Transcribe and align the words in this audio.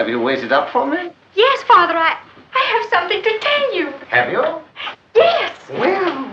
Have 0.00 0.08
you 0.08 0.18
waited 0.18 0.50
up 0.50 0.70
for 0.70 0.86
me? 0.86 1.10
Yes, 1.34 1.62
Father, 1.64 1.94
I, 1.94 2.16
I 2.54 2.64
have 2.72 2.88
something 2.88 3.22
to 3.22 3.38
tell 3.38 3.74
you. 3.74 3.92
Have 4.08 4.32
you? 4.32 4.42
Yes. 5.14 5.52
Well, 5.68 6.26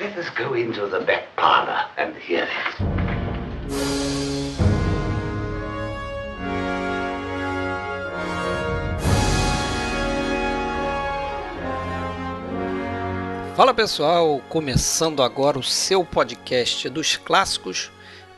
let 0.00 0.18
us 0.18 0.28
go 0.30 0.54
into 0.54 0.88
the 0.88 0.98
back 1.06 1.36
parlor 1.36 1.84
and 1.96 2.16
hear 2.16 2.48
it. 2.50 3.04
Fala 13.54 13.72
pessoal, 13.72 14.40
começando 14.48 15.22
agora 15.22 15.60
o 15.60 15.62
seu 15.62 16.04
podcast 16.04 16.88
dos 16.88 17.16
clássicos. 17.16 17.93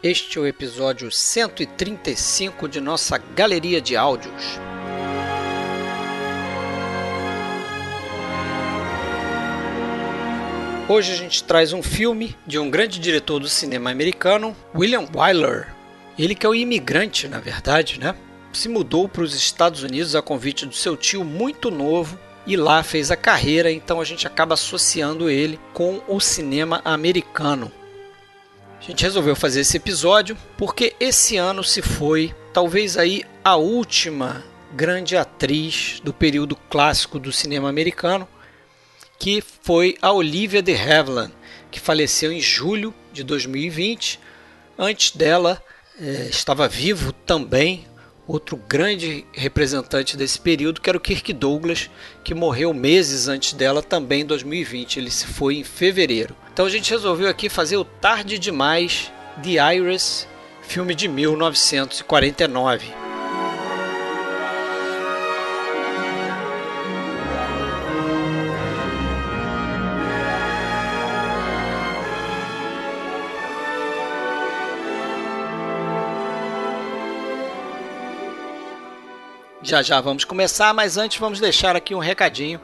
Este 0.08 0.38
é 0.38 0.40
o 0.40 0.46
episódio 0.46 1.10
135 1.10 2.68
de 2.68 2.80
nossa 2.80 3.18
galeria 3.18 3.80
de 3.80 3.96
áudios. 3.96 4.56
Hoje 10.88 11.12
a 11.12 11.16
gente 11.16 11.42
traz 11.42 11.72
um 11.72 11.82
filme 11.82 12.36
de 12.46 12.56
um 12.56 12.70
grande 12.70 13.00
diretor 13.00 13.40
do 13.40 13.48
cinema 13.48 13.90
americano, 13.90 14.54
William 14.72 15.08
Wyler. 15.12 15.74
Ele 16.16 16.36
que 16.36 16.46
é 16.46 16.48
o 16.48 16.54
imigrante, 16.54 17.26
na 17.26 17.40
verdade, 17.40 17.98
né? 17.98 18.14
Se 18.52 18.68
mudou 18.68 19.08
para 19.08 19.24
os 19.24 19.34
Estados 19.34 19.82
Unidos 19.82 20.14
a 20.14 20.22
convite 20.22 20.66
do 20.66 20.74
seu 20.76 20.96
tio 20.96 21.24
muito 21.24 21.68
novo 21.68 22.16
e 22.46 22.56
lá 22.56 22.84
fez 22.84 23.10
a 23.10 23.16
carreira, 23.16 23.72
então 23.72 24.00
a 24.00 24.04
gente 24.04 24.24
acaba 24.24 24.54
associando 24.54 25.28
ele 25.28 25.58
com 25.74 26.00
o 26.06 26.20
cinema 26.20 26.80
americano. 26.84 27.72
A 28.78 28.82
gente 28.82 29.02
resolveu 29.02 29.34
fazer 29.34 29.60
esse 29.60 29.76
episódio 29.76 30.36
porque 30.56 30.94
esse 31.00 31.36
ano 31.36 31.64
se 31.64 31.82
foi, 31.82 32.34
talvez 32.52 32.96
aí 32.96 33.24
a 33.42 33.56
última 33.56 34.44
grande 34.72 35.16
atriz 35.16 36.00
do 36.04 36.12
período 36.12 36.54
clássico 36.54 37.18
do 37.18 37.32
cinema 37.32 37.68
americano, 37.68 38.28
que 39.18 39.42
foi 39.62 39.96
a 40.02 40.12
Olivia 40.12 40.62
de 40.62 40.74
Havilland, 40.74 41.32
que 41.70 41.80
faleceu 41.80 42.30
em 42.30 42.40
julho 42.40 42.94
de 43.12 43.24
2020. 43.24 44.20
Antes 44.78 45.16
dela 45.16 45.62
eh, 45.98 46.28
estava 46.30 46.68
vivo 46.68 47.12
também 47.12 47.86
outro 48.26 48.56
grande 48.56 49.24
representante 49.32 50.16
desse 50.16 50.40
período, 50.40 50.80
que 50.80 50.90
era 50.90 50.96
o 50.96 51.00
Kirk 51.00 51.32
Douglas, 51.32 51.88
que 52.24 52.34
morreu 52.34 52.74
meses 52.74 53.28
antes 53.28 53.52
dela, 53.52 53.82
também 53.82 54.22
em 54.22 54.26
2020. 54.26 54.98
Ele 54.98 55.10
se 55.10 55.26
foi 55.26 55.56
em 55.56 55.64
fevereiro. 55.64 56.34
Então 56.52 56.66
a 56.66 56.70
gente 56.70 56.90
resolveu 56.90 57.28
aqui 57.28 57.48
fazer 57.48 57.76
o 57.76 57.84
Tarde 57.84 58.38
Demais 58.38 59.12
de 59.38 59.58
Iris, 59.58 60.26
filme 60.62 60.94
de 60.94 61.08
1949. 61.08 63.05
Já 79.66 79.82
já 79.82 80.00
vamos 80.00 80.24
começar, 80.24 80.72
mas 80.72 80.96
antes 80.96 81.18
vamos 81.18 81.40
deixar 81.40 81.74
aqui 81.74 81.92
um 81.92 81.98
recadinho. 81.98 82.60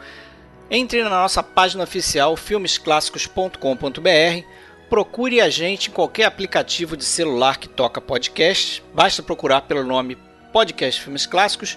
Entre 0.70 1.03
na 1.03 1.11
nossa 1.11 1.42
página 1.42 1.83
oficial 1.83 2.36
filmesclassicos.com.br, 2.36 4.47
procure 4.89 5.41
a 5.41 5.50
gente 5.50 5.91
em 5.91 5.92
qualquer 5.92 6.27
aplicativo 6.27 6.97
de 6.97 7.05
celular 7.05 7.59
que 7.59 7.69
toca 7.69 8.00
podcast. 8.00 8.84
Basta 8.94 9.20
procurar 9.20 9.62
pelo 9.62 9.83
nome 9.83 10.17
Podcast 10.53 11.03
Filmes 11.03 11.27
Clássicos. 11.27 11.77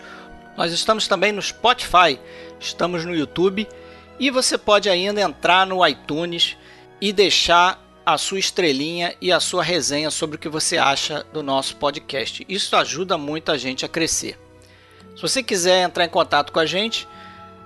Nós 0.55 0.71
estamos 0.71 1.07
também 1.07 1.31
no 1.31 1.41
Spotify, 1.41 2.19
estamos 2.59 3.03
no 3.03 3.15
YouTube 3.15 3.67
e 4.19 4.29
você 4.29 4.59
pode 4.59 4.91
ainda 4.91 5.21
entrar 5.21 5.65
no 5.65 5.83
iTunes 5.87 6.55
e 7.01 7.11
deixar 7.11 7.83
a 8.05 8.15
sua 8.19 8.37
estrelinha 8.37 9.15
e 9.19 9.31
a 9.31 9.39
sua 9.39 9.63
resenha 9.63 10.11
sobre 10.11 10.35
o 10.35 10.39
que 10.39 10.47
você 10.47 10.77
acha 10.77 11.25
do 11.33 11.41
nosso 11.41 11.77
podcast. 11.77 12.45
Isso 12.47 12.75
ajuda 12.75 13.17
muito 13.17 13.51
a 13.51 13.57
gente 13.57 13.83
a 13.83 13.89
crescer. 13.89 14.44
Se 15.15 15.21
você 15.21 15.41
quiser 15.41 15.83
entrar 15.83 16.03
em 16.03 16.09
contato 16.09 16.51
com 16.51 16.59
a 16.59 16.65
gente, 16.65 17.07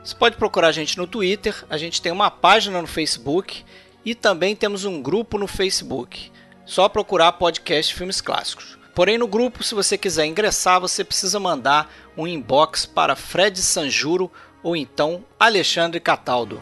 você 0.03 0.15
pode 0.15 0.37
procurar 0.37 0.67
a 0.67 0.71
gente 0.71 0.97
no 0.97 1.07
Twitter, 1.07 1.65
a 1.69 1.77
gente 1.77 2.01
tem 2.01 2.11
uma 2.11 2.29
página 2.29 2.79
no 2.79 2.87
Facebook 2.87 3.65
e 4.05 4.13
também 4.13 4.55
temos 4.55 4.85
um 4.85 5.01
grupo 5.01 5.37
no 5.37 5.47
Facebook. 5.47 6.31
Só 6.65 6.87
procurar 6.87 7.31
podcast 7.33 7.93
Filmes 7.95 8.21
Clássicos. 8.21 8.77
Porém, 8.93 9.17
no 9.17 9.27
grupo, 9.27 9.63
se 9.63 9.73
você 9.73 9.97
quiser 9.97 10.25
ingressar, 10.25 10.79
você 10.79 11.03
precisa 11.03 11.39
mandar 11.39 11.91
um 12.15 12.27
inbox 12.27 12.85
para 12.85 13.15
Fred 13.15 13.59
Sanjuro 13.59 14.31
ou 14.61 14.75
então 14.75 15.25
Alexandre 15.39 15.99
Cataldo. 15.99 16.61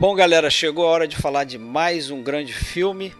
Bom, 0.00 0.14
galera, 0.14 0.48
chegou 0.48 0.86
a 0.86 0.90
hora 0.92 1.06
de 1.06 1.14
falar 1.14 1.44
de 1.44 1.58
mais 1.58 2.10
um 2.10 2.22
grande 2.22 2.54
filme. 2.54 3.14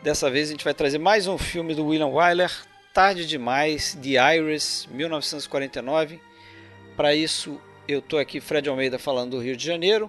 Dessa 0.00 0.30
vez 0.30 0.46
a 0.46 0.52
gente 0.52 0.62
vai 0.62 0.72
trazer 0.72 0.96
mais 0.96 1.26
um 1.26 1.36
filme 1.36 1.74
do 1.74 1.86
William 1.86 2.06
Wyler, 2.06 2.52
Tarde 2.92 3.26
Demais, 3.26 3.98
The 4.00 4.36
Iris, 4.36 4.86
1949. 4.92 6.20
Para 6.96 7.16
isso, 7.16 7.60
eu 7.88 8.00
tô 8.00 8.16
aqui, 8.16 8.40
Fred 8.40 8.68
Almeida, 8.68 8.96
falando 8.96 9.32
do 9.32 9.40
Rio 9.40 9.56
de 9.56 9.66
Janeiro. 9.66 10.08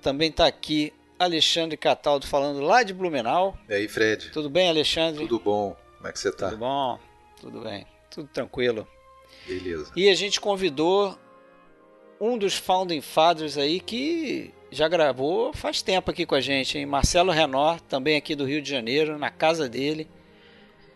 Também 0.00 0.30
está 0.30 0.46
aqui 0.46 0.92
Alexandre 1.18 1.76
Cataldo 1.76 2.24
falando 2.24 2.60
lá 2.60 2.84
de 2.84 2.94
Blumenau. 2.94 3.58
E 3.68 3.74
aí, 3.74 3.88
Fred? 3.88 4.30
Tudo 4.30 4.48
bem, 4.48 4.68
Alexandre? 4.68 5.26
Tudo 5.26 5.40
bom? 5.40 5.76
Como 5.96 6.08
é 6.08 6.12
que 6.12 6.20
você 6.20 6.30
tá? 6.30 6.50
Tudo 6.50 6.58
bom? 6.58 7.00
Tudo 7.40 7.60
bem. 7.60 7.84
Tudo 8.08 8.28
tranquilo. 8.28 8.86
Beleza. 9.48 9.90
E 9.96 10.08
a 10.08 10.14
gente 10.14 10.40
convidou 10.40 11.18
um 12.20 12.38
dos 12.38 12.54
Founding 12.54 13.00
Fathers 13.00 13.58
aí 13.58 13.80
que 13.80 14.54
já 14.72 14.88
gravou 14.88 15.52
faz 15.52 15.82
tempo 15.82 16.10
aqui 16.10 16.24
com 16.26 16.34
a 16.34 16.40
gente, 16.40 16.78
hein? 16.78 16.86
Marcelo 16.86 17.30
Renor, 17.30 17.80
também 17.82 18.16
aqui 18.16 18.34
do 18.34 18.44
Rio 18.44 18.60
de 18.62 18.68
Janeiro, 18.70 19.18
na 19.18 19.30
casa 19.30 19.68
dele. 19.68 20.08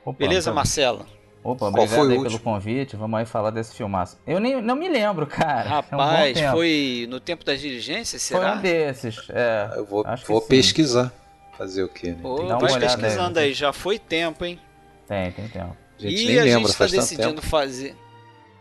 Opa, 0.04 0.19
Beleza, 0.19 0.50
tá- 0.50 0.54
Marcelo? 0.54 1.06
Opa, 1.44 1.59
Qual 1.70 1.84
obrigado 1.84 1.94
foi 1.97 2.12
aí 2.16 2.22
pelo 2.22 2.41
convite. 2.41 2.97
Vamos 2.97 3.20
aí 3.20 3.26
falar 3.26 3.50
desse 3.50 3.75
filmaço. 3.76 4.19
Eu 4.26 4.41
nem 4.41 4.60
não 4.60 4.75
me 4.75 4.88
lembro, 4.88 5.26
cara. 5.28 5.69
É 5.69 5.72
um 5.72 5.75
Rapaz, 5.98 6.41
foi 6.50 7.06
no 7.09 7.20
tempo 7.20 7.44
das 7.44 7.60
diligências, 7.60 8.26
Foi 8.28 8.41
será? 8.41 8.54
um 8.54 8.60
desses. 8.60 9.16
É, 9.31 9.70
Eu 9.76 9.84
vou, 9.86 10.04
acho 10.04 10.25
que 10.25 10.28
vou 10.32 10.41
sim. 10.41 10.48
pesquisar. 10.48 11.12
Fazer 11.56 11.84
o 11.84 11.88
quê, 11.88 12.09
né? 12.09 12.19
Pô, 12.20 12.36
Tem 12.36 12.47
vai 12.48 12.56
olhada 12.56 12.75
aí, 12.76 12.81
pesquisando 12.81 13.34
né? 13.41 13.47
aí, 13.47 13.54
já 13.54 13.72
foi 13.72 13.98
tempo, 13.98 14.44
hein? 14.44 14.60
Tem, 15.09 15.31
tem 15.32 15.48
tempo. 15.48 15.75
A 15.98 16.03
gente 16.03 16.22
e 16.22 16.26
nem 16.26 16.38
a 16.38 16.42
lembra, 16.44 16.59
gente 16.60 16.70
está 16.70 16.86
decidindo 16.86 17.34
tempo. 17.36 17.47
fazer. 17.47 17.97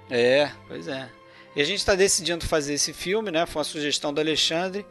É, 0.10 0.50
pois 0.68 0.88
é. 0.88 1.10
E 1.56 1.62
a 1.62 1.66
gente 1.66 1.80
está 1.80 1.94
decidindo 1.96 2.46
fazer 2.46 2.74
esse 2.76 2.94
filme, 2.94 3.32
né? 3.32 3.46
Foi 3.46 3.60
uma 3.60 3.64
sugestão 3.66 4.14
do 4.14 4.22
Alexandre. 4.22 4.86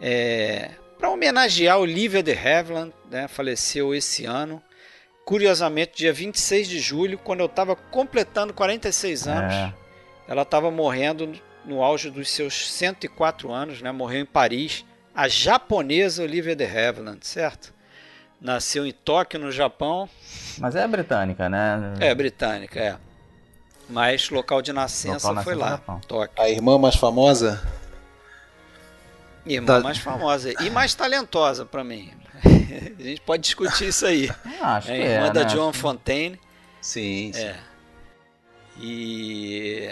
É, 0.00 0.70
para 0.98 1.10
homenagear 1.10 1.78
Olivia 1.78 2.22
de 2.22 2.32
Havilland, 2.32 2.92
né? 3.10 3.28
Faleceu 3.28 3.94
esse 3.94 4.24
ano. 4.24 4.62
Curiosamente, 5.24 5.92
dia 5.96 6.12
26 6.12 6.68
de 6.68 6.78
julho, 6.78 7.18
quando 7.18 7.40
eu 7.40 7.46
estava 7.46 7.74
completando 7.74 8.54
46 8.54 9.26
anos. 9.26 9.54
É. 9.54 9.72
Ela 10.28 10.42
estava 10.42 10.70
morrendo 10.70 11.32
no 11.64 11.82
auge 11.82 12.10
dos 12.10 12.28
seus 12.30 12.70
104 12.72 13.52
anos, 13.52 13.82
né? 13.82 13.90
Morreu 13.90 14.20
em 14.20 14.26
Paris. 14.26 14.84
A 15.14 15.28
japonesa 15.28 16.22
Olivia 16.22 16.54
de 16.54 16.64
Havilland, 16.64 17.26
certo? 17.26 17.74
Nasceu 18.40 18.86
em 18.86 18.92
Tóquio, 18.92 19.40
no 19.40 19.50
Japão. 19.50 20.08
Mas 20.58 20.76
é 20.76 20.86
britânica, 20.86 21.48
né? 21.48 21.94
É, 22.00 22.14
britânica, 22.14 22.78
é. 22.78 22.96
Mas 23.88 24.30
local 24.30 24.60
de 24.60 24.72
nascença 24.72 25.28
Local 25.28 25.44
foi 25.44 25.54
lá. 25.54 25.80
Tóquio. 26.06 26.42
A 26.42 26.48
irmã 26.48 26.76
mais 26.78 26.96
famosa? 26.96 27.62
Irmã 29.46 29.66
Da- 29.66 29.80
mais 29.80 29.98
famosa 29.98 30.52
e 30.62 30.70
mais 30.70 30.94
talentosa 30.94 31.64
pra 31.64 31.82
mim. 31.84 32.10
A 32.98 33.02
gente 33.02 33.20
pode 33.22 33.42
discutir 33.42 33.88
isso 33.88 34.04
aí. 34.06 34.28
Ah, 34.60 34.76
acho 34.76 34.90
É 34.90 34.96
que 34.96 35.02
a 35.02 35.06
irmã 35.06 35.26
é, 35.26 35.30
da 35.32 35.42
né? 35.44 35.48
Joan 35.48 35.70
que- 35.72 35.78
Fontaine. 35.78 36.40
Sim, 36.80 37.30
sim. 37.32 37.42
É. 37.42 37.56
E 38.78 39.90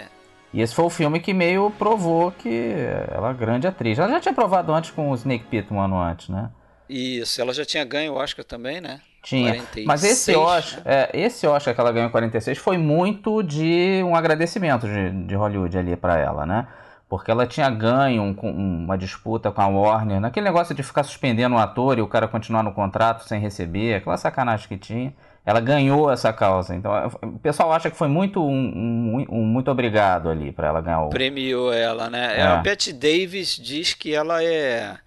E 0.53 0.61
esse 0.61 0.73
foi 0.73 0.85
o 0.85 0.89
filme 0.89 1.19
que 1.19 1.33
meio 1.33 1.71
provou 1.77 2.31
que 2.31 2.73
ela 3.11 3.31
é 3.31 3.33
grande 3.33 3.67
atriz. 3.67 3.97
Ela 3.99 4.09
já 4.09 4.19
tinha 4.19 4.33
provado 4.33 4.73
antes 4.73 4.91
com 4.91 5.11
o 5.11 5.15
Snake 5.15 5.45
Pit 5.45 5.71
um 5.73 5.79
ano 5.79 5.99
antes, 5.99 6.29
né? 6.29 6.49
isso, 6.87 7.41
ela 7.41 7.51
já 7.51 7.65
tinha 7.65 7.83
ganho 7.83 8.13
o 8.13 8.15
Oscar 8.15 8.45
também, 8.45 8.79
né? 8.79 9.01
Tinha. 9.23 9.53
46, 9.55 9.87
Mas 9.87 10.03
esse 10.03 10.35
Oscar, 10.35 10.83
né? 10.85 10.91
é, 11.11 11.19
esse 11.19 11.47
Oscar 11.47 11.73
que 11.73 11.81
ela 11.81 11.91
ganhou 11.91 12.07
em 12.07 12.11
46 12.11 12.59
foi 12.59 12.77
muito 12.77 13.41
de 13.41 14.03
um 14.05 14.15
agradecimento 14.15 14.87
de, 14.87 15.09
de 15.25 15.33
Hollywood 15.35 15.75
ali 15.79 15.95
pra 15.95 16.19
ela, 16.19 16.45
né? 16.45 16.67
Porque 17.07 17.29
ela 17.29 17.45
tinha 17.45 17.69
ganho 17.69 18.23
um- 18.23 18.83
uma 18.85 18.97
disputa 18.97 19.51
com 19.51 19.61
a 19.61 19.67
Warner, 19.67 20.19
naquele 20.19 20.45
negócio 20.45 20.73
de 20.73 20.81
ficar 20.81 21.03
suspendendo 21.03 21.55
o 21.55 21.59
ator 21.59 21.97
e 21.99 22.01
o 22.01 22.07
cara 22.07 22.27
continuar 22.27 22.63
no 22.63 22.73
contrato 22.73 23.27
sem 23.27 23.39
receber, 23.39 23.95
aquela 23.95 24.17
sacanagem 24.17 24.67
que 24.67 24.77
tinha. 24.77 25.13
ela 25.47 25.59
ganhou 25.59 26.09
essa 26.11 26.33
causa. 26.33 26.73
Então, 26.75 26.91
o 27.21 27.37
pessoal 27.37 27.71
acha 27.71 27.91
que 27.91 27.95
foi 27.95 28.07
muito 28.07 28.43
um, 28.43 28.49
um, 28.49 29.25
um 29.29 29.45
muito 29.45 29.69
obrigado 29.69 30.27
ali 30.27 30.51
para 30.51 30.69
ela 30.69 30.81
ganhar 30.81 31.03
o. 31.03 31.09
Premiou 31.09 31.71
ela, 31.71 32.09
né? 32.09 32.39
É. 32.39 32.41
A 32.41 32.55
Bette 32.57 32.91
Davis 32.91 33.55
diz 33.55 33.93
que 33.93 34.11
ela 34.15 34.43
é 34.43 34.97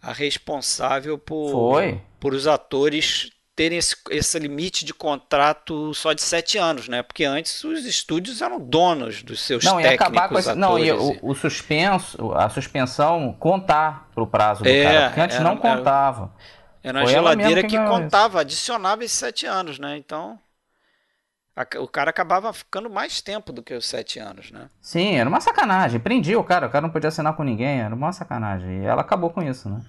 a 0.00 0.12
responsável 0.12 1.18
por, 1.18 1.50
foi. 1.50 2.00
por 2.20 2.34
os 2.34 2.46
atores 2.46 3.30
terem 3.60 3.76
esse, 3.76 3.94
esse 4.08 4.38
limite 4.38 4.86
de 4.86 4.94
contrato 4.94 5.92
só 5.92 6.14
de 6.14 6.22
sete 6.22 6.56
anos, 6.56 6.88
né? 6.88 7.02
Porque 7.02 7.26
antes 7.26 7.62
os 7.62 7.84
estúdios 7.84 8.40
eram 8.40 8.58
donos 8.58 9.22
dos 9.22 9.42
seus 9.42 9.62
não, 9.62 9.76
técnicos. 9.76 10.06
Acabar 10.06 10.28
com 10.30 10.38
esse, 10.38 10.54
não, 10.54 10.78
e 10.78 10.90
o, 10.90 11.18
o, 11.20 11.34
suspenso, 11.34 12.32
a 12.32 12.48
suspensão 12.48 13.36
contar 13.38 14.08
para 14.14 14.22
o 14.22 14.26
prazo 14.26 14.62
do 14.62 14.68
é, 14.70 14.82
cara, 14.82 15.06
porque 15.08 15.20
antes 15.20 15.36
era, 15.36 15.44
não 15.44 15.58
contava. 15.58 16.32
Era, 16.82 17.00
era 17.00 17.00
uma 17.00 17.06
geladeira 17.06 17.60
que, 17.60 17.76
que 17.76 17.84
contava, 17.84 18.28
isso. 18.28 18.38
adicionava 18.38 19.04
esses 19.04 19.18
sete 19.18 19.44
anos, 19.44 19.78
né? 19.78 19.94
Então 19.98 20.38
a, 21.54 21.66
o 21.80 21.86
cara 21.86 22.08
acabava 22.08 22.50
ficando 22.54 22.88
mais 22.88 23.20
tempo 23.20 23.52
do 23.52 23.62
que 23.62 23.74
os 23.74 23.86
sete 23.86 24.18
anos, 24.18 24.50
né? 24.50 24.70
Sim, 24.80 25.16
era 25.16 25.28
uma 25.28 25.42
sacanagem. 25.42 26.00
Prendia 26.00 26.40
o 26.40 26.44
cara, 26.44 26.66
o 26.66 26.70
cara 26.70 26.80
não 26.80 26.90
podia 26.90 27.08
assinar 27.08 27.36
com 27.36 27.44
ninguém, 27.44 27.82
era 27.82 27.94
uma 27.94 28.10
sacanagem. 28.10 28.84
E 28.84 28.86
ela 28.86 29.02
acabou 29.02 29.28
com 29.28 29.42
isso, 29.42 29.68
né? 29.68 29.82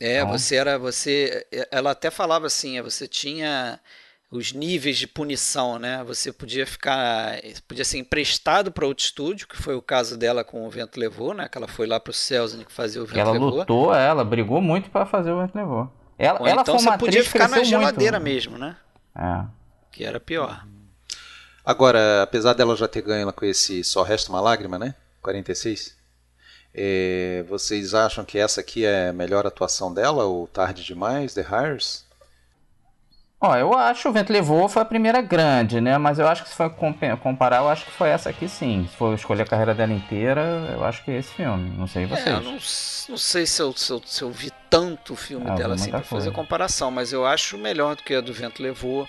É, 0.00 0.18
então... 0.18 0.28
você 0.28 0.56
era. 0.56 0.78
você 0.78 1.46
Ela 1.70 1.92
até 1.92 2.10
falava 2.10 2.46
assim, 2.46 2.78
é, 2.78 2.82
você 2.82 3.06
tinha 3.08 3.80
os 4.30 4.52
níveis 4.52 4.98
de 4.98 5.06
punição, 5.06 5.78
né? 5.78 6.02
Você 6.04 6.32
podia 6.32 6.66
ficar. 6.66 7.38
Podia 7.66 7.84
ser 7.84 7.98
emprestado 7.98 8.70
para 8.72 8.86
outro 8.86 9.04
estúdio, 9.04 9.46
que 9.46 9.56
foi 9.56 9.74
o 9.74 9.82
caso 9.82 10.16
dela 10.16 10.44
com 10.44 10.66
o 10.66 10.70
Vento 10.70 10.98
Levou, 10.98 11.32
né? 11.32 11.48
Que 11.48 11.58
ela 11.58 11.68
foi 11.68 11.86
lá 11.86 11.98
para 12.00 12.10
o 12.10 12.64
que 12.64 12.72
fazia 12.72 13.02
o 13.02 13.06
Vento 13.06 13.18
ela 13.18 13.32
Levou. 13.32 13.48
Ela 13.48 13.58
lutou, 13.58 13.94
ela 13.94 14.24
brigou 14.24 14.60
muito 14.60 14.90
para 14.90 15.06
fazer 15.06 15.30
o 15.30 15.40
Vento 15.40 15.56
Levou. 15.56 15.90
Ela, 16.18 16.40
Ou 16.40 16.46
ela 16.46 16.62
então 16.62 16.78
foi 16.78 16.86
uma 16.86 16.92
você 16.92 16.98
podia 16.98 17.24
ficar 17.24 17.48
na 17.48 17.62
geladeira 17.62 18.18
muito. 18.18 18.32
mesmo, 18.32 18.58
né? 18.58 18.76
É. 19.14 19.44
Que 19.92 20.04
era 20.04 20.18
pior. 20.18 20.66
Agora, 21.64 22.22
apesar 22.22 22.52
dela 22.52 22.76
já 22.76 22.86
ter 22.86 23.02
ganho 23.02 23.30
com 23.32 23.44
esse 23.44 23.82
Só 23.82 24.02
Resta 24.02 24.30
Uma 24.30 24.40
Lágrima, 24.40 24.78
né? 24.78 24.94
46. 25.20 25.95
É, 26.78 27.42
vocês 27.48 27.94
acham 27.94 28.22
que 28.22 28.38
essa 28.38 28.60
aqui 28.60 28.84
é 28.84 29.08
a 29.08 29.12
melhor 29.12 29.46
atuação 29.46 29.94
dela 29.94 30.24
ou 30.24 30.46
tarde 30.46 30.84
demais, 30.84 31.32
The 31.32 31.40
Hires? 31.40 32.04
Ó, 33.40 33.56
eu 33.56 33.72
acho 33.72 34.08
o 34.08 34.12
Vento 34.12 34.32
Levou 34.32 34.68
foi 34.68 34.82
a 34.82 34.84
primeira 34.84 35.22
grande, 35.22 35.80
né? 35.80 35.96
Mas 35.96 36.18
eu 36.18 36.28
acho 36.28 36.42
que 36.42 36.50
se 36.50 36.54
for 36.54 36.70
comparar, 37.22 37.58
eu 37.58 37.68
acho 37.68 37.84
que 37.86 37.90
foi 37.92 38.10
essa 38.10 38.28
aqui 38.28 38.46
sim. 38.46 38.86
Se 38.90 38.96
for 38.96 39.14
escolher 39.14 39.42
a 39.42 39.46
carreira 39.46 39.74
dela 39.74 39.92
inteira, 39.92 40.42
eu 40.72 40.84
acho 40.84 41.02
que 41.02 41.10
é 41.10 41.18
esse 41.18 41.32
filme. 41.32 41.70
Não 41.78 41.86
sei 41.86 42.04
vocês. 42.04 42.26
É, 42.26 42.32
eu 42.32 42.40
não, 42.42 42.52
não 42.52 43.18
sei 43.18 43.46
se 43.46 43.62
eu, 43.62 43.72
se, 43.74 43.92
eu, 43.92 44.02
se 44.04 44.22
eu 44.22 44.30
vi 44.30 44.50
tanto 44.68 45.14
o 45.14 45.16
filme 45.16 45.50
dela 45.52 45.74
assim 45.74 45.90
pra 45.90 46.02
fazer 46.02 46.30
comparação, 46.30 46.90
mas 46.90 47.12
eu 47.12 47.24
acho 47.24 47.56
melhor 47.56 47.96
do 47.96 48.02
que 48.02 48.14
a 48.14 48.20
do 48.20 48.32
Vento 48.34 48.62
Levou. 48.62 49.08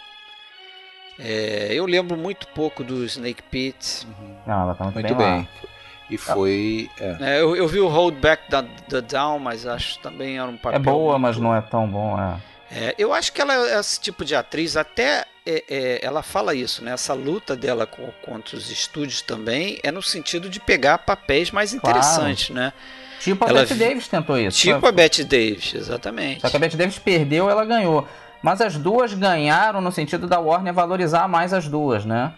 É, 1.19 1.69
eu 1.71 1.85
lembro 1.85 2.15
muito 2.15 2.47
pouco 2.49 2.83
do 2.83 3.03
Snake 3.05 3.43
Pit. 3.43 4.05
Uhum. 4.05 4.35
Não, 4.45 4.61
ela 4.61 4.75
tá 4.75 4.83
muito, 4.85 4.99
muito 4.99 5.15
bem. 5.15 5.41
bem. 5.41 5.76
E 6.09 6.17
foi. 6.17 6.89
É. 6.99 7.17
É, 7.19 7.41
eu, 7.41 7.55
eu, 7.55 7.67
vi 7.67 7.79
o 7.79 7.87
Hold 7.87 8.15
Back 8.15 8.43
the, 8.49 8.63
the, 8.89 9.01
Down, 9.01 9.39
mas 9.39 9.65
acho 9.65 9.97
que 9.97 10.03
também 10.03 10.37
era 10.37 10.47
um 10.47 10.57
papel. 10.57 10.79
É 10.79 10.83
boa, 10.83 11.13
muito... 11.13 11.21
mas 11.21 11.37
não 11.37 11.55
é 11.55 11.61
tão 11.61 11.87
bom. 11.87 12.17
É. 12.19 12.37
é. 12.71 12.95
eu 12.97 13.13
acho 13.13 13.33
que 13.33 13.41
ela 13.41 13.53
é 13.53 13.79
esse 13.79 13.99
tipo 13.99 14.23
de 14.23 14.33
atriz, 14.33 14.77
até 14.77 15.25
é, 15.45 15.63
é, 15.69 15.99
ela 16.01 16.23
fala 16.23 16.55
isso, 16.55 16.83
né? 16.83 16.91
Essa 16.91 17.13
luta 17.13 17.55
dela 17.55 17.85
com, 17.85 18.09
contra 18.23 18.55
os 18.55 18.71
estúdios 18.71 19.21
também 19.21 19.79
é 19.83 19.91
no 19.91 20.01
sentido 20.01 20.49
de 20.49 20.59
pegar 20.59 20.99
papéis 20.99 21.51
mais 21.51 21.73
interessantes, 21.73 22.47
claro. 22.47 22.61
né? 22.61 22.73
Tipo 23.19 23.45
a 23.45 23.49
ela... 23.49 23.59
Bette 23.61 23.75
Davis 23.75 24.07
tentou 24.07 24.37
isso. 24.37 24.59
Tipo 24.59 24.85
a 24.85 24.91
Bette 24.91 25.23
Davis, 25.23 25.73
exatamente. 25.73 26.41
Só 26.41 26.49
que 26.49 26.55
a 26.55 26.59
Bette 26.59 26.77
Davis 26.77 26.99
perdeu, 26.99 27.49
ela 27.49 27.65
ganhou. 27.65 28.07
Mas 28.41 28.61
as 28.61 28.77
duas 28.77 29.13
ganharam 29.13 29.81
no 29.81 29.91
sentido 29.91 30.27
da 30.27 30.39
Warner 30.39 30.73
valorizar 30.73 31.27
mais 31.27 31.53
as 31.53 31.67
duas, 31.67 32.05
né? 32.05 32.31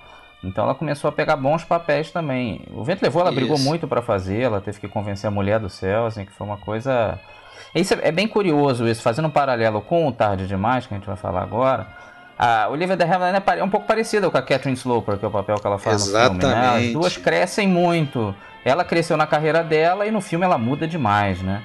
Então 0.44 0.64
ela 0.64 0.74
começou 0.74 1.10
a 1.10 1.12
pegar 1.12 1.36
bons 1.36 1.64
papéis 1.64 2.12
também. 2.12 2.62
O 2.72 2.84
Vento 2.84 3.02
Levou, 3.02 3.22
ela 3.22 3.32
Isso. 3.32 3.40
brigou 3.40 3.60
muito 3.60 3.88
para 3.88 4.02
fazer, 4.02 4.42
ela 4.42 4.62
teve 4.62 4.80
que 4.80 4.88
convencer 4.88 5.28
a 5.28 5.32
mulher 5.32 5.60
do 5.60 5.70
céu, 5.70 6.06
assim, 6.06 6.26
que 6.26 6.32
foi 6.32 6.48
uma 6.48 6.58
coisa. 6.58 7.20
Isso 7.76 7.94
é 8.02 8.12
bem 8.12 8.28
curioso 8.28 8.88
isso, 8.88 9.02
fazendo 9.02 9.28
um 9.28 9.32
paralelo 9.32 9.82
com 9.82 10.08
o 10.08 10.12
Tarde 10.12 10.48
Demais, 10.48 10.88
que 10.88 10.94
a 10.94 10.98
gente 10.98 11.06
vai 11.06 11.18
falar 11.18 11.44
agora. 11.44 11.88
A 12.38 12.70
Olivia 12.70 12.96
de 12.96 13.04
Havilland 13.04 13.44
é 13.58 13.64
um 13.64 13.70
pouco 13.70 13.86
parecida 13.86 14.30
com 14.32 14.38
a 14.38 14.42
Catherine 14.42 14.78
Sloper, 14.78 15.18
que 15.18 15.26
é 15.26 15.28
o 15.28 15.32
papel 15.32 15.58
que 15.58 15.68
ela 15.68 15.78
faz 15.78 16.08
Exatamente. 16.08 16.36
no 16.36 16.50
filme, 16.50 16.56
né? 16.56 16.88
As 16.88 16.94
duas 16.94 17.18
crescem 17.18 17.68
muito. 17.68 18.34
Ela 18.64 18.86
cresceu 18.86 19.18
na 19.18 19.28
carreira 19.28 19.62
dela 19.62 20.08
e 20.08 20.12
no 20.12 20.22
filme 20.22 20.46
ela 20.46 20.58
muda 20.58 20.88
demais, 20.88 21.42
né? 21.42 21.62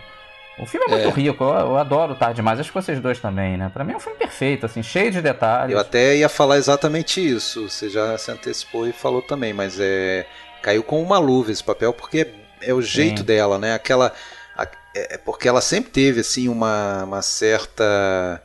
O 0.59 0.67
filme 0.67 0.87
é 0.87 0.91
muito 0.91 1.09
é. 1.09 1.11
rico, 1.11 1.43
eu, 1.43 1.51
eu, 1.51 1.77
adoro 1.77 2.15
Tarde 2.15 2.37
Demais, 2.37 2.61
acho 2.61 2.71
que 2.71 2.81
vocês 2.81 3.01
dois 3.01 3.19
também, 3.19 3.57
né? 3.57 3.71
Pra 3.75 3.83
mim 3.83 3.93
é 3.93 3.97
um 3.97 4.01
filme 4.01 4.19
perfeito, 4.19 4.67
assim, 4.67 4.83
cheio 4.83 5.11
de 5.11 5.21
detalhes. 5.21 5.75
Eu 5.75 5.81
até 5.81 6.17
ia 6.17 6.29
falar 6.29 6.59
exatamente 6.59 7.21
isso, 7.21 7.69
você 7.69 7.89
já 7.89 8.17
se 8.17 8.31
antecipou 8.31 8.87
e 8.87 8.93
falou 8.93 9.21
também, 9.21 9.53
mas 9.53 9.81
é 9.81 10.27
caiu 10.65 10.83
com 10.83 11.03
uma 11.03 11.19
luva 11.19 11.53
esse 11.53 11.63
papel, 11.63 11.93
porque 11.93 12.21
é, 12.63 12.71
é 12.71 12.73
o 12.73 12.81
jeito 12.81 13.19
Sim. 13.19 13.25
dela, 13.25 13.59
né? 13.59 13.75
Aquela. 13.75 14.13
A, 14.57 14.67
é, 14.97 15.19
porque 15.19 15.47
ela 15.47 15.61
sempre 15.61 15.91
teve, 15.91 16.21
assim, 16.21 16.49
uma, 16.49 17.05
uma 17.05 17.21
certa 17.21 18.43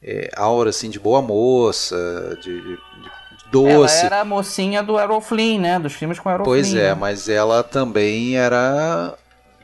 é, 0.00 0.30
aura, 0.36 0.70
assim, 0.70 0.88
de 0.88 1.00
boa 1.00 1.20
moça, 1.20 2.38
de, 2.40 2.60
de, 2.60 2.76
de 2.76 3.50
doce. 3.50 3.98
Ela 3.98 4.06
era 4.06 4.20
a 4.20 4.24
mocinha 4.24 4.82
do 4.82 5.00
Errol 5.00 5.20
Flynn, 5.20 5.60
né? 5.60 5.78
Dos 5.80 5.94
filmes 5.94 6.20
com 6.20 6.30
Flynn. 6.30 6.44
Pois 6.44 6.72
é, 6.72 6.90
né? 6.90 6.94
mas 6.94 7.28
ela 7.28 7.64
também 7.64 8.36
era 8.36 9.14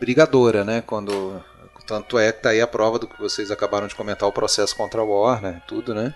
brigadora, 0.01 0.65
né? 0.65 0.83
Quando 0.85 1.41
tanto 1.87 2.19
é 2.19 2.33
que 2.33 2.43
tá 2.43 2.51
aí 2.51 2.61
a 2.61 2.67
prova 2.67 2.99
do 2.99 3.07
que 3.07 3.19
vocês 3.19 3.51
acabaram 3.51 3.87
de 3.87 3.95
comentar, 3.95 4.29
o 4.29 4.33
processo 4.33 4.75
contra 4.77 5.01
a 5.01 5.05
Warner, 5.05 5.61
tudo, 5.67 5.95
né? 5.95 6.15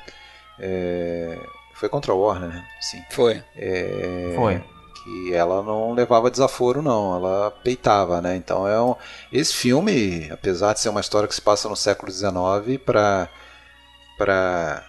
É... 0.59 1.39
Foi 1.75 1.89
contra 1.89 2.13
a 2.13 2.15
Warner, 2.15 2.49
né? 2.49 2.67
Sim. 2.81 3.03
Foi. 3.11 3.43
É... 3.55 4.33
Foi. 4.35 4.65
Que 5.05 5.35
ela 5.35 5.63
não 5.63 5.93
levava 5.93 6.31
desaforo, 6.31 6.83
não. 6.83 7.17
Ela 7.17 7.51
peitava, 7.51 8.21
né? 8.21 8.37
Então 8.37 8.67
é 8.67 8.81
um... 8.81 8.95
Esse 9.33 9.55
filme, 9.55 10.29
apesar 10.31 10.73
de 10.73 10.81
ser 10.81 10.89
uma 10.89 11.01
história 11.01 11.29
que 11.29 11.35
se 11.35 11.43
passa 11.43 11.69
no 11.69 11.77
século 11.77 12.11
XIX, 12.11 12.81
para 12.85 13.29
para 14.17 14.83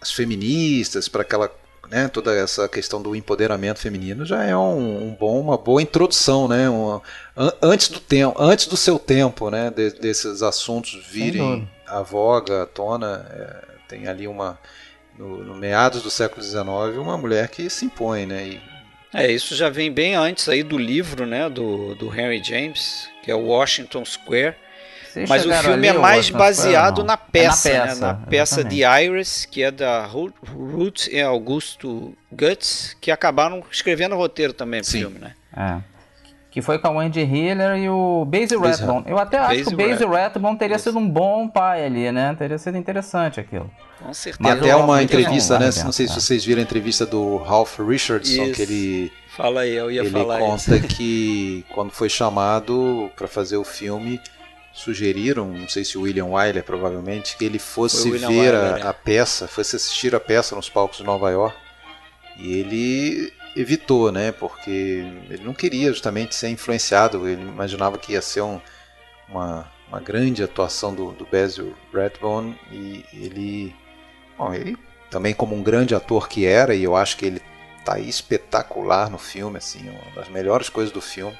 as 0.00 0.12
feministas, 0.12 1.08
para 1.08 1.22
aquela 1.22 1.50
né, 1.90 2.06
toda 2.06 2.32
essa 2.34 2.68
questão 2.68 3.02
do 3.02 3.16
empoderamento 3.16 3.80
feminino 3.80 4.24
já 4.24 4.44
é 4.44 4.56
um, 4.56 5.08
um 5.08 5.14
bom, 5.14 5.40
uma 5.40 5.58
boa 5.58 5.82
introdução, 5.82 6.46
né, 6.46 6.70
um, 6.70 7.00
an, 7.36 7.52
antes 7.60 7.88
do 7.88 7.98
tempo, 7.98 8.40
antes 8.40 8.66
do 8.66 8.76
seu 8.76 8.98
tempo, 8.98 9.50
né, 9.50 9.70
de, 9.70 9.90
desses 9.90 10.40
assuntos 10.40 11.04
virem 11.10 11.68
à 11.86 12.00
voga, 12.00 12.62
à 12.62 12.66
tona, 12.66 13.26
é, 13.30 13.88
tem 13.88 14.06
ali 14.06 14.28
uma 14.28 14.56
no, 15.18 15.44
no, 15.44 15.54
meados 15.56 16.00
do 16.00 16.10
século 16.10 16.40
XIX 16.40 16.96
uma 16.96 17.18
mulher 17.18 17.48
que 17.48 17.68
se 17.68 17.86
impõe, 17.86 18.24
né, 18.24 18.46
e, 18.46 18.62
é, 19.12 19.30
isso 19.30 19.56
já 19.56 19.68
vem 19.68 19.90
bem 19.90 20.14
antes 20.14 20.48
aí 20.48 20.62
do 20.62 20.78
livro, 20.78 21.26
né, 21.26 21.50
do, 21.50 21.96
do 21.96 22.14
Henry 22.14 22.40
James, 22.42 23.08
que 23.24 23.32
é 23.32 23.34
o 23.34 23.46
Washington 23.46 24.04
Square, 24.04 24.54
vocês 25.10 25.28
Mas 25.28 25.44
o 25.44 25.52
filme 25.52 25.88
é 25.88 25.92
mais 25.92 26.30
baseado 26.30 27.02
na 27.02 27.16
peça, 27.16 27.68
é 27.68 27.78
na 27.78 27.84
peça, 27.86 28.00
né? 28.00 28.06
na 28.06 28.14
peça 28.14 28.64
de 28.64 28.82
Iris, 28.82 29.44
que 29.44 29.62
é 29.62 29.70
da 29.70 30.06
Ruth 30.06 31.08
e 31.10 31.20
Augusto 31.20 32.14
Guts, 32.32 32.96
que 33.00 33.10
acabaram 33.10 33.62
escrevendo 33.70 34.14
o 34.14 34.18
roteiro 34.18 34.52
também 34.52 34.80
pro 34.80 34.90
filme, 34.90 35.18
né? 35.18 35.34
É. 35.56 35.78
Que 36.50 36.60
foi 36.60 36.80
com 36.80 36.88
a 36.88 36.90
Wendy 36.90 37.20
Hiller 37.20 37.76
e 37.78 37.88
o 37.88 38.24
Basil 38.24 38.60
Rathbone. 38.60 39.04
Eu 39.06 39.18
até 39.18 39.38
acho 39.38 39.64
que 39.66 39.74
o 39.74 39.76
Basil 39.76 40.08
Rathbone 40.08 40.58
teria 40.58 40.78
sido 40.78 40.98
um 40.98 41.08
bom 41.08 41.48
pai 41.48 41.84
ali, 41.84 42.10
né? 42.10 42.34
Teria 42.36 42.58
sido 42.58 42.76
interessante 42.76 43.38
aquilo. 43.38 43.70
Com 44.00 44.12
certeza. 44.12 44.56
Tem 44.56 44.58
até 44.58 44.74
uma 44.74 45.00
entrevista, 45.00 45.58
né? 45.60 45.66
Não 45.84 45.92
sei 45.92 46.08
se 46.08 46.12
é. 46.12 46.20
vocês 46.20 46.44
viram 46.44 46.60
a 46.60 46.64
entrevista 46.64 47.06
do 47.06 47.36
Ralph 47.36 47.78
Richardson, 47.78 48.44
Isso. 48.44 48.54
que 48.54 48.62
ele... 48.62 49.12
Fala 49.28 49.60
aí, 49.60 49.76
eu 49.76 49.92
ia 49.92 50.00
ele 50.00 50.10
falar 50.10 50.40
conta 50.40 50.76
isso. 50.76 50.88
que 50.88 51.64
quando 51.72 51.92
foi 51.92 52.08
chamado 52.08 53.08
para 53.16 53.28
fazer 53.28 53.56
o 53.56 53.64
filme 53.64 54.20
sugeriram, 54.72 55.46
não 55.48 55.68
sei 55.68 55.84
se 55.84 55.98
o 55.98 56.02
William 56.02 56.26
Wyler 56.26 56.62
provavelmente, 56.62 57.36
que 57.36 57.44
ele 57.44 57.58
fosse 57.58 58.10
ver 58.10 58.26
Wyler, 58.26 58.54
a, 58.54 58.78
é. 58.78 58.86
a, 58.86 58.94
peça, 58.94 59.48
fosse 59.48 59.76
assistir 59.76 60.14
a 60.14 60.20
peça 60.20 60.54
nos 60.54 60.68
palcos 60.68 60.98
de 60.98 61.04
Nova 61.04 61.30
York. 61.30 61.56
E 62.36 62.52
ele 62.52 63.32
evitou, 63.56 64.10
né? 64.12 64.32
Porque 64.32 65.04
ele 65.28 65.42
não 65.44 65.52
queria 65.52 65.88
justamente 65.88 66.34
ser 66.34 66.48
influenciado. 66.48 67.28
Ele 67.28 67.42
imaginava 67.42 67.98
que 67.98 68.12
ia 68.12 68.22
ser 68.22 68.42
um, 68.42 68.60
uma, 69.28 69.70
uma 69.88 70.00
grande 70.00 70.42
atuação 70.42 70.94
do, 70.94 71.12
do 71.12 71.26
Basil 71.26 71.74
Rathbone 71.92 72.58
e 72.70 73.04
ele, 73.12 73.74
bom, 74.38 74.54
ele 74.54 74.78
também 75.10 75.34
como 75.34 75.54
um 75.54 75.62
grande 75.62 75.94
ator 75.94 76.28
que 76.28 76.46
era, 76.46 76.74
e 76.74 76.84
eu 76.84 76.94
acho 76.94 77.16
que 77.16 77.26
ele 77.26 77.42
tá 77.84 77.98
espetacular 77.98 79.10
no 79.10 79.18
filme, 79.18 79.58
assim, 79.58 79.88
uma 79.88 80.14
das 80.14 80.28
melhores 80.28 80.68
coisas 80.68 80.92
do 80.92 81.00
filme 81.00 81.36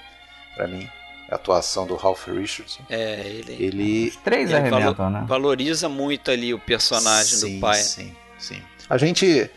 para 0.56 0.66
mim 0.66 0.90
a 1.30 1.36
atuação 1.36 1.86
do 1.86 1.94
Ralph 1.94 2.26
Richardson. 2.26 2.82
É, 2.90 3.20
ele. 3.26 3.56
Ele. 3.58 4.08
Os 4.08 4.16
três 4.16 4.50
ele 4.50 4.68
valo, 4.68 5.10
né? 5.10 5.24
Valoriza 5.26 5.88
muito 5.88 6.30
ali 6.30 6.52
o 6.52 6.58
personagem 6.58 7.38
sim, 7.38 7.54
do 7.54 7.60
pai. 7.60 7.78
Sim, 7.78 8.14
sim. 8.38 8.62
A 8.88 8.98
gente, 8.98 9.48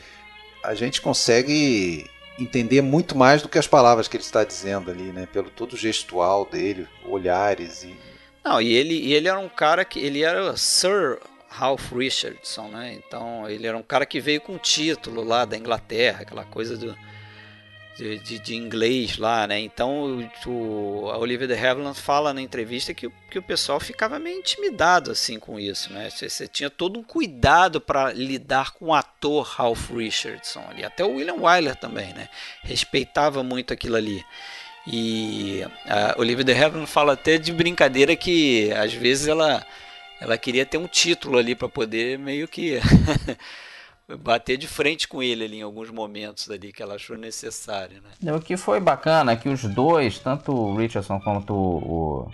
a 0.64 0.76
gente 0.76 1.02
consegue 1.02 2.10
entender 2.40 2.82
muito 2.82 3.18
mais 3.18 3.42
do 3.42 3.50
que 3.50 3.58
as 3.58 3.68
palavras 3.68 4.08
que 4.08 4.16
ele 4.16 4.24
está 4.24 4.44
dizendo 4.44 4.92
ali, 4.92 5.12
né? 5.12 5.28
Pelo 5.32 5.50
todo 5.50 5.74
o 5.74 5.78
gestual 5.78 6.46
dele, 6.46 6.88
olhares 7.06 7.84
e. 7.84 7.96
Não, 8.44 8.62
e 8.62 8.74
ele, 8.74 8.94
e 8.94 9.14
ele 9.14 9.28
era 9.28 9.40
um 9.40 9.50
cara 9.50 9.86
que 9.86 10.00
ele 10.00 10.22
era 10.22 10.56
Sir 10.58 11.18
Ralph 11.48 11.92
Richardson, 11.94 12.68
né? 12.68 12.94
Então 12.96 13.50
ele 13.50 13.66
era 13.66 13.78
um 13.78 13.84
cara 13.84 14.06
que 14.06 14.20
veio 14.20 14.42
com 14.42 14.58
título 14.58 15.24
lá 15.24 15.46
da 15.46 15.58
Inglaterra, 15.58 16.22
aquela 16.22 16.44
coisa 16.44 16.78
do, 16.78 16.96
de, 17.98 18.18
de, 18.20 18.40
de 18.40 18.56
inglês 18.56 19.18
lá, 19.18 19.46
né? 19.48 19.60
Então 19.60 20.28
o, 20.46 21.10
a 21.10 21.18
Olivia 21.18 21.48
de 21.48 21.54
Havilland 21.54 22.00
fala 22.00 22.34
na 22.34 22.42
entrevista 22.42 22.94
que, 22.94 23.10
que 23.30 23.38
o 23.38 23.44
pessoal 23.44 23.80
ficava 23.80 24.18
meio 24.20 24.40
intimidado 24.40 25.12
assim 25.12 25.40
com 25.40 25.60
isso, 25.60 25.94
né? 25.94 26.10
Você, 26.10 26.30
você 26.30 26.48
tinha 26.48 26.70
todo 26.70 27.00
um 27.00 27.04
cuidado 27.04 27.80
para 27.80 28.12
lidar 28.12 28.72
com 28.72 28.88
o 28.88 28.94
ator 28.94 29.46
Ralph 29.46 29.92
Richardson 29.92 30.66
ali, 30.70 30.84
até 30.84 31.04
o 31.04 31.16
William 31.16 31.36
Wyler 31.36 31.76
também, 31.76 32.14
né? 32.14 32.30
Respeitava 32.64 33.44
muito 33.44 33.74
aquilo 33.74 33.96
ali. 33.96 34.24
E 34.86 35.64
a 35.86 36.16
Olivia 36.18 36.44
de 36.44 36.52
Havilland 36.52 36.90
fala 36.90 37.14
até 37.14 37.38
de 37.38 37.54
brincadeira 37.54 38.16
que 38.16 38.72
às 38.74 38.94
vezes 38.94 39.28
ela 39.28 39.66
ela 40.20 40.38
queria 40.38 40.66
ter 40.66 40.78
um 40.78 40.88
título 40.88 41.38
ali 41.38 41.54
para 41.54 41.68
poder 41.68 42.18
meio 42.18 42.48
que 42.48 42.80
bater 44.08 44.58
de 44.58 44.68
frente 44.68 45.08
com 45.08 45.24
ele 45.24 45.46
ali 45.46 45.58
em 45.60 45.62
alguns 45.62 45.90
momentos 45.90 46.50
ali 46.50 46.74
que 46.74 46.84
ela 46.84 46.96
achou 46.96 47.18
necessário, 47.18 48.02
né? 48.02 48.34
O 48.34 48.40
que 48.40 48.58
foi 48.58 48.80
bacana 48.80 49.32
é 49.32 49.36
que 49.36 49.50
os 49.50 49.64
dois, 49.64 50.20
tanto 50.20 50.52
o 50.52 50.76
Richardson 50.76 51.20
quanto 51.20 51.54
o 51.54 52.32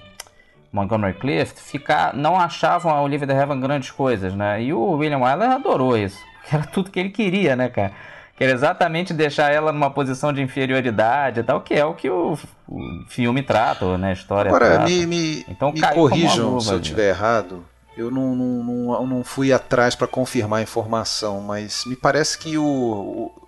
Montgomery 0.72 1.18
Clift, 1.18 1.60
ficar, 1.62 2.14
não 2.14 2.40
achavam 2.40 2.92
a 2.92 3.02
Olivia 3.02 3.28
de 3.28 3.34
Havilland 3.34 3.62
grandes 3.62 3.92
coisas, 3.92 4.34
né? 4.34 4.64
E 4.64 4.74
o 4.74 4.92
William 4.92 5.20
Wyler 5.20 5.52
adorou 5.52 5.98
isso, 5.98 6.20
porque 6.42 6.56
era 6.56 6.66
tudo 6.66 6.92
que 6.92 7.00
ele 7.00 7.10
queria, 7.10 7.56
né, 7.56 7.70
cara? 7.70 7.94
Que 8.36 8.44
era 8.46 8.54
exatamente 8.54 9.14
deixar 9.14 9.52
ela 9.52 9.72
numa 9.74 9.92
posição 9.92 10.32
de 10.32 10.42
inferioridade 10.42 11.42
e 11.42 11.44
tal, 11.44 11.60
que 11.62 11.74
é 11.74 11.84
o 11.84 11.94
que 11.94 12.10
o, 12.10 12.38
o 12.68 13.06
filme 13.10 13.44
trata, 13.44 13.98
né? 13.98 14.12
A 14.12 14.14
história 14.14 14.50
Agora, 14.50 14.70
trata. 14.70 14.90
me, 14.90 15.06
me, 15.06 15.46
então, 15.50 15.72
me 15.72 15.82
corrijam 15.82 16.60
se 16.60 16.72
eu 16.72 16.80
estiver 16.80 17.10
errado. 17.10 17.66
Eu 18.00 18.10
não, 18.10 18.34
não, 18.34 18.64
não, 18.64 19.08
não 19.08 19.24
fui 19.26 19.52
atrás 19.52 19.94
para 19.94 20.08
confirmar 20.08 20.62
a 20.62 20.64
informação, 20.64 21.42
mas 21.42 21.84
me 21.84 21.98
parece 21.98 22.38
que 22.38 22.58
o, 22.58 22.64
o, 22.64 23.42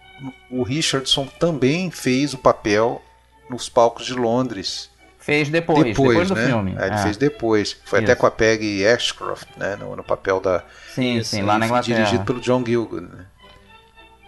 o, 0.50 0.63
Richardson 0.63 1.25
também 1.39 1.89
fez 1.89 2.34
o 2.34 2.38
papel 2.38 3.01
nos 3.50 3.70
palcos 3.70 4.05
de 4.05 4.13
Londres. 4.13 4.89
Fez 5.17 5.48
depois, 5.48 5.86
depois, 5.86 6.10
depois 6.10 6.27
do 6.27 6.36
né? 6.36 6.46
filme. 6.48 6.75
É, 6.77 6.88
ele 6.88 6.96
é. 6.96 6.98
fez 6.98 7.15
depois. 7.15 7.77
Foi 7.86 8.00
Isso. 8.00 8.12
até 8.12 8.13
com 8.20 8.25
a 8.25 8.31
Peggy 8.31 8.86
Ashcroft, 8.86 9.48
né? 9.55 9.77
No, 9.77 9.96
no 9.96 10.03
papel 10.03 10.41
da. 10.41 10.65
Sim, 10.93 11.20
Isso, 11.20 11.29
sim, 11.29 11.43
lá 11.43 11.58
na 11.58 11.67
Inglaterra. 11.67 12.00
Dirigido 12.00 12.25
pelo 12.25 12.41
John 12.41 12.62
Gilgood. 12.65 13.08
Né? 13.08 13.25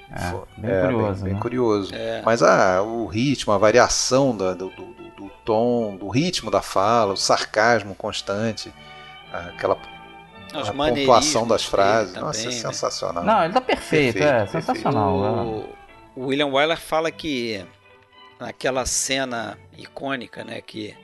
É, 0.10 0.62
bem 0.62 0.72
é, 0.72 0.82
curioso. 0.84 1.16
Bem, 1.16 1.24
bem 1.24 1.34
né? 1.34 1.40
curioso. 1.42 1.94
É. 1.94 2.22
Mas 2.24 2.42
ah, 2.42 2.82
o 2.82 3.08
ritmo, 3.08 3.52
a 3.52 3.58
variação 3.58 4.34
do, 4.34 4.56
do, 4.56 4.70
do, 4.70 4.86
do, 5.18 5.32
tom, 5.44 5.98
do 5.98 6.08
ritmo 6.08 6.50
da 6.50 6.62
fala, 6.62 7.12
o 7.12 7.18
sarcasmo 7.18 7.94
constante, 7.94 8.74
aquela 9.34 9.76
os 10.62 10.70
a 10.70 10.74
pontuação 10.74 11.48
das 11.48 11.66
frases. 11.66 12.14
Também, 12.14 12.28
Nossa, 12.28 12.42
é 12.42 12.46
né? 12.46 12.52
sensacional. 12.52 13.24
Não, 13.24 13.44
ele 13.44 13.54
tá 13.54 13.62
perfeito, 13.62 14.14
perfeito 14.14 14.28
é 14.28 14.40
perfeito. 14.40 14.66
sensacional. 14.66 15.16
O, 15.16 15.70
o 16.16 16.26
William 16.28 16.48
Wyler 16.48 16.78
fala 16.78 17.12
que 17.12 17.66
naquela 18.40 18.86
cena 18.86 19.58
icônica, 19.78 20.44
né, 20.44 20.62
que 20.62 20.96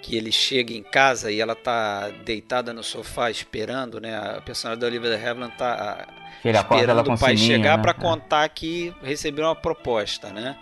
que 0.00 0.16
ele 0.16 0.30
chega 0.30 0.72
em 0.72 0.82
casa 0.82 1.30
e 1.30 1.40
ela 1.40 1.54
tá 1.54 2.08
deitada 2.24 2.72
no 2.72 2.82
sofá 2.82 3.30
esperando, 3.30 4.00
né? 4.00 4.16
A 4.16 4.40
personagem 4.40 4.80
da 4.80 4.86
Olivia 4.86 5.14
Havilland 5.14 5.56
tá 5.56 6.06
esperando 6.44 7.12
o 7.12 7.18
pai 7.18 7.36
sininho, 7.36 7.56
chegar 7.56 7.76
né? 7.76 7.82
para 7.82 7.90
é. 7.90 7.94
contar 7.94 8.48
que 8.48 8.94
recebeu 9.02 9.44
uma 9.44 9.56
proposta, 9.56 10.30
né? 10.30 10.56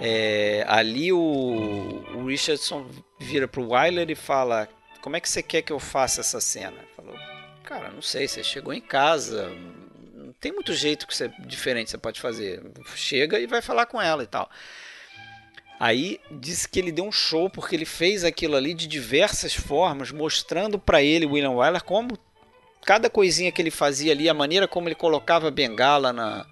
É, 0.00 0.64
ali 0.68 1.12
o, 1.12 2.04
o 2.14 2.26
Richardson 2.26 2.86
vira 3.18 3.48
pro 3.48 3.70
Wyler 3.70 4.10
e 4.10 4.14
fala: 4.14 4.68
Como 5.06 5.14
é 5.14 5.20
que 5.20 5.28
você 5.28 5.40
quer 5.40 5.62
que 5.62 5.72
eu 5.72 5.78
faça 5.78 6.20
essa 6.20 6.40
cena? 6.40 6.84
Falou, 6.96 7.16
cara, 7.62 7.92
não 7.92 8.02
sei, 8.02 8.26
você 8.26 8.42
chegou 8.42 8.72
em 8.74 8.80
casa, 8.80 9.52
não 10.12 10.32
tem 10.32 10.50
muito 10.50 10.74
jeito 10.74 11.06
que 11.06 11.14
você, 11.14 11.30
diferente 11.38 11.92
você 11.92 11.96
pode 11.96 12.20
fazer. 12.20 12.60
Chega 12.96 13.38
e 13.38 13.46
vai 13.46 13.62
falar 13.62 13.86
com 13.86 14.02
ela 14.02 14.24
e 14.24 14.26
tal. 14.26 14.50
Aí 15.78 16.20
disse 16.28 16.68
que 16.68 16.80
ele 16.80 16.90
deu 16.90 17.04
um 17.04 17.12
show 17.12 17.48
porque 17.48 17.76
ele 17.76 17.84
fez 17.84 18.24
aquilo 18.24 18.56
ali 18.56 18.74
de 18.74 18.88
diversas 18.88 19.54
formas, 19.54 20.10
mostrando 20.10 20.76
para 20.76 21.00
ele, 21.00 21.24
William 21.24 21.52
Wyler, 21.52 21.84
como 21.84 22.18
cada 22.84 23.08
coisinha 23.08 23.52
que 23.52 23.62
ele 23.62 23.70
fazia 23.70 24.10
ali, 24.10 24.28
a 24.28 24.34
maneira 24.34 24.66
como 24.66 24.88
ele 24.88 24.96
colocava 24.96 25.46
a 25.46 25.52
bengala 25.52 26.12
na, 26.12 26.44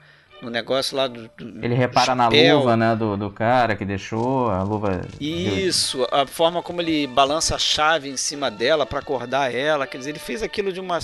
no 0.45 0.51
negócio 0.51 0.97
lá 0.97 1.07
do. 1.07 1.29
do 1.37 1.65
ele 1.65 1.75
repara 1.75 2.15
na 2.15 2.29
luva, 2.29 2.77
né, 2.77 2.95
do, 2.95 3.17
do 3.17 3.31
cara 3.31 3.75
que 3.75 3.85
deixou, 3.85 4.51
a 4.51 4.63
luva. 4.63 5.01
Isso, 5.21 6.07
a 6.13 6.27
forma 6.27 6.63
como 6.63 6.81
ele 6.81 7.07
balança 7.07 7.57
a 7.57 7.59
chave 7.59 8.09
em 8.09 8.17
cima 8.17 8.51
dela 8.51 8.85
para 8.85 8.99
acordar 8.99 9.53
ela, 9.53 9.87
quer 9.87 9.99
dizer, 9.99 10.11
ele 10.11 10.19
fez 10.19 10.43
aquilo 10.43 10.73
de 10.73 10.81
uma 10.81 10.99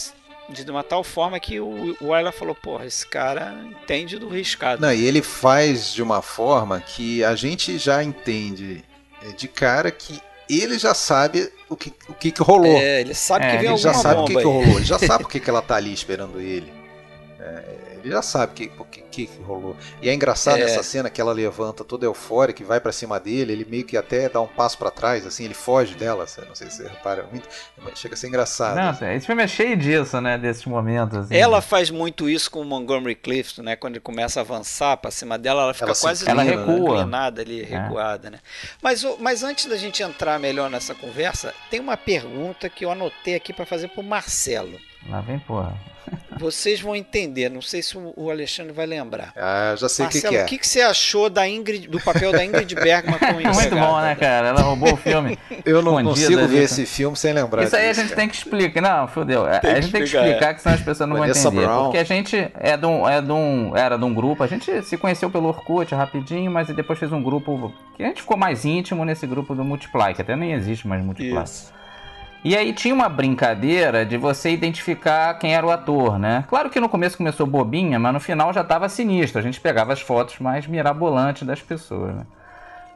de 0.49 0.68
uma 0.68 0.82
tal 0.82 1.04
forma 1.04 1.38
que 1.38 1.61
o, 1.61 1.97
o 2.00 2.32
falou, 2.32 2.56
porra, 2.56 2.85
esse 2.85 3.06
cara 3.06 3.54
entende 3.64 4.18
do 4.18 4.28
riscado. 4.28 4.82
Não, 4.82 4.92
e 4.92 5.04
ele 5.04 5.23
faz 5.23 5.92
de 5.92 6.02
uma 6.02 6.20
forma 6.20 6.80
que 6.80 7.23
a 7.23 7.37
gente 7.37 7.78
já 7.78 8.02
entende 8.02 8.85
é, 9.23 9.28
de 9.32 9.47
cara 9.47 9.92
que 9.92 10.20
ele 10.49 10.76
já 10.78 10.92
sabe 10.92 11.50
o 11.68 11.76
que, 11.76 11.92
o 12.09 12.14
que, 12.14 12.32
que 12.32 12.42
rolou. 12.42 12.76
É, 12.76 13.00
ele 13.00 13.14
sabe 13.14 13.44
é, 13.44 13.50
que 13.50 13.56
vem 13.59 13.68
ele 13.68 13.76
já 13.76 13.94
sabe 13.94 14.20
o 14.20 14.25
que, 14.25 14.35
que 14.35 14.42
rolou, 14.42 14.62
ele 14.62 14.85
já 14.85 14.99
sabe 15.06 15.23
por 15.23 15.30
que 15.30 15.49
ela 15.49 15.62
tá 15.62 15.76
ali 15.76 15.92
esperando 15.92 16.40
ele. 16.40 16.73
É, 17.38 17.64
ele 18.02 18.11
já 18.11 18.23
sabe 18.23 18.54
que, 18.54 18.68
que, 19.11 19.26
que, 19.26 19.43
rolou. 19.43 19.76
E 20.00 20.09
é 20.09 20.14
engraçado 20.14 20.59
é. 20.59 20.62
essa 20.62 20.83
cena 20.83 21.11
que 21.11 21.21
ela 21.21 21.33
levanta 21.33 21.85
toda 21.85 22.07
eufórica 22.07 22.62
e 22.62 22.64
vai 22.64 22.81
para 22.81 22.93
cima 22.93 23.19
dele, 23.19 23.52
ele 23.52 23.67
meio 23.69 23.85
que 23.85 23.97
até 23.97 24.29
dá 24.29 24.40
um 24.40 24.47
passo 24.47 24.79
para 24.79 24.90
trás, 24.90 25.26
assim, 25.26 25.45
ele 25.45 25.55
foge 25.55 25.95
dela, 25.95 26.26
não 26.47 26.55
sei 26.55 26.71
se 26.71 26.76
você 26.76 26.88
repara 26.88 27.26
muito, 27.31 27.49
chega 27.95 28.14
a 28.14 28.17
ser 28.17 28.29
engraçado. 28.29 28.76
Não, 28.76 28.90
assim. 28.90 29.07
esse 29.12 29.26
filme 29.26 29.43
é 29.43 29.49
cheio 29.49 29.76
disso, 29.76 30.21
né, 30.21 30.38
desses 30.38 30.64
momentos. 30.64 31.19
Assim. 31.19 31.37
Ela 31.37 31.61
faz 31.61 31.90
muito 31.90 32.29
isso 32.29 32.50
com 32.50 32.61
o 32.61 32.64
Montgomery 32.64 33.14
Clift, 33.14 33.61
né, 33.61 33.76
quando 33.76 33.95
ele 33.95 34.00
começa 34.00 34.40
a 34.40 34.43
avançar 34.43 34.97
para 34.97 35.11
cima 35.11 35.38
dela, 35.38 35.62
ela 35.62 35.75
fica 35.75 35.87
ela 35.87 35.95
quase 35.97 36.29
ela 36.29 36.43
recua. 36.43 36.99
inclinada 36.99 37.43
ali, 37.43 37.62
é. 37.62 37.64
recuada, 37.64 38.31
né. 38.31 38.38
Mas, 38.83 39.05
mas 39.19 39.43
antes 39.43 39.67
da 39.67 39.76
gente 39.76 40.02
entrar 40.02 40.38
melhor 40.38 40.71
nessa 40.71 40.95
conversa, 40.95 41.52
tem 41.71 41.81
uma 41.81 41.97
pergunta 41.97 42.69
que 42.69 42.85
eu 42.85 42.90
anotei 42.90 43.35
aqui 43.35 43.52
para 43.52 43.67
fazer 43.67 43.88
pro 43.88 44.02
Marcelo. 44.02 44.79
Lá 45.09 45.21
vem 45.21 45.38
porra. 45.38 45.76
Vocês 46.38 46.81
vão 46.81 46.97
entender, 46.97 47.50
não 47.50 47.61
sei 47.61 47.83
se 47.83 47.97
o 47.99 48.31
Alexandre 48.31 48.73
vai 48.73 48.87
lembrar. 48.87 49.33
Ah, 49.37 49.75
já 49.76 49.88
sei 49.90 50.07
o 50.07 50.09
que, 50.09 50.21
que, 50.23 50.35
é. 50.35 50.43
O 50.43 50.47
que, 50.47 50.59
que 50.59 50.67
você 50.67 50.81
achou 50.81 51.29
da 51.29 51.47
Ingrid, 51.47 51.87
do 51.87 52.00
papel 52.00 52.33
da 52.33 52.43
Ingrid 52.43 52.75
Bergman 52.75 53.19
com 53.19 53.40
isso? 53.40 53.61
Muito 53.61 53.76
bom, 53.76 54.00
né, 54.00 54.14
cara? 54.14 54.49
Ela 54.49 54.62
roubou 54.62 54.95
o 54.95 54.97
filme. 54.97 55.38
Eu 55.64 55.83
não 55.83 56.02
consigo 56.02 56.47
ver 56.47 56.62
esse 56.62 56.87
filme 56.87 57.17
sem 57.17 57.35
lembrar 57.35 57.64
Isso 57.64 57.76
aí 57.76 57.88
disso, 57.88 58.00
a 58.00 58.02
gente 58.02 58.11
cara. 58.11 58.21
tem 58.23 58.29
que 58.31 58.37
explicar. 58.37 58.81
Não, 58.81 59.09
fodeu. 59.09 59.45
A 59.45 59.81
gente 59.81 59.93
tem 59.93 60.02
que 60.02 60.09
explicar, 60.09 60.50
é. 60.50 60.55
que 60.55 60.62
senão 60.62 60.75
as 60.75 60.81
pessoas 60.81 61.09
não 61.09 61.19
Vanessa 61.19 61.43
vão 61.43 61.52
entender. 61.52 61.67
Brown. 61.67 61.85
Porque 61.85 61.99
a 61.99 62.05
gente 62.05 62.50
é 62.59 62.76
de, 62.76 62.87
um, 62.87 63.09
é 63.09 63.21
de 63.21 63.33
um, 63.33 63.76
era 63.76 63.99
de 63.99 64.05
um 64.05 64.14
grupo, 64.14 64.43
a 64.43 64.47
gente 64.47 64.83
se 64.83 64.97
conheceu 64.97 65.31
pelo 65.31 65.49
Orkut 65.49 65.95
rapidinho, 65.95 66.50
mas 66.50 66.69
depois 66.69 66.99
fez 66.99 67.12
um 67.12 67.23
grupo 67.23 67.73
que 67.97 68.02
a 68.02 68.07
gente 68.07 68.23
ficou 68.23 68.37
mais 68.37 68.64
íntimo 68.64 69.05
nesse 69.05 69.26
grupo 69.26 69.55
do 69.55 69.62
Multiply, 69.62 70.14
que 70.14 70.23
até 70.23 70.35
nem 70.35 70.52
existe 70.52 70.88
mais 70.88 71.05
Multiply. 71.05 71.45
Isso. 71.45 71.79
E 72.42 72.56
aí 72.56 72.73
tinha 72.73 72.94
uma 72.94 73.09
brincadeira 73.09 74.04
de 74.04 74.16
você 74.16 74.50
identificar 74.50 75.35
quem 75.38 75.54
era 75.54 75.66
o 75.66 75.70
ator, 75.70 76.18
né? 76.18 76.44
Claro 76.49 76.70
que 76.70 76.80
no 76.80 76.88
começo 76.88 77.18
começou 77.18 77.47
bobinha, 77.47 77.99
mas 77.99 78.14
no 78.14 78.20
final 78.20 78.50
já 78.52 78.62
estava 78.62 78.88
sinistro. 78.88 79.38
A 79.38 79.42
gente 79.42 79.61
pegava 79.61 79.92
as 79.92 80.00
fotos 80.00 80.38
mais 80.38 80.66
mirabolantes 80.66 81.47
das 81.47 81.61
pessoas, 81.61 82.14
né? 82.14 82.26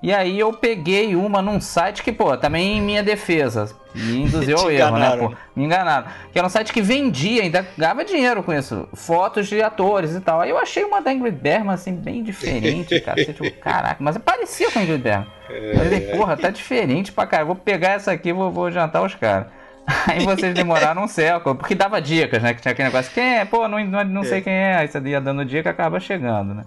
E 0.03 0.13
aí 0.13 0.39
eu 0.39 0.53
peguei 0.53 1.17
uma 1.17 1.41
num 1.41 1.61
site 1.61 2.03
que, 2.03 2.13
pô, 2.13 2.37
também 2.37 2.77
em 2.77 2.81
minha 2.83 3.03
defesa, 3.03 3.75
me 3.95 4.23
induziu 4.23 4.59
ao 4.61 4.71
erro, 4.71 4.99
né? 4.99 5.17
Pô, 5.17 5.33
me 5.57 5.65
enganaram. 5.65 6.07
Que 6.31 6.39
era 6.39 6.47
um 6.47 6.51
site 6.51 6.73
que 6.73 6.83
vendia, 6.83 7.43
ainda 7.43 7.67
ganhava 7.77 8.05
dinheiro 8.05 8.43
com 8.43 8.53
isso, 8.53 8.87
fotos 8.93 9.49
de 9.49 9.63
atores 9.63 10.15
e 10.15 10.21
tal. 10.21 10.41
Aí 10.41 10.51
eu 10.51 10.59
achei 10.59 10.85
uma 10.85 11.01
da 11.01 11.13
Ingrid 11.13 11.39
Bergman, 11.39 11.75
assim, 11.75 11.95
bem 11.95 12.23
diferente, 12.23 13.01
cara. 13.01 13.25
Você, 13.25 13.33
tipo, 13.33 13.51
caraca, 13.61 13.97
mas 13.99 14.19
parecia 14.19 14.71
com 14.71 14.79
a 14.79 14.83
Ingrid 14.83 15.03
Bergman. 15.03 15.29
Eu 15.49 15.77
falei, 15.77 16.01
porra, 16.01 16.37
tá 16.37 16.51
diferente 16.51 17.13
pra 17.13 17.27
cara. 17.27 17.45
Vou 17.45 17.57
pegar 17.57 17.93
essa 17.93 18.13
aqui 18.13 18.29
e 18.29 18.33
vou, 18.33 18.51
vou 18.51 18.71
jantar 18.71 19.03
os 19.03 19.15
caras. 19.15 19.47
Aí 20.07 20.25
vocês 20.25 20.55
demoraram 20.55 21.05
um 21.05 21.09
século, 21.09 21.55
porque 21.55 21.75
dava 21.75 22.01
dicas, 22.01 22.43
né? 22.43 22.55
Que 22.55 22.63
tinha 22.63 22.73
aquele 22.73 22.89
negócio, 22.89 23.13
quem 23.13 23.39
é? 23.39 23.45
Pô, 23.45 23.69
não, 23.69 23.83
não, 23.85 24.05
não 24.05 24.25
sei 24.25 24.39
é. 24.39 24.41
quem 24.41 24.53
é. 24.53 24.77
Aí 24.77 24.89
você 24.89 24.99
ia 25.01 25.21
dando 25.21 25.45
dica 25.45 25.71
acaba 25.71 26.01
chegando, 26.01 26.55
né? 26.55 26.65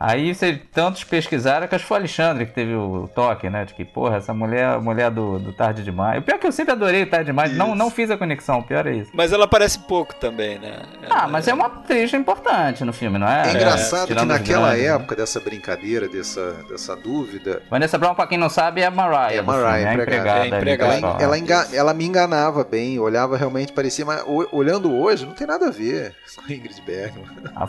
Aí 0.00 0.34
você, 0.34 0.58
tantos 0.72 1.04
pesquisaram 1.04 1.68
que 1.68 1.74
acho 1.74 1.84
que 1.84 1.88
foi 1.88 1.98
o 1.98 2.00
Alexandre 2.00 2.46
que 2.46 2.54
teve 2.54 2.74
o 2.74 3.06
toque, 3.14 3.50
né? 3.50 3.66
De 3.66 3.74
que, 3.74 3.84
porra, 3.84 4.16
essa 4.16 4.32
mulher 4.32 4.80
mulher 4.80 5.10
do, 5.10 5.38
do 5.38 5.52
Tarde 5.52 5.84
Demais. 5.84 6.20
O 6.20 6.22
pior 6.22 6.36
é 6.36 6.38
que 6.38 6.46
eu 6.46 6.52
sempre 6.52 6.72
adorei 6.72 7.02
o 7.02 7.06
Tarde 7.06 7.26
Demais, 7.26 7.54
não, 7.54 7.74
não 7.74 7.90
fiz 7.90 8.10
a 8.10 8.16
conexão, 8.16 8.60
o 8.60 8.62
pior 8.62 8.86
é 8.86 8.94
isso. 8.94 9.10
Mas 9.12 9.30
ela 9.30 9.44
aparece 9.44 9.78
pouco 9.80 10.14
também, 10.14 10.58
né? 10.58 10.84
Ela 11.02 11.24
ah, 11.24 11.28
mas 11.28 11.46
é 11.46 11.52
uma 11.52 11.66
atriz 11.66 12.14
importante 12.14 12.82
no 12.82 12.94
filme, 12.94 13.18
não 13.18 13.28
é? 13.28 13.48
É 13.48 13.52
engraçado 13.52 14.10
é, 14.10 14.16
que 14.16 14.24
naquela 14.24 14.68
grandes, 14.68 14.84
né? 14.86 14.94
época 14.94 15.14
né? 15.14 15.20
dessa 15.20 15.38
brincadeira, 15.38 16.08
dessa, 16.08 16.52
dessa 16.66 16.96
dúvida. 16.96 17.62
Vanessa 17.68 17.98
Brown, 17.98 18.14
pra 18.14 18.26
quem 18.26 18.38
não 18.38 18.48
sabe, 18.48 18.80
é 18.80 18.86
a 18.86 18.90
Mariah. 18.90 19.34
É 19.34 19.38
a 19.40 19.42
Mariah, 19.42 19.88
filme, 19.90 20.02
empregada. 20.02 20.44
É 20.44 20.46
empregada, 20.46 20.94
é 20.94 20.96
empregada. 20.96 21.22
Ela, 21.22 21.36
ela, 21.36 21.68
ela, 21.74 21.94
me 21.94 22.06
enganava 22.06 22.64
bem, 22.64 22.98
olhava 22.98 23.36
realmente, 23.36 23.70
parecia, 23.70 24.06
mas 24.06 24.24
olhando 24.50 24.94
hoje, 24.94 25.26
não 25.26 25.34
tem 25.34 25.46
nada 25.46 25.68
a 25.68 25.70
ver 25.70 26.14
com 26.34 26.50
a 26.50 26.54
Ingrid 26.54 26.80
Bergman. 26.86 27.26
A 27.54 27.66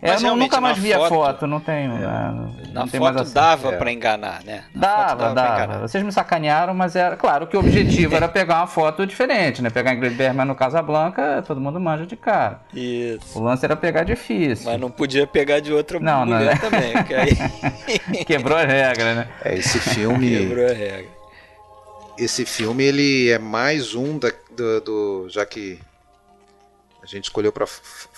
É, 0.00 0.14
eu 0.14 0.36
nunca 0.36 0.60
mais 0.60 0.78
vi 0.78 0.92
a 0.92 1.08
foto, 1.08 1.46
não 1.46 1.60
tenho. 1.60 1.92
É. 1.92 1.98
Não, 1.98 2.54
na 2.72 2.80
não 2.80 2.88
foto 2.88 3.24
dava 3.30 3.74
é. 3.74 3.76
para 3.76 3.92
enganar, 3.92 4.44
né? 4.44 4.64
Na 4.74 4.86
dava, 4.86 5.34
dava. 5.34 5.66
dava. 5.66 5.88
Vocês 5.88 6.04
me 6.04 6.12
sacanearam, 6.12 6.72
mas 6.72 6.94
era 6.94 7.16
claro 7.16 7.46
que 7.46 7.56
o 7.56 7.60
objetivo 7.60 8.14
era 8.14 8.28
pegar 8.28 8.58
uma 8.58 8.66
foto 8.66 9.06
diferente, 9.06 9.60
né? 9.60 9.70
Pegar 9.70 9.94
Ingrid 9.94 10.14
Bergman 10.14 10.46
no 10.46 10.54
Casablanca, 10.54 11.42
todo 11.46 11.60
mundo 11.60 11.80
manja 11.80 12.06
de 12.06 12.16
cara. 12.16 12.60
Isso. 12.72 13.38
O 13.38 13.42
lance 13.42 13.64
era 13.64 13.74
pegar 13.74 14.04
difícil. 14.04 14.70
Mas 14.70 14.80
não 14.80 14.90
podia 14.90 15.26
pegar 15.26 15.60
de 15.60 15.72
outra 15.72 15.98
não, 15.98 16.24
mulher 16.24 16.60
não, 16.62 16.70
também, 16.70 16.92
aí... 17.16 18.24
Quebrou 18.24 18.56
a 18.56 18.64
regra, 18.64 19.14
né? 19.14 19.28
É, 19.44 19.56
esse 19.56 19.78
filme... 19.80 20.30
Quebrou 20.30 20.66
a 20.66 20.72
regra. 20.72 21.18
Esse 22.16 22.44
filme, 22.44 22.84
ele 22.84 23.30
é 23.30 23.38
mais 23.38 23.94
um 23.94 24.18
da, 24.18 24.30
do, 24.50 24.80
do 24.80 25.28
já 25.28 25.46
que 25.46 25.78
a 27.02 27.06
gente 27.06 27.24
escolheu 27.24 27.52
para 27.52 27.66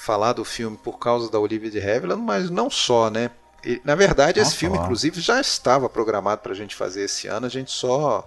falar 0.00 0.32
do 0.32 0.46
filme 0.46 0.78
por 0.78 0.98
causa 0.98 1.30
da 1.30 1.38
Olivia 1.38 1.70
de 1.70 1.78
Havilland, 1.78 2.22
mas 2.22 2.48
não 2.48 2.70
só, 2.70 3.10
né? 3.10 3.30
E, 3.62 3.82
na 3.84 3.94
verdade, 3.94 4.40
esse 4.40 4.56
filme, 4.56 4.78
inclusive, 4.78 5.20
já 5.20 5.38
estava 5.38 5.90
programado 5.90 6.40
para 6.40 6.52
a 6.52 6.56
gente 6.56 6.74
fazer 6.74 7.02
esse 7.02 7.28
ano. 7.28 7.44
A 7.44 7.50
gente 7.50 7.70
só, 7.70 8.26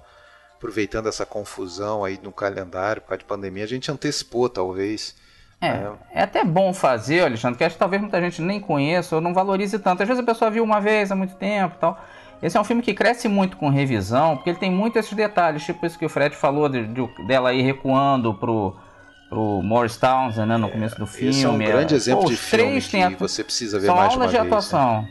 aproveitando 0.55 1.09
essa 1.09 1.25
confusão 1.25 2.05
aí 2.05 2.19
no 2.21 2.31
calendário, 2.31 3.01
por 3.01 3.09
causa 3.09 3.19
de 3.19 3.25
pandemia, 3.25 3.63
a 3.63 3.67
gente 3.67 3.91
antecipou, 3.91 4.47
talvez. 4.47 5.15
É, 5.59 5.67
é, 5.67 5.91
é 6.11 6.21
até 6.21 6.43
bom 6.43 6.71
fazer, 6.75 7.21
Alexandre, 7.21 7.57
que 7.57 7.63
acho 7.63 7.75
que 7.75 7.79
talvez 7.79 7.99
muita 7.99 8.21
gente 8.21 8.39
nem 8.39 8.59
conheça 8.59 9.15
ou 9.15 9.21
não 9.21 9.33
valorize 9.33 9.79
tanto. 9.79 10.03
Às 10.03 10.07
vezes 10.07 10.21
a 10.21 10.25
pessoa 10.25 10.51
viu 10.51 10.63
uma 10.63 10.79
vez 10.79 11.11
há 11.11 11.15
muito 11.15 11.33
tempo 11.35 11.75
e 11.75 11.79
tal. 11.79 11.99
Esse 12.39 12.55
é 12.55 12.61
um 12.61 12.63
filme 12.63 12.83
que 12.83 12.93
cresce 12.93 13.27
muito 13.27 13.57
com 13.57 13.69
revisão, 13.69 14.35
porque 14.35 14.51
ele 14.51 14.59
tem 14.59 14.69
muitos 14.69 14.99
esses 14.99 15.13
detalhes, 15.13 15.63
tipo 15.63 15.83
isso 15.85 15.97
que 15.97 16.05
o 16.05 16.09
Fred 16.09 16.35
falou 16.35 16.69
de, 16.69 16.85
de, 16.85 17.25
dela 17.25 17.51
ir 17.51 17.63
recuando 17.63 18.33
pro 18.35 18.75
pro 19.33 19.61
Morris 19.63 19.97
Townsend, 19.97 20.47
né, 20.47 20.57
no 20.57 20.67
é, 20.67 20.71
começo 20.71 20.97
do 20.97 21.07
filme. 21.07 21.31
Esse 21.31 21.45
é 21.45 21.49
um 21.49 21.57
grande 21.57 21.95
exemplo 21.95 22.25
de 22.27 22.37
filme 22.37 22.79
que 22.79 23.01
atu... 23.01 23.17
você 23.17 23.43
precisa 23.43 23.79
ver 23.79 23.87
São 23.87 23.95
mais 23.95 24.13
aulas 24.13 24.29
de, 24.29 24.35
de 24.35 24.41
atuação. 24.41 25.07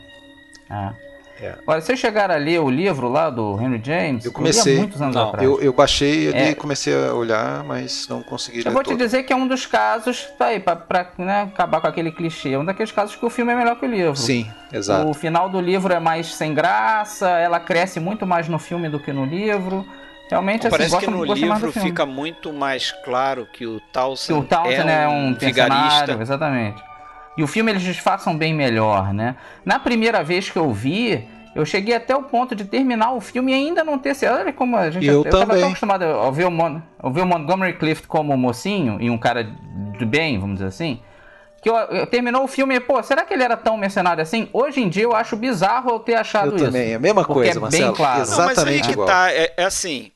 Né? 0.69 0.93
É. 0.99 1.13
É. 1.41 1.55
Olha, 1.67 1.81
vocês 1.81 1.99
chegaram 1.99 2.35
a 2.35 2.37
ler 2.37 2.61
o 2.61 2.69
livro 2.69 3.09
lá 3.09 3.29
do 3.29 3.59
Henry 3.59 3.81
James? 3.83 4.23
Eu 4.23 4.31
comecei. 4.31 4.75
Eu 4.75 4.79
muitos 4.79 5.01
anos 5.01 5.15
não, 5.15 5.29
atrás. 5.29 5.45
Eu, 5.45 5.59
eu 5.59 5.73
baixei 5.73 6.29
e 6.29 6.33
é. 6.33 6.53
comecei 6.53 6.93
a 6.95 7.13
olhar, 7.13 7.63
mas 7.65 8.07
não 8.07 8.23
consegui 8.23 8.59
ler 8.59 8.67
Eu 8.67 8.71
vou 8.71 8.81
todo. 8.81 8.95
te 8.95 9.03
dizer 9.03 9.23
que 9.23 9.33
é 9.33 9.35
um 9.35 9.45
dos 9.45 9.65
casos, 9.65 10.25
tá 10.37 10.45
aí, 10.45 10.59
pra, 10.59 10.75
pra 10.75 11.11
né, 11.17 11.41
acabar 11.41 11.81
com 11.81 11.87
aquele 11.87 12.11
clichê, 12.11 12.51
é 12.51 12.59
um 12.59 12.63
daqueles 12.63 12.93
casos 12.93 13.15
que 13.17 13.25
o 13.25 13.29
filme 13.29 13.51
é 13.51 13.55
melhor 13.55 13.77
que 13.77 13.85
o 13.85 13.89
livro. 13.89 14.15
Sim, 14.15 14.49
exato. 14.71 15.09
O 15.09 15.13
final 15.13 15.49
do 15.49 15.59
livro 15.59 15.91
é 15.91 15.99
mais 15.99 16.33
sem 16.33 16.53
graça, 16.53 17.27
ela 17.27 17.59
cresce 17.59 17.99
muito 17.99 18.25
mais 18.25 18.47
no 18.47 18.59
filme 18.59 18.87
do 18.87 18.99
que 18.99 19.11
no 19.11 19.25
livro. 19.25 19.85
Realmente, 20.29 20.67
assim, 20.67 20.77
Parece 20.77 20.97
que 20.97 21.09
no 21.09 21.23
livro 21.23 21.71
fica 21.71 22.05
muito 22.05 22.51
mais 22.51 22.91
claro 23.03 23.47
que 23.51 23.67
o 23.67 23.79
que 23.79 24.33
o 24.33 24.43
Townsend 24.43 24.89
é, 24.89 25.07
um, 25.07 25.11
é 25.11 25.29
um 25.29 25.33
vigarista. 25.33 26.17
Exatamente. 26.19 26.83
E 27.37 27.43
o 27.43 27.47
filme 27.47 27.71
eles 27.71 27.81
disfarçam 27.81 28.37
bem 28.37 28.53
melhor, 28.53 29.13
né? 29.13 29.35
Na 29.65 29.79
primeira 29.79 30.23
vez 30.23 30.49
que 30.49 30.57
eu 30.57 30.71
vi, 30.71 31.27
eu 31.55 31.65
cheguei 31.65 31.95
até 31.95 32.15
o 32.15 32.23
ponto 32.23 32.55
de 32.55 32.65
terminar 32.65 33.11
o 33.13 33.21
filme 33.21 33.51
e 33.51 33.55
ainda 33.55 33.83
não 33.83 33.97
ter 33.97 34.15
Olha 34.29 34.53
como 34.53 34.77
a 34.77 34.89
gente. 34.89 35.05
Eu, 35.05 35.23
eu 35.23 35.31
tava 35.31 35.57
tão 35.57 35.67
acostumado 35.67 36.03
a 36.03 36.31
ver 36.31 36.45
o, 36.45 36.51
Mon, 36.51 36.81
a 36.99 37.09
ver 37.09 37.21
o 37.21 37.25
Montgomery 37.25 37.73
Clift 37.73 38.07
como 38.07 38.35
mocinho 38.37 38.97
e 38.99 39.09
um 39.09 39.17
cara 39.17 39.43
de 39.97 40.05
bem, 40.05 40.39
vamos 40.39 40.55
dizer 40.55 40.67
assim. 40.67 40.99
Que 41.63 41.69
eu, 41.69 41.75
eu, 41.75 42.05
terminou 42.05 42.43
o 42.43 42.47
filme 42.47 42.75
e, 42.75 42.79
pô, 42.81 43.01
será 43.01 43.23
que 43.23 43.33
ele 43.33 43.41
era 43.41 43.55
tão 43.55 43.77
mercenário 43.77 44.21
assim? 44.21 44.49
Hoje 44.51 44.81
em 44.81 44.89
dia 44.89 45.03
eu 45.03 45.15
acho 45.15 45.37
bizarro 45.37 45.91
eu 45.91 45.99
ter 45.99 46.15
achado 46.15 46.49
eu 46.49 46.55
isso. 46.55 46.65
Eu 46.65 46.67
também, 46.67 46.91
é 46.91 46.95
a 46.95 46.99
mesma 46.99 47.23
coisa, 47.23 47.57
é 47.57 47.61
Marcelo. 47.61 47.85
Bem 47.85 47.95
claro. 47.95 48.21
Exatamente 48.21 48.57
não, 48.57 48.65
mas 48.65 48.67
aí 48.67 48.81
que 48.81 49.05
tá, 49.05 49.31
é, 49.31 49.53
é 49.55 49.63
assim, 49.63 50.11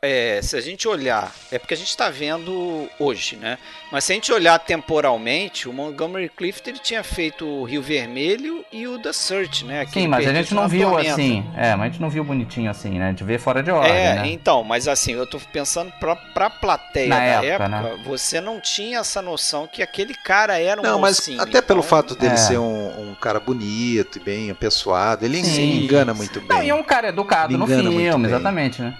é, 0.00 0.40
se 0.40 0.56
a 0.56 0.60
gente 0.60 0.86
olhar, 0.86 1.34
é 1.50 1.58
porque 1.58 1.74
a 1.74 1.76
gente 1.76 1.88
está 1.88 2.08
vendo 2.08 2.88
hoje, 2.98 3.34
né? 3.34 3.58
Mas 3.90 4.04
se 4.04 4.12
a 4.12 4.14
gente 4.14 4.32
olhar 4.32 4.56
temporalmente, 4.60 5.68
o 5.68 5.72
Montgomery 5.72 6.28
Clift 6.28 6.68
ele 6.70 6.78
tinha 6.78 7.02
feito 7.02 7.44
o 7.44 7.64
Rio 7.64 7.82
Vermelho 7.82 8.64
e 8.72 8.86
o 8.86 9.00
The 9.00 9.12
Search, 9.12 9.64
né? 9.64 9.84
Sim, 9.92 10.06
mas 10.06 10.28
a 10.28 10.32
gente 10.32 10.54
não 10.54 10.68
viu 10.68 10.90
tormenta. 10.90 11.12
assim. 11.12 11.44
É, 11.56 11.74
mas 11.74 11.80
a 11.80 11.90
gente 11.90 12.00
não 12.00 12.08
viu 12.08 12.22
bonitinho 12.22 12.70
assim, 12.70 12.98
né? 12.98 13.06
A 13.06 13.10
gente 13.10 13.24
vê 13.24 13.36
fora 13.36 13.64
de 13.64 13.70
ordem. 13.72 13.92
É, 13.92 14.14
né? 14.14 14.28
então, 14.28 14.62
mas 14.62 14.86
assim, 14.86 15.12
eu 15.14 15.26
tô 15.26 15.40
pensando 15.52 15.92
pra, 15.98 16.14
pra 16.14 16.48
plateia 16.48 17.08
Na 17.08 17.16
da 17.16 17.24
época, 17.24 17.64
época 17.64 17.68
né? 17.68 18.02
você 18.04 18.40
não 18.40 18.60
tinha 18.60 19.00
essa 19.00 19.20
noção 19.20 19.66
que 19.66 19.82
aquele 19.82 20.14
cara 20.14 20.56
era 20.60 20.80
um 20.80 20.84
Não, 20.84 21.00
mocinho, 21.00 21.38
mas 21.38 21.48
até 21.48 21.58
então... 21.58 21.66
pelo 21.66 21.82
fato 21.82 22.14
dele 22.14 22.34
é. 22.34 22.36
ser 22.36 22.58
um, 22.58 23.10
um, 23.10 23.14
cara 23.16 23.40
bonito 23.40 24.18
e 24.18 24.20
bem 24.20 24.50
apessoado, 24.52 25.24
ele 25.24 25.42
Sim. 25.42 25.82
engana 25.82 26.14
muito 26.14 26.40
bem. 26.40 26.48
Não, 26.48 26.62
e 26.62 26.70
é 26.70 26.74
um 26.74 26.82
cara 26.84 27.08
educado 27.08 27.52
ele 27.52 27.58
no 27.58 27.66
filme, 27.66 28.26
exatamente, 28.26 28.80
né? 28.80 28.94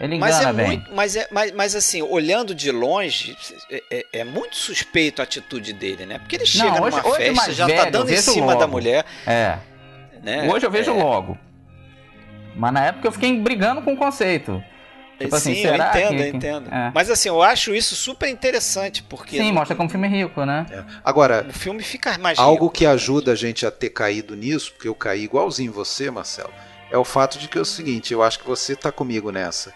Ele 0.00 0.16
engana 0.16 0.32
mas 0.32 0.46
é 0.46 0.52
bem. 0.54 0.66
Muito, 0.66 0.94
mas, 0.94 1.16
é, 1.16 1.28
mas, 1.30 1.52
mas 1.52 1.76
assim, 1.76 2.00
olhando 2.00 2.54
de 2.54 2.72
longe, 2.72 3.36
é, 3.70 3.82
é, 3.90 4.06
é, 4.14 4.24
muito 4.24 4.56
suspeito 4.56 5.20
a 5.20 5.24
atitude 5.24 5.74
dele, 5.74 6.06
né? 6.06 6.18
Porque 6.18 6.36
ele 6.36 6.46
chega 6.46 6.80
Não, 6.80 6.84
hoje, 6.84 6.96
numa 6.96 7.06
hoje 7.06 7.34
festa, 7.34 7.52
já 7.52 7.66
tá 7.66 7.68
velho, 7.68 7.84
tá 7.84 7.90
dando 7.90 8.10
em 8.10 8.16
cima 8.16 8.46
logo. 8.46 8.58
da 8.58 8.66
mulher. 8.66 9.04
É. 9.26 9.58
Né? 10.22 10.48
Hoje 10.50 10.64
eu 10.64 10.70
vejo 10.70 10.90
é. 10.90 10.94
logo. 10.94 11.36
Mas 12.56 12.72
na 12.72 12.86
época 12.86 13.08
eu 13.08 13.12
fiquei 13.12 13.38
brigando 13.38 13.82
com 13.82 13.92
o 13.92 13.96
conceito. 13.96 14.64
Tipo 15.18 15.36
assim, 15.36 15.54
Sim, 15.54 15.66
eu 15.66 15.74
entendo, 15.74 16.16
que, 16.16 16.22
eu 16.22 16.28
entendo. 16.28 16.74
É. 16.74 16.90
Mas 16.94 17.10
assim, 17.10 17.28
eu 17.28 17.42
acho 17.42 17.74
isso 17.74 17.94
super 17.94 18.26
interessante, 18.26 19.02
porque... 19.02 19.36
Sim, 19.36 19.52
mostra 19.52 19.76
como 19.76 19.86
o 19.86 19.90
filme 19.90 20.06
é 20.06 20.10
rico, 20.10 20.46
né? 20.46 20.64
É. 20.70 20.82
Agora, 21.04 21.46
o 21.46 21.52
filme 21.52 21.82
fica 21.82 22.16
mais 22.16 22.38
Algo 22.38 22.64
rico. 22.64 22.70
que 22.70 22.86
ajuda 22.86 23.32
a 23.32 23.34
gente 23.34 23.66
a 23.66 23.70
ter 23.70 23.90
caído 23.90 24.34
nisso, 24.34 24.72
porque 24.72 24.88
eu 24.88 24.94
caí 24.94 25.24
igualzinho 25.24 25.70
você, 25.70 26.10
Marcelo, 26.10 26.50
é 26.90 26.96
o 26.96 27.04
fato 27.04 27.38
de 27.38 27.48
que 27.48 27.58
é 27.58 27.60
o 27.60 27.66
seguinte, 27.66 28.14
eu 28.14 28.22
acho 28.22 28.38
que 28.38 28.46
você 28.46 28.74
tá 28.74 28.90
comigo 28.90 29.30
nessa 29.30 29.74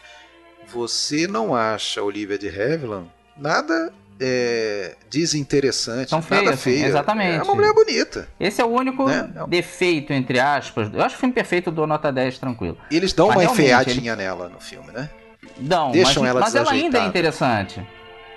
você 0.73 1.27
não 1.27 1.55
acha 1.55 2.03
Olivia 2.03 2.39
de 2.39 2.49
Havilland 2.49 3.09
nada 3.37 3.93
é, 4.21 4.95
desinteressante, 5.11 6.11
São 6.11 6.23
feias, 6.23 6.45
nada 6.45 6.57
feia. 6.57 6.87
Exatamente. 6.87 7.39
É 7.39 7.43
uma 7.43 7.55
mulher 7.55 7.73
bonita. 7.73 8.29
Esse 8.39 8.61
é 8.61 8.65
o 8.65 8.69
único 8.69 9.07
né? 9.07 9.29
defeito, 9.49 10.13
entre 10.13 10.39
aspas. 10.39 10.93
Eu 10.93 11.03
acho 11.03 11.17
o 11.17 11.19
filme 11.19 11.35
perfeito, 11.35 11.71
dou 11.71 11.87
nota 11.87 12.13
10 12.13 12.39
tranquilo. 12.39 12.79
Eles 12.91 13.13
dão 13.13 13.29
mas 13.29 13.37
uma 13.37 13.45
enfeiadinha 13.45 14.13
ele... 14.13 14.23
nela 14.23 14.49
no 14.49 14.61
filme, 14.61 14.91
né? 14.93 15.11
Dão, 15.59 15.91
Deixam 15.91 16.23
mas, 16.23 16.31
ela 16.31 16.41
mas 16.41 16.55
ela 16.55 16.73
ainda 16.73 16.99
é 16.99 17.07
interessante. 17.07 17.87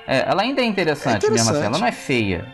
É, 0.08 0.30
ela 0.30 0.42
ainda 0.42 0.62
é 0.62 0.66
interessante, 0.66 1.26
é 1.26 1.28
interessante. 1.28 1.32
mesmo 1.32 1.52
assim, 1.52 1.66
ela 1.66 1.78
não 1.78 1.88
é 1.88 1.92
feia. 1.92 2.48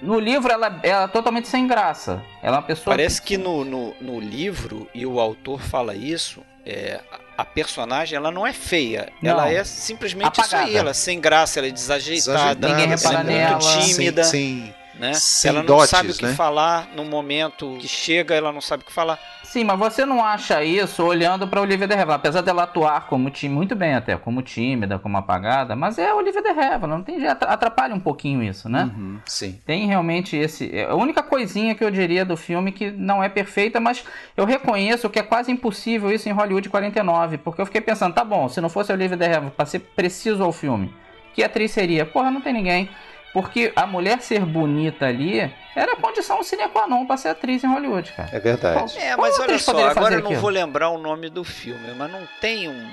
No 0.00 0.18
livro 0.18 0.50
ela, 0.50 0.80
ela 0.82 1.04
é 1.04 1.08
totalmente 1.08 1.48
sem 1.48 1.66
graça. 1.66 2.22
Ela 2.42 2.56
é 2.56 2.58
uma 2.58 2.66
pessoa. 2.66 2.96
Parece 2.96 3.20
que, 3.22 3.36
que 3.36 3.38
no, 3.38 3.64
no, 3.64 3.94
no, 4.00 4.18
livro, 4.18 4.88
e 4.92 5.06
o 5.06 5.20
autor 5.20 5.60
fala 5.60 5.94
isso, 5.94 6.42
é, 6.66 7.00
a 7.36 7.44
personagem 7.44 8.16
ela 8.16 8.30
não 8.30 8.46
é 8.46 8.52
feia. 8.52 9.08
Não. 9.20 9.30
Ela 9.30 9.50
é 9.50 9.64
simplesmente 9.64 10.40
Apagada. 10.40 10.64
isso 10.64 10.70
aí. 10.70 10.76
Ela 10.76 10.90
é 10.90 10.94
sem 10.94 11.20
graça, 11.20 11.58
ela 11.58 11.68
é 11.68 11.70
desajeitada, 11.70 12.68
Ninguém 12.68 12.88
repara 12.88 13.20
ela 13.20 13.32
é 13.32 13.50
muito 13.50 13.86
tímida. 13.86 14.24
Sem, 14.24 14.62
sem, 14.62 14.74
né? 14.94 15.14
sem 15.14 15.48
ela 15.48 15.60
não 15.60 15.66
dotes, 15.66 15.90
sabe 15.90 16.10
o 16.10 16.14
que 16.14 16.24
né? 16.24 16.34
falar 16.34 16.88
no 16.94 17.04
momento 17.04 17.76
que 17.80 17.88
chega, 17.88 18.34
ela 18.34 18.52
não 18.52 18.60
sabe 18.60 18.82
o 18.82 18.86
que 18.86 18.92
falar. 18.92 19.18
Sim, 19.52 19.64
mas 19.64 19.78
você 19.78 20.06
não 20.06 20.24
acha 20.24 20.64
isso 20.64 21.04
olhando 21.04 21.46
para 21.46 21.60
Olivia 21.60 21.86
de 21.86 21.92
Havilland, 21.92 22.14
apesar 22.14 22.40
dela 22.40 22.62
atuar 22.62 23.06
como 23.06 23.28
time 23.28 23.54
muito 23.54 23.76
bem 23.76 23.92
até, 23.92 24.16
como 24.16 24.40
tímida, 24.40 24.98
como 24.98 25.18
apagada, 25.18 25.76
mas 25.76 25.98
é 25.98 26.08
a 26.08 26.14
Olivia 26.14 26.40
de 26.40 26.48
Havilland, 26.48 26.86
não 26.86 27.02
tem 27.02 27.26
atrapalha 27.26 27.94
um 27.94 28.00
pouquinho 28.00 28.42
isso, 28.42 28.66
né? 28.66 28.84
Uhum, 28.84 29.18
sim. 29.26 29.60
Tem 29.66 29.86
realmente 29.86 30.38
esse, 30.38 30.74
é 30.74 30.84
a 30.86 30.94
única 30.94 31.22
coisinha 31.22 31.74
que 31.74 31.84
eu 31.84 31.90
diria 31.90 32.24
do 32.24 32.34
filme 32.34 32.72
que 32.72 32.90
não 32.90 33.22
é 33.22 33.28
perfeita, 33.28 33.78
mas 33.78 34.02
eu 34.34 34.46
reconheço 34.46 35.10
que 35.10 35.18
é 35.18 35.22
quase 35.22 35.52
impossível 35.52 36.10
isso 36.10 36.30
em 36.30 36.32
Hollywood 36.32 36.70
49, 36.70 37.36
porque 37.36 37.60
eu 37.60 37.66
fiquei 37.66 37.82
pensando, 37.82 38.14
tá 38.14 38.24
bom, 38.24 38.48
se 38.48 38.58
não 38.58 38.70
fosse 38.70 38.90
a 38.90 38.94
Olivia 38.94 39.18
de 39.18 39.26
Havilland 39.26 39.54
para 39.54 39.66
ser 39.66 39.80
preciso 39.80 40.42
ao 40.42 40.50
filme, 40.50 40.90
que 41.34 41.44
atriz 41.44 41.72
seria? 41.72 42.06
Porra, 42.06 42.30
não 42.30 42.40
tem 42.40 42.54
ninguém. 42.54 42.88
Porque 43.32 43.72
a 43.74 43.86
mulher 43.86 44.20
ser 44.20 44.44
bonita 44.44 45.06
ali 45.06 45.40
era 45.74 45.96
condição 45.96 46.42
sine 46.42 46.68
qua 46.68 46.86
non 46.86 47.06
pra 47.06 47.16
ser 47.16 47.28
atriz 47.30 47.64
em 47.64 47.66
Hollywood, 47.66 48.12
cara. 48.12 48.28
É 48.30 48.38
verdade. 48.38 48.98
É, 48.98 49.16
mas 49.16 49.38
olha 49.38 49.58
só, 49.58 49.88
agora 49.88 50.16
eu 50.16 50.22
não 50.22 50.34
vou 50.34 50.50
lembrar 50.50 50.90
o 50.90 50.98
nome 50.98 51.30
do 51.30 51.42
filme, 51.42 51.94
mas 51.96 52.12
não 52.12 52.28
tem 52.42 52.68
um, 52.68 52.88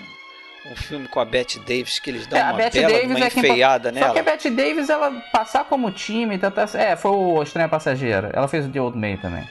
um 0.71 0.75
filme 0.78 1.10
com 1.10 1.19
a 1.19 1.25
Bette 1.25 1.60
Davis 1.60 1.99
que 1.99 2.10
eles 2.10 2.25
dão 2.25 2.39
é, 2.39 2.43
uma 2.43 2.54
Bette 2.54 2.80
bela 2.80 2.93
Davis 2.93 3.10
uma 3.10 3.19
é 3.19 3.28
enfeiada 3.28 3.91
quem... 3.91 3.99
nela. 3.99 4.08
Só 4.08 4.13
que 4.13 4.19
a 4.19 4.23
Bette 4.23 4.49
Davis, 4.49 4.89
ela 4.89 5.12
passar 5.34 5.65
como 5.65 5.91
time, 5.91 6.38
tá, 6.38 6.49
tá... 6.49 6.65
é, 6.75 6.95
foi 6.95 7.12
o 7.12 7.43
Estranha 7.43 7.67
Passageira. 7.67 8.32
Ela 8.34 8.47
fez 8.47 8.65
o 8.65 8.69
The 8.69 8.80
Old 8.80 8.97
May 8.97 9.17
também. 9.17 9.45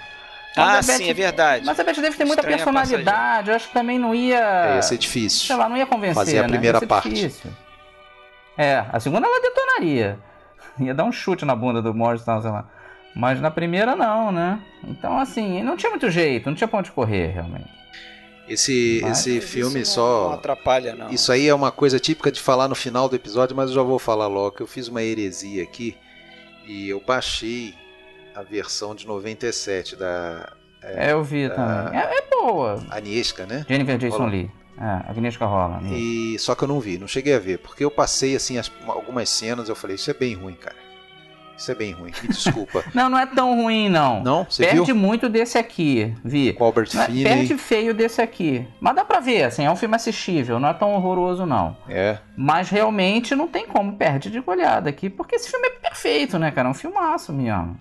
Mas 0.57 0.88
ah, 0.88 0.92
sim, 0.94 1.11
é 1.11 1.14
verdade. 1.14 1.66
Mas 1.66 1.79
a 1.79 1.85
Bette 1.85 2.01
Davis 2.01 2.16
tem 2.16 2.27
muita 2.27 2.40
Estranha 2.40 2.57
personalidade, 2.57 3.05
passageira. 3.05 3.51
eu 3.51 3.57
acho 3.57 3.68
que 3.68 3.74
também 3.74 3.98
não 3.98 4.14
ia... 4.14 4.70
É, 4.70 4.74
ia 4.77 4.83
ser 4.83 4.96
difícil. 4.96 5.46
Sei 5.46 5.55
lá, 5.55 5.68
não 5.68 5.77
ia 5.77 5.87
convencer, 5.87 6.14
Fazer 6.14 6.38
a 6.38 6.42
né? 6.42 6.48
primeira 6.48 6.81
parte. 6.81 7.11
Difícil. 7.11 7.51
É, 8.57 8.85
a 8.90 8.98
segunda 8.98 9.27
ela 9.27 9.40
detonaria. 9.40 10.18
ia 10.85 10.95
dar 10.95 11.05
um 11.05 11.12
chute 11.12 11.45
na 11.45 11.55
bunda 11.55 11.83
do 11.83 11.95
Morris 11.95 12.23
sei 12.23 12.35
lá. 12.35 12.69
Mas 13.14 13.41
na 13.41 13.51
primeira 13.51 13.97
não, 13.97 14.31
né? 14.31 14.61
Então 14.85 15.19
assim, 15.19 15.62
não 15.62 15.77
tinha 15.77 15.91
muito 15.91 16.11
jeito, 16.11 16.49
não 16.49 16.55
tinha 16.55 16.69
pra 16.69 16.79
onde 16.79 16.91
correr 16.93 17.29
realmente. 17.29 17.79
Esse, 18.49 19.01
mas, 19.03 19.27
esse 19.27 19.41
filme 19.41 19.81
isso 19.81 19.95
só. 19.95 20.29
Não 20.29 20.33
atrapalha, 20.33 20.95
não. 20.95 21.11
Isso 21.11 21.31
aí 21.31 21.47
é 21.47 21.55
uma 21.55 21.71
coisa 21.71 21.99
típica 21.99 22.33
de 22.33 22.41
falar 22.41 22.67
no 22.67 22.75
final 22.75 23.09
do 23.09 23.14
episódio, 23.14 23.55
mas 23.55 23.69
eu 23.69 23.77
já 23.77 23.83
vou 23.83 23.99
falar 23.99 24.27
logo. 24.27 24.57
Eu 24.61 24.67
fiz 24.67 24.88
uma 24.88 25.03
heresia 25.03 25.62
aqui 25.62 25.97
e 26.67 26.88
eu 26.88 27.03
baixei 27.07 27.75
a 28.35 28.43
versão 28.43 28.95
de 28.95 29.07
97 29.07 29.97
da. 29.97 30.53
É, 30.83 31.12
eu 31.12 31.23
vi 31.23 31.49
da, 31.49 31.55
também. 31.55 32.01
É, 32.01 32.19
é 32.19 32.23
boa. 32.31 32.83
Agnieszka, 32.88 33.45
né? 33.45 33.67
Jennifer 33.69 33.99
Jason 33.99 34.27
Lee. 34.27 34.51
É, 34.81 35.11
Agnieszka 35.11 35.45
Rola. 35.45 35.81
E 35.85 36.37
só 36.38 36.55
que 36.55 36.62
eu 36.62 36.69
não 36.69 36.79
vi, 36.79 36.99
não 36.99 37.09
cheguei 37.09 37.35
a 37.35 37.38
ver, 37.38 37.59
porque 37.59 37.85
eu 37.85 37.91
passei 37.91 38.37
assim 38.37 38.59
as, 38.59 38.71
algumas 38.87 39.29
cenas, 39.29 39.69
eu 39.69 39.75
falei, 39.75 39.97
isso 39.97 40.11
é 40.11 40.14
bem 40.14 40.35
ruim, 40.35 40.55
cara. 40.55 40.77
Isso 41.57 41.73
é 41.73 41.75
bem 41.75 41.91
ruim, 41.91 42.12
me 42.23 42.29
desculpa. 42.29 42.85
não, 42.95 43.11
não 43.11 43.19
é 43.19 43.27
tão 43.27 43.61
ruim, 43.61 43.88
não. 43.88 44.23
Não? 44.23 44.45
Você 44.45 44.64
perde 44.64 44.85
viu? 44.85 44.95
muito 44.95 45.29
desse 45.29 45.59
aqui, 45.59 46.14
vi. 46.25 46.53
Com 46.53 46.64
Albert 46.64 46.91
é, 46.95 47.07
Finney. 47.07 47.25
Perde 47.25 47.59
feio 47.59 47.93
desse 47.93 48.23
aqui. 48.23 48.64
Mas 48.79 48.95
dá 48.95 49.05
pra 49.05 49.19
ver, 49.19 49.43
assim, 49.43 49.64
é 49.64 49.71
um 49.71 49.75
filme 49.75 49.97
assistível, 49.97 50.61
não 50.61 50.69
é 50.69 50.75
tão 50.75 50.95
horroroso, 50.95 51.45
não. 51.45 51.77
É. 51.88 52.19
Mas 52.37 52.71
realmente 52.71 53.35
não 53.35 53.49
tem 53.49 53.67
como, 53.67 53.97
perde 53.97 54.31
de 54.31 54.38
goleada 54.38 54.88
aqui, 54.88 55.11
porque 55.11 55.35
esse 55.35 55.51
filme 55.51 55.67
é 55.67 55.71
perfeito, 55.71 56.38
né, 56.38 56.53
cara? 56.53 56.69
É 56.69 56.71
um 56.71 56.75
filmaço 56.75 57.33
mesmo. 57.33 57.77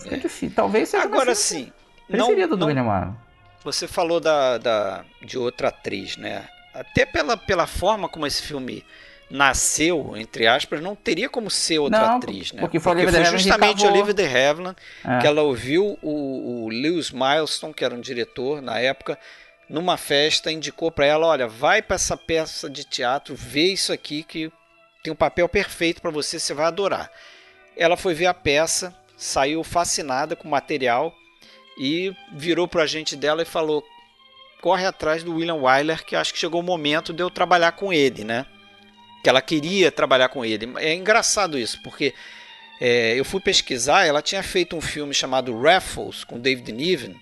Fica 0.00 0.16
é. 0.16 0.18
difícil. 0.18 0.56
Talvez 0.56 0.88
seja 0.88 1.04
Agora 1.04 1.36
sim. 1.36 1.72
Preferido 2.08 2.50
não, 2.50 2.58
do 2.58 2.66
William 2.66 2.84
Wyler. 2.84 3.27
Você 3.64 3.88
falou 3.88 4.20
da, 4.20 4.58
da, 4.58 5.04
de 5.22 5.38
outra 5.38 5.68
atriz, 5.68 6.16
né? 6.16 6.48
Até 6.72 7.04
pela, 7.04 7.36
pela 7.36 7.66
forma 7.66 8.08
como 8.08 8.26
esse 8.26 8.42
filme 8.42 8.84
nasceu, 9.30 10.16
entre 10.16 10.46
aspas, 10.46 10.80
não 10.80 10.94
teria 10.94 11.28
como 11.28 11.50
ser 11.50 11.78
outra 11.78 12.00
não, 12.00 12.16
atriz, 12.16 12.52
né? 12.52 12.60
Porque 12.60 12.80
foi, 12.80 12.94
porque 12.94 13.12
foi 13.12 13.24
justamente 13.26 13.86
Olivia 13.86 14.14
de 14.14 14.24
Havilland 14.24 14.76
é. 15.04 15.18
que 15.18 15.26
ela 15.26 15.42
ouviu 15.42 15.98
o, 16.00 16.64
o 16.64 16.68
Lewis 16.68 17.10
Milestone, 17.10 17.74
que 17.74 17.84
era 17.84 17.94
um 17.94 18.00
diretor 18.00 18.62
na 18.62 18.78
época, 18.78 19.18
numa 19.68 19.96
festa, 19.96 20.50
indicou 20.50 20.90
para 20.90 21.04
ela, 21.04 21.26
olha, 21.26 21.46
vai 21.46 21.82
para 21.82 21.96
essa 21.96 22.16
peça 22.16 22.70
de 22.70 22.84
teatro, 22.84 23.34
vê 23.34 23.72
isso 23.72 23.92
aqui 23.92 24.22
que 24.22 24.50
tem 25.02 25.12
um 25.12 25.16
papel 25.16 25.48
perfeito 25.48 26.00
para 26.00 26.10
você, 26.10 26.38
você 26.38 26.54
vai 26.54 26.66
adorar. 26.66 27.10
Ela 27.76 27.96
foi 27.96 28.14
ver 28.14 28.26
a 28.26 28.34
peça, 28.34 28.94
saiu 29.16 29.62
fascinada 29.62 30.34
com 30.34 30.48
o 30.48 30.50
material 30.50 31.12
e 31.78 32.14
virou 32.32 32.66
para 32.66 32.80
o 32.80 32.82
agente 32.82 33.16
dela 33.16 33.42
e 33.42 33.46
falou: 33.46 33.84
corre 34.60 34.86
atrás 34.86 35.22
do 35.22 35.34
William 35.34 35.54
Wyler, 35.54 36.04
que 36.04 36.16
acho 36.16 36.32
que 36.32 36.38
chegou 36.38 36.60
o 36.60 36.64
momento 36.64 37.12
de 37.12 37.22
eu 37.22 37.30
trabalhar 37.30 37.72
com 37.72 37.92
ele, 37.92 38.24
né? 38.24 38.46
Que 39.22 39.28
ela 39.28 39.40
queria 39.40 39.90
trabalhar 39.90 40.28
com 40.28 40.44
ele. 40.44 40.72
É 40.78 40.94
engraçado 40.94 41.58
isso, 41.58 41.80
porque 41.82 42.14
é, 42.80 43.18
eu 43.18 43.24
fui 43.24 43.40
pesquisar, 43.40 44.04
ela 44.04 44.22
tinha 44.22 44.42
feito 44.42 44.76
um 44.76 44.80
filme 44.80 45.12
chamado 45.12 45.58
Raffles 45.60 46.24
com 46.24 46.38
David 46.38 46.72
Niven, 46.72 47.16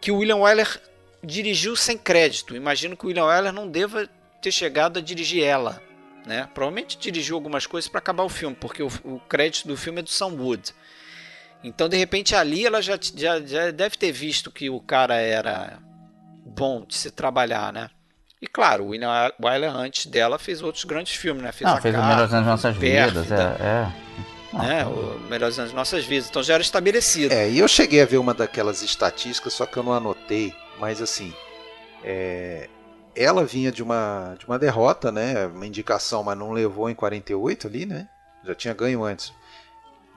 que 0.00 0.10
o 0.10 0.18
William 0.18 0.36
Wyler 0.36 0.80
dirigiu 1.22 1.76
sem 1.76 1.98
crédito. 1.98 2.56
Imagino 2.56 2.96
que 2.96 3.04
o 3.04 3.08
William 3.08 3.26
Wyler 3.26 3.52
não 3.52 3.68
deva 3.68 4.08
ter 4.40 4.52
chegado 4.52 4.98
a 4.98 5.02
dirigir 5.02 5.42
ela. 5.42 5.82
Né? 6.24 6.48
Provavelmente 6.54 6.98
dirigiu 6.98 7.36
algumas 7.36 7.66
coisas 7.66 7.88
para 7.88 7.98
acabar 7.98 8.24
o 8.24 8.28
filme, 8.28 8.56
porque 8.58 8.82
o, 8.82 8.88
o, 9.04 9.20
crédito 9.28 9.68
do 9.68 9.76
filme 9.76 10.00
é 10.00 10.02
do 10.02 10.10
Sam 10.10 10.34
Wood. 10.34 10.74
Então, 11.62 11.88
de 11.88 11.96
repente, 11.96 12.34
ali 12.34 12.64
ela 12.64 12.80
já, 12.80 12.98
já, 13.00 13.40
já 13.40 13.70
deve 13.70 13.96
ter 13.96 14.12
visto 14.12 14.50
que 14.50 14.70
o 14.70 14.80
cara 14.80 15.16
era 15.16 15.78
bom 16.44 16.84
de 16.86 16.94
se 16.94 17.10
trabalhar, 17.10 17.72
né? 17.72 17.90
E 18.40 18.46
claro, 18.46 18.84
o 18.84 18.88
William 18.88 19.32
Wyler 19.42 19.74
antes 19.74 20.06
dela 20.06 20.38
fez 20.38 20.62
outros 20.62 20.84
grandes 20.84 21.16
filmes, 21.16 21.42
né? 21.42 21.52
Fez, 21.52 21.70
Não, 21.70 21.80
fez 21.80 21.94
o 21.94 22.02
Melhores 22.02 22.32
Anos 22.32 22.46
Nossas 22.46 22.76
Vidas, 22.76 23.32
é. 23.32 23.56
é. 23.60 24.56
né? 24.56 24.86
o 24.86 25.18
Melhores 25.28 25.58
Anos 25.58 25.72
Nossas 25.72 26.04
Vidas. 26.04 26.28
Então 26.28 26.42
já 26.42 26.54
era 26.54 26.62
estabelecido. 26.62 27.32
É, 27.32 27.48
e 27.48 27.58
eu 27.58 27.66
cheguei 27.66 28.02
a 28.02 28.06
ver 28.06 28.18
uma 28.18 28.34
daquelas 28.34 28.82
estatísticas, 28.82 29.54
só 29.54 29.64
que 29.64 29.76
eu 29.76 29.82
não 29.82 29.92
anotei, 29.92 30.54
mas 30.78 31.00
assim, 31.00 31.32
é, 32.04 32.68
ela 33.14 33.44
vinha 33.44 33.72
de 33.72 33.82
uma, 33.82 34.36
de 34.38 34.46
uma 34.46 34.58
derrota, 34.58 35.10
né? 35.10 35.46
Uma 35.46 35.66
indicação, 35.66 36.22
mas 36.22 36.36
não 36.36 36.52
levou 36.52 36.90
em 36.90 36.94
48 36.94 37.66
ali, 37.66 37.86
né? 37.86 38.06
Já 38.44 38.54
tinha 38.54 38.74
ganho 38.74 39.02
antes 39.02 39.32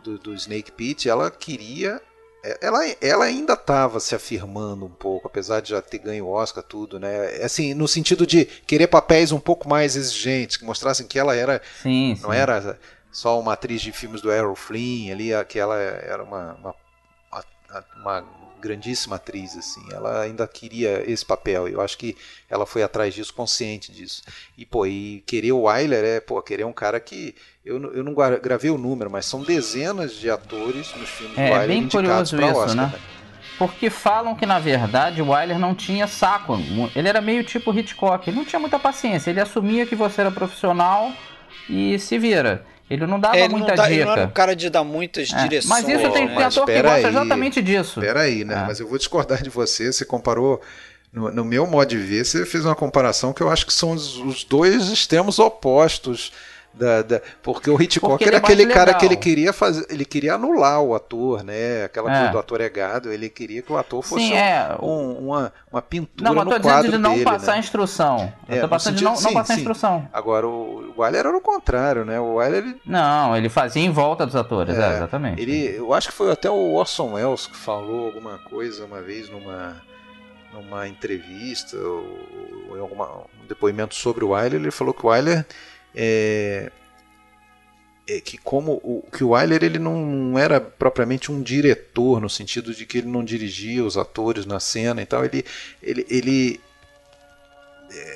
do, 0.03 0.17
do 0.17 0.33
Snake 0.33 0.71
Pit. 0.71 1.09
Ela 1.09 1.29
queria. 1.31 2.01
É, 2.43 2.57
ela, 2.61 2.79
ela 3.01 3.25
ainda 3.25 3.53
estava 3.53 3.99
se 3.99 4.15
afirmando 4.15 4.85
um 4.85 4.89
pouco, 4.89 5.27
apesar 5.27 5.61
de 5.61 5.71
já 5.71 5.81
ter 5.81 5.97
ganho 5.97 6.25
o 6.25 6.31
Oscar, 6.31 6.63
tudo, 6.63 6.99
né? 6.99 7.43
Assim, 7.43 7.73
no 7.73 7.87
sentido 7.87 8.25
de 8.25 8.45
querer 8.45 8.87
papéis 8.87 9.31
um 9.31 9.39
pouco 9.39 9.67
mais 9.67 9.95
exigentes, 9.95 10.55
que 10.55 10.63
mostrassem 10.63 11.05
que 11.05 11.19
ela 11.19 11.35
era. 11.35 11.61
Sim, 11.81 12.17
não 12.21 12.31
sim. 12.31 12.37
era 12.37 12.79
só 13.11 13.39
uma 13.39 13.53
atriz 13.53 13.81
de 13.81 13.91
filmes 13.91 14.21
do 14.21 14.31
Errol 14.31 14.55
Flynn 14.55 15.11
ali, 15.11 15.31
que 15.47 15.59
ela 15.59 15.75
era 15.77 16.23
uma, 16.23 16.53
uma, 16.53 16.75
uma 17.97 18.38
grandíssima 18.59 19.15
atriz, 19.15 19.57
assim. 19.57 19.81
Ela 19.91 20.21
ainda 20.21 20.47
queria 20.47 21.03
esse 21.09 21.25
papel. 21.25 21.67
Eu 21.67 21.81
acho 21.81 21.97
que 21.97 22.15
ela 22.49 22.65
foi 22.65 22.83
atrás 22.83 23.13
disso, 23.13 23.33
consciente 23.33 23.91
disso. 23.91 24.23
E, 24.57 24.65
pô, 24.65 24.85
e 24.85 25.23
querer 25.25 25.51
o 25.51 25.63
Wyler 25.63 26.03
é, 26.03 26.19
pô, 26.19 26.41
querer 26.41 26.65
um 26.65 26.73
cara 26.73 26.99
que. 26.99 27.35
Eu, 27.63 27.93
eu 27.93 28.03
não 28.03 28.13
gravei 28.13 28.71
o 28.71 28.77
número, 28.77 29.11
mas 29.11 29.25
são 29.25 29.43
dezenas 29.43 30.13
de 30.13 30.29
atores 30.29 30.93
nos 30.95 31.09
filmes 31.09 31.37
é, 31.37 31.47
do 31.47 31.53
Wyler 31.53 31.63
É 31.63 31.67
bem 31.67 31.87
curioso 31.87 32.35
isso, 32.35 32.45
Oscar, 32.45 32.75
né? 32.75 32.83
né? 32.93 32.99
Porque 33.57 33.89
falam 33.89 34.35
que, 34.35 34.45
na 34.45 34.57
verdade, 34.57 35.21
o 35.21 35.31
Wyler 35.31 35.59
não 35.59 35.75
tinha 35.75 36.07
saco. 36.07 36.57
Ele 36.95 37.09
era 37.09 37.19
meio 37.19 37.43
tipo 37.43 37.77
Hitchcock. 37.77 38.29
Ele 38.29 38.37
não 38.37 38.45
tinha 38.45 38.59
muita 38.59 38.79
paciência. 38.79 39.29
Ele 39.29 39.41
assumia 39.41 39.85
que 39.85 39.95
você 39.95 40.21
era 40.21 40.31
profissional 40.31 41.11
e 41.69 41.99
se 41.99 42.17
vira. 42.17 42.65
Ele 42.89 43.05
não 43.05 43.19
dava 43.19 43.37
é, 43.37 43.41
ele 43.41 43.49
muita 43.49 43.67
não 43.67 43.75
dá, 43.75 43.83
dica. 43.83 43.95
Ele 43.95 44.05
não 44.05 44.11
era 44.13 44.25
um 44.25 44.31
cara 44.31 44.55
de 44.55 44.69
dar 44.69 44.83
muitas 44.83 45.31
é, 45.31 45.43
direções. 45.43 45.83
Mas 45.83 45.87
isso 45.87 46.11
tem, 46.11 46.27
tem 46.27 46.43
ator 46.43 46.65
que 46.65 46.81
gosta 46.81 47.07
exatamente 47.07 47.61
disso. 47.61 47.99
Peraí, 47.99 48.43
né? 48.43 48.55
É. 48.55 48.67
Mas 48.67 48.79
eu 48.79 48.87
vou 48.87 48.97
discordar 48.97 49.43
de 49.43 49.49
você. 49.49 49.91
Você 49.91 50.03
comparou. 50.03 50.61
No, 51.11 51.31
no, 51.31 51.43
meu 51.43 51.65
modo 51.65 51.89
de 51.89 51.97
ver, 51.97 52.23
você 52.23 52.45
fez 52.45 52.65
uma 52.65 52.75
comparação 52.75 53.33
que 53.33 53.41
eu 53.41 53.49
acho 53.49 53.65
que 53.65 53.73
são 53.73 53.91
os, 53.93 54.17
os 54.17 54.43
dois 54.43 54.89
extremos 54.89 55.39
opostos 55.39 56.31
da, 56.73 57.01
da, 57.01 57.21
porque 57.41 57.69
o 57.69 57.81
Hitchcock 57.81 58.11
porque 58.11 58.25
era 58.25 58.37
é 58.37 58.39
aquele 58.39 58.65
cara 58.67 58.93
que 58.93 59.05
ele 59.05 59.15
queria 59.15 59.51
fazer, 59.51 59.85
ele 59.89 60.05
queria 60.05 60.35
anular 60.35 60.81
o 60.81 60.95
ator, 60.95 61.43
né? 61.43 61.83
Aquela 61.83 62.09
é. 62.09 62.17
coisa 62.17 62.31
do 62.31 62.39
ator 62.39 62.61
é 62.61 62.69
gado, 62.69 63.11
ele 63.11 63.29
queria 63.29 63.61
que 63.61 63.71
o 63.71 63.77
ator 63.77 64.01
fosse 64.01 64.27
sim, 64.27 64.33
é. 64.33 64.75
um, 64.81 65.27
uma, 65.27 65.53
uma 65.71 65.81
pintura 65.81 66.29
não, 66.29 66.35
mas 66.35 66.45
no 66.45 66.51
tô 66.51 66.59
quadro 66.61 66.85
dizendo 66.85 66.97
de 66.97 67.03
não 67.03 67.13
dele, 67.13 67.25
passar 67.25 67.53
né? 67.53 67.59
instrução. 67.59 68.33
Eu 68.47 68.57
é, 68.57 68.61
tô 68.61 68.69
passando 68.69 68.93
sentido, 68.93 68.99
de 68.99 69.03
não, 69.05 69.15
sim, 69.15 69.23
não 69.25 69.33
passar 69.33 69.53
sim. 69.53 69.59
instrução. 69.59 70.07
Agora 70.13 70.47
o, 70.47 70.93
Wyler 70.97 71.25
era 71.25 71.37
o 71.37 71.41
contrário, 71.41 72.05
né? 72.05 72.19
O 72.19 72.35
Wyler 72.35 72.63
ele... 72.63 72.81
Não, 72.85 73.35
ele 73.35 73.49
fazia 73.49 73.83
em 73.83 73.91
volta 73.91 74.25
dos 74.25 74.35
atores, 74.35 74.77
é, 74.77 74.95
exatamente. 74.95 75.41
Ele, 75.41 75.75
eu 75.77 75.93
acho 75.93 76.09
que 76.09 76.13
foi 76.13 76.31
até 76.31 76.49
o 76.49 76.73
Orson 76.73 77.13
Welles 77.13 77.47
que 77.47 77.57
falou 77.57 78.05
alguma 78.05 78.37
coisa 78.37 78.85
uma 78.85 79.01
vez 79.01 79.29
numa 79.29 79.81
numa 80.53 80.87
entrevista 80.87 81.77
ou, 81.77 82.19
ou 82.69 82.77
em 82.77 82.79
alguma, 82.79 83.05
um 83.05 83.47
depoimento 83.47 83.93
sobre 83.93 84.23
o 84.23 84.29
Wyler, 84.29 84.59
ele 84.59 84.71
falou 84.71 84.93
que 84.93 85.05
o 85.05 85.09
Wyler 85.09 85.45
é, 85.95 86.71
é 88.09 88.19
que 88.19 88.37
como 88.37 88.73
o, 88.83 89.03
que 89.11 89.23
o 89.23 89.29
Wyler 89.29 89.63
ele 89.63 89.79
não, 89.79 90.37
era 90.37 90.59
propriamente 90.59 91.31
um 91.31 91.41
diretor 91.41 92.19
no 92.19 92.29
sentido 92.29 92.73
de 92.73 92.85
que 92.85 92.97
ele 92.97 93.07
não 93.07 93.23
dirigia 93.23 93.85
os 93.85 93.97
atores 93.97 94.45
na 94.45 94.59
cena 94.59 95.01
e 95.01 95.05
tal 95.05 95.23
ele 95.23 95.45
ele, 95.81 96.05
ele 96.09 96.61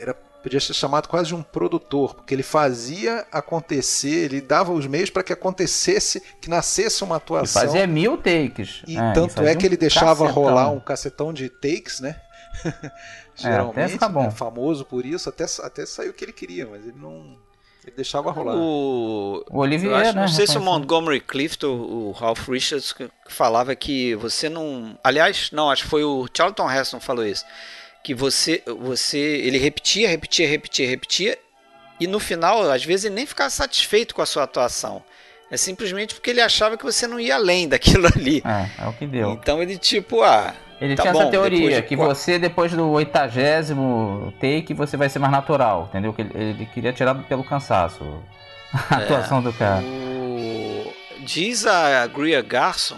era 0.01 0.13
podia 0.13 0.59
ser 0.59 0.73
chamado 0.73 1.07
quase 1.07 1.27
de 1.27 1.35
um 1.35 1.41
produtor 1.41 2.15
porque 2.15 2.33
ele 2.33 2.43
fazia 2.43 3.25
acontecer 3.31 4.25
ele 4.25 4.41
dava 4.41 4.73
os 4.73 4.85
meios 4.87 5.09
para 5.09 5.23
que 5.23 5.31
acontecesse 5.31 6.21
que 6.41 6.49
nascesse 6.49 7.03
uma 7.03 7.15
atuação 7.15 7.61
ele 7.61 7.71
fazia 7.71 7.87
mil 7.87 8.17
takes 8.17 8.81
e 8.85 8.97
é, 8.97 9.13
tanto 9.13 9.41
é 9.41 9.55
que 9.55 9.65
ele 9.65 9.77
deixava 9.77 10.25
cacetão. 10.25 10.43
rolar 10.43 10.69
um 10.69 10.79
cacetão 10.79 11.31
de 11.31 11.49
takes 11.49 12.01
né 12.01 12.19
geralmente 13.35 14.03
é, 14.03 14.09
bom. 14.09 14.23
Né, 14.23 14.31
famoso 14.31 14.85
por 14.85 15.05
isso 15.05 15.29
até 15.29 15.45
até 15.61 15.85
saiu 15.85 16.11
o 16.11 16.13
que 16.13 16.25
ele 16.25 16.33
queria 16.33 16.67
mas 16.67 16.81
ele 16.85 16.97
não 16.99 17.37
ele 17.85 17.95
deixava 17.95 18.31
rolar. 18.31 18.55
O, 18.55 19.43
o 19.49 19.59
Olivier, 19.59 19.93
acho, 19.93 20.15
né? 20.15 20.21
Não 20.21 20.27
sei 20.27 20.47
se 20.47 20.57
o 20.57 20.61
Montgomery 20.61 21.19
Clift 21.19 21.65
ou 21.65 22.09
o 22.09 22.11
Ralph 22.11 22.47
Richards 22.47 22.93
que 22.93 23.09
falava 23.27 23.75
que 23.75 24.15
você 24.15 24.47
não. 24.47 24.97
Aliás, 25.03 25.49
não, 25.51 25.69
acho 25.69 25.83
que 25.83 25.89
foi 25.89 26.03
o 26.03 26.27
Charlton 26.33 26.71
Heston 26.71 26.99
que 26.99 27.05
falou 27.05 27.25
isso. 27.25 27.45
Que 28.03 28.13
você, 28.13 28.63
você. 28.65 29.17
Ele 29.17 29.57
repetia, 29.57 30.07
repetia, 30.07 30.47
repetia, 30.47 30.87
repetia. 30.87 31.37
E 31.99 32.07
no 32.07 32.19
final, 32.19 32.69
às 32.71 32.83
vezes, 32.83 33.05
ele 33.05 33.15
nem 33.15 33.25
ficava 33.25 33.49
satisfeito 33.49 34.15
com 34.15 34.21
a 34.21 34.25
sua 34.25 34.43
atuação. 34.43 35.03
É 35.51 35.57
simplesmente 35.57 36.15
porque 36.15 36.31
ele 36.31 36.41
achava 36.41 36.77
que 36.77 36.83
você 36.83 37.05
não 37.05 37.19
ia 37.19 37.35
além 37.35 37.67
daquilo 37.69 38.07
ali. 38.07 38.41
É, 38.45 38.83
é 38.83 38.87
o 38.87 38.93
que 38.93 39.05
deu. 39.05 39.31
Então 39.31 39.61
ele, 39.61 39.77
tipo, 39.77 40.23
ah, 40.23 40.55
ele 40.83 40.95
tá 40.95 41.03
tinha 41.03 41.13
bom, 41.13 41.21
essa 41.21 41.31
teoria, 41.31 41.81
de... 41.81 41.87
que 41.87 41.95
você, 41.95 42.37
depois 42.37 42.73
do 42.73 42.89
oitagésimo 42.89 44.33
take, 44.37 44.73
você 44.73 44.97
vai 44.97 45.07
ser 45.07 45.17
mais 45.19 45.31
natural, 45.31 45.87
entendeu? 45.89 46.11
Que 46.11 46.23
ele, 46.23 46.31
ele 46.35 46.65
queria 46.65 46.91
tirar 46.91 47.15
pelo 47.23 47.41
cansaço 47.41 48.03
a 48.91 48.99
é, 48.99 49.03
atuação 49.03 49.41
do 49.41 49.53
cara. 49.53 49.81
O... 49.81 50.93
Diz 51.19 51.65
a 51.65 52.05
Greer 52.07 52.43
Garson 52.43 52.97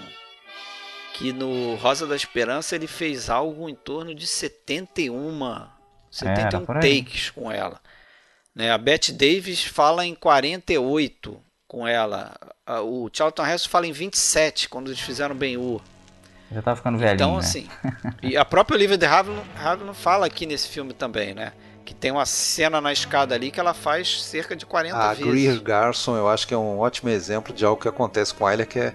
que 1.13 1.32
no 1.32 1.76
Rosa 1.76 2.08
da 2.08 2.15
Esperança 2.15 2.76
ele 2.76 2.88
fez 2.88 3.30
algo 3.30 3.69
em 3.69 3.76
torno 3.76 4.15
de 4.15 4.26
71, 4.26 5.67
71 6.10 6.63
é, 6.63 6.80
takes 6.80 7.30
com 7.30 7.52
ela. 7.52 7.80
Né? 8.54 8.71
A 8.71 8.80
Bette 8.80 9.13
Davis 9.13 9.63
fala 9.63 10.04
em 10.06 10.15
48 10.15 11.39
com 11.67 11.88
ela. 11.88 12.36
O 12.84 13.10
Charlton 13.13 13.45
Heston 13.45 13.69
fala 13.69 13.86
em 13.86 13.91
27 13.91 14.67
quando 14.69 14.88
eles 14.88 15.00
fizeram 15.00 15.36
Ben-Hur. 15.36 15.82
Já 16.52 16.62
tá 16.62 16.76
ficando 16.76 16.98
velhinho. 16.98 17.16
Então, 17.16 17.34
né? 17.34 17.40
assim. 17.40 17.68
e 18.22 18.38
a 18.38 18.46
própria 18.46 18.76
Olivia 18.76 18.98
de 18.98 19.06
Havilland 19.06 19.94
fala 19.94 20.26
aqui 20.26 20.46
nesse 20.46 20.68
filme 20.70 20.94
também, 20.94 21.34
né? 21.34 21.54
Que 21.84 21.94
tem 21.94 22.12
uma 22.12 22.26
cena 22.26 22.82
na 22.82 22.92
escada 22.92 23.36
ali 23.36 23.52
que 23.52 23.60
ela 23.60 23.74
faz 23.74 24.24
cerca 24.24 24.56
de 24.56 24.66
40 24.66 24.98
a 24.98 25.10
vezes. 25.10 25.24
A 25.24 25.28
Greer 25.28 25.62
Garson, 25.62 26.18
eu 26.18 26.30
acho 26.30 26.48
que 26.48 26.54
é 26.54 26.58
um 26.58 26.80
ótimo 26.80 27.10
exemplo 27.10 27.54
de 27.54 27.64
algo 27.66 27.82
que 27.82 27.88
acontece 27.88 28.34
com 28.34 28.46
a 28.46 28.66
que 28.66 28.80
é, 28.80 28.94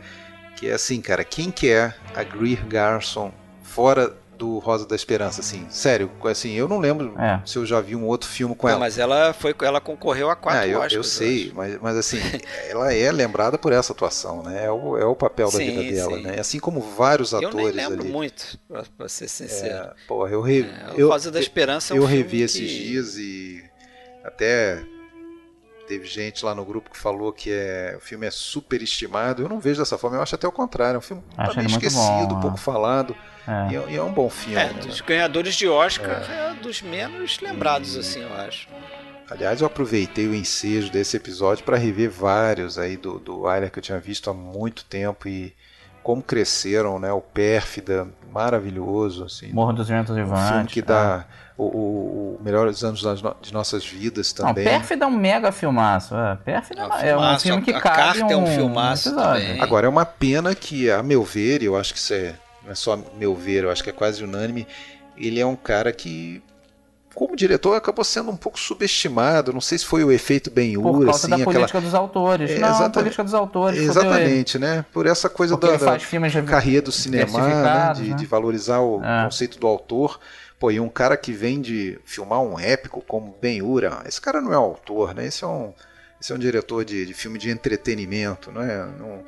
que 0.57 0.69
é 0.69 0.73
assim, 0.73 1.01
cara. 1.01 1.25
Quem 1.25 1.51
que 1.51 1.71
é 1.71 1.95
a 2.15 2.23
Greer 2.23 2.67
Garson 2.67 3.33
fora 3.63 4.17
do 4.41 4.59
Rosa 4.59 4.87
da 4.87 4.97
Esperança, 4.97 5.43
assim. 5.43 5.67
Sério, 5.69 6.11
assim, 6.25 6.55
eu 6.55 6.67
não 6.67 6.79
lembro 6.79 7.15
é. 7.21 7.43
se 7.45 7.59
eu 7.59 7.67
já 7.67 7.79
vi 7.79 7.95
um 7.95 8.07
outro 8.07 8.27
filme 8.27 8.55
com 8.55 8.63
Pô, 8.63 8.71
ela. 8.71 8.79
Mas 8.79 8.99
ela 8.99 9.35
foi, 9.35 9.55
ela 9.61 9.83
concorreu 9.83 10.31
a 10.31 10.35
quatro 10.35 10.63
é, 10.63 10.69
eu, 10.69 10.79
Oscars, 10.79 10.93
eu 10.95 11.05
sei, 11.05 11.51
eu 11.51 11.55
mas, 11.55 11.79
mas 11.79 11.97
assim, 11.99 12.19
ela 12.71 12.91
é 12.95 13.13
lembrada 13.13 13.59
por 13.59 13.71
essa 13.71 13.93
atuação, 13.93 14.43
né? 14.43 14.65
É 14.65 14.71
o, 14.71 14.97
é 14.97 15.05
o 15.05 15.15
papel 15.15 15.51
sim, 15.51 15.59
da 15.59 15.83
vida 15.83 15.95
dela, 15.95 16.17
sim. 16.17 16.23
né? 16.23 16.41
Assim 16.41 16.59
como 16.59 16.81
vários 16.81 17.35
atores. 17.35 17.55
Eu 17.55 17.65
nem 17.65 17.71
lembro 17.71 18.01
ali. 18.01 18.11
muito, 18.11 18.59
pra, 18.67 18.83
pra, 18.97 19.09
ser 19.11 19.29
sincero. 19.29 19.89
É, 19.89 19.95
porra, 20.09 20.31
eu 20.31 20.41
revi. 20.41 20.71
É, 20.97 21.03
Rosa 21.03 21.31
da 21.31 21.39
Esperança 21.39 21.93
é 21.93 21.99
um 21.99 22.01
Eu 22.01 22.07
revi 22.07 22.39
que... 22.39 22.45
esses 22.45 22.71
dias 22.71 23.19
e 23.19 23.63
até 24.25 24.83
teve 25.87 26.07
gente 26.07 26.45
lá 26.45 26.55
no 26.55 26.65
grupo 26.65 26.89
que 26.89 26.97
falou 26.97 27.31
que 27.31 27.51
é, 27.53 27.95
o 27.99 28.01
filme 28.01 28.27
é 28.27 28.31
super 28.31 28.81
estimado. 28.81 29.43
Eu 29.43 29.49
não 29.51 29.61
vejo 29.61 29.81
dessa 29.81 29.99
forma, 29.99 30.17
eu 30.17 30.23
acho 30.23 30.35
até 30.35 30.49
o 30.49 30.53
contrário. 30.53 30.97
É 30.97 30.99
um 30.99 31.03
filme 31.03 31.23
acho 31.37 31.61
esquecido, 31.61 32.35
bom, 32.37 32.41
pouco 32.41 32.57
falado. 32.57 33.15
É. 33.47 33.73
E, 33.73 33.77
é, 33.77 33.85
e, 33.91 33.97
é, 33.97 34.03
um 34.03 34.13
bom 34.13 34.29
filme. 34.29 34.61
É, 34.61 34.73
né? 34.73 34.81
dos 34.83 35.01
ganhadores 35.01 35.55
de 35.55 35.69
Oscar 35.69 36.25
é. 36.31 36.51
é 36.51 36.55
dos 36.55 36.83
menos 36.83 37.41
lembrados, 37.41 37.97
assim, 37.97 38.23
eu 38.23 38.35
acho. 38.35 38.69
Aliás, 39.31 39.61
eu 39.61 39.67
aproveitei 39.67 40.27
o 40.27 40.35
ensejo 40.35 40.91
desse 40.91 41.17
episódio 41.17 41.65
para 41.65 41.77
rever 41.77 42.11
vários 42.11 42.79
aí 42.79 42.97
do, 42.97 43.19
do 43.19 43.43
Wyler 43.43 43.71
que 43.71 43.79
eu 43.79 43.83
tinha 43.83 43.99
visto 44.01 44.29
há 44.29 44.35
muito 44.35 44.85
tempo 44.85 45.29
e 45.29 45.55
como 46.03 46.23
cresceram, 46.23 46.99
né? 46.99 47.13
O 47.13 47.21
Pérfida, 47.21 48.09
maravilhoso, 48.33 49.25
assim. 49.25 49.53
Morro 49.53 49.73
dos 49.73 49.89
Ventos 49.89 50.17
Vivantes. 50.17 50.45
Um 50.45 50.49
filme 50.49 50.67
que 50.67 50.83
dá 50.83 51.27
é 51.29 51.41
o, 51.57 51.65
o, 51.65 52.37
o 52.41 52.43
Melhores 52.43 52.83
Anos 52.83 53.05
de 53.43 53.53
Nossas 53.53 53.87
Vidas 53.87 54.33
também. 54.33 54.65
Não, 54.65 54.73
Pérfida 54.73 55.05
é 55.05 55.09
um 55.09 55.17
mega 55.17 55.53
filmaço. 55.53 56.17
É, 56.17 56.37
Pérfida 56.37 56.89
é, 57.01 57.11
é 57.11 57.17
um 57.17 57.39
filme 57.39 57.63
que 57.63 57.73
a 57.73 57.81
cabe 57.81 57.97
carta 57.97 58.27
um, 58.27 58.31
é 58.31 58.37
um 58.37 58.47
filmaço 58.47 59.15
também. 59.15 59.61
Agora, 59.61 59.87
é 59.87 59.89
uma 59.89 60.07
pena 60.07 60.55
que, 60.55 60.91
a 60.91 61.03
meu 61.03 61.23
ver, 61.23 61.63
eu 61.63 61.77
acho 61.77 61.93
que 61.93 61.99
isso 61.99 62.15
é, 62.15 62.35
não 62.63 62.73
é 62.73 62.75
só 62.75 62.99
meu 63.19 63.35
ver, 63.35 63.65
eu 63.65 63.71
acho 63.71 63.83
que 63.83 63.91
é 63.91 63.93
quase 63.93 64.23
unânime, 64.23 64.67
ele 65.17 65.41
é 65.41 65.47
um 65.47 65.57
cara 65.57 65.93
que 65.93 66.43
como 67.15 67.35
diretor 67.35 67.75
acabou 67.75 68.05
sendo 68.05 68.31
um 68.31 68.37
pouco 68.37 68.59
subestimado. 68.59 69.53
Não 69.53 69.61
sei 69.61 69.79
se 69.79 69.85
foi 69.85 70.05
o 70.05 70.13
efeito 70.13 70.51
Ben-Hur, 70.51 70.83
Por 70.83 71.05
causa 71.05 71.19
assim, 71.19 71.29
da 71.29 71.37
aquela... 71.37 71.53
política 71.53 71.81
dos 71.81 71.95
autores. 71.95 72.51
É, 72.51 72.59
não, 72.59 72.69
exatamente, 72.69 72.91
a 72.91 73.01
política 73.01 73.25
dos 73.25 73.35
autores. 73.35 73.81
Exatamente, 73.81 74.59
né? 74.59 74.85
Por 74.93 75.07
essa 75.07 75.29
coisa 75.29 75.57
Porque 75.57 75.77
da, 75.77 75.97
da 75.97 76.43
carreira 76.43 76.83
do 76.83 76.93
cinema, 76.93 77.41
né? 77.41 77.93
De, 77.95 78.11
né? 78.11 78.17
de, 78.17 78.27
valorizar 78.27 78.81
o 78.81 79.03
é. 79.05 79.25
conceito 79.25 79.59
do 79.59 79.67
autor. 79.67 80.21
Pô, 80.59 80.71
e 80.71 80.79
um 80.79 80.89
cara 80.89 81.17
que 81.17 81.33
vem 81.33 81.61
de 81.61 81.99
filmar 82.05 82.41
um 82.41 82.59
épico 82.59 83.03
como 83.07 83.35
Ben-Hur, 83.41 83.85
esse 84.07 84.21
cara 84.21 84.41
não 84.41 84.53
é 84.53 84.57
autor, 84.57 85.15
né? 85.15 85.27
Esse 85.27 85.43
é 85.43 85.47
um, 85.47 85.73
esse 86.21 86.33
é 86.33 86.35
um 86.35 86.39
diretor 86.39 86.85
de, 86.85 87.07
de 87.07 87.15
filme 87.15 87.39
de 87.39 87.51
entretenimento, 87.51 88.53
não 88.53 88.63
é? 88.63 88.87
Não, 88.99 89.25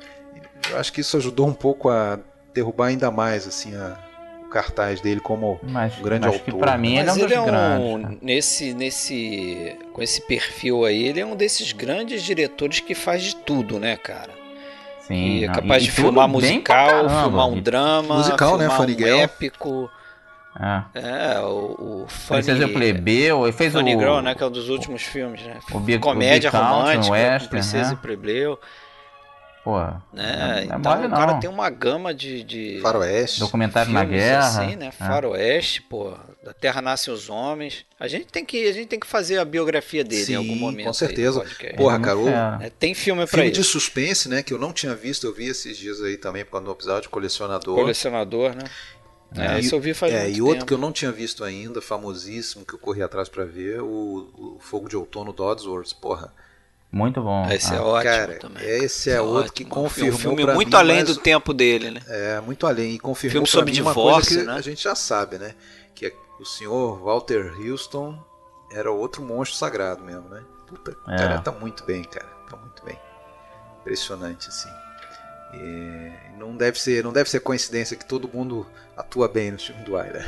eu 0.69 0.77
acho 0.77 0.93
que 0.93 1.01
isso 1.01 1.17
ajudou 1.17 1.47
um 1.47 1.53
pouco 1.53 1.89
a 1.89 2.19
derrubar 2.53 2.87
ainda 2.87 3.09
mais 3.09 3.47
assim 3.47 3.75
a, 3.75 3.97
o 4.45 4.49
cartaz 4.49 5.01
dele 5.01 5.19
como 5.19 5.59
mas, 5.63 5.97
um 5.97 6.03
grande 6.03 6.27
mas 6.27 6.35
autor. 6.35 6.53
Que 6.53 6.59
pra 6.59 6.77
mim 6.77 6.97
ele 6.97 7.09
é 7.09 7.11
um 7.11 7.15
dos 7.15 7.23
ele 7.23 7.33
é 7.33 7.41
um, 7.41 7.45
grandes. 7.45 8.21
Nesse, 8.21 8.73
nesse, 8.73 9.77
com 9.91 10.01
esse 10.01 10.21
perfil 10.21 10.85
aí, 10.85 11.03
ele 11.07 11.19
é 11.19 11.25
um 11.25 11.35
desses 11.35 11.71
grandes 11.71 12.23
diretores 12.23 12.79
que 12.79 12.93
faz 12.93 13.23
de 13.23 13.35
tudo, 13.35 13.79
né, 13.79 13.97
cara? 13.97 14.31
Sim, 15.01 15.39
e 15.39 15.43
é 15.43 15.47
capaz 15.47 15.83
e, 15.83 15.85
de 15.87 15.91
filmar 15.91 16.29
musical, 16.29 16.87
caramba, 16.87 17.21
filmar 17.23 17.47
um 17.49 17.61
drama, 17.61 18.17
musical, 18.17 18.57
né, 18.57 18.69
filmar 18.69 18.87
né, 18.87 19.13
um 19.13 19.19
épico. 19.19 19.91
É, 20.59 21.35
é 21.35 21.39
o, 21.39 22.03
o 22.03 22.05
Funny... 22.07 22.39
Ele 22.39 22.45
fez 22.45 22.63
o 22.63 22.73
Plebeu, 22.73 23.43
ele 23.43 23.51
fez 23.51 23.73
Funny 23.73 23.95
o... 23.95 23.99
Girl, 23.99 24.19
né, 24.19 24.35
que 24.35 24.43
é 24.43 24.45
um 24.45 24.51
dos 24.51 24.69
últimos 24.69 25.01
filmes, 25.01 25.41
né? 25.41 25.59
O 25.71 25.79
Big, 25.79 25.99
Comédia 25.99 26.49
o 26.49 26.53
Big 26.53 26.63
romântica, 26.63 27.11
Western, 27.11 27.49
Princesa 27.49 27.89
né? 27.89 27.93
e 27.93 27.97
Plebeu. 27.97 28.59
Pô, 29.63 29.79
não 30.11 30.21
é 30.21 30.65
então 30.65 30.77
mole, 30.77 31.07
o 31.07 31.09
cara 31.09 31.35
tem 31.35 31.49
uma 31.49 31.69
gama 31.69 32.13
de, 32.13 32.43
de 32.43 32.79
faroeste, 32.81 33.39
documentário 33.39 33.93
na 33.93 34.03
guerra, 34.03 34.39
assim, 34.39 34.75
né? 34.75 34.91
Faroeste, 34.91 35.81
pô, 35.83 36.13
da 36.43 36.53
Terra 36.53 36.81
nascem 36.81 37.13
os 37.13 37.29
homens. 37.29 37.85
A 37.97 38.09
gente 38.09 38.25
tem 38.25 38.43
que 38.43 38.67
a 38.67 38.73
gente 38.73 38.87
tem 38.87 38.99
que 38.99 39.07
fazer 39.07 39.37
a 39.37 39.45
biografia 39.45 40.03
dele 40.03 40.25
Sim, 40.25 40.33
em 40.33 40.35
algum 40.35 40.55
momento. 40.55 40.87
com 40.87 40.91
certeza. 40.91 41.41
Aí, 41.61 41.73
Porra, 41.77 41.97
Carol, 41.97 42.27
é, 42.27 42.69
tem 42.77 42.93
filme 42.93 43.21
para 43.21 43.27
filme 43.27 43.51
isso. 43.51 43.61
de 43.61 43.67
suspense, 43.67 44.27
né? 44.27 44.43
Que 44.43 44.53
eu 44.53 44.59
não 44.59 44.73
tinha 44.73 44.93
visto, 44.93 45.25
eu 45.25 45.33
vi 45.33 45.47
esses 45.47 45.77
dias 45.77 46.01
aí 46.01 46.17
também 46.17 46.43
por 46.43 46.51
causa 46.51 46.65
do 46.65 46.71
episódio 46.73 47.09
colecionador. 47.09 47.75
Colecionador, 47.75 48.53
né? 48.53 48.65
É, 49.37 49.59
isso 49.59 49.73
eu 49.73 49.79
vi 49.79 49.93
faz 49.93 50.13
é, 50.13 50.23
muito 50.23 50.37
E 50.37 50.41
outro 50.41 50.55
tempo. 50.55 50.65
que 50.65 50.73
eu 50.73 50.77
não 50.77 50.91
tinha 50.91 51.11
visto 51.11 51.43
ainda, 51.43 51.81
famosíssimo, 51.81 52.65
que 52.65 52.73
eu 52.73 52.79
corri 52.79 53.01
atrás 53.01 53.29
para 53.29 53.45
ver, 53.45 53.81
o, 53.81 54.29
o 54.37 54.57
Fogo 54.59 54.89
de 54.89 54.97
Outono 54.97 55.31
do 55.31 55.43
Oddsworth, 55.43 55.93
porra. 56.01 56.33
Muito 56.93 57.23
bom. 57.23 57.49
Esse 57.49 57.73
ah. 57.73 57.77
é 57.77 57.81
ótimo 57.81 58.03
Cara, 58.03 58.33
também. 58.35 58.63
Esse 58.63 59.09
é, 59.09 59.15
é 59.15 59.21
outro 59.21 59.39
ótimo. 59.39 59.53
que 59.53 59.65
confirmou 59.65 60.13
um 60.13 60.17
filme 60.19 60.45
muito 60.53 60.69
mim, 60.69 60.75
além 60.75 60.99
mas... 60.99 61.07
do 61.07 61.15
tempo 61.15 61.51
dele, 61.51 61.89
né? 61.89 61.99
É, 62.07 62.39
muito 62.39 62.67
além. 62.67 62.93
E 62.93 62.99
confirmou 62.99 63.31
filme 63.31 63.47
sobre 63.47 63.71
mim 63.71 63.81
uma 63.81 63.89
divórcio, 63.89 64.35
coisa 64.35 64.41
que 64.41 64.45
né? 64.45 64.53
a 64.53 64.61
gente 64.61 64.83
já 64.83 64.93
sabe, 64.93 65.39
né? 65.39 65.55
Que 65.95 66.05
é 66.05 66.13
o 66.39 66.45
senhor 66.45 67.03
Walter 67.03 67.51
Houston 67.59 68.15
era 68.71 68.91
outro 68.91 69.23
monstro 69.23 69.57
sagrado 69.57 70.03
mesmo, 70.03 70.29
né? 70.29 70.43
Puta, 70.67 70.95
o 71.07 71.11
É. 71.11 71.17
cara 71.17 71.39
tá 71.39 71.51
muito 71.51 71.83
bem, 71.83 72.03
cara. 72.03 72.27
Tá 72.47 72.55
muito 72.57 72.85
bem. 72.85 72.99
Impressionante, 73.81 74.49
assim. 74.49 74.69
E 75.55 76.11
não 76.37 76.55
deve 76.55 76.79
ser, 76.79 77.03
não 77.03 77.11
deve 77.11 77.27
ser 77.27 77.39
coincidência 77.39 77.97
que 77.97 78.05
todo 78.05 78.29
mundo 78.31 78.67
atua 78.95 79.27
bem 79.27 79.49
no 79.49 79.57
filme 79.57 79.83
do 79.83 79.97
Aira. 79.97 80.23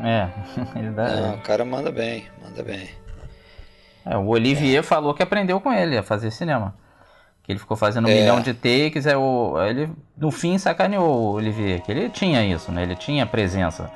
É, 0.00 0.28
ele 0.76 0.90
dá. 0.90 1.14
Não, 1.14 1.34
o 1.36 1.42
cara 1.42 1.64
manda 1.64 1.92
bem, 1.92 2.28
manda 2.42 2.64
bem. 2.64 2.90
É, 4.10 4.16
o 4.16 4.26
Olivier 4.26 4.82
falou 4.82 5.14
que 5.14 5.22
aprendeu 5.22 5.60
com 5.60 5.72
ele 5.72 5.96
a 5.96 6.02
fazer 6.02 6.30
cinema. 6.32 6.74
Que 7.44 7.52
ele 7.52 7.58
ficou 7.60 7.76
fazendo 7.76 8.08
um 8.08 8.10
É. 8.10 8.14
milhão 8.14 8.40
de 8.40 8.52
takes, 8.52 9.06
é 9.06 9.16
o, 9.16 9.54
ele 9.62 9.88
no 10.18 10.30
fim 10.32 10.58
sacaneou 10.58 11.08
o 11.08 11.32
Olivier, 11.34 11.80
que 11.80 11.90
ele 11.92 12.08
tinha 12.10 12.44
isso, 12.44 12.72
né? 12.72 12.82
Ele 12.82 12.96
tinha 12.96 13.24
presença. 13.24 13.88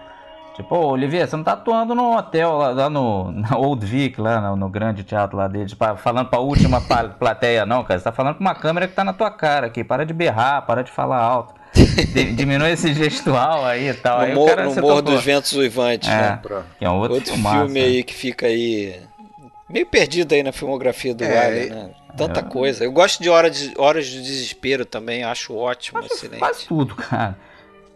Tipo, 0.54 0.76
ô, 0.76 0.86
Olivier, 0.92 1.26
você 1.28 1.34
não 1.36 1.42
tá 1.42 1.54
atuando 1.54 1.96
no 1.96 2.16
hotel 2.16 2.52
lá, 2.56 2.68
lá 2.70 2.88
no 2.88 3.32
na 3.32 3.56
Old 3.58 3.84
Vic, 3.84 4.20
lá 4.20 4.40
no, 4.40 4.54
no 4.56 4.68
grande 4.68 5.02
teatro 5.02 5.36
lá 5.36 5.48
dele, 5.48 5.66
tipo, 5.66 5.84
falando 5.96 6.28
pra 6.28 6.38
última 6.38 6.80
plateia, 7.18 7.66
não, 7.66 7.82
cara. 7.82 7.98
Você 7.98 8.04
tá 8.04 8.12
falando 8.12 8.36
com 8.36 8.40
uma 8.40 8.54
câmera 8.54 8.86
que 8.86 8.94
tá 8.94 9.02
na 9.02 9.12
tua 9.12 9.32
cara 9.32 9.66
aqui. 9.66 9.82
Para 9.82 10.06
de 10.06 10.14
berrar, 10.14 10.62
para 10.64 10.82
de 10.84 10.92
falar 10.92 11.18
alto. 11.18 11.54
Di- 11.74 12.32
Diminui 12.38 12.70
esse 12.70 12.94
gestual 12.94 13.64
aí 13.66 13.88
e 13.88 13.94
tal. 13.94 14.18
No, 14.18 14.24
aí 14.24 14.32
o 14.32 14.34
Mor- 14.36 14.48
cara 14.48 14.64
no 14.64 14.80
Morro 14.80 15.02
dos 15.02 15.24
Ventos 15.24 15.52
Uivantes, 15.54 16.08
É. 16.08 16.16
né? 16.20 16.38
Pra- 16.40 16.62
Que 16.78 16.84
é 16.84 16.88
um 16.90 16.98
outro, 16.98 17.16
Outro 17.16 17.34
filme 17.34 17.80
né? 17.80 17.86
aí 17.86 18.04
que 18.04 18.14
fica 18.14 18.46
aí 18.46 19.00
meio 19.74 19.86
perdido 19.86 20.32
aí 20.34 20.42
na 20.42 20.52
filmografia 20.52 21.14
do 21.14 21.22
É, 21.24 21.26
Wilder, 21.48 21.74
né? 21.74 21.90
Tanta 22.16 22.42
coisa. 22.42 22.84
Eu 22.84 22.92
gosto 22.92 23.20
de 23.22 23.28
Hora 23.28 23.50
de 23.50 23.74
Horas 23.76 24.06
de 24.06 24.22
Desespero 24.22 24.86
também, 24.86 25.24
acho 25.24 25.52
ótimo, 25.54 25.98
excelente. 26.00 26.38
Faz 26.38 26.58
tudo, 26.62 26.94
cara. 26.94 27.36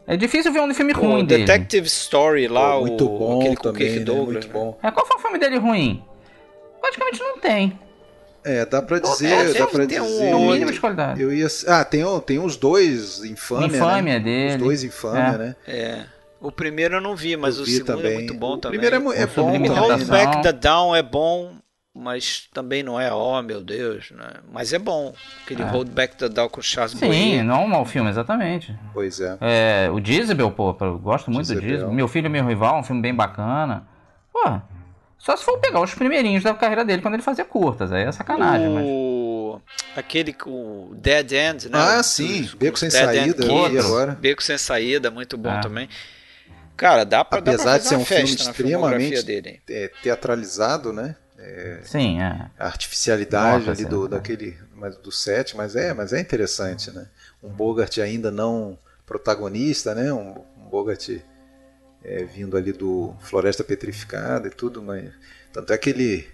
É 0.07 0.17
difícil 0.17 0.53
ver 0.53 0.61
um 0.61 0.75
filme 0.75 0.93
O 0.93 0.97
ruim 1.01 1.25
dele. 1.25 1.45
Detective 1.45 1.87
Story 1.87 2.49
lá, 2.49 2.73
Pô, 2.73 2.81
muito 2.81 3.05
o, 3.07 3.19
bom 3.19 3.39
aquele 3.41 3.57
com 3.57 3.69
o 3.69 3.73
também, 3.73 3.87
Kirk 3.87 3.99
né? 4.01 4.05
Douglas. 4.05 4.45
Muito 4.47 4.49
bom. 4.49 4.79
É, 4.83 4.91
qual 4.91 5.07
foi 5.07 5.17
o 5.17 5.21
filme 5.21 5.39
dele 5.39 5.59
ruim? 5.59 6.03
Praticamente 6.81 7.21
não 7.21 7.39
tem. 7.39 7.79
É, 8.45 8.65
dá 8.65 8.81
pra 8.81 8.97
é, 8.97 9.01
dizer, 9.01 9.29
deve 9.29 9.59
dá 9.59 9.67
pra 9.67 9.87
ter 9.87 10.01
um 10.01 10.07
dizer. 10.07 10.31
No 10.31 10.39
outro. 10.39 10.53
mínimo 10.55 10.73
de 10.73 10.81
qualidade. 10.81 11.21
Eu 11.23 11.33
ia, 11.33 11.47
ah, 11.67 11.85
tem, 11.85 12.03
o- 12.05 12.21
tem 12.21 12.39
os 12.39 12.57
dois 12.57 13.23
infâmia, 13.25 13.67
Infâmia 13.67 14.15
né? 14.15 14.21
dele. 14.21 14.51
Os 14.55 14.57
dois 14.63 14.83
infâmia, 14.85 15.21
É. 15.35 15.39
né? 15.39 15.57
É. 15.67 16.05
O 16.41 16.51
primeiro 16.51 16.97
eu 16.97 17.01
não 17.01 17.15
vi, 17.15 17.37
mas 17.37 17.57
Eu 17.57 17.63
o 17.63 17.67
vi 17.67 17.73
segundo 17.73 17.97
também. 17.97 18.13
é 18.13 18.15
muito 18.15 18.35
bom 18.35 18.55
o 18.55 18.59
também. 18.59 18.81
primeiro 18.81 19.13
é, 19.13 19.21
é 19.21 19.25
O 19.25 19.27
bom 19.29 19.35
Sublime 19.35 19.69
O 19.69 19.75
também, 19.75 19.89
Hold 19.91 20.01
né? 20.01 20.07
Back 20.25 20.43
the 20.43 20.53
Down 20.53 20.97
é 20.97 21.03
bom, 21.03 21.53
mas 21.99 22.49
também 22.55 22.83
não 22.83 23.01
é, 23.01 23.13
oh 23.13 23.43
meu 23.43 23.61
Deus, 23.61 24.11
né? 24.13 24.31
Mas 24.53 24.73
é 24.73 24.79
bom. 24.79 25.13
Aquele 25.45 25.63
É. 25.63 25.67
Hold 25.67 25.89
Back 25.91 26.17
the 26.17 26.29
Down 26.29 26.49
com 26.49 26.63
Charles 26.63 26.93
Sim, 26.93 27.07
Boyer. 27.07 27.45
não 27.45 27.55
é 27.57 27.59
um 27.65 27.69
mau 27.69 27.85
filme, 27.85 28.09
exatamente. 28.09 28.75
Pois 28.95 29.21
é. 29.21 29.37
É, 29.41 29.91
o 29.91 30.03
Jezebel, 30.05 30.51
pô, 30.51 30.77
eu 30.81 30.99
gosto 30.99 31.31
muito 31.31 31.47
do 31.47 31.55
Jezebel. 31.55 31.71
Jezebel. 31.71 31.93
Meu 31.95 32.09
Filho 32.09 32.27
e 32.27 32.31
Meu 32.31 32.47
Rival, 32.47 32.79
um 32.79 32.83
filme 32.83 33.03
bem 33.03 33.15
bacana. 33.15 33.87
Pô, 34.33 34.61
só 35.19 35.37
se 35.37 35.45
for 35.45 35.59
pegar 35.59 35.81
os 35.81 35.95
primeirinhos 35.95 36.45
da 36.45 36.55
carreira 36.55 36.85
dele 36.85 37.03
quando 37.03 37.15
ele 37.15 37.23
fazia 37.23 37.45
curtas, 37.45 37.91
aí 37.93 38.05
é 38.05 38.13
sacanagem, 38.13 38.69
mas... 38.69 38.85
o... 38.87 39.61
Aquele 39.97 40.33
com 40.33 40.51
o 40.51 40.95
Dead 40.95 41.33
End, 41.33 41.69
né? 41.69 41.77
Ah, 41.79 41.99
O- 41.99 42.03
sim, 42.05 42.49
Beco 42.57 42.79
Sem 42.79 42.89
Dead 42.89 43.17
End 43.29 43.43
Saída, 43.45 43.81
agora. 43.85 44.13
Beco 44.21 44.43
Sem 44.43 44.57
Saída, 44.57 45.11
muito 45.11 45.37
bom 45.37 45.51
É. 45.51 45.61
também. 45.61 45.89
Cara, 46.77 47.05
dá 47.05 47.25
pra, 47.25 47.41
dá 47.41 47.45
pra 47.47 47.55
Apesar 47.55 47.79
de 47.79 47.85
ser 47.87 47.97
uma 47.97 48.03
um 48.03 48.05
filme 48.05 48.23
extremamente 48.23 49.23
dele. 49.25 49.61
é, 49.69 49.91
teatralizado, 50.01 50.93
né? 50.93 51.17
Sim, 51.83 52.21
é. 52.21 52.51
A 52.59 52.67
artificialidade 52.67 53.67
Nossa, 53.67 53.81
ali 53.81 53.89
do, 53.89 54.09
daquele, 54.09 54.59
mas 54.75 54.97
do 54.97 55.13
set, 55.13 55.57
mas 55.57 55.77
é, 55.77 55.95
mas 55.95 56.13
é 56.13 56.21
interessante, 56.21 56.91
né? 56.91 57.07
Um 57.43 57.49
Bogart 57.49 57.97
ainda 57.99 58.31
não 58.31 58.77
protagonista, 59.07 59.95
né? 59.95 60.13
Um, 60.13 60.45
um 60.57 60.69
Bogart 60.69 61.09
é, 62.05 62.25
vindo 62.25 62.57
ali 62.57 62.73
do 62.73 63.15
Floresta 63.21 63.63
Petrificada 63.63 64.49
e 64.49 64.51
tudo, 64.51 64.83
mas 64.83 65.13
tanto 65.53 65.73
é 65.73 65.79
que 65.79 65.91
ele 65.91 66.29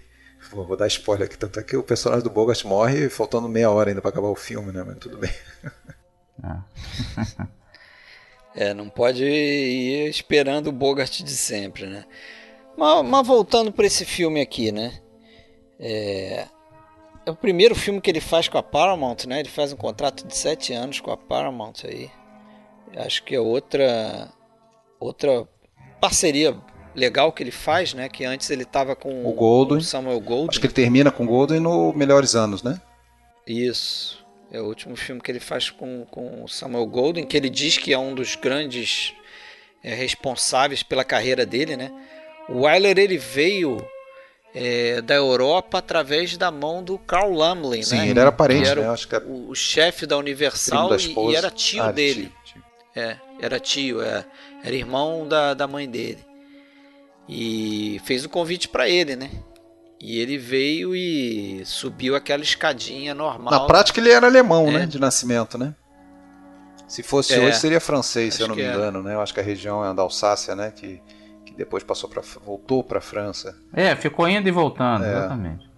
vou, 0.51 0.65
vou 0.65 0.77
dar 0.77 0.87
spoiler 0.87 1.27
aqui, 1.27 1.37
tanto 1.37 1.59
é 1.59 1.63
que 1.63 1.77
o 1.77 1.83
personagem 1.83 2.23
do 2.23 2.29
Bogart 2.29 2.63
morre 2.65 3.09
faltando 3.09 3.47
meia 3.47 3.69
hora 3.69 3.91
ainda 3.91 4.01
para 4.01 4.09
acabar 4.09 4.29
o 4.29 4.35
filme, 4.35 4.71
né? 4.71 4.83
Mas 4.83 4.97
tudo 4.97 5.17
bem. 5.17 5.31
É, 8.57 8.73
não 8.73 8.87
pode 8.87 9.21
ir 9.25 10.07
esperando 10.07 10.67
o 10.67 10.71
Bogart 10.71 11.21
de 11.21 11.35
sempre, 11.35 11.85
né? 11.87 12.05
Mas, 12.77 13.05
mas 13.05 13.27
voltando 13.27 13.71
para 13.71 13.85
esse 13.85 14.05
filme 14.05 14.41
aqui, 14.41 14.71
né? 14.71 14.99
É, 15.79 16.47
é 17.25 17.31
o 17.31 17.35
primeiro 17.35 17.75
filme 17.75 18.01
que 18.01 18.09
ele 18.09 18.21
faz 18.21 18.47
com 18.47 18.57
a 18.57 18.63
Paramount, 18.63 19.25
né? 19.27 19.39
Ele 19.39 19.49
faz 19.49 19.73
um 19.73 19.77
contrato 19.77 20.25
de 20.25 20.35
sete 20.35 20.73
anos 20.73 20.99
com 20.99 21.11
a 21.11 21.17
Paramount 21.17 21.83
aí. 21.83 22.09
Acho 22.95 23.23
que 23.23 23.35
é 23.35 23.39
outra 23.39 24.31
outra 24.99 25.47
parceria 25.99 26.55
legal 26.93 27.31
que 27.31 27.43
ele 27.43 27.51
faz, 27.51 27.93
né? 27.93 28.07
Que 28.07 28.23
antes 28.23 28.49
ele 28.49 28.63
estava 28.63 28.95
com 28.95 29.25
o 29.25 29.33
Golden. 29.33 29.81
Samuel 29.81 30.19
Goldwyn. 30.19 30.49
Acho 30.49 30.59
que 30.59 30.67
ele 30.67 30.73
termina 30.73 31.11
com 31.11 31.23
o 31.23 31.27
Golden 31.27 31.59
no 31.59 31.93
Melhores 31.93 32.35
Anos, 32.35 32.63
né? 32.63 32.79
Isso. 33.45 34.25
É 34.51 34.61
o 34.61 34.65
último 34.65 34.95
filme 34.95 35.19
que 35.21 35.31
ele 35.31 35.39
faz 35.39 35.69
com, 35.69 36.05
com 36.05 36.43
o 36.43 36.47
Samuel 36.47 36.85
Goldwyn, 36.85 37.25
que 37.25 37.35
ele 37.35 37.49
diz 37.49 37.77
que 37.77 37.91
é 37.91 37.97
um 37.97 38.15
dos 38.15 38.35
grandes 38.35 39.13
é, 39.83 39.93
responsáveis 39.93 40.81
pela 40.81 41.03
carreira 41.03 41.45
dele, 41.45 41.75
né? 41.75 41.91
O 42.49 42.61
Wyler 42.61 42.97
ele 42.97 43.17
veio 43.17 43.85
é, 44.53 45.01
da 45.01 45.15
Europa 45.15 45.79
através 45.79 46.37
da 46.37 46.49
mão 46.49 46.81
do 46.83 46.97
Carl 46.97 47.31
Lumley, 47.31 47.83
Sim, 47.83 47.97
né? 47.97 48.09
ele 48.09 48.19
era 48.19 48.31
parente, 48.31 48.69
era 48.69 48.81
né? 48.81 48.89
Acho 48.89 49.07
que 49.07 49.15
era 49.15 49.25
o, 49.25 49.49
o 49.49 49.55
chefe 49.55 50.05
da 50.05 50.17
Universal 50.17 50.89
da 50.89 50.97
e, 50.97 51.13
e, 51.13 51.35
era 51.35 51.51
tio 51.51 51.83
ah, 51.83 51.91
dele. 51.91 52.31
Tio, 52.45 52.53
tio. 52.53 52.63
É, 52.95 53.17
era 53.41 53.59
tio, 53.59 54.01
é, 54.01 54.25
era 54.63 54.73
irmão 54.73 55.27
da, 55.27 55.53
da 55.53 55.67
mãe 55.67 55.89
dele. 55.89 56.23
E 57.27 57.99
fez 58.05 58.23
o 58.23 58.29
convite 58.29 58.69
para 58.69 58.87
ele, 58.87 59.15
né? 59.15 59.29
E 59.99 60.19
ele 60.19 60.37
veio 60.37 60.95
e 60.95 61.63
subiu 61.65 62.15
aquela 62.15 62.43
escadinha 62.43 63.13
normal. 63.13 63.51
Na 63.51 63.65
prática 63.65 63.99
ele 63.99 64.11
era 64.11 64.27
alemão, 64.27 64.67
é. 64.69 64.71
né? 64.71 64.85
De 64.85 64.99
nascimento, 64.99 65.57
né? 65.57 65.73
Se 66.87 67.01
fosse 67.01 67.33
É, 67.33 67.39
hoje 67.39 67.59
seria 67.59 67.81
francês, 67.81 68.35
se 68.35 68.41
eu 68.41 68.45
acho 68.45 68.49
não 68.49 68.55
me 68.55 68.61
era. 68.61 68.75
engano, 68.75 69.01
né? 69.01 69.15
Eu 69.15 69.21
acho 69.21 69.33
que 69.33 69.39
a 69.39 69.43
região 69.43 69.83
é 69.83 69.93
da 69.93 70.03
Alsácia, 70.03 70.55
né? 70.55 70.71
Que 70.71 71.01
depois 71.55 71.83
passou 71.83 72.09
para 72.09 72.21
voltou 72.45 72.83
para 72.83 73.01
França. 73.01 73.57
É, 73.73 73.95
ficou 73.95 74.27
indo 74.27 74.47
e 74.47 74.51
voltando, 74.51 75.03
É. 75.05 75.11
exatamente. 75.11 75.69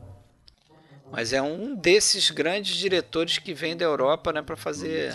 Mas 1.12 1.32
é 1.32 1.42
um 1.42 1.76
desses 1.76 2.30
grandes 2.30 2.76
diretores 2.76 3.38
que 3.38 3.54
vem 3.54 3.78
da 3.78 3.86
Europa, 3.86 4.34
né, 4.34 4.42
para 4.42 4.58
fazer 4.58 5.14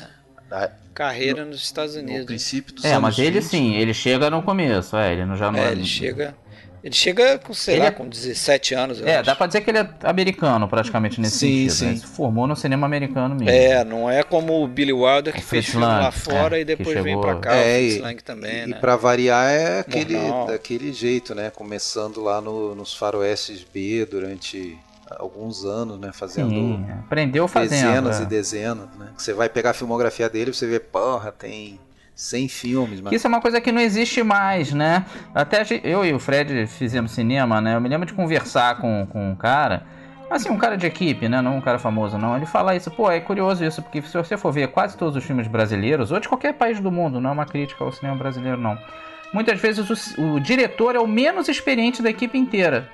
Ah, 0.50 0.70
carreira 0.94 1.44
nos 1.44 1.62
Estados 1.62 1.94
No 1.96 2.02
Unidos. 2.02 2.26
princípio 2.26 2.74
dos 2.74 2.84
É, 2.84 2.90
anos 2.94 3.02
mas 3.02 3.18
ele 3.18 3.40
20, 3.40 3.42
sim, 3.50 3.74
ele 3.74 3.92
chega 3.94 4.28
no 4.30 4.42
começo, 4.42 4.96
é, 4.96 5.12
ele 5.12 5.24
não 5.26 5.36
já 5.36 5.50
não 5.50 5.58
É, 5.58 5.72
ele 5.72 5.84
chega, 5.84 6.34
ele 6.82 6.94
chega 6.94 7.38
com, 7.38 7.54
sei 7.54 7.74
Ele 7.74 7.80
lá, 7.82 7.86
é- 7.88 7.90
com 7.92 8.08
17 8.08 8.74
anos, 8.74 9.00
eu 9.00 9.06
É, 9.06 9.16
acho. 9.16 9.26
dá 9.26 9.34
pra 9.36 9.46
dizer 9.46 9.60
que 9.60 9.70
ele 9.70 9.78
é 9.78 9.88
americano 10.02 10.66
praticamente 10.68 11.20
nesse 11.20 11.38
Sim, 11.38 11.68
sentido. 11.68 11.86
Né? 11.88 11.94
sim. 11.94 12.00
Se 12.00 12.06
formou 12.06 12.46
no 12.46 12.56
cinema 12.56 12.86
americano 12.86 13.34
mesmo. 13.34 13.48
É, 13.50 13.84
não 13.84 14.10
é 14.10 14.22
como 14.22 14.62
o 14.62 14.66
Billy 14.66 14.92
Wilder 14.92 15.32
que 15.32 15.40
O 15.40 15.42
fez 15.42 15.64
Fritz 15.66 15.70
filme 15.70 15.86
lá 15.86 15.98
Lang, 16.00 16.12
fora 16.18 16.58
é, 16.58 16.60
e 16.60 16.64
depois 16.64 16.98
chegou- 17.02 17.20
pra 17.20 17.36
cá, 17.36 17.54
É, 17.54 17.60
o 17.60 17.78
Fritz 17.80 17.96
e- 17.96 17.98
Lang 18.00 18.22
também, 18.22 18.62
E 18.62 18.66
né? 18.66 18.78
para 18.80 18.96
variar 18.96 19.50
é 19.50 19.78
aquele, 19.80 20.16
Mornal. 20.16 20.46
daquele 20.48 20.92
jeito, 20.92 21.34
né? 21.34 21.50
Começando 21.54 22.20
lá 22.22 22.40
no- 22.40 22.74
nos 22.74 22.94
faroestes 22.94 23.64
B 23.72 24.06
durante 24.10 24.76
alguns 25.18 25.64
anos, 25.64 25.98
né? 26.00 26.10
Fazendo 26.12 26.48
Sim, 26.50 26.86
aprendeu 27.04 27.46
fazendo. 27.46 27.70
dezenas 27.86 28.20
é. 28.20 28.22
e 28.22 28.26
dezenas, 28.26 28.88
né? 28.98 29.08
Você 29.16 29.32
vai 29.34 29.48
pegar 29.48 29.70
a 29.70 29.74
filmografia 29.74 30.28
dele, 30.28 30.52
você 30.54 30.66
vê, 30.66 30.80
porra, 30.80 31.30
tem 31.30 31.78
100 32.14 32.48
filmes, 32.48 33.00
mas 33.00 33.12
Isso 33.12 33.26
é 33.26 33.28
uma 33.28 33.40
coisa 33.40 33.60
que 33.60 33.72
não 33.72 33.80
existe 33.80 34.22
mais, 34.22 34.72
né? 34.72 35.04
Até 35.34 35.62
eu 35.82 36.04
e 36.04 36.12
o 36.12 36.18
Fred 36.18 36.66
fizemos 36.66 37.12
cinema, 37.12 37.60
né? 37.60 37.74
Eu 37.74 37.80
me 37.80 37.88
lembro 37.88 38.06
de 38.06 38.12
conversar 38.12 38.78
com, 38.78 39.06
com 39.10 39.30
um 39.30 39.34
cara, 39.34 39.82
assim, 40.30 40.50
um 40.50 40.58
cara 40.58 40.76
de 40.76 40.86
equipe, 40.86 41.28
né? 41.28 41.40
Não 41.40 41.56
um 41.56 41.60
cara 41.60 41.78
famoso, 41.78 42.18
não. 42.18 42.36
Ele 42.36 42.46
fala 42.46 42.76
isso, 42.76 42.90
pô, 42.90 43.10
é 43.10 43.18
curioso 43.18 43.64
isso, 43.64 43.82
porque 43.82 44.02
se 44.02 44.16
você 44.16 44.36
for 44.36 44.52
ver 44.52 44.68
quase 44.68 44.96
todos 44.96 45.16
os 45.16 45.24
filmes 45.24 45.48
brasileiros, 45.48 46.12
ou 46.12 46.20
de 46.20 46.28
qualquer 46.28 46.52
país 46.54 46.78
do 46.80 46.92
mundo, 46.92 47.20
não 47.20 47.30
é 47.30 47.32
uma 47.32 47.46
crítica 47.46 47.82
ao 47.82 47.92
cinema 47.92 48.16
brasileiro, 48.16 48.58
não. 48.58 48.78
Muitas 49.32 49.58
vezes 49.58 50.16
o, 50.18 50.34
o 50.34 50.40
diretor 50.40 50.94
é 50.94 50.98
o 50.98 51.06
menos 51.06 51.48
experiente 51.48 52.02
da 52.02 52.10
equipe 52.10 52.36
inteira. 52.36 52.88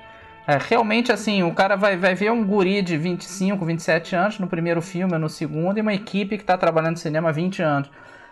É, 0.47 0.57
realmente, 0.57 1.11
assim, 1.11 1.43
o 1.43 1.53
cara 1.53 1.75
vai, 1.75 1.95
vai 1.95 2.15
ver 2.15 2.31
um 2.31 2.43
guri 2.43 2.81
de 2.81 2.97
25, 2.97 3.63
27 3.63 4.15
anos 4.15 4.39
no 4.39 4.47
primeiro 4.47 4.81
filme, 4.81 5.15
no 5.17 5.29
segundo, 5.29 5.77
e 5.77 5.81
uma 5.81 5.93
equipe 5.93 6.37
que 6.37 6.43
está 6.43 6.57
trabalhando 6.57 6.93
no 6.93 6.97
cinema 6.97 7.29
há 7.29 7.31
20 7.31 7.61
anos. 7.61 7.91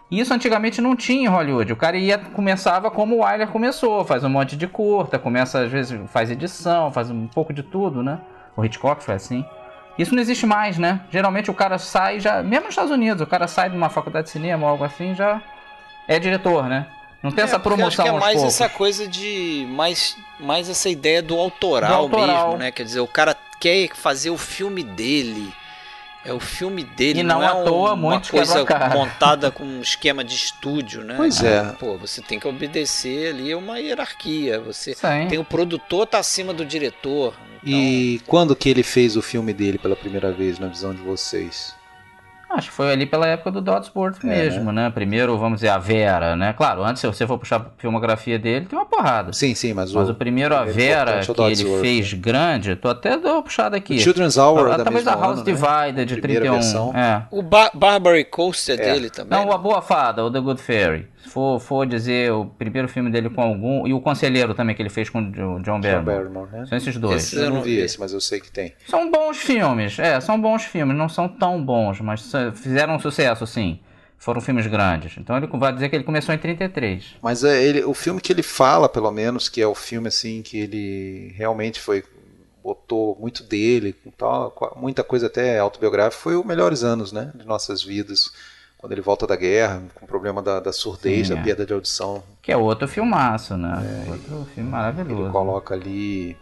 Isso 0.09 0.33
antigamente 0.33 0.79
não 0.81 0.95
tinha 0.95 1.23
em 1.23 1.27
Hollywood. 1.27 1.73
O 1.73 1.75
cara 1.75 1.97
ia 1.97 2.17
começava 2.17 2.89
como 2.89 3.15
o 3.17 3.19
Wyler 3.25 3.49
começou, 3.49 4.05
faz 4.05 4.23
um 4.23 4.29
monte 4.29 4.55
de 4.55 4.65
curta, 4.67 5.19
começa 5.19 5.59
às 5.61 5.71
vezes 5.71 5.99
faz 6.09 6.31
edição, 6.31 6.91
faz 6.91 7.09
um 7.11 7.27
pouco 7.27 7.51
de 7.53 7.61
tudo, 7.61 8.01
né? 8.01 8.19
O 8.55 8.63
Hitchcock 8.63 9.03
foi 9.03 9.15
assim. 9.15 9.45
Isso 9.99 10.13
não 10.15 10.21
existe 10.21 10.45
mais, 10.45 10.77
né? 10.77 11.01
Geralmente 11.11 11.51
o 11.51 11.53
cara 11.53 11.77
sai 11.77 12.19
já, 12.19 12.41
mesmo 12.41 12.65
nos 12.65 12.71
Estados 12.73 12.91
Unidos, 12.91 13.21
o 13.21 13.27
cara 13.27 13.47
sai 13.47 13.69
de 13.69 13.75
uma 13.75 13.89
faculdade 13.89 14.25
de 14.27 14.31
cinema 14.31 14.63
ou 14.65 14.69
algo 14.71 14.83
assim, 14.83 15.13
já 15.13 15.41
é 16.07 16.17
diretor, 16.19 16.69
né? 16.69 16.87
Não 17.21 17.31
tem 17.31 17.41
É, 17.41 17.45
essa 17.45 17.59
promoção 17.59 17.87
acho 17.87 18.01
que 18.03 18.07
é 18.07 18.11
mais 18.19 18.35
poucos. 18.35 18.53
essa 18.53 18.69
coisa 18.69 19.07
de 19.07 19.67
mais 19.71 20.15
mais 20.39 20.69
essa 20.69 20.87
ideia 20.87 21.21
do 21.21 21.35
autoral, 21.37 22.07
Do 22.07 22.15
autoral. 22.15 22.45
mesmo, 22.49 22.57
né? 22.59 22.71
Quer 22.71 22.83
dizer, 22.83 22.99
o 23.01 23.07
cara 23.07 23.35
quer 23.59 23.89
fazer 23.95 24.29
o 24.29 24.37
filme 24.37 24.83
dele. 24.83 25.51
É 26.27 26.33
o 26.33 26.41
filme 26.41 26.83
dele, 26.83 27.21
E 27.21 27.23
não 27.23 27.41
é 27.41 27.47
à 27.47 27.55
toa, 27.55 27.93
uma 27.93 27.95
muitos 27.95 28.29
coisa 28.29 28.65
montada 28.93 29.49
com 29.49 29.63
um 29.63 29.79
esquema 29.79 30.25
de 30.25 30.35
estúdio, 30.35 31.01
né? 31.01 31.13
Pois 31.15 31.41
é. 31.41 31.63
Pô, 31.79 31.97
você 31.97 32.21
tem 32.21 32.37
que 32.37 32.45
obedecer 32.45 33.29
ali 33.29 33.53
a 33.53 33.57
uma 33.57 33.79
hierarquia. 33.79 34.59
Você 34.59 34.93
Sim. 34.93 35.27
tem 35.29 35.39
o 35.39 35.45
produtor 35.45 36.05
tá 36.05 36.19
acima 36.19 36.53
do 36.53 36.65
diretor. 36.65 37.33
Então, 37.63 37.79
E 37.79 38.21
quando 38.27 38.57
que 38.57 38.67
ele 38.67 38.83
fez 38.83 39.15
o 39.15 39.21
filme 39.21 39.53
dele 39.53 39.77
pela 39.77 39.95
primeira 39.95 40.29
vez, 40.29 40.59
na 40.59 40.67
visão 40.67 40.93
de 40.93 41.01
vocês? 41.01 41.76
Acho 42.49 42.69
que 42.69 42.73
foi 42.75 42.91
ali 42.91 43.05
pela 43.05 43.27
época 43.27 43.51
do 43.51 43.61
Dodsworth 43.61 44.23
É, 44.23 44.27
mesmo, 44.27 44.71
né? 44.71 44.89
Primeiro, 44.89 45.37
vamos 45.37 45.57
dizer, 45.57 45.69
a 45.69 45.77
Vera, 45.77 46.35
né? 46.35 46.53
Claro, 46.53 46.83
antes, 46.83 47.01
se 47.01 47.07
você 47.07 47.27
for 47.27 47.37
puxar 47.37 47.57
a 47.57 47.65
filmografia 47.77 48.39
dele, 48.39 48.65
tem 48.65 48.77
uma 48.79 48.85
porrada. 48.85 49.33
Sim, 49.33 49.53
sim, 49.53 49.73
mas, 49.73 49.91
Mas 49.91 50.07
o 50.09 50.11
o, 50.13 50.15
primeiro, 50.15 50.55
a 50.55 50.61
é 50.61 50.65
Vera, 50.65 51.21
o 51.27 51.33
que 51.33 51.41
ele 51.41 51.79
fez 51.81 52.13
grande, 52.13 52.75
tô 52.75 52.87
até 52.87 53.11
dando 53.17 53.33
uma 53.33 53.43
puxada 53.43 53.75
aqui. 53.75 53.95
o 53.95 53.99
Children's 53.99 54.37
Hour 54.37 54.71
Ah, 54.71 54.77
da 54.77 54.83
Talvez 54.85 55.07
a 55.07 55.11
House 55.15 55.39
ano, 55.39 55.43
né? 55.43 55.43
Divided 55.53 56.05
de 56.05 56.21
Primeira 56.21 56.45
31. 56.45 56.53
versão. 56.53 56.93
É. 56.95 57.23
O 57.29 57.41
ba 57.41 57.69
Barbary 57.73 58.23
Coast 58.23 58.71
é, 58.71 58.75
É. 58.75 58.77
dele 58.77 59.09
também. 59.09 59.37
Não, 59.37 59.45
né? 59.47 59.53
a 59.53 59.57
Boa 59.57 59.81
Fada, 59.81 60.23
o 60.23 60.31
The 60.31 60.39
Good 60.39 60.61
Fairy. 60.61 61.07
Se 61.27 61.33
for, 61.33 61.59
for 61.59 61.85
dizer 61.85 62.31
o 62.31 62.45
primeiro 62.45 62.87
filme 62.87 63.11
dele 63.11 63.29
com 63.29 63.41
algum. 63.41 63.85
E 63.87 63.93
o 63.93 63.99
Conselheiro 64.01 64.53
também, 64.53 64.75
que 64.75 64.81
ele 64.81 64.89
fez 64.89 65.09
com 65.09 65.19
o 65.19 65.31
Jo- 65.31 65.59
John 65.59 65.61
John 65.61 65.81
Barrymore. 65.81 66.05
Barrymore, 66.05 66.51
né? 66.51 66.65
São 66.65 66.77
esses 66.77 66.97
dois. 66.97 67.23
Esse- 67.23 67.35
Eu 67.37 67.49
não 67.49 67.61
vi 67.61 67.77
esse, 67.77 67.99
mas 67.99 68.13
eu 68.13 68.21
sei 68.21 68.39
que 68.39 68.49
tem. 68.51 68.73
São 68.87 69.11
bons 69.11 69.37
filmes, 69.37 69.99
é, 69.99 70.19
são 70.21 70.39
bons 70.39 70.63
filmes, 70.63 70.95
não 70.97 71.09
são 71.09 71.27
tão 71.27 71.63
bons, 71.63 71.99
mas 72.01 72.31
fizeram 72.55 72.95
um 72.95 72.99
sucesso, 72.99 73.45
sim. 73.45 73.79
Foram 74.17 74.41
filmes 74.41 74.65
grandes. 74.65 75.15
Então 75.17 75.37
ele 75.37 75.45
vai 75.47 75.71
dizer 75.71 75.89
que 75.89 75.95
ele 75.95 76.03
começou 76.03 76.33
em 76.33 76.37
33. 76.39 77.15
Mas 77.21 77.43
é, 77.43 77.63
ele, 77.63 77.83
o 77.83 77.93
filme 77.93 78.19
que 78.19 78.33
ele 78.33 78.41
fala, 78.41 78.89
pelo 78.89 79.11
menos, 79.11 79.47
que 79.47 79.61
é 79.61 79.67
o 79.67 79.75
filme 79.75 80.07
assim 80.07 80.41
que 80.41 80.57
ele 80.57 81.33
realmente 81.37 81.79
foi 81.79 82.03
botou 82.63 83.15
muito 83.19 83.43
dele, 83.43 83.93
com 83.93 84.11
tal, 84.11 84.53
muita 84.75 85.01
coisa 85.03 85.27
até 85.27 85.57
autobiográfica, 85.59 86.21
foi 86.21 86.35
o 86.35 86.43
Melhores 86.43 86.83
Anos, 86.83 87.13
né, 87.13 87.31
de 87.33 87.45
nossas 87.45 87.81
vidas, 87.81 88.29
quando 88.87 88.93
ele 88.93 89.01
volta 89.01 89.27
da 89.27 89.35
guerra, 89.35 89.83
com 89.95 90.05
o 90.05 90.07
problema 90.07 90.41
da, 90.41 90.61
da 90.61 90.71
surdez, 90.71 91.27
Sim, 91.27 91.33
da 91.33 91.39
é. 91.41 91.43
perda 91.43 91.65
de 91.65 91.73
audição, 91.73 92.23
Que 92.41 92.53
é 92.53 92.57
outro 92.57 92.87
filmaço, 92.87 93.57
né? 93.57 94.05
outro 94.07 94.45
filme 94.55 94.61
ele 94.61 94.63
maravilhoso. 94.69 95.29
coloca 95.29 95.73
ali 95.73 96.37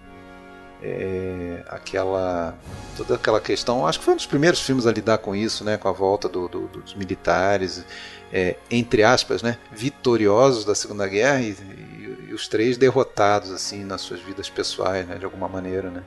é, 0.83 1.63
aquela 1.67 2.53
toda 2.95 3.15
aquela 3.15 3.41
questão, 3.41 3.87
acho 3.87 3.97
que 3.97 4.05
foi 4.05 4.13
um 4.13 4.17
dos 4.17 4.27
primeiros 4.27 4.61
filmes 4.61 4.85
a 4.85 4.91
lidar 4.91 5.17
com 5.17 5.35
isso, 5.35 5.63
né, 5.63 5.75
com 5.77 5.87
a 5.87 5.91
volta 5.91 6.29
do- 6.29 6.47
do- 6.47 6.67
dos 6.67 6.93
militares, 6.93 7.83
é, 8.31 8.57
entre 8.69 9.03
aspas, 9.03 9.41
né, 9.41 9.57
vitoriosos 9.71 10.63
da 10.65 10.75
Segunda 10.75 11.07
Guerra 11.07 11.41
e, 11.41 11.49
e- 11.51 12.27
e 12.29 12.33
os 12.33 12.47
três 12.47 12.77
derrotados 12.77 13.51
assim 13.51 13.83
nas 13.83 14.01
suas 14.01 14.19
vidas 14.21 14.49
pessoais, 14.51 15.07
né, 15.07 15.17
de 15.17 15.25
alguma 15.25 15.47
maneira, 15.47 15.89
né. 15.89 16.03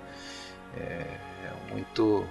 É, 0.79 0.83
é 0.85 1.73
muito, 1.75 2.25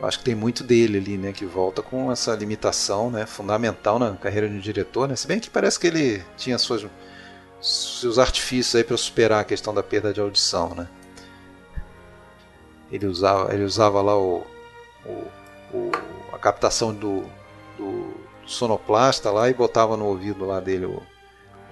eu 0.00 0.06
acho 0.06 0.18
que 0.18 0.24
tem 0.24 0.34
muito 0.34 0.64
dele 0.64 0.98
ali, 0.98 1.16
né, 1.16 1.32
que 1.32 1.44
volta 1.44 1.82
com 1.82 2.10
essa 2.10 2.34
limitação, 2.34 3.10
né, 3.10 3.26
fundamental 3.26 3.98
na 3.98 4.12
carreira 4.16 4.48
de 4.48 4.56
um 4.56 4.60
diretor, 4.60 5.08
né, 5.08 5.16
se 5.16 5.26
bem 5.26 5.40
que 5.40 5.50
parece 5.50 5.78
que 5.78 5.86
ele 5.86 6.22
tinha 6.36 6.58
suas 6.58 6.86
seus 7.60 8.18
artifícios 8.18 8.74
aí 8.76 8.84
para 8.84 8.96
superar 8.96 9.40
a 9.40 9.44
questão 9.44 9.72
da 9.74 9.82
perda 9.82 10.12
de 10.12 10.20
audição, 10.20 10.74
né? 10.74 10.88
Ele 12.90 13.06
usava, 13.06 13.52
ele 13.52 13.64
usava 13.64 14.00
lá 14.02 14.16
o, 14.16 14.44
o- 15.04 15.26
o- 15.72 15.90
a 16.32 16.38
captação 16.38 16.94
do, 16.94 17.24
do 17.78 18.14
sonoplasta 18.46 19.30
lá 19.30 19.48
e 19.48 19.54
botava 19.54 19.96
no 19.96 20.06
ouvido 20.06 20.44
lá 20.44 20.60
dele 20.60 20.86
o, 20.86 20.96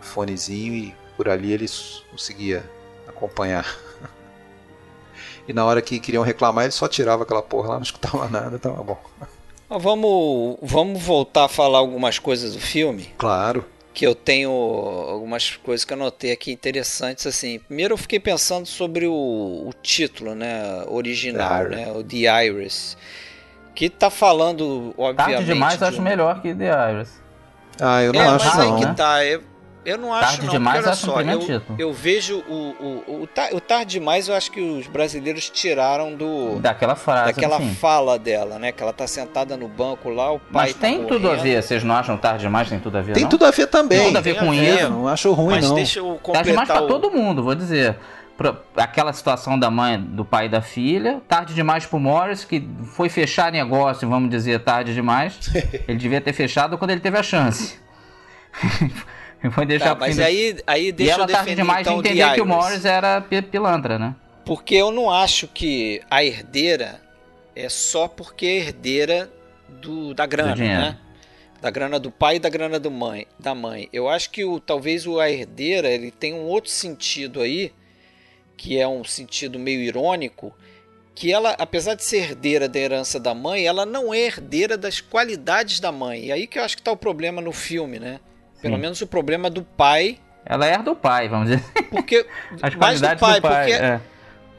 o 0.00 0.02
fonezinho 0.02 0.72
e 0.74 0.96
por 1.16 1.28
ali 1.28 1.52
ele 1.52 1.66
conseguia 2.10 2.68
acompanhar. 3.06 3.66
E 5.46 5.52
na 5.52 5.64
hora 5.64 5.82
que 5.82 5.98
queriam 5.98 6.22
reclamar, 6.22 6.64
ele 6.64 6.72
só 6.72 6.86
tirava 6.86 7.24
aquela 7.24 7.42
porra 7.42 7.70
lá, 7.70 7.74
não 7.76 7.82
escutava 7.82 8.28
nada, 8.30 8.58
tava 8.58 8.82
bom. 8.82 8.98
Vamos, 9.68 10.58
vamos 10.62 11.02
voltar 11.02 11.44
a 11.44 11.48
falar 11.48 11.78
algumas 11.78 12.18
coisas 12.18 12.52
do 12.52 12.60
filme. 12.60 13.10
Claro. 13.16 13.64
que 13.94 14.06
eu 14.06 14.14
tenho 14.14 14.50
algumas 14.50 15.56
coisas 15.56 15.84
que 15.84 15.92
eu 15.92 15.96
anotei 15.96 16.32
aqui 16.32 16.52
interessantes 16.52 17.26
assim. 17.26 17.58
Primeiro 17.58 17.94
eu 17.94 17.98
fiquei 17.98 18.18
pensando 18.20 18.66
sobre 18.66 19.06
o, 19.06 19.12
o 19.12 19.70
título, 19.82 20.34
né, 20.34 20.84
original, 20.86 21.64
The 21.64 21.68
né, 21.68 21.92
o 21.92 22.02
The 22.02 22.46
Iris, 22.46 22.96
que 23.74 23.90
tá 23.90 24.10
falando 24.10 24.94
obviamente 24.96 25.34
Tarde 25.34 25.44
demais, 25.44 25.78
de 25.78 25.84
acho 25.84 26.02
melhor 26.02 26.40
que 26.40 26.54
The 26.54 26.92
Iris. 26.92 27.22
Ah, 27.80 28.02
eu 28.02 28.12
não 28.12 28.20
é, 28.20 28.28
acho 28.28 28.46
mas 28.46 28.56
não. 28.56 28.76
aí 28.76 28.80
né? 28.80 28.90
que 28.90 28.96
tá, 28.96 29.24
é, 29.24 29.40
Eu 29.84 29.98
não 29.98 30.14
acho 30.14 30.26
tarde 30.26 30.46
não, 30.46 30.52
demais, 30.52 30.76
porque, 30.84 31.10
olha 31.10 31.40
só, 31.40 31.48
eu, 31.48 31.62
eu, 31.76 31.92
vejo 31.92 32.38
o, 32.48 32.52
o, 32.52 33.04
o, 33.06 33.56
o, 33.56 33.60
tarde 33.60 33.92
demais, 33.92 34.28
eu 34.28 34.34
acho 34.34 34.50
que 34.52 34.60
os 34.60 34.86
brasileiros 34.86 35.50
tiraram 35.50 36.14
do 36.14 36.60
daquela 36.60 36.94
frase, 36.94 37.32
daquela 37.32 37.56
assim. 37.56 37.74
fala 37.74 38.16
dela, 38.16 38.60
né? 38.60 38.70
Que 38.70 38.80
ela 38.80 38.92
tá 38.92 39.08
sentada 39.08 39.56
no 39.56 39.66
banco 39.66 40.08
lá, 40.08 40.30
o 40.30 40.38
pai 40.38 40.66
Mas 40.66 40.74
tá 40.74 40.80
tem 40.80 41.04
tudo 41.04 41.28
a 41.28 41.34
ver, 41.34 41.60
vocês 41.60 41.82
não 41.82 41.96
acham 41.96 42.16
tarde 42.16 42.42
demais 42.42 42.68
tem 42.68 42.78
tudo 42.78 42.96
a 42.96 43.02
ver? 43.02 43.12
Tem 43.12 43.24
não? 43.24 43.30
tudo 43.30 43.44
a 43.44 43.50
ver 43.50 43.66
também. 43.66 43.98
Tem 43.98 44.06
tudo 44.06 44.18
a 44.18 44.20
ver 44.20 44.38
com 44.38 44.50
ver, 44.52 44.74
isso. 44.74 44.90
Não 44.90 45.08
acho 45.08 45.32
ruim 45.32 45.54
Mas 45.56 45.68
não. 45.68 45.74
deixa 45.74 45.98
eu 45.98 46.04
completar 46.04 46.32
Tarde 46.34 46.50
demais 46.50 46.68
pra 46.68 46.82
todo 46.82 47.10
mundo, 47.10 47.42
vou 47.42 47.54
dizer. 47.54 47.96
Pra, 48.36 48.56
aquela 48.76 49.12
situação 49.12 49.58
da 49.58 49.70
mãe, 49.70 50.00
do 50.00 50.24
pai 50.24 50.46
e 50.46 50.48
da 50.48 50.62
filha. 50.62 51.20
Tarde 51.28 51.54
demais 51.54 51.84
pro 51.84 51.98
Morris, 51.98 52.44
que 52.44 52.66
foi 52.94 53.08
fechar 53.08 53.50
negócio, 53.50 54.08
vamos 54.08 54.30
dizer, 54.30 54.60
tarde 54.60 54.94
demais. 54.94 55.50
ele 55.88 55.98
devia 55.98 56.20
ter 56.20 56.32
fechado 56.32 56.78
quando 56.78 56.92
ele 56.92 57.00
teve 57.00 57.18
a 57.18 57.22
chance. 57.22 57.80
foi 59.50 59.66
deixar 59.66 59.90
Tá, 59.90 59.94
mas 59.96 60.18
aí, 60.18 60.56
aí 60.66 60.86
E 60.88 60.92
deixa 60.92 61.12
ela 61.14 61.22
eu 61.24 61.26
defender 61.26 61.56
demais 61.56 61.80
então 61.80 62.00
de 62.02 62.08
entender 62.08 62.34
que 62.34 62.40
o. 62.40 62.46
Morris 62.46 62.84
era 62.84 63.20
pi- 63.20 63.42
pilantra, 63.42 63.98
né? 63.98 64.14
Porque 64.44 64.74
eu 64.74 64.90
não 64.90 65.10
acho 65.10 65.46
que 65.48 66.00
a 66.10 66.24
herdeira 66.24 67.00
é 67.54 67.68
só 67.68 68.08
porque 68.08 68.46
é 68.46 68.56
herdeira 68.58 69.30
do, 69.68 70.14
da 70.14 70.26
grana, 70.26 70.54
Do 70.54 70.62
né? 70.62 70.98
Da 71.60 71.70
grana 71.70 71.98
do 72.00 72.10
pai 72.10 72.36
e 72.36 72.38
da 72.40 72.48
grana 72.48 72.78
do 72.80 72.90
mãe, 72.90 73.26
da 73.38 73.54
mãe. 73.54 73.88
Eu 73.92 74.08
acho 74.08 74.30
que 74.30 74.44
o, 74.44 74.58
talvez 74.58 75.06
o 75.06 75.20
a 75.20 75.30
herdeira 75.30 75.88
ele 75.88 76.10
tem 76.10 76.34
um 76.34 76.42
outro 76.44 76.70
sentido 76.70 77.40
aí, 77.40 77.72
que 78.56 78.78
é 78.80 78.86
um 78.88 79.04
sentido 79.04 79.58
meio 79.60 79.80
irônico, 79.80 80.52
que 81.14 81.32
ela, 81.32 81.50
apesar 81.58 81.94
de 81.94 82.02
ser 82.04 82.30
herdeira 82.30 82.68
da 82.68 82.78
herança 82.80 83.20
da 83.20 83.32
mãe, 83.34 83.64
ela 83.64 83.86
não 83.86 84.12
é 84.12 84.18
herdeira 84.20 84.76
das 84.76 85.00
qualidades 85.00 85.78
da 85.78 85.92
mãe. 85.92 86.26
E 86.26 86.32
aí 86.32 86.46
que 86.48 86.58
eu 86.58 86.64
acho 86.64 86.76
que 86.76 86.80
está 86.80 86.90
o 86.90 86.96
problema 86.96 87.40
no 87.40 87.52
filme, 87.52 88.00
né? 88.00 88.18
Pelo 88.62 88.78
menos 88.78 89.00
o 89.00 89.06
problema 89.06 89.50
do 89.50 89.62
pai, 89.62 90.18
Ela 90.44 90.66
herda 90.66 90.90
o 90.90 90.96
pai, 90.96 91.28
vamos 91.28 91.50
dizer. 91.50 91.64
porque 91.90 92.26
As 92.62 92.74
mais 92.74 93.00
do 93.00 93.16
pai, 93.18 93.40
do 93.40 93.42
pai. 93.42 93.66
porque 93.66 93.72
é. 93.72 94.00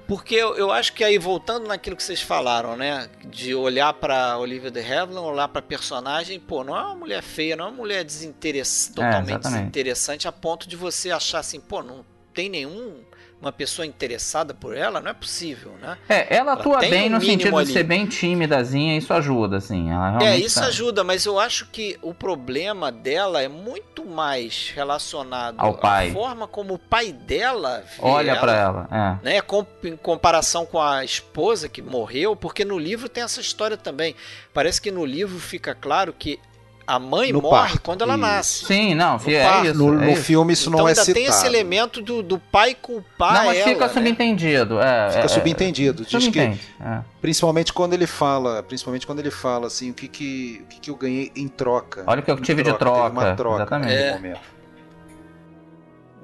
porque 0.08 0.36
eu, 0.36 0.56
eu 0.56 0.72
acho 0.72 0.94
que 0.94 1.04
aí, 1.04 1.18
voltando 1.18 1.68
naquilo 1.68 1.96
que 1.96 2.04
vocês 2.04 2.22
falaram, 2.22 2.76
né? 2.76 3.08
De 3.26 3.56
olhar 3.56 3.94
pra 3.94 4.38
Olivia 4.38 4.70
de 4.70 4.80
Havilland, 4.80 5.28
olhar 5.28 5.48
pra 5.48 5.62
personagem, 5.62 6.40
pô, 6.40 6.64
não 6.64 6.78
é 6.78 6.82
uma 6.82 6.96
mulher 6.96 7.24
feia, 7.24 7.56
não 7.56 7.66
é 7.66 7.68
uma 7.70 7.78
mulher 7.78 8.04
desinteress... 8.04 8.92
totalmente 8.94 9.30
exatamente. 9.30 9.60
desinteressante 9.62 10.28
a 10.28 10.32
ponto 10.32 10.68
de 10.68 10.76
você 10.76 11.10
achar 11.12 11.40
assim, 11.40 11.60
pô, 11.60 11.82
não 11.82 12.06
tem 12.34 12.50
nenhum 12.50 13.02
uma 13.44 13.52
pessoa 13.52 13.86
interessada 13.86 14.54
por 14.54 14.76
ela, 14.76 15.02
não 15.02 15.12
é 15.12 15.14
possível, 15.14 15.74
né? 15.82 15.98
É, 16.08 16.36
ela 16.36 16.54
atua 16.54 16.80
tem 16.80 16.90
bem 16.90 17.08
um 17.10 17.16
no 17.16 17.22
sentido 17.22 17.58
ali. 17.58 17.66
de 17.68 17.74
ser 17.74 17.84
bem 17.84 18.06
tímidazinha, 18.06 18.98
isso 18.98 19.14
ajuda, 19.14 19.58
assim. 19.58 19.92
Ela 19.92 20.24
É, 20.24 20.38
isso 20.38 20.60
tá- 20.62 20.68
ajuda, 20.68 21.04
mas 21.04 21.26
eu 21.26 21.38
acho 21.40 21.68
que 21.68 21.98
o 22.02 22.14
problema 22.14 22.92
dela 22.92 23.42
é 23.42 23.48
muito 23.50 24.06
mais 24.06 24.72
relacionado 24.74 25.56
Ao 25.60 25.74
pai. 25.74 26.10
à 26.10 26.14
forma 26.14 26.48
como 26.48 26.76
o 26.76 26.80
pai 26.80 27.12
dela 27.12 27.84
Olha 28.00 28.32
ela, 28.32 28.40
pra 28.40 28.56
ela. 28.56 28.88
É. 29.24 29.26
né, 29.26 29.42
com- 29.42 29.66
em 29.84 29.96
comparação 29.98 30.66
com 30.66 30.80
a 30.82 31.04
esposa 31.04 31.68
que 31.68 31.82
morreu, 31.82 32.36
porque 32.36 32.64
no 32.64 32.78
livro 32.80 33.10
tem 33.10 33.24
essa 33.24 33.42
história 33.42 33.76
também. 33.78 34.16
Parece 34.54 34.82
que 34.82 34.90
no 34.92 35.06
livro 35.06 35.38
fica 35.40 35.76
claro 35.76 36.14
que 36.18 36.40
a 36.86 37.00
mãe 37.00 37.32
No 37.32 37.42
morre 37.42 37.70
parto, 37.70 37.82
quando 37.82 38.02
ela 38.02 38.14
isso. 38.14 38.22
nasce. 38.22 38.66
Sim, 38.66 38.94
não, 38.96 39.18
No 39.18 39.30
é 39.32 39.44
parto. 39.44 39.66
isso. 39.68 39.74
No, 39.78 40.04
é 40.04 40.06
no 40.08 40.16
filme 40.16 40.54
isso 40.54 40.70
então 40.70 40.80
não 40.80 40.88
é 40.88 40.92
ainda 40.92 41.02
citado. 41.02 41.20
tem 41.20 41.26
esse 41.30 41.46
elemento 41.46 42.02
do, 42.02 42.22
do 42.22 42.38
pai 42.38 42.76
culpar 42.76 43.34
Não, 43.34 43.46
mas 43.46 43.58
ela. 43.58 43.68
fica 43.70 43.88
né? 43.88 43.94
subentendido. 43.94 44.80
É, 44.80 45.10
Fica 45.12 45.26
é, 45.26 45.28
subentendido. 45.28 46.04
É, 46.04 46.06
Diz 46.06 46.12
que, 46.12 46.22
subentende, 46.26 46.62
é. 46.82 47.00
principalmente 47.22 47.72
quando 47.74 47.94
ele 47.94 48.06
fala, 48.08 48.62
principalmente 48.64 49.06
quando 49.08 49.20
ele 49.20 49.32
fala 49.32 49.68
assim, 49.68 49.92
o 49.92 49.94
que 49.94 50.08
que, 50.08 50.62
o 50.64 50.68
que, 50.68 50.80
que 50.82 50.90
eu 50.90 50.96
ganhei 50.96 51.32
em 51.36 51.48
troca. 51.48 52.04
Olha 52.06 52.20
o 52.20 52.24
que 52.24 52.32
eu 52.32 52.36
tive 52.40 52.62
de 52.64 52.70
teve 52.72 52.78
troca. 52.78 53.10
uma 53.10 53.36
troca 53.36 53.56
Exatamente. 53.62 53.94
É. 53.94 54.14
momento. 54.14 54.40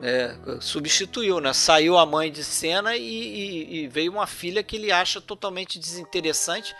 É, 0.01 0.34
substituiu, 0.62 1.41
né? 1.41 1.51
Saiu 1.51 1.97
a 1.97 2.05
mãe 2.05 2.32
de 2.32 2.41
cena 2.43 2.95
e, 2.95 3.01
e- 3.03 3.76
e 3.84 3.88
veio 3.88 4.14
uma 4.14 4.26
filha 4.26 4.64
que 4.64 4.78
ele 4.78 4.91
acha 4.93 5.20
totalmente 5.20 5.78
desinteressante. 5.78 6.74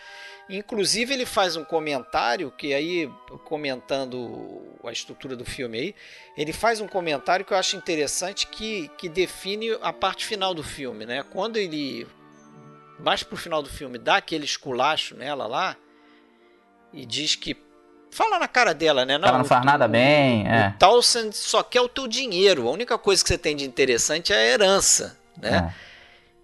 Inclusive 0.50 1.14
ele 1.14 1.26
faz 1.28 1.56
um 1.56 1.64
comentário 1.64 2.52
que 2.52 2.74
aí 2.74 3.08
comentando 3.45 4.64
a 4.84 4.91
estrutura 4.91 5.36
do 5.36 5.45
filme 5.45 5.78
aí, 5.80 5.95
ele 6.36 6.52
faz 6.52 6.82
um 6.82 6.88
comentário 6.88 7.45
que 7.45 7.54
eu 7.54 7.58
acho 7.58 7.76
interessante 7.76 8.47
que, 8.47 8.89
que 8.97 9.08
define 9.08 9.78
a 9.82 9.93
parte 9.93 10.26
final 10.26 10.54
do 10.56 10.64
filme, 10.64 11.06
né? 11.06 11.24
Quando 11.32 11.58
ele 11.58 12.08
mais 13.00 13.22
pro 13.24 13.38
final 13.38 13.62
do 13.62 13.70
filme 13.70 13.97
dá 13.97 14.18
aquele 14.18 14.43
esculacho 14.45 15.16
nela 15.16 15.45
lá 15.47 15.78
e 16.91 17.06
diz 17.06 17.36
que 17.36 17.56
fala 18.12 18.39
na 18.39 18.47
cara 18.47 18.74
dela, 18.74 19.06
né? 19.06 19.14
Ela 19.14 19.32
não 19.34 19.41
o- 19.41 19.45
faz 19.45 19.64
nada 19.64 19.86
o- 19.86 19.89
bem, 19.89 20.47
é. 20.47 20.70
o 20.70 20.80
Townsend 20.80 21.36
só 21.36 21.62
quer 21.62 21.82
o 21.82 21.88
teu 21.88 22.08
dinheiro. 22.08 22.68
A 22.68 22.72
única 22.72 22.97
coisa 22.97 23.22
que 23.22 23.28
você 23.30 23.38
tem 23.38 23.56
de 23.56 23.66
interessante 23.66 24.34
é 24.34 24.36
a 24.36 24.43
herança, 24.43 25.16
né? 25.38 25.72
É. 25.74 25.89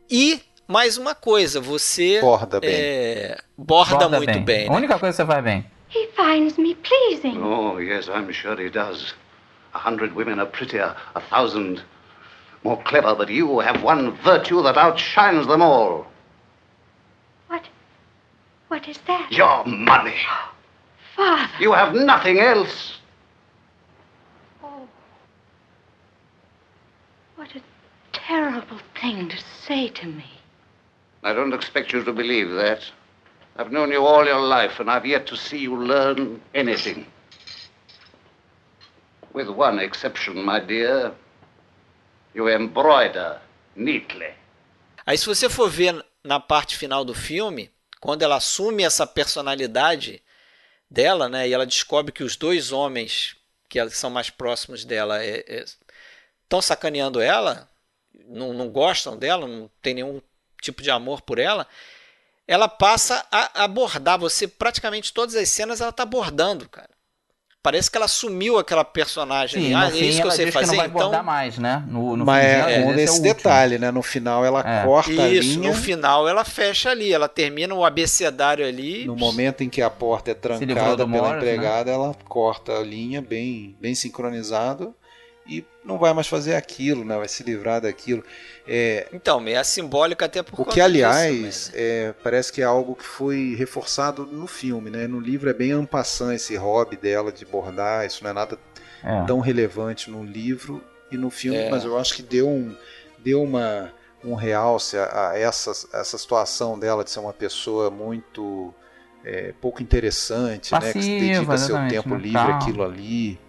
E 0.10 0.40
mais 0.68 0.98
uma 0.98 1.14
coisa, 1.16 1.60
você 1.62 2.20
Borda 2.22 2.60
bem. 2.60 2.70
é, 2.74 3.38
borda, 3.58 3.98
Borda 3.98 4.18
muito 4.18 4.40
bem. 4.42 4.68
A 4.68 4.72
né? 4.72 4.76
única 4.78 5.00
coisa 5.00 5.14
que 5.16 5.18
você 5.24 5.26
faz 5.26 5.44
bem. 5.44 5.66
He 5.94 6.08
finds 6.16 6.58
me 6.58 6.76
pleasing. 6.76 7.38
Oh, 7.42 7.80
yes, 7.80 8.08
I'm 8.08 8.32
sure 8.34 8.60
he 8.62 8.70
does. 8.70 9.14
A 9.74 9.80
hundred 9.80 10.14
women 10.16 10.40
are 10.40 10.50
prettier, 10.50 10.96
a 11.14 11.22
thousand 11.22 11.84
more 12.64 12.82
clever, 12.84 13.16
but 13.16 13.30
you 13.30 13.60
have 13.60 13.84
one 13.84 14.12
virtue 14.24 14.62
that 14.64 14.78
outshines 14.78 15.46
them 15.48 15.62
all 15.62 16.08
What? 17.48 17.64
What 18.70 18.88
is 18.90 18.98
that? 19.08 19.32
your 19.32 19.64
money. 19.66 20.16
Father. 21.16 21.52
You 21.60 21.74
have 21.74 21.94
nothing 21.94 22.40
else. 22.40 22.98
Oh. 24.64 24.88
What 27.36 27.50
a 27.56 27.62
terrible 28.12 28.80
thing 29.00 29.30
to 29.30 29.38
say 29.66 29.88
to 29.90 30.08
me. 30.08 30.26
I 31.26 31.34
don't 31.34 31.56
expect 31.56 31.92
you 31.92 32.04
to 32.04 32.14
believe 32.14 32.52
that. 32.52 32.82
I've 33.58 33.72
known 33.72 33.92
you 33.92 34.06
all 34.06 34.24
your 34.28 34.42
life, 34.42 34.80
and 34.80 34.92
I've 34.92 35.08
yet 35.08 35.26
to 35.26 35.36
see 35.36 35.58
you 35.58 35.76
learn 35.76 36.40
anything. 36.54 37.08
With 39.34 39.50
one 39.50 39.80
exception, 39.80 40.46
my 40.46 40.60
dear. 40.60 41.14
You 42.36 42.48
embroider 42.48 43.40
neatly. 43.76 44.36
Aí 45.04 45.18
se 45.18 45.26
você 45.26 45.50
for 45.50 45.68
ver 45.68 46.06
na 46.24 46.40
parte 46.40 46.78
final 46.78 47.04
do 47.04 47.16
filme, 47.16 47.72
quando 48.00 48.22
ela 48.22 48.36
assume 48.36 48.84
essa 48.84 49.08
personalidade 49.08 50.22
dela, 50.90 51.28
né, 51.28 51.48
e 51.48 51.54
ela 51.54 51.66
descobre 51.66 52.12
que 52.12 52.24
os 52.24 52.36
dois 52.36 52.72
homens 52.72 53.36
que 53.68 53.90
são 53.90 54.12
mais 54.12 54.30
próximos 54.30 54.86
dela 54.86 55.20
estão 55.26 56.62
sacaneando 56.62 57.20
ela, 57.20 57.68
não, 58.28 58.54
não 58.54 58.70
gostam 58.70 59.18
dela, 59.18 59.48
não 59.48 59.70
tem 59.82 59.96
nenhum 59.96 60.22
tipo 60.62 60.82
de 60.82 60.92
amor 60.92 61.22
por 61.22 61.40
ela, 61.40 61.68
ela 62.48 62.68
passa 62.68 63.26
a 63.32 63.64
abordar 63.64 64.20
você 64.20 64.48
praticamente 64.48 65.12
todas 65.14 65.36
as 65.36 65.50
cenas 65.50 65.82
ela 65.82 65.92
tá 65.92 66.04
abordando, 66.04 66.68
cara. 66.70 66.90
Parece 67.64 67.90
que 67.90 67.98
ela 67.98 68.06
assumiu 68.06 68.60
aquela 68.60 68.86
personagem. 68.86 69.60
Sim, 69.60 69.74
ah, 69.74 69.80
no 69.80 69.86
é 69.88 69.92
fim 69.92 70.06
isso 70.06 70.18
que 70.18 70.22
eu 70.22 70.26
ela 70.28 70.36
sei 70.36 70.52
fazer, 70.52 70.66
que 70.68 70.72
não 70.74 70.78
vai 70.78 71.08
então 71.08 71.24
mais, 71.24 71.58
né? 71.58 71.84
No, 71.88 72.16
no 72.16 72.24
Mas 72.24 72.44
fim 72.46 72.52
é, 72.52 72.74
é 72.76 72.80
esse 73.02 73.14
o 73.14 73.16
último. 73.16 73.22
detalhe, 73.24 73.80
né? 73.80 73.90
No 73.90 74.04
final 74.04 74.46
ela 74.46 74.60
É. 74.60 74.84
corta 74.86 75.10
a 75.24 75.28
Isso, 75.30 75.58
linha. 75.60 75.70
no 75.70 75.74
final 75.76 76.30
ela 76.30 76.46
fecha 76.46 76.92
ali, 76.92 77.12
ela 77.12 77.28
termina 77.28 77.74
o 77.74 77.84
abecedário 77.84 78.64
ali. 78.68 79.06
No 79.08 79.16
momento 79.16 79.64
em 79.64 79.70
que 79.70 79.82
a 79.82 79.90
porta 79.90 80.30
é 80.30 80.36
trancada 80.36 80.96
pela 80.98 81.08
Morris, 81.08 81.32
né? 81.32 81.38
empregada, 81.38 81.90
ela 81.90 82.16
corta 82.30 82.78
a 82.78 82.84
linha 82.84 83.20
bem, 83.20 83.76
bem 83.82 83.96
sincronizado 83.96 84.96
não 85.86 85.98
vai 86.00 86.14
mais 86.14 86.28
fazer 86.28 86.56
aquilo, 86.56 87.06
né? 87.06 87.16
Vai 87.18 87.28
se 87.28 87.44
livrar 87.44 87.80
daquilo. 87.82 88.24
É, 88.68 89.08
Então, 89.14 89.46
é 89.48 89.64
simbólico 89.64 90.24
até 90.26 90.42
por 90.42 90.54
o 90.54 90.58
conta 90.58 90.72
que, 90.72 90.82
aliás, 90.82 91.32
disso, 91.32 91.72
mas- 91.72 91.72
é, 91.76 92.14
parece 92.24 92.52
que 92.52 92.62
é 92.62 92.66
algo 92.66 92.96
que 92.96 93.04
foi 93.06 93.56
reforçado 93.58 94.26
no 94.26 94.48
filme, 94.48 94.90
né? 94.90 95.08
No 95.08 95.20
livro 95.20 95.50
é 95.50 95.54
bem 95.54 95.72
ampassant 95.72 96.34
esse 96.34 96.56
hobby 96.56 96.98
dela 96.98 97.32
de 97.32 97.46
bordar, 97.46 98.06
isso 98.06 98.24
não 98.24 98.32
é 98.32 98.34
nada 98.34 98.58
É. 99.04 99.24
tão 99.26 99.40
relevante 99.40 100.10
no 100.10 100.24
livro 100.24 100.84
e 101.12 101.18
no 101.18 101.30
filme, 101.30 101.60
É. 101.60 101.70
mas 101.70 101.84
eu 101.86 101.98
acho 102.00 102.16
que 102.16 102.24
deu 102.24 102.50
um, 102.50 102.76
deu 103.20 103.44
uma, 103.44 103.94
um 104.24 104.34
realce 104.34 104.98
a, 104.98 105.30
a 105.30 105.38
essa, 105.40 105.70
essa 105.94 106.18
situação 106.18 106.80
dela 106.80 107.04
de 107.04 107.12
ser 107.12 107.20
uma 107.20 107.34
pessoa 107.34 107.92
muito 107.92 108.74
é, 109.24 109.54
pouco 109.62 109.82
interessante, 109.84 110.72
né, 110.74 110.80
que 110.80 110.86
se 110.88 110.94
Passiva, 110.94 111.20
dedica 111.20 111.58
seu 111.58 111.88
tempo 111.88 112.16
livre 112.16 112.32
Calma. 112.34 112.58
àquilo 112.58 112.84
ali. 112.84 113.40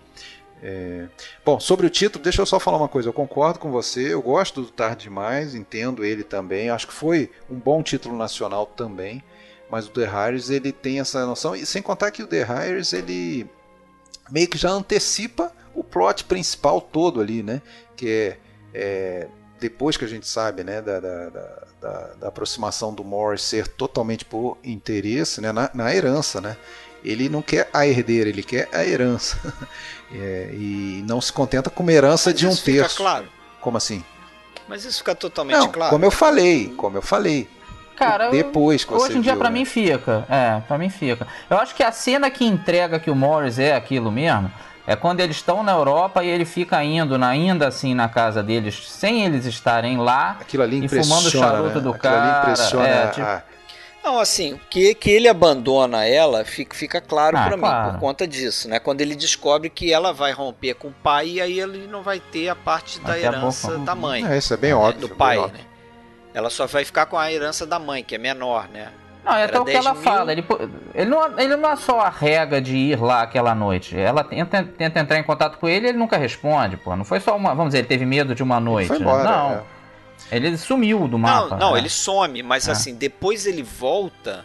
É, 0.62 1.06
Bom, 1.44 1.60
sobre 1.60 1.86
o 1.86 1.90
título, 1.90 2.22
deixa 2.24 2.40
eu 2.42 2.46
só 2.46 2.58
falar 2.58 2.78
uma 2.78 2.88
coisa. 2.88 3.08
Eu 3.08 3.12
concordo 3.12 3.58
com 3.58 3.70
você, 3.70 4.12
eu 4.14 4.22
gosto 4.22 4.62
do 4.62 4.70
Tarde 4.70 5.04
Demais, 5.04 5.54
entendo 5.54 6.04
ele 6.04 6.24
também. 6.24 6.70
Acho 6.70 6.86
que 6.86 6.94
foi 6.94 7.30
um 7.50 7.56
bom 7.56 7.82
título 7.82 8.16
nacional 8.16 8.66
também. 8.66 9.22
Mas 9.70 9.86
o 9.86 9.90
The 9.90 10.04
Hires 10.06 10.48
ele 10.50 10.72
tem 10.72 11.00
essa 11.00 11.26
noção. 11.26 11.54
E 11.54 11.66
sem 11.66 11.82
contar 11.82 12.10
que 12.10 12.22
o 12.22 12.26
The 12.26 12.42
Hires 12.42 12.92
ele 12.92 13.48
meio 14.30 14.48
que 14.48 14.56
já 14.58 14.70
antecipa 14.70 15.52
o 15.74 15.84
plot 15.84 16.24
principal 16.24 16.80
todo 16.80 17.20
ali, 17.20 17.42
né? 17.42 17.60
Que 17.96 18.08
é, 18.08 18.38
é, 18.74 19.28
depois 19.60 19.96
que 19.96 20.04
a 20.04 20.08
gente 20.08 20.26
sabe, 20.26 20.62
né, 20.64 20.80
da, 20.80 21.00
da, 21.00 21.28
da, 21.28 21.64
da- 22.20 22.28
aproximação 22.28 22.92
do 22.94 23.02
Morris 23.04 23.42
ser 23.42 23.66
totalmente 23.68 24.24
por 24.24 24.58
interesse, 24.62 25.40
né, 25.40 25.50
na, 25.52 25.70
na 25.74 25.94
herança, 25.94 26.40
né? 26.40 26.56
Ele 27.04 27.28
não 27.28 27.42
quer 27.42 27.68
a 27.72 27.86
herdeira, 27.86 28.28
ele 28.28 28.42
quer 28.42 28.68
a 28.72 28.84
herança. 28.84 29.38
É, 30.14 30.50
e 30.52 31.04
não 31.04 31.20
se 31.20 31.32
contenta 31.32 31.68
com 31.68 31.82
uma 31.82 31.92
herança 31.92 32.30
Mas 32.30 32.38
de 32.38 32.46
um 32.46 32.50
isso 32.50 32.64
terço. 32.64 32.90
Fica 32.90 33.02
claro. 33.02 33.26
Como 33.60 33.76
assim? 33.76 34.04
Mas 34.68 34.84
isso 34.84 34.98
fica 34.98 35.16
totalmente 35.16 35.58
não, 35.58 35.68
claro. 35.68 35.90
Como 35.90 36.04
eu 36.04 36.12
falei, 36.12 36.72
como 36.76 36.96
eu 36.96 37.02
falei. 37.02 37.48
Cara, 37.96 38.30
depois 38.30 38.84
que 38.84 38.94
hoje 38.94 39.18
em 39.18 39.20
dia 39.20 39.36
para 39.36 39.50
né? 39.50 39.58
mim 39.58 39.64
fica. 39.64 40.24
É, 40.28 40.60
para 40.60 40.78
mim 40.78 40.90
fica. 40.90 41.26
Eu 41.50 41.58
acho 41.58 41.74
que 41.74 41.82
a 41.82 41.90
cena 41.90 42.30
que 42.30 42.44
entrega 42.44 43.00
que 43.00 43.10
o 43.10 43.16
Morris 43.16 43.58
é 43.58 43.74
aquilo 43.74 44.12
mesmo 44.12 44.48
é 44.86 44.94
quando 44.94 45.18
eles 45.20 45.36
estão 45.36 45.64
na 45.64 45.72
Europa 45.72 46.22
e 46.22 46.28
ele 46.28 46.44
fica 46.44 46.82
indo, 46.84 47.18
na, 47.18 47.28
ainda 47.30 47.66
assim 47.66 47.92
na 47.92 48.08
casa 48.08 48.42
deles, 48.42 48.88
sem 48.88 49.24
eles 49.24 49.44
estarem 49.44 49.98
lá. 49.98 50.36
Aquilo 50.40 50.62
ali 50.62 50.84
e 50.84 50.88
fumando 50.88 51.26
o 51.26 51.30
charuto 51.30 51.74
né? 51.76 51.80
do 51.80 51.90
Aquilo 51.90 51.98
cara. 51.98 52.22
ali 52.22 52.40
impressiona 52.52 52.86
é, 52.86 53.02
a- 53.04 53.08
tipo, 53.08 53.55
Não, 54.06 54.20
assim, 54.20 54.60
que, 54.70 54.94
que 54.94 55.10
ele 55.10 55.28
abandona 55.28 56.04
ela 56.06 56.44
fica, 56.44 56.76
fica 56.76 57.00
claro 57.00 57.36
Ah, 57.36 57.48
pra 57.48 57.58
claro. 57.58 57.86
mim, 57.86 57.92
por 57.94 58.00
conta 58.00 58.24
disso, 58.26 58.68
né? 58.68 58.78
Quando 58.78 59.00
ele 59.00 59.16
descobre 59.16 59.68
que 59.68 59.92
ela 59.92 60.12
vai 60.12 60.30
romper 60.30 60.74
com 60.74 60.88
o 60.88 60.92
pai 60.92 61.26
e 61.28 61.40
aí 61.40 61.58
ele 61.58 61.88
não 61.88 62.02
vai 62.02 62.20
ter 62.20 62.48
a 62.48 62.54
parte 62.54 63.00
da 63.00 63.14
Até 63.14 63.26
a 63.26 63.32
herança 63.32 63.68
boca. 63.72 63.80
da 63.84 63.94
mãe. 63.96 64.24
É, 64.24 64.38
isso 64.38 64.54
é 64.54 64.56
bem 64.56 64.70
né? 64.70 64.76
óbvio. 64.76 65.08
Do 65.08 65.14
pai, 65.16 65.36
bem 65.36 65.44
óbvio. 65.44 65.58
né? 65.58 65.64
Ela 66.32 66.50
só 66.50 66.66
vai 66.68 66.84
ficar 66.84 67.06
com 67.06 67.18
a 67.18 67.32
herança 67.32 67.66
da 67.66 67.78
mãe, 67.80 68.04
que 68.04 68.14
é 68.14 68.18
menor, 68.18 68.68
né? 68.68 68.92
Não, 69.24 69.32
é 69.34 69.42
até 69.42 69.54
Era 69.54 69.62
o 69.62 69.64
que 69.64 69.72
10 69.72 69.84
ela 69.84 69.94
mil. 69.94 70.02
fala. 70.04 70.30
Ele, 70.30 70.44
ele, 70.94 71.10
não, 71.10 71.38
ele 71.40 71.56
não 71.56 71.68
é 71.70 71.74
só 71.74 71.98
a 71.98 72.08
rega 72.08 72.60
de 72.60 72.76
ir 72.76 73.00
lá 73.02 73.22
aquela 73.22 73.56
noite. 73.56 73.98
Ela 73.98 74.22
tenta, 74.22 74.62
tenta 74.62 75.00
entrar 75.00 75.18
em 75.18 75.24
contato 75.24 75.58
com 75.58 75.68
ele 75.68 75.86
e 75.86 75.88
ele 75.88 75.98
nunca 75.98 76.16
responde, 76.16 76.76
pô. 76.76 76.94
Não 76.94 77.04
foi 77.04 77.18
só 77.18 77.34
uma. 77.36 77.48
Vamos 77.48 77.70
dizer, 77.70 77.78
ele 77.78 77.88
teve 77.88 78.06
medo 78.06 78.36
de 78.36 78.42
uma 78.44 78.60
noite. 78.60 78.86
Foi 78.86 78.98
né? 79.00 79.02
embora. 79.04 79.24
Não. 79.24 79.52
é. 79.54 79.62
Ele 80.30 80.56
sumiu 80.56 81.06
do 81.08 81.18
mapa. 81.18 81.50
não, 81.50 81.58
não, 81.58 81.72
né? 81.74 81.80
ele 81.80 81.88
some, 81.88 82.42
mas 82.42 82.66
É. 82.68 82.72
assim, 82.72 82.94
depois 82.94 83.46
ele 83.46 83.62
volta 83.62 84.44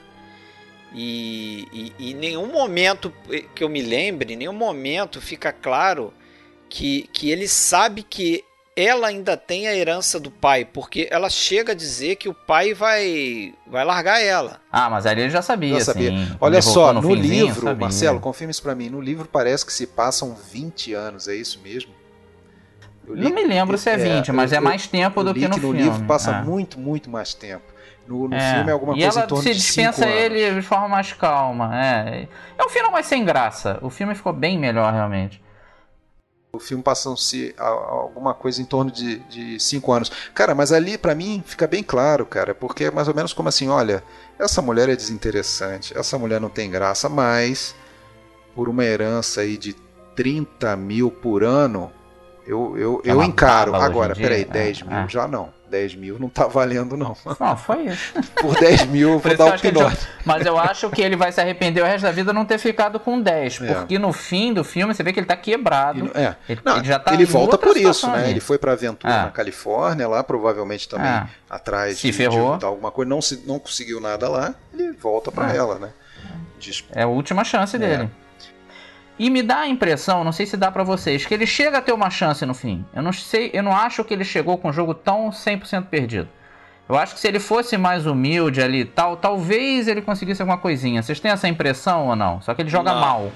e, 0.93 1.93
em 1.99 2.13
nenhum 2.13 2.47
momento 2.47 3.13
que 3.55 3.63
eu 3.63 3.69
me 3.69 3.81
lembre, 3.81 4.33
em 4.33 4.37
nenhum 4.37 4.53
momento 4.53 5.21
fica 5.21 5.51
claro 5.51 6.13
que, 6.69 7.09
que 7.13 7.29
ele 7.31 7.47
sabe 7.47 8.03
que 8.03 8.43
ela 8.75 9.07
ainda 9.07 9.35
tem 9.35 9.67
a 9.67 9.75
herança 9.75 10.17
do 10.19 10.31
pai, 10.31 10.63
porque 10.65 11.07
ela 11.11 11.29
chega 11.29 11.73
a 11.73 11.75
dizer 11.75 12.15
que 12.15 12.29
o 12.29 12.33
pai 12.33 12.73
vai, 12.73 13.53
vai 13.67 13.83
largar 13.83 14.21
ela. 14.21 14.61
Ah, 14.71 14.89
mas 14.89 15.05
ali 15.05 15.21
ele 15.21 15.29
já 15.29 15.41
sabia, 15.41 15.77
Já 15.79 15.85
sabia. 15.85 16.09
sim. 16.09 16.37
Olha 16.39 16.61
só, 16.61 16.93
no, 16.93 17.01
finzinho, 17.01 17.45
livro, 17.47 17.61
sabia. 17.67 17.75
Marcelo, 17.81 18.19
confirma 18.21 18.51
isso 18.51 18.61
pra 18.63 18.73
mim. 18.73 18.89
No 18.89 19.01
livro 19.01 19.27
parece 19.29 19.65
que 19.65 19.73
se 19.73 19.85
passam 19.87 20.33
20 20.51 20.93
anos, 20.93 21.27
é 21.27 21.35
isso 21.35 21.59
mesmo? 21.61 21.91
Não 23.15 23.29
me 23.31 23.43
lembro 23.43 23.77
se 23.77 23.89
é 23.89 23.97
20, 23.97 24.31
mas 24.31 24.51
eu- 24.51 24.57
é 24.57 24.61
mais 24.61 24.87
tempo 24.87 25.23
do 25.23 25.33
que 25.33 25.41
no, 25.47 25.49
no 25.55 25.59
filme. 25.59 25.81
livro 25.83 26.03
passa 26.05 26.31
é. 26.31 26.41
muito, 26.41 26.79
muito 26.79 27.09
mais 27.09 27.33
tempo. 27.33 27.63
No, 28.07 28.27
no 28.27 28.35
É. 28.35 28.55
filme 28.55 28.69
é 28.69 28.73
alguma 28.73 28.93
e 28.97 29.01
coisa 29.01 29.19
ela 29.19 29.25
em 29.25 29.27
torno 29.29 29.43
se 29.43 29.49
de 29.53 29.55
dispensa 29.59 30.03
5 30.03 30.09
anos. 30.09 30.19
ele 30.23 30.55
de 30.55 30.61
forma 30.61 30.87
mais 30.87 31.13
calma. 31.13 31.71
É. 31.79 32.27
é 32.57 32.63
um 32.65 32.69
final 32.69 32.91
mais 32.91 33.05
sem 33.05 33.23
graça. 33.23 33.77
O 33.81 33.89
filme 33.89 34.15
ficou 34.15 34.33
bem 34.33 34.57
melhor, 34.59 34.91
realmente. 34.93 35.41
O 36.53 36.59
filme 36.59 36.83
passam-se 36.83 37.55
alguma 37.57 38.33
coisa 38.33 38.61
em 38.61 38.65
torno 38.65 38.91
de, 38.91 39.19
de 39.19 39.57
cinco 39.57 39.93
anos. 39.93 40.11
Cara, 40.33 40.53
mas 40.53 40.73
ali 40.73 40.97
pra 40.97 41.15
mim 41.15 41.41
fica 41.45 41.65
bem 41.65 41.81
claro, 41.81 42.25
cara, 42.25 42.53
porque 42.53 42.85
é 42.85 42.91
mais 42.91 43.07
ou 43.07 43.15
menos 43.15 43.31
como 43.31 43.47
assim, 43.47 43.69
olha, 43.69 44.03
essa 44.37 44.61
mulher 44.61 44.89
é 44.89 44.95
desinteressante, 44.97 45.97
essa 45.97 46.17
mulher 46.17 46.41
não 46.41 46.49
tem 46.49 46.69
graça, 46.69 47.07
mas 47.07 47.73
por 48.53 48.67
uma 48.67 48.83
herança 48.83 49.39
aí 49.41 49.55
de 49.57 49.73
30 50.13 50.75
mil 50.75 51.09
por 51.09 51.41
ano, 51.41 51.89
eu, 52.45 52.77
eu, 52.77 53.01
É 53.05 53.11
eu 53.11 53.23
encaro. 53.23 53.75
Agora, 53.75 54.15
peraí, 54.15 54.41
é, 54.41 54.45
10 54.45 54.81
mil 54.83 54.97
é. 54.97 55.07
já 55.07 55.27
não. 55.27 55.49
10 55.69 55.95
mil 55.95 56.19
não 56.19 56.27
tá 56.27 56.47
valendo, 56.47 56.97
não. 56.97 57.15
Não, 57.39 57.55
foi 57.55 57.83
isso. 57.85 58.13
Por 58.41 58.59
10 58.59 58.87
mil 58.87 59.11
eu 59.11 59.19
vou 59.19 59.37
dar 59.37 59.45
o 59.45 59.49
ele 59.49 59.57
pinote. 59.59 59.97
Mas 60.25 60.45
eu 60.45 60.57
acho 60.57 60.89
que 60.89 61.01
ele 61.01 61.15
vai 61.15 61.31
se 61.31 61.39
arrepender 61.39 61.81
o 61.81 61.85
resto 61.85 62.03
da 62.03 62.11
vida 62.11 62.33
não 62.33 62.43
ter 62.43 62.57
ficado 62.57 62.99
com 62.99 63.21
10. 63.21 63.61
É. 63.61 63.73
Porque 63.75 63.97
no 63.97 64.11
fim 64.11 64.53
do 64.53 64.65
filme 64.65 64.93
você 64.93 65.01
vê 65.01 65.13
que 65.13 65.19
ele 65.21 65.27
tá 65.27 65.37
quebrado. 65.37 66.11
É. 66.13 66.35
Ele, 66.49 66.59
Não, 66.65 66.75
ele 66.77 66.85
já 66.87 66.99
tá 66.99 67.13
ele 67.13 67.23
volta 67.23 67.57
por 67.57 67.77
isso, 67.77 68.05
né? 68.07 68.17
ali. 68.23 68.31
Ele 68.31 68.39
foi 68.41 68.57
pra 68.57 68.73
aventura 68.73 69.13
É. 69.13 69.21
na 69.23 69.31
Califórnia, 69.31 70.09
lá 70.09 70.21
provavelmente 70.21 70.89
também 70.89 71.07
É. 71.07 71.25
atrás 71.49 71.99
Se 71.99 72.07
de, 72.07 72.13
ferrou. 72.13 72.57
de 72.57 72.65
alguma 72.65 72.91
coisa, 72.91 73.09
não, 73.09 73.21
se, 73.21 73.41
não 73.47 73.57
conseguiu 73.57 74.01
nada 74.01 74.27
lá, 74.27 74.53
ele 74.73 74.91
volta 74.91 75.31
pra 75.31 75.53
É. 75.53 75.57
ela, 75.57 75.79
né? 75.79 75.89
É 76.93 77.03
a 77.03 77.07
última 77.07 77.43
chance 77.45 77.77
dele. 77.77 78.09
E 79.23 79.29
me 79.29 79.43
dá 79.43 79.59
a 79.59 79.67
impressão, 79.67 80.23
não 80.23 80.31
sei 80.31 80.47
se 80.47 80.57
dá 80.57 80.71
pra 80.71 80.81
vocês, 80.83 81.23
que 81.27 81.33
ele 81.35 81.45
chega 81.45 81.77
a 81.77 81.81
ter 81.81 81.91
uma 81.91 82.09
chance 82.09 82.43
no 82.43 82.55
fim. 82.55 82.83
Eu 82.91 83.03
não 83.03 83.13
sei, 83.13 83.51
eu 83.53 83.61
não 83.61 83.71
acho 83.75 84.03
que 84.03 84.15
ele 84.15 84.23
chegou 84.25 84.57
com 84.57 84.69
o 84.69 84.73
jogo 84.73 84.95
tão 84.95 85.29
100% 85.29 85.85
perdido. 85.85 86.27
Eu 86.89 86.97
acho 86.97 87.13
que 87.13 87.19
se 87.19 87.27
ele 87.27 87.39
fosse 87.39 87.77
mais 87.77 88.07
humilde 88.07 88.63
ali 88.63 88.79
e 88.79 88.85
tal, 88.85 89.15
talvez 89.15 89.87
ele 89.87 90.01
conseguisse 90.01 90.41
alguma 90.41 90.57
coisinha. 90.57 91.03
Vocês 91.03 91.19
têm 91.19 91.29
essa 91.29 91.47
impressão 91.47 92.07
ou 92.07 92.15
não? 92.15 92.41
Só 92.41 92.55
que 92.55 92.63
ele 92.63 92.69
joga 92.69 92.93
Não. 92.93 92.99
mal. 92.99 93.31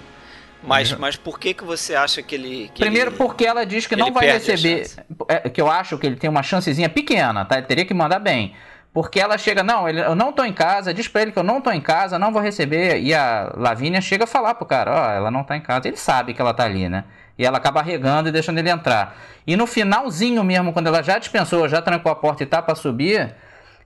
Mas, 0.63 0.91
mas 0.93 1.15
por 1.15 1.39
que, 1.39 1.53
que 1.53 1.63
você 1.63 1.93
acha 1.93 2.23
que 2.23 2.33
ele. 2.33 2.71
que 2.73 2.81
Primeiro 2.81 3.11
ele- 3.11 3.17
porque 3.17 3.45
ela 3.45 3.63
diz 3.63 3.85
que 3.85 3.95
não 3.95 4.11
vai 4.11 4.25
receber. 4.25 4.87
é, 5.29 5.47
que 5.47 5.61
eu 5.61 5.69
acho 5.69 5.95
que 5.99 6.07
ele 6.07 6.15
tem 6.15 6.27
uma 6.27 6.41
chancezinha 6.41 6.89
pequena, 6.89 7.45
tá? 7.45 7.57
Ele 7.59 7.67
teria 7.67 7.85
que 7.85 7.93
mandar 7.93 8.17
bem. 8.17 8.55
Porque 8.95 9.19
ela 9.19 9.37
chega, 9.37 9.61
não, 9.61 9.89
ele- 9.89 9.99
eu 9.99 10.15
não 10.15 10.31
tô 10.31 10.41
em 10.45 10.53
casa, 10.53 10.93
diz 10.93 11.05
pra 11.05 11.21
ele 11.21 11.33
que 11.33 11.37
eu 11.37 11.43
não 11.43 11.59
tô 11.59 11.69
em 11.69 11.81
casa, 11.81 12.17
não 12.17 12.31
vou 12.31 12.41
receber. 12.41 12.97
E 13.01 13.13
a 13.13 13.51
Lavínia 13.57 13.99
chega 13.99 14.23
a 14.23 14.27
falar 14.27 14.55
pro 14.55 14.65
cara, 14.65 14.89
ó, 14.89 15.11
ela 15.11 15.29
não 15.29 15.43
tá 15.43 15.57
em 15.57 15.59
casa. 15.59 15.89
Ele 15.89 15.97
sabe 15.97 16.33
que 16.33 16.39
ela 16.39 16.53
tá 16.53 16.63
ali, 16.63 16.87
né? 16.87 17.03
E 17.37 17.45
ela 17.45 17.57
acaba 17.57 17.81
regando 17.81 18.29
e 18.29 18.31
deixando 18.31 18.57
ele 18.57 18.69
entrar. 18.69 19.17
E 19.45 19.57
no 19.57 19.67
finalzinho 19.67 20.41
mesmo, 20.45 20.71
quando 20.71 20.87
ela 20.87 21.03
já 21.03 21.19
dispensou, 21.19 21.67
já 21.67 21.81
trancou 21.81 22.09
a 22.09 22.15
porta 22.15 22.43
e 22.43 22.45
tá 22.45 22.61
pra 22.61 22.73
subir, 22.73 23.35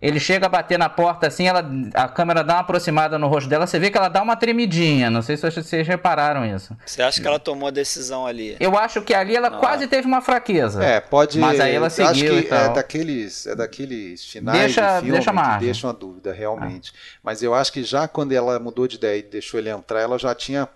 ele 0.02 0.20
chega 0.20 0.46
a 0.46 0.50
bater 0.50 0.80
na 0.80 0.88
porta 0.88 1.28
assim, 1.28 1.48
ela, 1.48 1.64
a 1.94 2.08
câmera 2.08 2.42
dá 2.44 2.54
uma 2.56 2.60
aproximada 2.62 3.18
no 3.20 3.28
rosto 3.28 3.50
dela, 3.50 3.68
você 3.68 3.78
vê 3.78 3.92
que 3.92 3.98
ela 3.98 4.08
dá 4.08 4.22
uma 4.22 4.36
tremidinha. 4.36 5.10
Não 5.10 5.22
sei 5.22 5.36
se 5.36 5.50
vocês 5.52 5.86
repararam 5.88 6.46
isso. 6.46 6.76
Você 6.86 7.02
acha 7.02 7.20
que 7.22 7.28
ela 7.28 7.38
tomou 7.40 7.68
a 7.68 7.72
decisão 7.72 8.26
ali? 8.26 8.56
Eu 8.60 8.78
acho 8.78 9.02
que 9.02 9.14
ali 9.14 9.36
ela 9.36 9.50
Não, 9.50 9.60
quase 9.60 9.88
teve 9.88 10.08
uma 10.08 10.22
fraqueza. 10.22 10.82
É, 10.84 11.02
pode. 11.02 11.38
Mas 11.38 11.60
aí 11.60 11.76
ela 11.76 11.88
acho 11.88 11.96
seguiu 11.98 12.34
que 12.36 12.40
e 12.40 12.44
tal. 12.44 12.60
é 12.72 12.74
daqueles, 12.74 13.46
é 13.46 13.56
daqueles 13.56 14.26
finais 14.26 14.58
Deixa- 14.60 14.82
de 14.96 15.00
filme 15.02 15.12
deixa 15.12 15.32
que 15.58 15.66
deixam 15.66 15.90
a 15.90 15.94
dúvida, 15.94 16.32
realmente. 16.32 16.94
Mas 17.22 17.44
eu 17.44 17.54
acho 17.54 17.74
que 17.74 17.84
já 17.84 18.08
quando 18.08 18.32
ela 18.32 18.58
mudou 18.60 18.88
de 18.88 18.96
ideia 18.96 19.20
e 19.20 19.24
deixou 19.24 19.60
ele 19.60 19.70
entrar, 19.70 20.00
ela 20.00 20.18
já 20.18 20.34
tinha. 20.34 20.68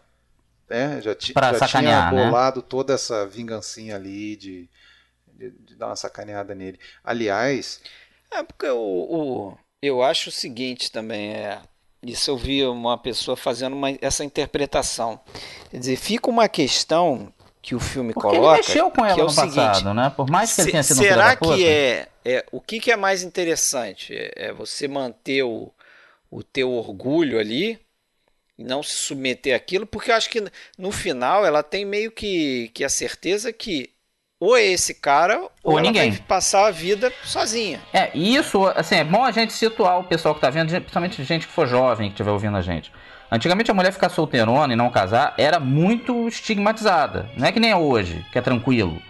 né, 0.70 1.00
já, 1.02 1.14
ti- 1.16 1.34
Pra 1.34 1.54
já 1.54 1.68
tinha 1.68 2.12
né? 2.12 2.26
bolado 2.26 2.62
toda 2.62 2.94
essa 2.94 3.26
vingancinha 3.28 3.96
ali 3.96 4.36
de, 4.36 4.70
de, 5.38 5.52
de 5.52 5.76
dar 5.76 5.88
uma 5.88 5.96
sacaneada 5.96 6.54
nele. 6.56 6.80
Aliás, 7.04 7.80
É 8.34 8.44
porque 8.44 8.68
o, 8.68 8.78
o- 8.78 9.58
eu 9.82 10.02
acho 10.02 10.30
o 10.30 10.32
seguinte 10.32 10.92
também, 10.92 11.34
é, 11.34 11.60
isso 12.02 12.32
eu 12.32 12.38
vi 12.38 12.66
uma 12.66 12.98
pessoa 12.98 13.36
fazendo 13.38 13.74
uma- 13.76 13.98
essa 14.02 14.24
interpretação. 14.24 15.20
Quer 15.70 15.80
dizer, 15.80 15.96
fica 15.98 16.30
uma 16.30 16.48
questão 16.50 17.34
que 17.62 17.76
o 17.76 17.80
filme 17.80 18.14
Porque 18.14 18.28
coloca. 18.28 18.56
ele 18.56 18.58
mexeu 18.58 18.92
com 18.92 19.06
que 19.06 19.12
ela 19.12 19.22
é 19.22 19.24
o 19.24 19.26
no 19.26 19.30
seguinte, 19.30 19.56
passado, 19.56 19.94
né? 19.94 20.10
Por 20.16 20.30
mais 20.30 20.54
que 20.54 20.62
ele 20.62 20.68
se- 20.68 20.72
tenha 20.72 20.84
sido 20.84 20.98
um 21.00 21.04
será 21.04 21.36
puta. 21.36 21.56
que 21.56 21.66
é, 21.66 22.08
é 22.26 22.46
o 22.52 22.60
que, 22.60 22.80
que 22.80 22.92
é 22.92 22.96
mais 22.98 23.24
interessante? 23.24 24.14
É, 24.16 24.32
é 24.48 24.54
você 24.54 24.88
manter 24.88 25.44
o, 25.44 25.72
o 26.32 26.44
teu 26.44 26.72
orgulho 26.72 27.40
ali 27.40 27.80
e 28.58 28.64
não 28.64 28.84
se 28.84 28.94
submeter 28.96 29.56
àquilo, 29.56 29.88
porque 29.88 30.12
eu 30.12 30.16
acho 30.16 30.30
que 30.30 30.44
no 30.78 30.92
final 30.92 31.46
ela 31.46 31.64
tem 31.64 31.86
meio 31.86 32.12
que, 32.12 32.70
que 32.74 32.84
a 32.84 32.90
certeza 32.90 33.54
que 33.54 33.93
ou 34.44 34.58
é 34.58 34.64
esse 34.64 34.94
cara 34.94 35.40
ou, 35.40 35.52
Ou 35.64 35.80
ela 35.80 35.88
ninguém. 35.88 36.12
vai 36.12 36.20
passar 36.28 36.68
a 36.68 36.72
vida 36.72 37.14
sozinha. 37.24 37.80
É, 37.94 38.12
e 38.14 38.36
isso, 38.36 38.66
assim, 38.76 38.96
é 38.96 39.04
bom 39.04 39.24
a 39.24 39.32
gente 39.32 39.54
situar 39.54 40.00
o 40.00 40.04
pessoal 40.04 40.36
que 40.36 40.42
tá 40.42 40.50
vendo, 40.50 40.70
principalmente 40.70 41.24
gente 41.24 41.48
que 41.48 41.54
for 41.54 41.66
jovem, 41.66 42.10
que 42.10 42.14
estiver 42.16 42.32
ouvindo 42.32 42.58
a 42.58 42.62
gente. 42.62 42.92
Antigamente 43.32 43.72
a 43.72 43.74
mulher 43.74 43.94
ficar 43.94 44.10
solteirona 44.10 44.74
e 44.74 44.76
não 44.76 44.90
casar 44.90 45.34
era 45.38 45.62
muito 45.62 46.28
estigmatizada. 46.28 47.30
Não 47.38 47.48
é 47.48 47.52
que 47.54 47.60
nem 47.60 47.72
é 47.72 47.76
hoje, 47.76 48.26
que 48.34 48.38
é 48.38 48.42
tranquilo. 48.42 49.02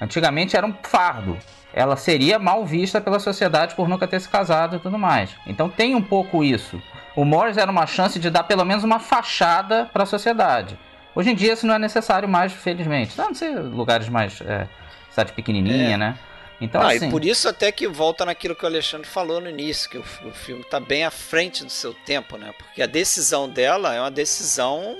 Antigamente 0.00 0.56
era 0.56 0.66
um 0.66 0.74
fardo. 0.82 1.38
Ela 1.72 1.96
seria 1.96 2.38
mal 2.38 2.66
vista 2.66 3.00
pela 3.00 3.20
sociedade 3.20 3.76
por 3.76 3.88
nunca 3.88 4.08
ter 4.08 4.20
se 4.20 4.28
casado 4.28 4.76
e 4.76 4.80
tudo 4.80 4.98
mais. 4.98 5.30
Então 5.46 5.68
tem 5.68 5.94
um 5.94 6.02
pouco 6.02 6.42
isso. 6.42 6.82
O 7.14 7.24
Morris 7.24 7.56
era 7.56 7.70
uma 7.70 7.86
chance 7.86 8.18
de 8.18 8.28
dar 8.30 8.42
pelo 8.42 8.64
menos 8.64 8.82
uma 8.82 8.98
fachada 8.98 9.88
para 9.92 10.02
a 10.02 10.06
sociedade. 10.06 10.76
Hoje 11.14 11.30
em 11.30 11.34
dia 11.34 11.52
isso 11.52 11.66
não 11.66 11.74
é 11.74 11.78
necessário 11.78 12.28
mais, 12.28 12.52
felizmente. 12.52 13.20
A 13.20 13.24
não 13.24 13.34
ser 13.34 13.58
lugares 13.58 14.08
mais. 14.08 14.40
É, 14.40 14.66
cidade 15.10 15.32
pequenininha, 15.32 15.94
É. 15.94 15.96
né? 15.96 16.18
Então, 16.60 16.80
Ah, 16.80 16.92
assim. 16.92 17.08
e 17.08 17.10
por 17.10 17.24
isso 17.24 17.48
até 17.48 17.72
que 17.72 17.88
volta 17.88 18.24
naquilo 18.24 18.54
que 18.54 18.62
o 18.64 18.68
Alexandre 18.68 19.06
falou 19.08 19.40
no 19.40 19.50
início, 19.50 19.90
que 19.90 19.98
o, 19.98 20.04
o 20.24 20.30
filme 20.32 20.62
está 20.62 20.78
bem 20.78 21.04
à 21.04 21.10
frente 21.10 21.64
do 21.64 21.70
seu 21.70 21.92
tempo, 21.92 22.36
né? 22.36 22.52
Porque 22.56 22.80
a 22.80 22.86
decisão 22.86 23.48
dela 23.48 23.92
é 23.94 24.00
uma 24.00 24.10
decisão 24.12 24.96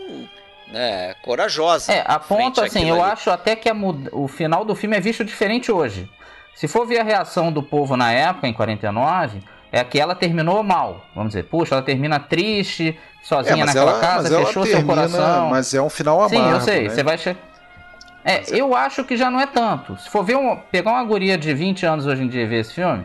né, 0.66 1.14
corajosa. 1.22 1.92
É, 1.92 2.02
a 2.06 2.18
frente 2.18 2.38
ponto 2.56 2.60
assim, 2.62 2.88
eu 2.88 3.00
ali. 3.02 3.12
acho 3.12 3.30
até 3.30 3.54
que 3.54 3.68
a 3.68 3.74
mud- 3.74 4.08
o 4.12 4.26
final 4.26 4.64
do 4.64 4.74
filme 4.74 4.96
é 4.96 5.00
visto 5.00 5.24
diferente 5.24 5.70
hoje. 5.70 6.10
Se 6.54 6.66
for 6.66 6.86
ver 6.86 6.98
a 7.00 7.04
reação 7.04 7.52
do 7.52 7.62
povo 7.62 7.96
na 7.96 8.12
época, 8.12 8.46
em 8.48 8.52
49, 8.52 9.40
é 9.72 9.82
que 9.82 9.98
ela 9.98 10.14
terminou 10.14 10.62
mal. 10.62 11.06
Vamos 11.14 11.30
dizer, 11.30 11.44
puxa, 11.44 11.74
ela 11.74 11.82
termina 11.82 12.20
triste, 12.20 12.98
sozinha 13.22 13.54
é, 13.54 13.56
mas 13.56 13.66
naquela 13.68 13.92
ela, 13.92 14.00
casa, 14.00 14.30
mas 14.30 14.46
fechou 14.46 14.64
seu 14.66 14.76
termina, 14.76 14.94
coração. 14.94 15.48
mas 15.48 15.72
é 15.72 15.80
um 15.80 15.88
final 15.88 16.22
amargo. 16.22 16.36
Sim, 16.36 16.50
eu 16.50 16.60
sei, 16.60 16.82
né? 16.84 16.88
você 16.90 17.02
vai 17.02 17.16
che... 17.16 17.34
É, 18.24 18.42
eu 18.48 18.76
acho 18.76 19.02
que 19.02 19.16
já 19.16 19.30
não 19.30 19.40
é 19.40 19.46
tanto. 19.46 19.96
Se 19.98 20.08
for 20.08 20.22
ver 20.22 20.36
um, 20.36 20.56
pegar 20.70 20.92
uma 20.92 21.02
guria 21.02 21.36
de 21.36 21.52
20 21.52 21.86
anos 21.86 22.06
hoje 22.06 22.22
em 22.22 22.28
dia 22.28 22.42
e 22.42 22.46
ver 22.46 22.60
esse 22.60 22.74
filme, 22.74 23.04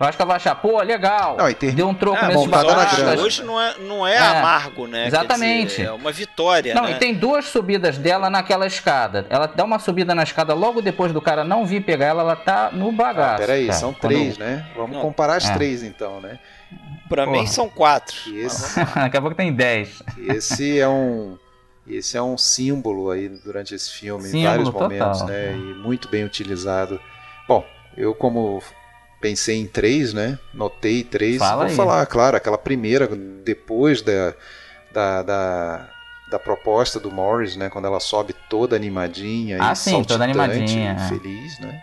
Eu 0.00 0.06
acho 0.06 0.16
que 0.16 0.22
ela 0.22 0.28
vai 0.28 0.36
achar, 0.36 0.54
pô, 0.54 0.80
legal. 0.80 1.36
Não, 1.36 1.52
ter... 1.52 1.72
Deu 1.72 1.88
um 1.88 1.94
troco 1.94 2.24
é, 2.24 2.28
nesse 2.28 2.46
bagagem. 2.46 3.18
Hoje 3.18 3.42
não 3.42 3.60
é, 3.60 3.74
não 3.78 4.06
é, 4.06 4.14
é 4.14 4.18
amargo, 4.18 4.86
né? 4.86 5.08
Exatamente. 5.08 5.70
Dizer, 5.70 5.86
é 5.86 5.92
uma 5.92 6.12
vitória. 6.12 6.72
Não, 6.72 6.84
né? 6.84 6.92
e 6.92 6.94
tem 6.94 7.12
duas 7.12 7.46
subidas 7.46 7.98
dela 7.98 8.30
naquela 8.30 8.66
escada. 8.66 9.26
Ela 9.28 9.46
dá 9.46 9.64
uma 9.64 9.80
subida 9.80 10.14
na 10.14 10.22
escada 10.22 10.54
logo 10.54 10.80
depois 10.80 11.12
do 11.12 11.20
cara 11.20 11.42
não 11.42 11.66
vir 11.66 11.82
pegar 11.82 12.06
ela, 12.06 12.22
ela 12.22 12.36
tá 12.36 12.70
no 12.72 12.92
bagaço. 12.92 13.42
Ah, 13.42 13.46
peraí, 13.46 13.66
cara. 13.66 13.78
são 13.78 13.92
três, 13.92 14.36
Quando... 14.36 14.46
né? 14.46 14.66
Vamos 14.76 14.96
não. 14.96 15.02
comparar 15.02 15.36
as 15.36 15.50
é. 15.50 15.54
três 15.54 15.82
então, 15.82 16.20
né? 16.20 16.38
Pra 17.08 17.24
Porra. 17.24 17.38
mim 17.38 17.46
são 17.46 17.68
quatro. 17.68 18.16
Esse... 18.36 18.78
Daqui 18.94 19.16
a 19.16 19.20
pouco 19.20 19.36
tem 19.36 19.52
dez. 19.52 20.00
Esse 20.16 20.78
é 20.78 20.88
um. 20.88 21.36
Esse 21.86 22.18
é 22.18 22.22
um 22.22 22.36
símbolo 22.36 23.10
aí 23.10 23.28
durante 23.30 23.74
esse 23.74 23.90
filme, 23.90 24.24
símbolo 24.24 24.42
em 24.42 24.46
vários 24.46 24.70
momentos, 24.70 25.20
total. 25.20 25.26
né? 25.26 25.52
E 25.54 25.74
muito 25.74 26.06
bem 26.08 26.22
utilizado. 26.22 27.00
Bom, 27.48 27.64
eu 27.96 28.14
como 28.14 28.62
pensei 29.20 29.56
em 29.56 29.66
três, 29.66 30.12
né? 30.12 30.38
Notei 30.52 31.04
três. 31.04 31.38
Fala 31.38 31.64
Vou 31.64 31.70
aí. 31.70 31.76
falar, 31.76 32.06
claro, 32.06 32.36
aquela 32.36 32.58
primeira, 32.58 33.06
depois 33.06 34.02
da, 34.02 34.34
da, 34.92 35.22
da, 35.22 35.88
da, 36.30 36.38
proposta 36.38 36.98
do 36.98 37.10
Morris, 37.10 37.56
né? 37.56 37.68
Quando 37.68 37.86
ela 37.86 38.00
sobe 38.00 38.34
toda 38.48 38.76
animadinha 38.76 39.58
ah, 39.60 39.72
e 39.72 39.76
sim, 39.76 40.02
toda 40.04 40.24
animadinha, 40.24 40.96
é. 40.98 41.08
feliz, 41.08 41.58
né? 41.60 41.82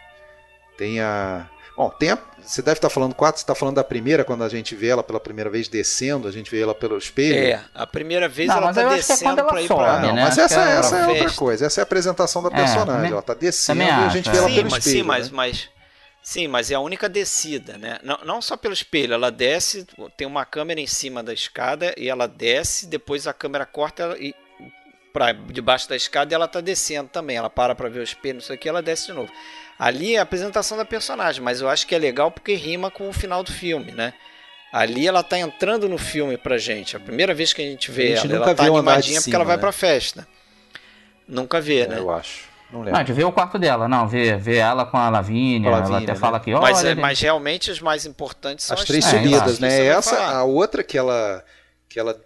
Tem 0.78 1.00
a. 1.00 1.48
Bom, 1.76 1.90
tem 1.90 2.12
a, 2.12 2.18
você 2.42 2.62
deve 2.62 2.78
estar 2.78 2.90
falando 2.90 3.14
quatro, 3.14 3.38
você 3.38 3.44
está 3.44 3.54
falando 3.54 3.76
da 3.76 3.84
primeira, 3.84 4.24
quando 4.24 4.46
a 4.46 4.50
gente 4.50 4.74
vê 4.76 4.88
ela 4.88 5.04
pela 5.04 5.20
primeira 5.20 5.50
vez 5.50 5.68
descendo, 5.68 6.26
a 6.26 6.32
gente 6.32 6.50
vê 6.50 6.62
ela 6.62 6.74
pelo 6.74 6.98
espelho. 6.98 7.38
É, 7.38 7.62
a 7.74 7.86
primeira 7.86 8.30
vez 8.30 8.48
não, 8.48 8.58
ela 8.58 8.70
está 8.70 8.82
é 8.84 8.96
descendo 8.96 9.42
é 9.42 9.44
para 9.44 9.62
ir 9.62 9.68
para. 9.68 10.00
Né? 10.00 10.14
mas 10.14 10.38
essa, 10.38 10.62
essa 10.62 10.98
é 11.00 11.08
outra 11.08 11.32
coisa, 11.32 11.66
essa 11.66 11.82
é 11.82 11.82
a 11.82 11.84
apresentação 11.84 12.42
da 12.42 12.48
é, 12.48 12.52
personagem. 12.52 12.86
Também, 12.86 13.12
ela 13.12 13.20
está 13.20 13.34
descendo 13.34 13.82
e 13.82 13.90
a 13.90 14.08
gente 14.08 14.30
vê 14.30 14.38
ela 14.38 14.48
sim, 14.48 14.56
pelo 14.56 14.72
mas, 14.72 14.86
espelho. 14.86 14.98
Sim, 14.98 15.04
mas, 15.04 15.30
né? 15.30 15.36
mas 15.36 15.70
Sim, 16.26 16.48
mas 16.48 16.72
é 16.72 16.74
a 16.74 16.80
única 16.80 17.08
descida, 17.08 17.78
né? 17.78 18.00
Não, 18.02 18.18
não 18.26 18.42
só 18.42 18.58
pelo 18.58 18.74
espelho, 18.74 19.14
ela 19.14 19.32
desce, 19.32 19.86
tem 20.18 20.26
uma 20.26 20.44
câmera 20.44 20.82
em 20.82 20.88
cima 20.88 21.22
da 21.22 21.32
escada 21.32 21.94
e 21.96 22.10
ela 22.10 22.28
desce, 22.28 22.88
depois 22.88 23.28
a 23.28 23.34
câmera 23.34 23.64
corta 23.64 24.02
ela, 24.02 24.18
e 24.18 24.34
para 25.14 25.34
debaixo 25.34 25.88
da 25.88 25.96
escada 25.96 26.34
e 26.34 26.36
ela 26.36 26.48
tá 26.48 26.62
descendo 26.62 27.10
também. 27.10 27.38
Ela 27.38 27.48
para 27.48 27.76
para 27.76 27.90
ver 27.90 28.00
o 28.00 28.04
espelho, 28.04 28.34
não 28.34 28.42
sei 28.42 28.56
o 28.56 28.60
que, 28.60 28.68
ela 28.68 28.82
desce 28.82 29.06
de 29.06 29.14
novo. 29.14 29.32
Ali 29.78 30.16
é 30.16 30.18
a 30.18 30.24
apresentação 30.24 30.76
da 30.76 30.84
personagem, 30.84 31.44
mas 31.44 31.62
eu 31.62 31.70
acho 31.70 31.86
que 31.86 31.94
é 31.94 32.00
legal 32.00 32.32
porque 32.32 32.56
rima 32.56 32.90
com 32.90 33.08
o 33.08 33.14
final 33.14 33.44
do 33.44 33.52
filme, 33.52 33.92
né? 33.92 34.12
Ali 34.74 35.08
ela 35.08 35.22
tá 35.22 35.38
entrando 35.38 35.88
no 35.88 36.00
filme 36.00 36.40
pra 36.40 36.58
gente. 36.58 36.98
A 36.98 37.00
primeira 37.00 37.36
vez 37.36 37.54
que 37.54 37.62
a 37.62 37.66
gente 37.66 37.92
vê 37.92 38.14
a 38.14 38.16
gente 38.16 38.34
ela, 38.34 38.46
ela 38.46 38.56
tá 38.56 38.64
animadinha 38.66 39.22
porque 39.22 39.36
ela 39.36 39.46
vai 39.46 39.58
né? 39.58 39.62
pra 39.62 39.72
festa. 39.72 40.28
Nunca 41.28 41.62
vê, 41.62 41.82
é, 41.82 41.88
né? 41.88 42.00
Eu 42.00 42.10
acho. 42.10 42.55
Não 42.76 42.82
lembro. 42.82 42.92
Não, 42.92 43.00
a 43.00 43.04
gente 43.06 43.16
vê 43.16 43.24
o 43.24 43.32
quarto 43.32 43.58
dela, 43.58 43.88
não, 43.88 44.06
vê, 44.06 44.36
vê 44.36 44.58
ela 44.58 44.86
com 44.86 44.98
a 44.98 45.10
Lavínia, 45.10 45.70
ela 45.70 45.98
até 45.98 46.12
né? 46.12 46.16
fala 46.16 46.42
que 46.42 46.54
mas, 46.54 46.84
é, 46.84 46.94
mas 46.94 47.22
realmente 47.22 47.72
os 47.72 47.80
mais 47.80 48.06
importantes 48.06 48.66
são 48.66 48.76
as, 48.76 48.82
as 48.82 48.88
três 48.88 49.06
subidas, 49.06 49.60
né? 49.60 49.86
Essa, 49.86 50.18
a 50.18 50.44
outra 50.44 50.84
que 50.84 50.98
ela 50.98 51.42
que 51.88 51.98
ela 51.98 52.20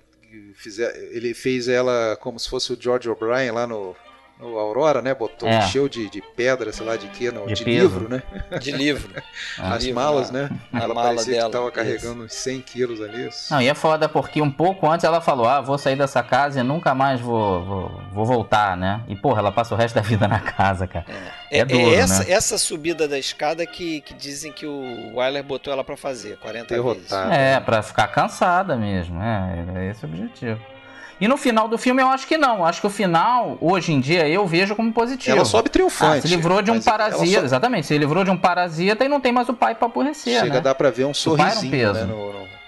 fizer, 0.56 0.92
ele 1.12 1.36
fez 1.36 1.68
ela 1.68 2.18
como 2.20 2.40
se 2.40 2.50
fosse 2.50 2.74
o 2.74 2.78
George 2.80 3.08
O'Brien 3.08 3.52
lá 3.52 3.68
no 3.68 3.96
no 4.40 4.58
Aurora, 4.58 5.02
né? 5.02 5.14
Botou, 5.14 5.48
é. 5.50 5.60
encheu 5.60 5.90
de, 5.90 6.10
de 6.10 6.22
pedra, 6.22 6.72
sei 6.72 6.86
lá 6.86 6.96
de 6.96 7.08
quê, 7.10 7.30
não, 7.30 7.46
de, 7.46 7.56
de 7.56 7.64
livro, 7.66 8.08
né? 8.08 8.24
De 8.60 8.72
livro. 8.72 9.14
As 9.60 9.84
livro, 9.84 10.02
malas, 10.02 10.32
né? 10.32 10.50
A 10.72 10.78
ela 10.80 10.94
mala 10.94 11.10
parecia 11.10 11.34
dela. 11.34 11.44
que 11.44 11.48
estava 11.50 11.72
carregando 11.72 12.24
uns 12.24 12.34
100 12.34 12.62
quilos 12.62 13.02
ali. 13.02 13.30
Não, 13.52 13.62
e 13.62 13.68
é 13.68 13.74
foda 13.74 14.08
porque 14.08 14.42
um 14.42 14.50
pouco 14.50 14.90
antes 14.90 15.04
ela 15.04 15.20
falou, 15.20 15.46
ah, 15.46 15.60
vou 15.60 15.78
sair 15.78 15.98
dessa 15.98 16.24
casa 16.24 16.62
e 16.62 16.64
nunca 16.64 16.96
mais 16.96 17.20
vou, 17.20 17.66
vou, 17.66 18.02
vou 18.14 18.26
voltar, 18.26 18.78
né? 18.78 19.02
E 19.10 19.16
porra, 19.16 19.40
ela 19.40 19.52
passa 19.52 19.76
o 19.76 19.78
resto 19.78 19.96
da 19.96 20.02
vida 20.02 20.28
na 20.28 20.40
casa, 20.40 20.88
cara. 20.88 21.06
É, 21.52 21.58
é, 21.58 21.60
é 21.60 21.66
duro, 21.66 21.92
é 21.92 21.96
essa, 21.96 22.24
né? 22.24 22.32
essa 22.32 22.58
subida 22.58 23.08
da 23.08 23.20
escada 23.20 23.66
que, 23.66 24.00
que 24.02 24.14
dizem 24.14 24.54
que 24.54 24.66
o 24.66 25.16
Wyler 25.16 25.44
botou 25.44 25.74
ela 25.74 25.84
para 25.84 25.98
fazer, 25.98 26.38
40 26.38 26.74
Derrotada. 26.74 27.30
vezes. 27.30 27.38
É, 27.38 27.60
pra 27.60 27.84
ficar 27.84 28.08
cansada 28.08 28.78
mesmo, 28.78 29.22
é, 29.22 29.66
é 29.76 29.90
esse 29.90 30.06
o 30.06 30.08
objetivo. 30.08 30.79
E 31.22 31.28
no 31.28 31.36
final 31.36 31.68
do 31.68 31.78
filme 31.78 32.02
eu 32.02 32.08
acho 32.08 32.26
que 32.26 32.38
não. 32.38 32.66
Acho 32.66 32.82
que 32.82 32.88
o 32.88 32.90
final, 32.90 33.58
hoje 33.60 33.92
em 33.92 34.00
dia, 34.00 34.28
eu 34.28 34.48
vejo 34.48 34.76
como 34.76 34.92
positivo. 34.94 35.36
Ela 35.36 35.46
sobe 35.46 35.70
triunfante. 35.70 36.20
Ah, 36.20 36.22
se 36.22 36.28
livrou 36.28 36.62
de 36.62 36.72
um 36.72 36.82
parasita. 36.82 37.42
Exatamente, 37.44 37.88
se 37.88 37.98
livrou 37.98 38.24
de 38.24 38.32
um 38.32 38.38
parasita 38.38 39.04
e 39.04 39.10
não 39.10 39.20
tem 39.20 39.32
mais 39.32 39.50
o 39.50 39.54
pai 39.54 39.76
para 39.76 39.88
aborrecer. 39.88 40.40
Chega 40.40 40.54
né? 40.54 40.58
a 40.58 40.62
dar 40.62 40.76
pra 40.76 40.90
ver 40.90 41.06
um 41.06 41.14
sorrisinho 41.14 41.94
né, 41.94 42.04
no, 42.04 42.34
no 42.34 42.59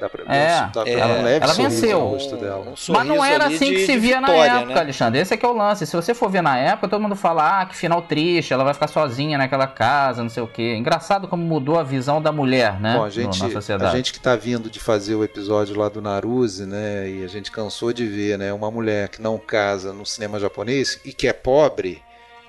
Dá 0.00 0.08
pra 0.08 0.24
ver 0.24 0.32
é, 0.32 0.34
um, 0.34 0.86
é, 0.86 0.92
ela, 0.92 1.22
leve 1.22 1.44
ela 1.44 1.52
venceu. 1.52 2.00
rosto 2.00 2.36
dela. 2.36 2.64
Um 2.66 2.92
Mas 2.92 3.06
não 3.06 3.22
era 3.22 3.46
assim 3.48 3.66
de, 3.66 3.74
que 3.74 3.86
se 3.86 3.98
via 3.98 4.18
vitória, 4.18 4.52
na 4.52 4.58
época, 4.60 4.74
né? 4.74 4.80
Alexandre. 4.80 5.20
Esse 5.20 5.34
é 5.34 5.36
que 5.36 5.44
é 5.44 5.48
o 5.48 5.52
lance. 5.52 5.86
Se 5.86 5.94
você 5.94 6.14
for 6.14 6.30
ver 6.30 6.42
na 6.42 6.56
época, 6.56 6.88
todo 6.88 7.02
mundo 7.02 7.14
fala, 7.14 7.60
ah, 7.60 7.66
que 7.66 7.76
final 7.76 8.00
triste, 8.00 8.54
ela 8.54 8.64
vai 8.64 8.72
ficar 8.72 8.88
sozinha 8.88 9.36
naquela 9.36 9.66
casa, 9.66 10.22
não 10.22 10.30
sei 10.30 10.42
o 10.42 10.46
quê. 10.46 10.74
Engraçado 10.74 11.28
como 11.28 11.42
mudou 11.42 11.78
a 11.78 11.82
visão 11.82 12.22
da 12.22 12.32
mulher, 12.32 12.80
né? 12.80 12.94
Bom, 12.94 13.04
a 13.04 13.10
gente, 13.10 13.42
na 13.42 13.50
sociedade. 13.50 13.92
A 13.92 13.96
gente 13.96 14.12
que 14.14 14.20
tá 14.20 14.34
vindo 14.34 14.70
de 14.70 14.80
fazer 14.80 15.14
o 15.14 15.22
episódio 15.22 15.76
lá 15.76 15.90
do 15.90 16.00
Naruse, 16.00 16.64
né? 16.64 17.06
E 17.06 17.22
a 17.22 17.28
gente 17.28 17.50
cansou 17.50 17.92
de 17.92 18.06
ver, 18.06 18.38
né? 18.38 18.52
Uma 18.54 18.70
mulher 18.70 19.10
que 19.10 19.20
não 19.20 19.36
casa 19.36 19.92
no 19.92 20.06
cinema 20.06 20.40
japonês 20.40 20.98
e 21.04 21.12
que 21.12 21.28
é 21.28 21.32
pobre, 21.34 22.02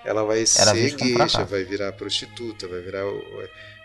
ela 0.05 0.23
vai 0.23 0.37
Era 0.37 0.45
ser 0.45 0.95
gueixa, 0.95 1.43
vai 1.43 1.63
virar 1.65 1.91
prostituta, 1.91 2.65
vai 2.67 2.79
virar. 2.79 3.03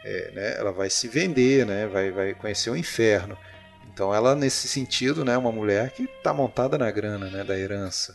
É, 0.04 0.30
né? 0.32 0.54
Ela 0.56 0.70
vai 0.70 0.88
se 0.88 1.08
vender, 1.08 1.66
né? 1.66 1.88
Vai, 1.88 2.12
vai 2.12 2.32
conhecer 2.34 2.70
o 2.70 2.76
inferno. 2.76 3.36
Então 3.97 4.14
ela, 4.14 4.34
nesse 4.34 4.68
sentido, 4.68 5.24
né, 5.24 5.38
uma 5.38 5.51
mulher 5.51 5.90
que 5.90 6.03
está 6.03 6.34
montada 6.34 6.76
na 6.76 6.90
grana, 6.90 7.30
né, 7.30 7.42
da 7.42 7.59
herança. 7.59 8.12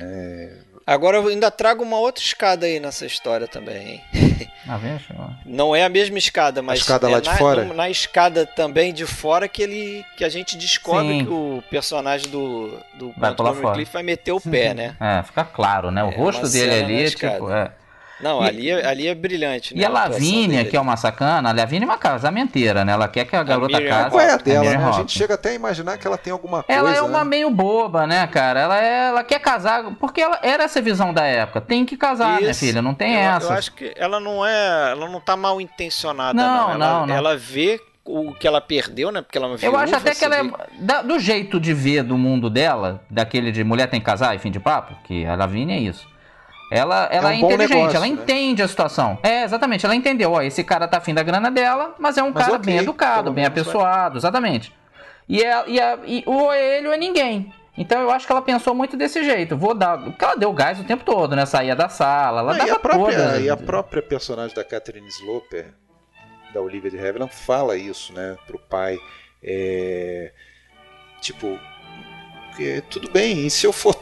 É... 0.00 0.58
Agora 0.86 1.16
eu 1.16 1.26
ainda 1.26 1.50
trago 1.50 1.82
uma 1.82 1.98
outra 1.98 2.22
escada 2.22 2.66
aí 2.66 2.78
nessa 2.78 3.04
história 3.04 3.48
também, 3.48 3.94
hein? 3.94 4.00
Ah, 4.64 4.78
Não 5.44 5.74
é 5.74 5.82
a 5.82 5.88
mesma 5.88 6.18
escada, 6.18 6.62
mas 6.62 6.78
a 6.78 6.82
escada 6.82 7.08
é 7.08 7.10
lá 7.10 7.18
de 7.18 7.28
na, 7.28 7.36
fora? 7.36 7.64
na 7.74 7.90
escada 7.90 8.46
também 8.46 8.94
de 8.94 9.04
fora 9.04 9.48
que 9.48 9.60
ele 9.60 10.06
que 10.16 10.24
a 10.24 10.28
gente 10.28 10.56
descobre 10.56 11.18
Sim. 11.18 11.24
que 11.24 11.32
o 11.32 11.60
personagem 11.68 12.30
do 12.30 12.68
do 12.94 13.12
vai, 13.16 13.34
vai 13.84 14.02
meter 14.04 14.30
o 14.30 14.40
pé, 14.40 14.72
né? 14.72 14.96
É, 15.02 15.20
fica 15.24 15.44
claro, 15.44 15.90
né? 15.90 16.04
O 16.04 16.10
é, 16.10 16.14
rosto 16.14 16.48
dele 16.48 16.74
ali, 16.74 17.10
tipo, 17.10 17.50
é, 17.50 17.72
não, 18.22 18.42
e, 18.44 18.48
ali, 18.48 18.70
é, 18.70 18.86
ali 18.86 19.08
é 19.08 19.14
brilhante. 19.14 19.74
Né, 19.74 19.82
e 19.82 19.84
a 19.84 19.88
Lavínia, 19.88 20.64
que 20.64 20.76
é 20.76 20.80
uma 20.80 20.96
sacana, 20.96 21.50
a 21.50 21.52
Lavínia 21.52 21.84
é 21.84 21.88
uma 21.88 21.98
casamenteira, 21.98 22.84
né? 22.84 22.92
Ela 22.92 23.08
quer 23.08 23.24
que 23.24 23.34
a 23.34 23.42
garota 23.42 23.76
a 23.76 23.80
case. 23.80 24.10
Qual 24.10 24.20
é 24.20 24.30
a 24.30 24.36
dela, 24.36 24.70
a 24.70 24.78
né? 24.78 24.84
A 24.84 24.92
gente 24.92 25.12
chega 25.12 25.34
até 25.34 25.50
a 25.50 25.54
imaginar 25.54 25.98
que 25.98 26.06
ela 26.06 26.16
tem 26.16 26.32
alguma 26.32 26.62
coisa. 26.62 26.78
Ela 26.78 26.94
é 26.94 27.02
uma 27.02 27.24
né? 27.24 27.30
meio 27.30 27.50
boba, 27.50 28.06
né, 28.06 28.24
cara? 28.28 28.60
Ela, 28.60 28.80
é, 28.80 29.08
ela 29.08 29.24
quer 29.24 29.40
casar, 29.40 29.84
porque 29.98 30.20
ela 30.20 30.38
era 30.42 30.62
essa 30.62 30.80
visão 30.80 31.12
da 31.12 31.24
época. 31.24 31.60
Tem 31.60 31.84
que 31.84 31.96
casar, 31.96 32.34
Isso. 32.34 32.42
minha 32.42 32.54
filha, 32.54 32.80
não 32.80 32.94
tem 32.94 33.14
eu, 33.14 33.20
essa. 33.20 33.46
Eu 33.48 33.52
acho 33.58 33.72
que 33.72 33.92
ela 33.96 34.20
não 34.20 34.46
é. 34.46 34.92
Ela 34.92 35.08
não 35.08 35.20
tá 35.20 35.36
mal 35.36 35.60
intencionada, 35.60 36.34
não. 36.34 36.44
não. 36.44 36.70
Ela, 36.70 36.78
não, 36.78 37.06
não. 37.06 37.14
ela 37.14 37.36
vê 37.36 37.80
o 38.04 38.32
que 38.34 38.46
ela 38.46 38.60
perdeu, 38.60 39.10
né? 39.10 39.22
Porque 39.22 39.38
ela 39.38 39.48
é 39.48 39.66
Eu 39.66 39.76
acho 39.76 39.94
até 39.94 40.14
que 40.14 40.24
ela 40.24 40.36
é. 40.36 40.44
Da, 40.78 41.02
do 41.02 41.18
jeito 41.18 41.58
de 41.58 41.74
ver 41.74 42.02
do 42.02 42.16
mundo 42.16 42.48
dela, 42.48 43.02
daquele 43.10 43.50
de 43.50 43.64
mulher 43.64 43.88
tem 43.88 44.00
que 44.00 44.06
casar 44.06 44.34
e 44.34 44.38
fim 44.38 44.50
de 44.50 44.60
papo, 44.60 44.94
que 45.04 45.24
a 45.26 45.34
Lavínia 45.34 45.76
é 45.76 45.80
isso. 45.80 46.12
Ela, 46.74 47.06
ela 47.12 47.34
é, 47.34 47.36
um 47.36 47.36
é 47.36 47.36
inteligente, 47.36 47.76
negócio, 47.76 47.96
ela 47.96 48.06
né? 48.06 48.12
entende 48.12 48.62
a 48.62 48.68
situação. 48.68 49.18
É, 49.22 49.44
exatamente, 49.44 49.84
ela 49.84 49.94
entendeu. 49.94 50.32
Ó, 50.32 50.40
esse 50.40 50.64
cara 50.64 50.88
tá 50.88 50.96
afim 50.96 51.12
da 51.12 51.22
grana 51.22 51.50
dela, 51.50 51.94
mas 51.98 52.16
é 52.16 52.22
um 52.22 52.30
mas 52.32 52.46
cara 52.46 52.56
okay, 52.56 52.72
bem 52.72 52.82
educado, 52.82 53.30
bem 53.30 53.44
apessoado, 53.44 54.16
exatamente. 54.16 54.72
E, 55.28 55.42
é, 55.42 55.64
e, 55.68 55.78
é, 55.78 55.98
e 56.06 56.24
o 56.26 56.50
ele 56.50 56.88
é 56.88 56.96
ninguém. 56.96 57.52
Então 57.76 58.00
eu 58.00 58.10
acho 58.10 58.24
que 58.24 58.32
ela 58.32 58.40
pensou 58.40 58.74
muito 58.74 58.96
desse 58.96 59.22
jeito. 59.22 59.54
Vou 59.54 59.74
dar. 59.74 59.98
Porque 59.98 60.24
ela 60.24 60.34
deu 60.34 60.50
gás 60.54 60.80
o 60.80 60.84
tempo 60.84 61.04
todo, 61.04 61.36
né? 61.36 61.44
Saía 61.44 61.76
da 61.76 61.90
sala, 61.90 62.40
ela 62.40 62.52
Não, 62.52 62.58
dava 62.58 62.70
e 62.70 62.72
a 62.72 62.78
própria, 62.78 63.18
toda... 63.18 63.40
E 63.40 63.50
a 63.50 63.56
própria 63.56 64.02
personagem 64.02 64.56
da 64.56 64.64
Catherine 64.64 65.08
Sloper, 65.08 65.74
da 66.54 66.60
Olivia 66.62 66.90
de 66.90 66.98
Havilland, 66.98 67.34
fala 67.34 67.76
isso, 67.76 68.14
né? 68.14 68.34
Pro 68.46 68.58
pai. 68.58 68.98
É, 69.42 70.32
tipo, 71.20 71.58
tudo 72.88 73.10
bem, 73.10 73.46
e 73.46 73.50
se 73.50 73.66
eu 73.66 73.72
for 73.72 73.94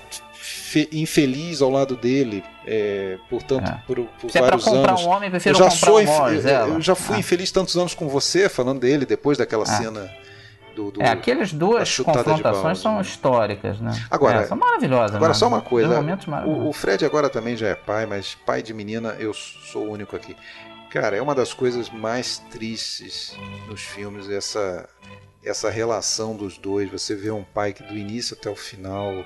infeliz 0.92 1.60
ao 1.62 1.70
lado 1.70 1.96
dele, 1.96 2.42
é, 2.72 3.18
portanto, 3.28 3.68
é. 3.68 3.82
por, 3.84 3.96
por 3.96 4.30
vários 4.30 4.64
é 4.64 4.70
comprar 4.70 4.92
anos. 4.92 5.04
Um 5.04 5.08
homem, 5.08 5.28
eu 5.44 5.54
já 5.56 5.68
sou 5.70 5.98
um 5.98 6.04
Morris, 6.04 6.44
eu, 6.44 6.52
eu, 6.52 6.80
já 6.80 6.94
fui 6.94 7.16
ah. 7.16 7.18
infeliz 7.18 7.50
tantos 7.50 7.76
anos 7.76 7.94
com 7.94 8.08
você, 8.08 8.48
falando 8.48 8.78
dele, 8.78 9.04
depois 9.04 9.36
daquela 9.36 9.64
ah. 9.64 9.66
cena. 9.66 10.08
Do, 10.76 10.92
do, 10.92 11.02
é, 11.02 11.08
aquelas 11.08 11.52
duas 11.52 11.98
confrontações 11.98 12.78
são 12.78 12.94
né? 12.94 13.00
históricas, 13.00 13.80
né? 13.80 13.90
Agora, 14.08 14.42
é, 14.42 14.46
são 14.46 14.56
maravilhosas. 14.56 15.16
Agora, 15.16 15.34
só 15.34 15.48
uma 15.48 15.60
coisa: 15.60 16.00
o, 16.46 16.68
o 16.68 16.72
Fred 16.72 17.04
agora 17.04 17.28
também 17.28 17.56
já 17.56 17.66
é 17.66 17.74
pai, 17.74 18.06
mas 18.06 18.36
pai 18.46 18.62
de 18.62 18.72
menina, 18.72 19.16
eu 19.18 19.34
sou 19.34 19.88
o 19.88 19.90
único 19.90 20.14
aqui. 20.14 20.36
Cara, 20.92 21.16
é 21.16 21.20
uma 21.20 21.34
das 21.34 21.52
coisas 21.52 21.90
mais 21.90 22.38
tristes 22.52 23.36
nos 23.66 23.80
filmes 23.80 24.30
essa 24.30 24.88
essa 25.44 25.68
relação 25.68 26.36
dos 26.36 26.56
dois. 26.56 26.88
Você 26.88 27.16
vê 27.16 27.32
um 27.32 27.42
pai 27.42 27.72
que 27.72 27.82
do 27.82 27.98
início 27.98 28.36
até 28.38 28.48
o 28.48 28.54
final 28.54 29.24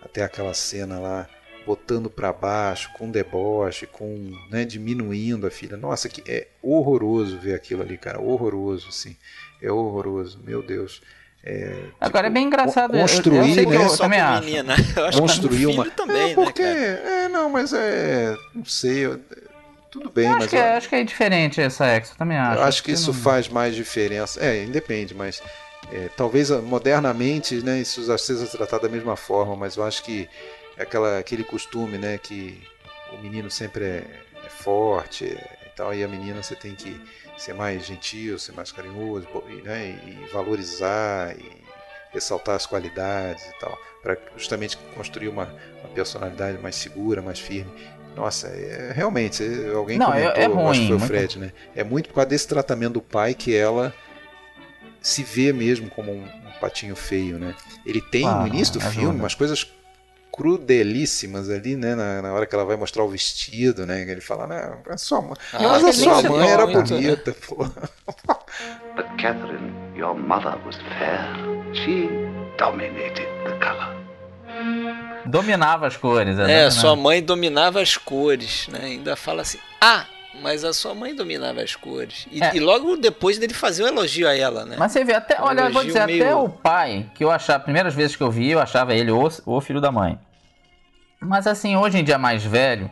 até 0.00 0.22
aquela 0.22 0.54
cena 0.54 1.00
lá 1.00 1.26
botando 1.66 2.10
para 2.10 2.32
baixo, 2.32 2.90
com 2.94 3.10
deboche, 3.10 3.86
com 3.86 4.32
né, 4.50 4.64
diminuindo 4.64 5.46
a 5.46 5.50
filha. 5.50 5.76
Nossa, 5.76 6.08
que 6.08 6.22
é 6.30 6.48
horroroso 6.62 7.38
ver 7.38 7.54
aquilo 7.54 7.82
ali, 7.82 7.96
cara, 7.96 8.20
horroroso, 8.20 8.88
assim, 8.88 9.16
é 9.60 9.70
horroroso, 9.70 10.38
meu 10.44 10.62
Deus. 10.62 11.00
É, 11.46 11.74
Agora 12.00 12.26
tipo, 12.26 12.26
é 12.26 12.30
bem 12.30 12.46
engraçado. 12.46 12.98
Construir, 12.98 13.36
eu, 13.36 13.46
eu 13.48 13.54
sei 13.54 13.66
que 13.66 13.72
né? 13.72 13.84
eu 13.84 13.96
também 13.98 14.20
acho. 14.20 14.48
Eu 14.96 15.04
acho 15.04 15.20
construir 15.20 15.66
uma. 15.66 15.90
Também, 15.90 16.16
é 16.16 16.26
né, 16.28 16.34
porque, 16.34 16.62
né, 16.62 17.24
é, 17.24 17.28
não, 17.28 17.50
mas 17.50 17.72
é, 17.74 18.34
não 18.54 18.64
sei. 18.64 19.04
Eu, 19.04 19.20
tudo 19.90 20.10
bem, 20.10 20.26
eu 20.26 20.38
mas. 20.38 20.46
Que 20.48 20.56
eu... 20.56 20.60
É, 20.60 20.76
acho 20.76 20.88
que 20.88 20.96
é 20.96 21.04
diferente 21.04 21.60
essa 21.60 21.86
ex, 21.94 22.10
eu 22.10 22.16
também 22.16 22.38
acho. 22.38 22.58
Eu 22.58 22.64
acho 22.64 22.82
que, 22.82 22.92
que 22.92 22.94
isso 22.94 23.12
não... 23.12 23.20
faz 23.20 23.48
mais 23.48 23.74
diferença. 23.74 24.42
É, 24.42 24.64
independe, 24.64 25.14
mas 25.14 25.42
é, 25.92 26.08
talvez 26.16 26.48
modernamente, 26.50 27.56
né, 27.56 27.78
isso 27.80 28.02
seja 28.18 28.46
tratado 28.46 28.84
da 28.84 28.88
mesma 28.88 29.16
forma, 29.16 29.54
mas 29.54 29.76
eu 29.76 29.84
acho 29.84 30.02
que 30.02 30.22
é 30.22 30.28
aquela, 30.78 31.18
aquele 31.18 31.44
costume, 31.44 31.98
né, 31.98 32.18
que 32.18 32.62
o 33.12 33.18
menino 33.18 33.50
sempre 33.50 33.84
é, 33.84 34.04
é 34.44 34.48
forte 34.48 35.26
é, 35.26 35.58
e 35.66 35.70
tal, 35.76 35.94
e 35.94 36.02
a 36.02 36.08
menina 36.08 36.42
você 36.42 36.54
tem 36.54 36.74
que 36.74 37.00
ser 37.36 37.54
mais 37.54 37.84
gentil, 37.84 38.38
ser 38.38 38.52
mais 38.52 38.72
carinhoso, 38.72 39.26
né, 39.62 39.98
e 40.06 40.32
valorizar 40.32 41.36
e 41.38 41.64
ressaltar 42.12 42.54
as 42.54 42.66
qualidades 42.66 43.44
e 43.44 43.58
tal, 43.58 43.76
para 44.02 44.16
justamente 44.36 44.76
construir 44.94 45.28
uma, 45.28 45.52
uma, 45.80 45.88
personalidade 45.94 46.58
mais 46.58 46.76
segura, 46.76 47.20
mais 47.20 47.40
firme. 47.40 47.72
Nossa, 48.14 48.46
é, 48.46 48.92
realmente, 48.94 49.42
alguém 49.74 49.98
Não, 49.98 50.06
comentou, 50.06 50.32
é, 50.32 50.42
é 50.42 50.46
ruim, 50.46 50.70
acho 50.70 50.80
que 50.80 50.86
foi 50.86 50.96
o 50.96 51.00
Fred, 51.00 51.38
né? 51.40 51.52
É 51.74 51.82
muito 51.82 52.08
por 52.08 52.14
causa 52.14 52.28
desse 52.30 52.46
tratamento 52.46 52.94
do 52.94 53.02
pai 53.02 53.34
que 53.34 53.54
ela 53.54 53.92
se 55.02 55.24
vê 55.24 55.52
mesmo 55.52 55.90
como 55.90 56.12
um, 56.12 56.22
um 56.22 56.52
patinho 56.60 56.94
feio, 56.94 57.38
né? 57.38 57.56
Ele 57.84 58.00
tem 58.00 58.24
ah, 58.26 58.36
no 58.36 58.46
início 58.46 58.74
do 58.74 58.78
ajuda. 58.78 58.94
filme 58.94 59.18
umas 59.18 59.34
coisas 59.34 59.66
crudelíssimas 60.34 61.48
ali, 61.48 61.76
né? 61.76 61.94
Na, 61.94 62.20
na, 62.20 62.32
hora 62.32 62.44
que 62.44 62.54
ela 62.54 62.64
vai 62.64 62.76
mostrar 62.76 63.04
o 63.04 63.08
vestido, 63.08 63.86
né? 63.86 64.02
Ele 64.02 64.20
fala, 64.20 64.48
né? 64.48 64.76
A 64.90 64.98
sua 64.98 65.22
mãe, 65.22 65.36
ah, 65.52 65.58
mas 65.60 65.84
a 65.84 65.92
sua 65.92 66.22
mãe 66.22 66.48
era 66.48 66.66
bonita, 66.66 67.30
né? 67.30 67.36
pô. 67.46 67.64
But 68.96 69.06
Catherine, 69.20 69.72
your 69.96 70.14
mother 70.16 70.56
was 70.66 70.76
fair. 70.98 71.24
She 71.72 72.08
dominated 72.58 73.28
the 73.44 73.52
color. 73.64 73.94
Dominava 75.26 75.86
as 75.86 75.96
cores, 75.96 76.38
é, 76.38 76.64
é 76.64 76.70
sua 76.70 76.96
mãe 76.96 77.22
dominava 77.22 77.80
as 77.80 77.96
cores, 77.96 78.68
né? 78.68 78.80
Ainda 78.82 79.14
fala 79.16 79.42
assim, 79.42 79.58
ah, 79.80 80.04
mas 80.42 80.64
a 80.64 80.72
sua 80.72 80.94
mãe 80.94 81.14
dominava 81.14 81.60
as 81.60 81.74
cores. 81.74 82.26
E, 82.30 82.42
é. 82.42 82.56
e, 82.56 82.60
logo 82.60 82.96
depois 82.96 83.38
dele 83.38 83.54
fazer 83.54 83.82
o 83.82 83.86
um 83.86 83.88
elogio 83.88 84.28
a 84.28 84.36
ela, 84.36 84.64
né? 84.64 84.76
Mas 84.78 84.92
você 84.92 85.04
vê, 85.04 85.14
até, 85.14 85.40
um 85.40 85.44
olha, 85.44 85.70
vou 85.70 85.84
dizer, 85.84 86.06
meio... 86.06 86.22
até 86.22 86.34
o 86.34 86.48
pai, 86.48 87.06
que 87.14 87.24
eu 87.24 87.30
achava, 87.30 87.62
primeiras 87.62 87.94
vezes 87.94 88.16
que 88.16 88.22
eu 88.22 88.30
vi, 88.30 88.50
eu 88.50 88.60
achava 88.60 88.94
ele 88.94 89.10
o, 89.10 89.28
o 89.46 89.60
filho 89.60 89.80
da 89.80 89.90
mãe. 89.92 90.18
Mas 91.20 91.46
assim, 91.46 91.76
hoje 91.76 91.98
em 91.98 92.04
dia 92.04 92.18
mais 92.18 92.44
velho, 92.44 92.90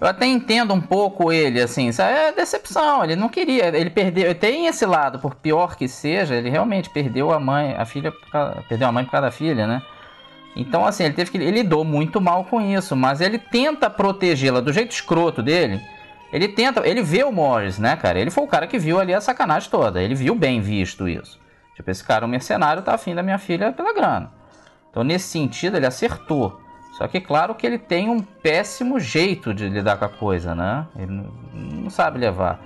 eu 0.00 0.06
até 0.06 0.26
entendo 0.26 0.74
um 0.74 0.80
pouco 0.80 1.32
ele, 1.32 1.60
assim, 1.60 1.90
é 1.98 2.32
decepção, 2.32 3.04
ele 3.04 3.16
não 3.16 3.28
queria, 3.28 3.68
ele 3.68 3.88
perdeu, 3.88 4.34
tem 4.34 4.66
esse 4.66 4.84
lado, 4.84 5.18
por 5.18 5.36
pior 5.36 5.76
que 5.76 5.86
seja, 5.86 6.34
ele 6.34 6.50
realmente 6.50 6.90
perdeu 6.90 7.32
a 7.32 7.38
mãe, 7.38 7.74
a 7.78 7.84
filha, 7.84 8.12
perdeu 8.68 8.88
a 8.88 8.92
mãe 8.92 9.04
por 9.04 9.12
causa 9.12 9.26
da 9.26 9.30
filha, 9.30 9.66
né? 9.66 9.80
Então, 10.54 10.84
assim, 10.84 11.04
ele 11.04 11.14
teve 11.14 11.30
que. 11.30 11.38
Ele 11.38 11.50
lidou 11.50 11.84
muito 11.84 12.20
mal 12.20 12.44
com 12.44 12.60
isso, 12.60 12.94
mas 12.94 13.20
ele 13.20 13.38
tenta 13.38 13.88
protegê-la 13.88 14.60
do 14.60 14.72
jeito 14.72 14.90
escroto 14.90 15.42
dele. 15.42 15.80
Ele 16.32 16.48
tenta, 16.48 16.86
ele 16.88 17.02
vê 17.02 17.22
o 17.24 17.30
Morris, 17.30 17.78
né, 17.78 17.94
cara? 17.94 18.18
Ele 18.18 18.30
foi 18.30 18.42
o 18.42 18.48
cara 18.48 18.66
que 18.66 18.78
viu 18.78 18.98
ali 18.98 19.12
a 19.12 19.20
sacanagem 19.20 19.70
toda. 19.70 20.02
Ele 20.02 20.14
viu 20.14 20.34
bem 20.34 20.60
visto 20.60 21.06
isso. 21.06 21.38
Tipo, 21.76 21.90
esse 21.90 22.02
cara, 22.02 22.24
um 22.24 22.28
mercenário, 22.28 22.82
tá 22.82 22.94
afim 22.94 23.14
da 23.14 23.22
minha 23.22 23.38
filha 23.38 23.72
pela 23.72 23.92
grana. 23.92 24.32
Então, 24.90 25.04
nesse 25.04 25.28
sentido, 25.28 25.76
ele 25.76 25.86
acertou. 25.86 26.60
Só 26.96 27.06
que, 27.06 27.20
claro, 27.20 27.54
que 27.54 27.66
ele 27.66 27.78
tem 27.78 28.08
um 28.08 28.20
péssimo 28.20 28.98
jeito 28.98 29.52
de 29.52 29.68
lidar 29.68 29.96
com 29.96 30.04
a 30.04 30.08
coisa, 30.08 30.54
né? 30.54 30.86
Ele 30.96 31.26
não 31.52 31.90
sabe 31.90 32.18
levar. 32.18 32.60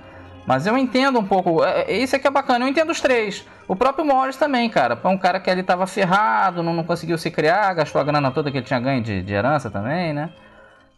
Mas 0.45 0.65
eu 0.65 0.77
entendo 0.77 1.19
um 1.19 1.25
pouco. 1.25 1.63
É, 1.63 1.81
é, 1.83 1.97
isso 1.97 2.15
aqui 2.15 2.25
é 2.25 2.31
bacana, 2.31 2.63
eu 2.63 2.69
entendo 2.69 2.89
os 2.89 3.01
três. 3.01 3.45
O 3.67 3.75
próprio 3.75 4.05
Morris 4.05 4.37
também, 4.37 4.69
cara. 4.69 4.97
É 5.01 5.07
um 5.07 5.17
cara 5.17 5.41
que 5.41 5.49
ele 5.49 5.61
tava 5.61 5.85
ferrado, 5.85 6.63
não, 6.63 6.73
não 6.73 6.85
conseguiu 6.85 7.17
se 7.17 7.29
criar, 7.29 7.73
gastou 7.73 7.99
a 7.99 8.03
grana 8.03 8.31
toda 8.31 8.49
que 8.49 8.57
ele 8.57 8.65
tinha 8.65 8.79
ganho 8.79 9.01
de, 9.01 9.21
de 9.21 9.33
herança 9.33 9.69
também, 9.69 10.13
né? 10.13 10.29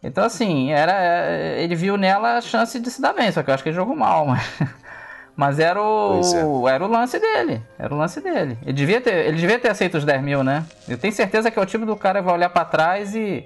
Então, 0.02 0.24
assim, 0.24 0.72
era, 0.72 0.92
é, 0.92 1.62
ele 1.62 1.74
viu 1.74 1.96
nela 1.96 2.38
a 2.38 2.40
chance 2.40 2.78
de 2.80 2.90
se 2.90 3.02
dar 3.02 3.12
bem, 3.12 3.30
só 3.30 3.42
que 3.42 3.50
eu 3.50 3.54
acho 3.54 3.62
que 3.62 3.68
ele 3.68 3.76
jogou 3.76 3.94
mal, 3.94 4.26
mas, 4.26 4.42
mas 5.36 5.58
era, 5.58 5.80
o, 5.80 6.68
é. 6.68 6.74
era 6.74 6.84
o 6.84 6.88
lance 6.88 7.18
dele. 7.18 7.62
Era 7.78 7.94
o 7.94 7.98
lance 7.98 8.20
dele. 8.20 8.56
Ele 8.62 8.72
devia, 8.72 9.00
ter, 9.00 9.26
ele 9.26 9.36
devia 9.36 9.58
ter 9.58 9.68
aceito 9.68 9.98
os 9.98 10.04
10 10.04 10.22
mil, 10.22 10.42
né? 10.42 10.64
Eu 10.88 10.96
tenho 10.96 11.12
certeza 11.12 11.50
que 11.50 11.58
é 11.58 11.62
o 11.62 11.66
tipo 11.66 11.84
do 11.84 11.96
cara 11.96 12.20
que 12.20 12.24
vai 12.24 12.34
olhar 12.34 12.48
para 12.48 12.64
trás 12.64 13.14
e, 13.14 13.44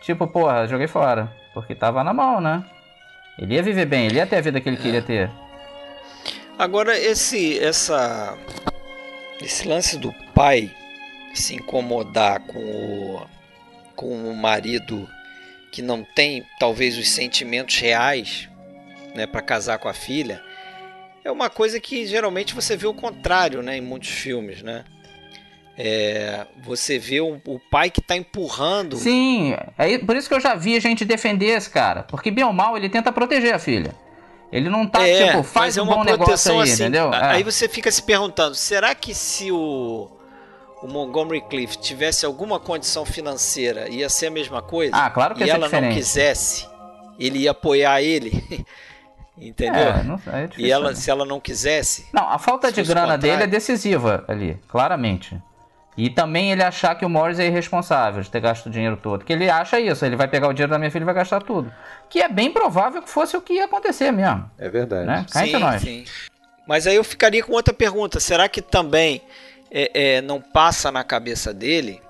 tipo, 0.00 0.26
porra, 0.26 0.66
joguei 0.66 0.86
fora. 0.86 1.30
Porque 1.52 1.74
tava 1.74 2.02
na 2.02 2.14
mão, 2.14 2.40
né? 2.40 2.64
Ele 3.38 3.54
ia 3.54 3.62
viver 3.62 3.86
bem, 3.86 4.06
ele 4.06 4.16
ia 4.16 4.26
ter 4.26 4.36
a 4.36 4.40
vida 4.40 4.60
que 4.60 4.68
ele 4.68 4.76
é. 4.76 4.80
queria 4.80 5.02
ter. 5.02 5.30
Agora, 6.58 6.98
esse, 6.98 7.58
essa, 7.58 8.36
esse 9.42 9.68
lance 9.68 9.98
do 9.98 10.12
pai 10.34 10.70
se 11.34 11.56
incomodar 11.56 12.40
com 12.40 12.58
o, 12.58 13.22
com 13.94 14.30
o 14.30 14.36
marido 14.36 15.08
que 15.72 15.80
não 15.80 16.04
tem 16.04 16.46
talvez 16.60 16.98
os 16.98 17.08
sentimentos 17.08 17.78
reais 17.78 18.48
né, 19.14 19.26
para 19.26 19.40
casar 19.40 19.78
com 19.78 19.88
a 19.88 19.94
filha, 19.94 20.40
é 21.24 21.32
uma 21.32 21.48
coisa 21.48 21.80
que 21.80 22.06
geralmente 22.06 22.54
você 22.54 22.76
vê 22.76 22.86
o 22.86 22.94
contrário 22.94 23.62
né, 23.62 23.78
em 23.78 23.80
muitos 23.80 24.10
filmes. 24.10 24.62
Né? 24.62 24.84
É, 25.76 26.46
você 26.62 26.98
vê 26.98 27.20
o, 27.20 27.40
o 27.46 27.58
pai 27.58 27.90
que 27.90 28.00
está 28.00 28.14
empurrando. 28.14 28.96
Sim, 28.96 29.56
é 29.78 29.98
por 29.98 30.14
isso 30.14 30.28
que 30.28 30.34
eu 30.34 30.40
já 30.40 30.54
vi 30.54 30.76
a 30.76 30.80
gente 30.80 31.06
defender 31.06 31.56
esse 31.56 31.70
cara. 31.70 32.02
Porque, 32.02 32.30
bem 32.30 32.44
ou 32.44 32.52
mal, 32.52 32.76
ele 32.76 32.90
tenta 32.90 33.10
proteger 33.10 33.54
a 33.54 33.58
filha. 33.58 33.94
Ele 34.52 34.68
não 34.68 34.86
tá, 34.86 35.08
é, 35.08 35.28
tipo, 35.28 35.42
faz 35.42 35.78
é 35.78 35.82
um 35.82 35.86
bom 35.86 36.04
negócio 36.04 36.52
aí, 36.52 36.60
assim, 36.60 36.82
entendeu? 36.82 37.10
Aí 37.14 37.40
é. 37.40 37.44
você 37.44 37.66
fica 37.66 37.90
se 37.90 38.02
perguntando, 38.02 38.54
será 38.54 38.94
que 38.94 39.14
se 39.14 39.50
o 39.50 40.10
o 40.82 40.88
Montgomery 40.88 41.40
Cliff 41.42 41.78
tivesse 41.78 42.26
alguma 42.26 42.58
condição 42.58 43.04
financeira, 43.06 43.88
ia 43.88 44.08
ser 44.08 44.26
a 44.26 44.30
mesma 44.30 44.60
coisa? 44.60 44.94
Ah, 44.94 45.08
claro 45.10 45.34
que 45.34 45.44
E 45.44 45.50
ela 45.50 45.66
diferente. 45.66 45.88
não 45.88 45.94
quisesse, 45.94 46.68
ele 47.18 47.38
ia 47.40 47.52
apoiar 47.52 48.02
ele. 48.02 48.66
Entendeu? 49.38 49.80
É, 49.80 50.02
não, 50.04 50.20
é 50.26 50.46
difícil, 50.46 50.66
e 50.66 50.70
ela, 50.70 50.90
né? 50.90 50.94
se 50.94 51.10
ela 51.10 51.24
não 51.24 51.40
quisesse. 51.40 52.06
Não, 52.12 52.28
a 52.28 52.38
falta 52.38 52.70
de 52.70 52.82
grana 52.82 53.16
dele 53.16 53.44
é 53.44 53.46
decisiva 53.46 54.24
ali, 54.28 54.60
claramente. 54.68 55.40
E 55.96 56.08
também 56.08 56.52
ele 56.52 56.62
achar 56.62 56.94
que 56.94 57.04
o 57.04 57.08
Morris 57.08 57.38
é 57.38 57.46
irresponsável 57.46 58.22
de 58.22 58.30
ter 58.30 58.40
gasto 58.40 58.66
o 58.66 58.70
dinheiro 58.70 58.96
todo. 58.96 59.24
Que 59.24 59.32
ele 59.32 59.50
acha 59.50 59.78
isso, 59.78 60.04
ele 60.04 60.16
vai 60.16 60.26
pegar 60.26 60.48
o 60.48 60.52
dinheiro 60.52 60.70
da 60.70 60.78
minha 60.78 60.90
filha 60.90 61.02
e 61.02 61.06
vai 61.06 61.14
gastar 61.14 61.42
tudo. 61.42 61.72
Que 62.08 62.20
é 62.20 62.28
bem 62.28 62.50
provável 62.50 63.02
que 63.02 63.10
fosse 63.10 63.36
o 63.36 63.42
que 63.42 63.54
ia 63.54 63.64
acontecer 63.66 64.10
mesmo. 64.10 64.50
É 64.58 64.68
verdade. 64.68 65.06
Né? 65.06 65.26
sim, 65.28 65.52
nós. 65.58 65.82
sim. 65.82 66.04
Mas 66.66 66.86
aí 66.86 66.96
eu 66.96 67.04
ficaria 67.04 67.42
com 67.42 67.52
outra 67.52 67.74
pergunta. 67.74 68.20
Será 68.20 68.48
que 68.48 68.62
também 68.62 69.22
é, 69.72 70.16
é, 70.16 70.20
não 70.20 70.40
passa 70.40 70.92
na 70.92 71.02
cabeça 71.02 71.54
dele, 71.54 72.02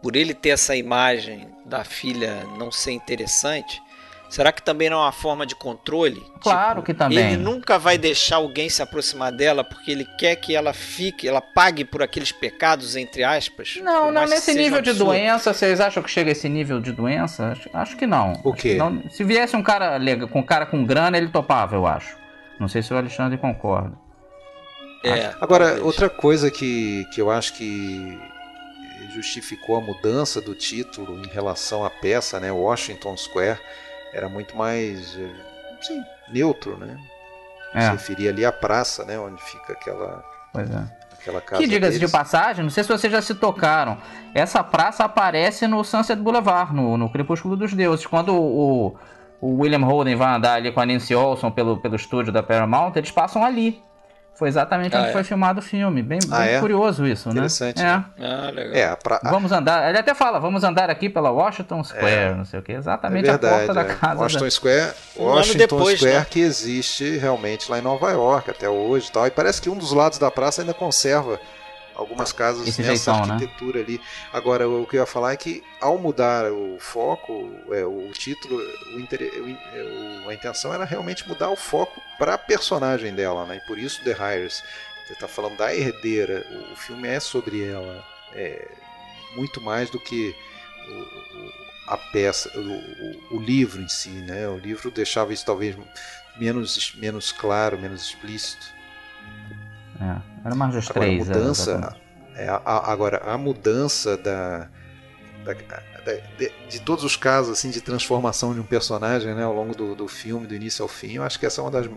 por 0.00 0.14
ele 0.14 0.32
ter 0.32 0.50
essa 0.50 0.76
imagem 0.76 1.48
da 1.64 1.82
filha 1.82 2.44
não 2.56 2.70
ser 2.70 2.92
interessante, 2.92 3.82
será 4.28 4.52
que 4.52 4.62
também 4.62 4.88
não 4.88 4.98
é 4.98 5.00
uma 5.00 5.12
forma 5.12 5.44
de 5.44 5.56
controle? 5.56 6.22
Claro 6.40 6.76
tipo, 6.76 6.86
que 6.86 6.94
também. 6.94 7.18
Ele 7.18 7.36
nunca 7.36 7.78
vai 7.78 7.98
deixar 7.98 8.36
alguém 8.36 8.68
se 8.68 8.80
aproximar 8.80 9.32
dela 9.32 9.64
porque 9.64 9.90
ele 9.90 10.06
quer 10.18 10.36
que 10.36 10.54
ela 10.54 10.72
fique, 10.72 11.26
ela 11.26 11.40
pague 11.40 11.84
por 11.84 12.02
aqueles 12.02 12.30
pecados, 12.30 12.94
entre 12.94 13.24
aspas. 13.24 13.78
Não, 13.82 14.12
não, 14.12 14.26
nesse 14.26 14.54
nível 14.54 14.80
de 14.80 14.92
doença, 14.92 15.52
vocês 15.52 15.80
acham 15.80 16.02
que 16.02 16.10
chega 16.10 16.30
a 16.30 16.32
esse 16.32 16.48
nível 16.48 16.80
de 16.80 16.92
doença? 16.92 17.48
Acho, 17.52 17.70
acho 17.72 17.96
que 17.96 18.06
não. 18.06 18.40
O 18.44 18.52
quê? 18.52 18.74
Não, 18.74 19.02
se 19.10 19.24
viesse 19.24 19.56
um 19.56 19.62
cara 19.62 19.98
com 20.30 20.38
um 20.38 20.44
cara 20.44 20.66
com 20.66 20.84
grana, 20.84 21.16
ele 21.16 21.28
topava, 21.28 21.74
eu 21.74 21.86
acho. 21.86 22.16
Não 22.60 22.68
sei 22.68 22.82
se 22.82 22.92
o 22.92 22.96
Alexandre 22.96 23.36
concorda. 23.36 24.03
É, 25.04 25.34
Agora, 25.40 25.66
talvez. 25.66 25.84
outra 25.84 26.08
coisa 26.08 26.50
que, 26.50 27.04
que 27.12 27.20
eu 27.20 27.30
acho 27.30 27.52
que 27.54 28.18
justificou 29.14 29.76
a 29.76 29.80
mudança 29.80 30.40
do 30.40 30.54
título 30.54 31.22
em 31.24 31.28
relação 31.28 31.84
à 31.84 31.90
peça, 31.90 32.40
né, 32.40 32.50
Washington 32.50 33.16
Square, 33.16 33.60
era 34.12 34.28
muito 34.28 34.56
mais 34.56 35.18
sim, 35.82 36.02
neutro, 36.32 36.76
né? 36.78 36.98
É. 37.74 37.82
Se 37.82 37.90
referia 37.90 38.30
ali 38.30 38.44
à 38.44 38.52
praça, 38.52 39.04
né, 39.04 39.18
onde 39.18 39.42
fica 39.42 39.72
aquela 39.72 40.24
Pois 40.54 40.70
é. 40.70 40.84
Aquela 41.20 41.40
casa 41.40 41.62
que 41.62 41.68
diga-se 41.68 41.98
de 41.98 42.06
passagem, 42.06 42.62
não 42.62 42.70
sei 42.70 42.84
se 42.84 42.88
vocês 42.88 43.12
já 43.12 43.20
se 43.20 43.34
tocaram. 43.34 43.98
Essa 44.34 44.62
praça 44.62 45.04
aparece 45.04 45.66
no 45.66 45.82
Sunset 45.82 46.20
Boulevard, 46.20 46.72
no, 46.72 46.96
no 46.96 47.10
Crepúsculo 47.10 47.56
dos 47.56 47.72
Deuses. 47.72 48.06
Quando 48.06 48.34
o, 48.36 48.94
o 49.40 49.60
William 49.60 49.84
Holden 49.84 50.16
vai 50.16 50.36
andar 50.36 50.54
ali 50.54 50.70
com 50.70 50.80
a 50.80 50.86
Nancy 50.86 51.14
Olson 51.14 51.50
pelo, 51.50 51.78
pelo 51.78 51.96
estúdio 51.96 52.30
da 52.30 52.42
Paramount, 52.42 52.92
eles 52.96 53.10
passam 53.10 53.42
ali. 53.42 53.82
Foi 54.34 54.48
exatamente 54.48 54.96
ah, 54.96 55.00
onde 55.00 55.08
é? 55.10 55.12
foi 55.12 55.22
filmado 55.22 55.60
o 55.60 55.62
filme. 55.62 56.02
Bem, 56.02 56.18
ah, 56.30 56.40
bem 56.40 56.54
é? 56.54 56.60
curioso 56.60 57.06
isso, 57.06 57.30
Interessante, 57.30 57.80
né? 57.80 58.04
Interessante. 58.16 58.20
Né? 58.20 58.46
Ah, 58.46 58.50
legal. 58.50 58.74
É, 58.74 58.96
pra... 58.96 59.20
Vamos 59.22 59.52
andar. 59.52 59.88
Ele 59.88 59.98
até 59.98 60.12
fala, 60.12 60.40
vamos 60.40 60.64
andar 60.64 60.90
aqui 60.90 61.08
pela 61.08 61.30
Washington 61.30 61.84
Square, 61.84 62.14
é. 62.14 62.34
não 62.34 62.44
sei 62.44 62.58
o 62.58 62.62
que. 62.62 62.72
Exatamente 62.72 63.28
é 63.28 63.30
verdade, 63.30 63.54
a 63.54 63.58
porta 63.58 63.74
da 63.74 63.80
é. 63.82 63.94
casa. 63.94 64.20
Washington 64.20 64.44
da... 64.44 64.50
Square, 64.50 64.92
um 65.16 65.24
Washington 65.24 65.58
depois, 65.58 65.98
Square 65.98 66.18
né? 66.18 66.26
que 66.28 66.40
existe 66.40 67.16
realmente 67.16 67.70
lá 67.70 67.78
em 67.78 67.82
Nova 67.82 68.10
York 68.10 68.50
até 68.50 68.68
hoje 68.68 69.08
e 69.08 69.12
tal. 69.12 69.26
E 69.26 69.30
parece 69.30 69.62
que 69.62 69.70
um 69.70 69.76
dos 69.76 69.92
lados 69.92 70.18
da 70.18 70.30
praça 70.30 70.62
ainda 70.62 70.74
conserva 70.74 71.38
algumas 71.94 72.32
casas 72.32 72.66
Esse 72.66 72.82
nessa 72.82 73.12
jeitão, 73.12 73.26
né? 73.26 73.34
arquitetura 73.34 73.78
né? 73.78 73.84
ali. 73.84 74.00
Agora, 74.32 74.68
o 74.68 74.86
que 74.86 74.96
eu 74.96 75.00
ia 75.00 75.06
falar 75.06 75.32
é 75.32 75.36
que 75.36 75.62
ao 75.80 75.98
mudar 75.98 76.50
o 76.50 76.78
foco, 76.78 77.50
é, 77.70 77.84
o 77.84 78.10
título, 78.12 78.56
o, 78.94 79.00
inter... 79.00 79.20
o, 80.24 80.28
a 80.28 80.34
intenção 80.34 80.72
era 80.72 80.84
realmente 80.84 81.26
mudar 81.28 81.50
o 81.50 81.56
foco 81.56 82.00
para 82.18 82.34
a 82.34 82.38
personagem 82.38 83.14
dela, 83.14 83.44
né? 83.46 83.56
E 83.56 83.66
por 83.66 83.78
isso 83.78 84.02
The 84.02 84.12
Hires. 84.12 84.62
Você 85.06 85.12
está 85.12 85.28
falando 85.28 85.58
da 85.58 85.74
herdeira, 85.74 86.46
o, 86.72 86.76
filme 86.76 87.06
é 87.06 87.20
sobre 87.20 87.62
ela, 87.62 88.02
é, 88.32 88.66
muito 89.36 89.60
mais 89.60 89.90
do 89.90 90.00
que 90.00 90.34
o, 90.88 91.92
a 91.92 91.98
peça, 91.98 92.50
o, 93.30 93.38
livro 93.38 93.82
em 93.82 93.88
si, 93.88 94.08
né? 94.08 94.48
O 94.48 94.56
livro 94.56 94.90
deixava 94.90 95.34
isso 95.34 95.44
talvez 95.44 95.76
menos, 96.36 96.94
menos 96.94 97.32
claro, 97.32 97.78
menos 97.78 98.06
explícito. 98.06 98.73
É, 100.04 100.46
era 100.46 100.54
mais 100.54 100.74
dos 100.74 100.90
agora, 100.90 101.06
três. 101.06 101.30
A 101.30 101.34
mudança, 101.34 101.96
é, 102.36 102.48
a, 102.48 102.56
a, 102.56 102.92
agora, 102.92 103.22
a 103.24 103.38
mudança 103.38 104.16
da, 104.16 104.68
da, 105.44 105.54
da 105.54 105.82
de, 106.38 106.52
de, 106.68 106.80
todos 106.80 107.02
os 107.02 107.16
casos 107.16 107.58
assim 107.58 107.70
de 107.70 107.80
transformação 107.80 108.52
de 108.52 108.60
um 108.60 108.64
personagem 108.64 109.34
né, 109.34 109.42
ao 109.42 109.54
longo 109.54 109.74
do, 109.74 109.94
do 109.94 110.06
filme, 110.06 110.46
do 110.46 110.54
início 110.54 110.82
ao 110.82 110.88
fim, 110.88 111.14
eu 111.14 111.22
acho 111.22 111.38
que 111.38 111.46
essa 111.46 111.60
é 111.60 111.64
uma 111.64 111.70
das 111.70 111.88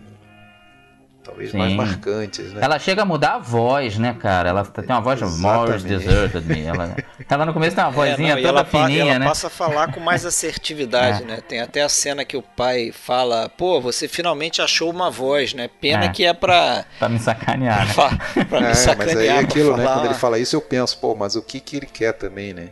talvez 1.28 1.50
Sim. 1.50 1.58
mais 1.58 1.74
marcantes, 1.74 2.52
né? 2.52 2.60
Ela 2.62 2.78
chega 2.78 3.02
a 3.02 3.04
mudar 3.04 3.34
a 3.34 3.38
voz, 3.38 3.98
né, 3.98 4.16
cara? 4.18 4.48
Ela 4.48 4.64
tem 4.64 4.86
uma 4.88 5.00
voz 5.02 5.20
Morris 5.38 5.84
Deserted 5.84 6.46
Me. 6.46 6.62
Ela, 6.62 6.96
ela 7.28 7.44
no 7.44 7.52
começo 7.52 7.76
tem 7.76 7.84
uma 7.84 7.90
vozinha 7.90 8.32
é, 8.32 8.34
não, 8.34 8.42
toda 8.42 8.48
ela 8.48 8.64
fininha, 8.64 9.10
ela 9.10 9.18
né? 9.18 9.26
passa 9.26 9.48
a 9.48 9.50
falar 9.50 9.92
com 9.92 10.00
mais 10.00 10.24
assertividade, 10.26 11.22
é. 11.22 11.26
né? 11.26 11.40
Tem 11.46 11.60
até 11.60 11.82
a 11.82 11.88
cena 11.88 12.24
que 12.24 12.36
o 12.36 12.42
pai 12.42 12.92
fala, 12.92 13.48
pô, 13.50 13.78
você 13.78 14.08
finalmente 14.08 14.62
achou 14.62 14.90
uma 14.90 15.10
voz, 15.10 15.52
né? 15.52 15.68
Pena 15.80 16.06
é. 16.06 16.08
que 16.08 16.24
é 16.24 16.32
pra... 16.32 16.86
pra 16.98 17.08
me 17.10 17.18
sacanear, 17.18 17.86
né? 17.86 17.94
pra, 17.94 18.44
pra 18.46 18.60
me 18.62 18.74
sacanear. 18.74 19.16
Mas 19.16 19.16
aí 19.16 19.28
é 19.28 19.38
aquilo, 19.38 19.76
né? 19.76 19.84
Quando 19.84 20.06
ele 20.06 20.14
fala 20.14 20.38
isso, 20.38 20.56
eu 20.56 20.62
penso, 20.62 20.98
pô, 20.98 21.14
mas 21.14 21.36
o 21.36 21.42
que 21.42 21.60
que 21.60 21.76
ele 21.76 21.86
quer 21.86 22.12
também, 22.14 22.54
né? 22.54 22.70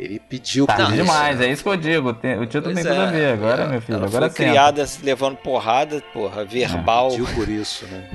Ele 0.00 0.18
pediu 0.18 0.66
tá 0.66 0.76
por 0.76 0.92
demais, 0.92 1.38
isso. 1.38 1.46
é 1.46 1.52
isso 1.52 1.62
que 1.62 1.68
eu 1.68 1.76
digo. 1.76 2.08
o 2.08 2.46
título 2.46 2.72
pois 2.72 2.74
tem 2.74 2.84
tudo 2.84 3.02
a 3.02 3.06
ver 3.06 3.32
agora, 3.34 3.64
é, 3.64 3.66
meu 3.66 3.82
filho. 3.82 3.96
Ela 3.98 4.06
agora 4.06 4.30
foi 4.30 4.46
criada 4.46 4.82
levando 5.02 5.36
porrada, 5.36 6.02
porra, 6.14 6.42
verbal. 6.42 7.08
É, 7.08 7.10
pediu 7.10 7.26
por 7.34 7.48
isso, 7.50 7.86
né? 7.86 8.08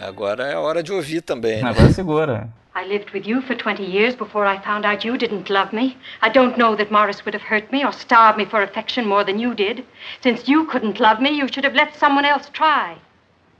Agora 0.00 0.44
é 0.44 0.56
hora 0.56 0.80
de 0.80 0.92
ouvir 0.92 1.22
também. 1.22 1.60
Né? 1.60 1.70
Agora 1.70 1.90
segura. 1.90 2.48
I 2.76 2.86
lived 2.86 3.12
with 3.12 3.26
you 3.26 3.42
for 3.42 3.56
20 3.56 3.82
years 3.82 4.14
before 4.14 4.46
I 4.46 4.60
found 4.60 4.86
out 4.86 5.04
you 5.04 5.16
didn't 5.16 5.52
love 5.52 5.74
me. 5.74 5.96
I 6.22 6.30
don't 6.30 6.56
know 6.56 6.76
that 6.76 6.92
Morris 6.92 7.24
would 7.24 7.34
have 7.34 7.42
hurt 7.42 7.72
me 7.72 7.84
or 7.84 7.92
starved 7.92 8.38
me 8.38 8.44
for 8.44 8.62
affection 8.62 9.08
more 9.08 9.24
than 9.24 9.40
you 9.40 9.54
did. 9.54 9.84
Since 10.22 10.48
you 10.48 10.66
couldn't 10.66 11.00
love 11.00 11.20
me, 11.20 11.30
you 11.30 11.48
should 11.48 11.64
have 11.64 11.74
let 11.74 11.96
someone 11.96 12.24
else 12.24 12.48
try. 12.52 12.96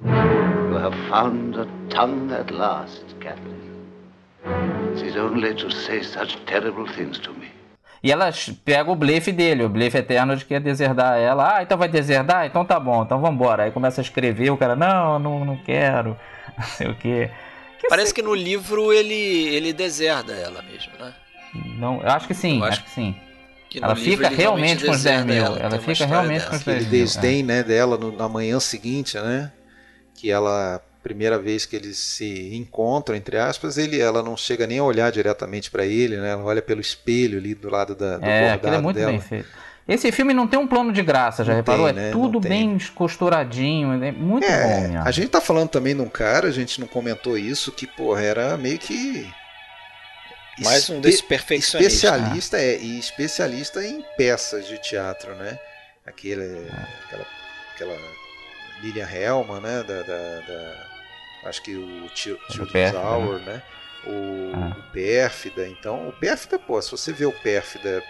You 0.05 0.77
have 0.79 0.95
found 1.09 1.57
a 1.57 1.67
tongue 1.91 2.31
at 2.31 2.53
last, 2.53 3.03
Kathleen. 3.21 4.84
Is 5.03 5.17
only 5.17 5.55
to 5.55 5.71
say 5.71 6.03
such 6.03 6.37
terrible 6.47 6.87
things 6.95 7.19
to 7.19 7.33
me. 7.33 7.51
E 8.03 8.13
ela 8.13 8.31
pega 8.65 8.91
o 8.91 8.95
blefe 8.95 9.33
dele, 9.33 9.65
o 9.65 9.69
blefe 9.69 9.97
eterno 9.97 10.37
de 10.37 10.45
que 10.45 10.53
ia 10.53 10.61
deserdar 10.61 11.19
ela. 11.19 11.57
Ah, 11.57 11.63
então 11.63 11.79
vai 11.79 11.89
deserdar? 11.89 12.45
Então 12.45 12.63
tá 12.65 12.79
bom, 12.79 13.03
então 13.03 13.19
vambora. 13.19 13.63
Aí 13.63 13.71
começa 13.71 14.01
a 14.01 14.05
escrever, 14.05 14.51
o 14.51 14.59
cara, 14.59 14.77
não, 14.77 15.19
não, 15.19 15.45
não 15.45 15.57
quero, 15.57 16.17
não 16.57 16.65
sei 16.67 16.89
o 16.89 16.95
quê. 16.95 17.31
Que 17.81 17.89
Parece 17.89 18.09
sei... 18.09 18.17
que 18.17 18.23
no 18.23 18.35
livro 18.35 18.93
ele, 18.93 19.15
ele 19.15 19.73
deserda 19.73 20.35
ela 20.35 20.63
mesmo, 20.63 20.93
né? 20.99 21.15
Não, 21.79 22.03
eu 22.03 22.11
acho 22.11 22.27
que 22.27 22.35
sim, 22.35 22.59
acho, 22.59 22.73
acho, 22.73 22.85
que 22.85 22.91
sim. 22.91 23.17
Que 23.71 23.83
ela 23.83 23.97
fica 23.97 24.29
realmente 24.29 24.85
com 24.85 24.93
os 24.93 25.03
10 25.03 25.25
mil. 25.25 25.45
Ela, 25.45 25.59
ela 25.59 25.79
fica 25.79 26.05
realmente 26.05 26.41
dessa. 26.41 26.51
com 26.51 26.57
os 26.57 26.63
10 26.63 26.77
mil. 26.77 26.87
Aquele 26.87 27.01
desdém 27.01 27.41
é. 27.41 27.43
né, 27.43 27.63
dela 27.63 27.97
no, 27.97 28.13
na 28.13 28.29
manhã 28.29 28.61
seguinte, 28.61 29.19
né? 29.19 29.51
Que 30.15 30.31
ela 30.31 30.81
primeira 31.05 31.39
vez 31.39 31.67
que 31.67 31.77
eles 31.77 31.99
se 31.99 32.55
encontram, 32.55 33.15
entre 33.15 33.37
aspas, 33.37 33.77
ele, 33.77 34.01
ela 34.01 34.23
não 34.23 34.39
chega 34.39 34.67
nem 34.67 34.79
a 34.79 34.85
olhar 34.85 35.13
diretamente 35.13 35.71
para 35.71 35.85
ele, 35.85 36.17
né? 36.17 36.31
Ela 36.31 36.43
olha 36.43 36.63
pelo 36.63 36.81
espelho 36.81 37.39
ali 37.39 37.55
do 37.55 37.69
lado 37.69 37.95
da, 37.95 38.17
do 38.17 38.25
é, 38.25 38.53
bordado 38.53 38.75
é 38.75 38.81
muito 38.81 38.97
dela. 38.97 39.13
bem 39.13 39.21
feito. 39.21 39.49
Esse 39.87 40.11
filme 40.11 40.33
não 40.33 40.49
tem 40.49 40.59
um 40.59 40.67
plano 40.67 40.91
de 40.91 41.03
graça, 41.03 41.45
já 41.45 41.53
não 41.53 41.59
reparou? 41.59 41.93
Tem, 41.93 42.03
é 42.03 42.07
né? 42.07 42.11
tudo 42.11 42.41
bem 42.41 42.79
costuradinho, 42.95 44.03
é 44.03 44.11
muito 44.11 44.47
é, 44.47 44.63
bom. 44.63 44.89
Minha. 44.89 45.03
A 45.03 45.11
gente 45.11 45.29
tá 45.29 45.43
falando 45.43 45.69
também 45.69 45.95
de 45.95 46.01
um 46.01 46.09
cara, 46.09 46.49
a 46.49 46.51
gente 46.51 46.81
não 46.81 46.89
comentou 46.89 47.37
isso, 47.37 47.71
que, 47.71 47.87
porra, 47.87 48.23
era 48.23 48.57
meio 48.57 48.79
que. 48.79 49.31
Mais 50.61 50.89
um 50.89 51.03
desses 51.03 51.21
perfeccionistas. 51.21 52.03
Especialista, 52.03 52.57
é, 52.57 52.79
e 52.79 52.99
especialista 52.99 53.85
em 53.85 54.03
peças 54.17 54.67
de 54.67 54.79
teatro, 54.79 55.35
né? 55.35 55.59
Aquele, 56.07 56.45
é. 56.45 56.87
aquela, 57.05 57.27
aquela 57.75 57.99
Lilian 58.81 59.09
Helman, 59.11 59.61
né? 59.61 59.83
da, 59.83 60.03
da, 60.03 60.41
da 60.41 60.94
acho 61.45 61.63
que 61.63 61.77
o 61.77 62.09
Children's 62.15 62.95
Hour, 62.95 63.39
né? 63.41 63.45
né? 63.45 63.63
O, 64.07 64.53
ah. 64.55 64.77
o 64.79 64.93
Pérfida. 64.93 65.69
Então, 65.69 66.09
o 66.09 66.13
Pérfida, 66.13 66.59
pô, 66.59 66.81
se 66.81 66.91
você 66.91 67.13
vê 67.13 67.25
o 67.25 67.33
Pérfida, 67.33 68.03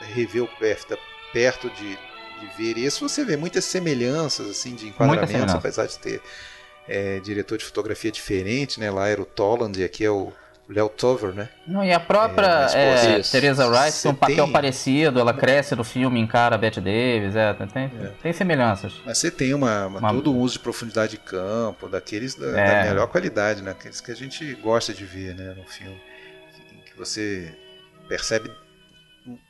rever 0.00 0.42
o 0.42 0.48
Pérfida 0.48 0.98
perto 1.32 1.70
de, 1.70 1.96
de 2.40 2.46
ver 2.56 2.78
esse, 2.78 3.00
você 3.00 3.24
vê 3.24 3.36
muitas 3.36 3.64
semelhanças, 3.64 4.48
assim, 4.48 4.74
de 4.74 4.88
enquadramentos, 4.88 5.54
apesar 5.54 5.86
de 5.86 5.98
ter 5.98 6.20
é, 6.88 7.20
diretor 7.20 7.58
de 7.58 7.64
fotografia 7.64 8.10
diferente, 8.10 8.80
né? 8.80 8.90
Lá 8.90 9.08
era 9.08 9.20
o 9.20 9.26
Toland 9.26 9.80
e 9.80 9.84
aqui 9.84 10.04
é 10.04 10.10
o 10.10 10.32
Léo 10.68 10.88
Tover, 10.88 11.32
né? 11.32 11.48
Não, 11.66 11.84
e 11.84 11.92
a 11.92 12.00
própria 12.00 12.66
é, 12.74 13.18
é, 13.18 13.20
Teresa 13.20 13.68
Wright 13.68 14.02
tem 14.02 14.10
um 14.10 14.14
papel 14.14 14.44
tem... 14.44 14.52
parecido, 14.52 15.20
ela 15.20 15.32
cresce 15.32 15.76
no 15.76 15.84
filme, 15.84 16.18
encara 16.18 16.56
a 16.56 16.58
Bette 16.58 16.80
Davis, 16.80 17.36
é, 17.36 17.54
tem, 17.54 17.84
é. 17.84 18.12
tem 18.20 18.32
semelhanças. 18.32 18.94
Mas 19.04 19.18
você 19.18 19.30
tem 19.30 19.54
uma, 19.54 19.86
uma, 19.86 19.98
uma... 20.00 20.12
todo 20.12 20.32
o 20.32 20.36
uso 20.36 20.54
de 20.54 20.58
profundidade 20.58 21.12
de 21.12 21.18
campo, 21.18 21.88
daqueles 21.88 22.34
da, 22.34 22.50
da, 22.50 22.60
é. 22.60 22.88
melhor 22.88 23.06
qualidade, 23.06 23.62
né? 23.62 23.70
Aqueles 23.70 24.00
que 24.00 24.10
a 24.10 24.16
gente 24.16 24.54
gosta 24.54 24.92
de 24.92 25.04
ver 25.04 25.36
né, 25.36 25.54
no 25.56 25.64
filme. 25.64 26.00
Que 26.84 26.98
você 26.98 27.54
percebe 28.08 28.50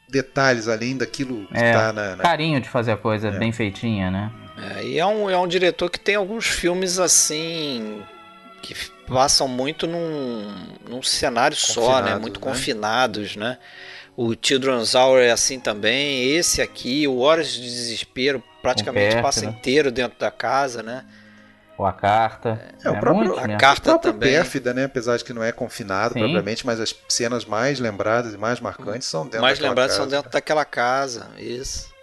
detalhes 0.09 0.69
além 0.69 0.97
daquilo 0.97 1.47
que 1.47 1.55
está 1.55 1.89
é, 1.89 1.93
na, 1.93 2.17
na, 2.17 2.23
Carinho 2.23 2.61
de 2.61 2.69
fazer 2.69 2.93
a 2.93 2.97
coisa 2.97 3.29
é. 3.29 3.39
bem 3.39 3.53
feitinha, 3.53 4.11
né? 4.11 4.31
É, 4.77 4.85
e 4.85 4.99
é 4.99 5.07
um, 5.07 5.29
é 5.29 5.39
um 5.39 5.47
diretor 5.47 5.91
que 5.91 5.99
tem 5.99 6.15
alguns 6.15 6.47
filmes 6.47 6.99
assim 6.99 8.03
que 8.63 8.75
passam 9.07 9.47
muito 9.47 9.87
num, 9.87 10.53
num 10.89 11.03
cenário 11.03 11.57
só, 11.57 12.03
né? 12.03 12.17
Muito 12.17 12.41
né? 12.41 12.45
confinados, 12.45 13.37
né? 13.37 13.59
O 14.17 14.35
Children's 14.41 14.95
Hour 14.95 15.21
é 15.21 15.31
assim 15.31 15.61
também. 15.61 16.31
Esse 16.31 16.63
aqui, 16.63 17.07
o 17.07 17.19
Horas 17.19 17.51
de 17.53 17.63
Desespero, 17.63 18.43
praticamente 18.63 19.11
perto, 19.11 19.23
passa 19.23 19.47
né? 19.47 19.53
inteiro 19.53 19.91
dentro 19.93 20.19
da 20.19 20.31
casa, 20.31 20.83
né? 20.83 21.05
Ou 21.77 21.85
a 21.85 21.93
carta. 21.93 22.59
É, 22.83 22.89
é 22.89 22.91
o 22.91 22.99
próprio, 22.99 23.27
muito, 23.27 23.39
a 23.39 23.47
né? 23.47 23.59
carta 23.59 23.95
o 23.95 23.99
também. 23.99 24.33
Pérfida, 24.33 24.73
né? 24.73 24.85
Apesar 24.85 25.19
de 25.19 25.25
que 25.25 25.35
não 25.35 25.45
é 25.45 25.53
confinado 25.53 26.15
Sim. 26.15 26.21
propriamente, 26.21 26.65
mas 26.65 26.81
as 26.81 26.95
cenas 27.09 27.45
mais 27.45 27.79
lembradas 27.79 28.33
e 28.33 28.39
mais 28.39 28.61
marcantes 28.61 29.07
são 29.07 29.25
dentro 29.25 29.43
mais 29.43 29.59
lembradas 29.59 29.93
casa. 29.97 30.03
são 30.03 30.09
dentro 30.09 30.31
daquela 30.31 30.65
casa, 30.65 31.29
isso. 31.39 31.95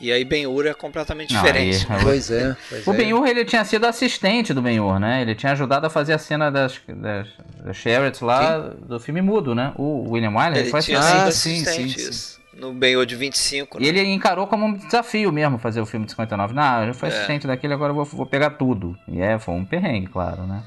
E 0.00 0.12
aí 0.12 0.24
Ben-Hur 0.24 0.66
é 0.66 0.74
completamente 0.74 1.34
não, 1.34 1.42
diferente. 1.42 1.86
Aí, 1.90 2.02
pois 2.02 2.30
é. 2.30 2.56
Pois 2.68 2.86
o 2.86 2.92
é. 2.92 2.96
Ben-Hur 2.96 3.26
ele 3.26 3.44
tinha 3.44 3.64
sido 3.64 3.84
assistente 3.84 4.54
do 4.54 4.62
Ben-Hur, 4.62 5.00
né? 5.00 5.22
Ele 5.22 5.34
tinha 5.34 5.52
ajudado 5.52 5.86
a 5.86 5.90
fazer 5.90 6.12
a 6.12 6.18
cena 6.18 6.50
das, 6.50 6.80
das, 6.88 7.26
das 7.64 7.76
Sherrits 7.76 8.20
lá 8.20 8.70
sim. 8.70 8.86
do 8.86 9.00
filme 9.00 9.20
mudo, 9.20 9.54
né? 9.56 9.72
O 9.76 10.10
William 10.10 10.30
Wyler 10.30 10.58
ele 10.58 10.70
foi 10.70 10.82
tinha 10.82 11.02
sido 11.02 11.20
ah, 11.20 11.32
sim, 11.32 11.64
sim, 11.64 11.88
sim, 11.88 12.40
No 12.54 12.72
Ben-Hur 12.72 13.04
de 13.06 13.16
25, 13.16 13.80
né? 13.80 13.86
E 13.86 13.88
ele 13.88 14.04
encarou 14.04 14.46
como 14.46 14.66
um 14.66 14.74
desafio 14.74 15.32
mesmo 15.32 15.58
fazer 15.58 15.80
o 15.80 15.86
filme 15.86 16.06
de 16.06 16.12
59. 16.12 16.54
Não, 16.54 16.84
eu 16.84 16.94
fui 16.94 17.08
é. 17.08 17.12
assistente 17.12 17.46
daquele, 17.48 17.74
agora 17.74 17.90
eu 17.90 17.96
vou, 17.96 18.04
vou 18.04 18.26
pegar 18.26 18.50
tudo. 18.50 18.96
E 19.08 19.20
é, 19.20 19.36
foi 19.36 19.54
um 19.54 19.64
perrengue, 19.64 20.06
claro, 20.06 20.44
né? 20.44 20.62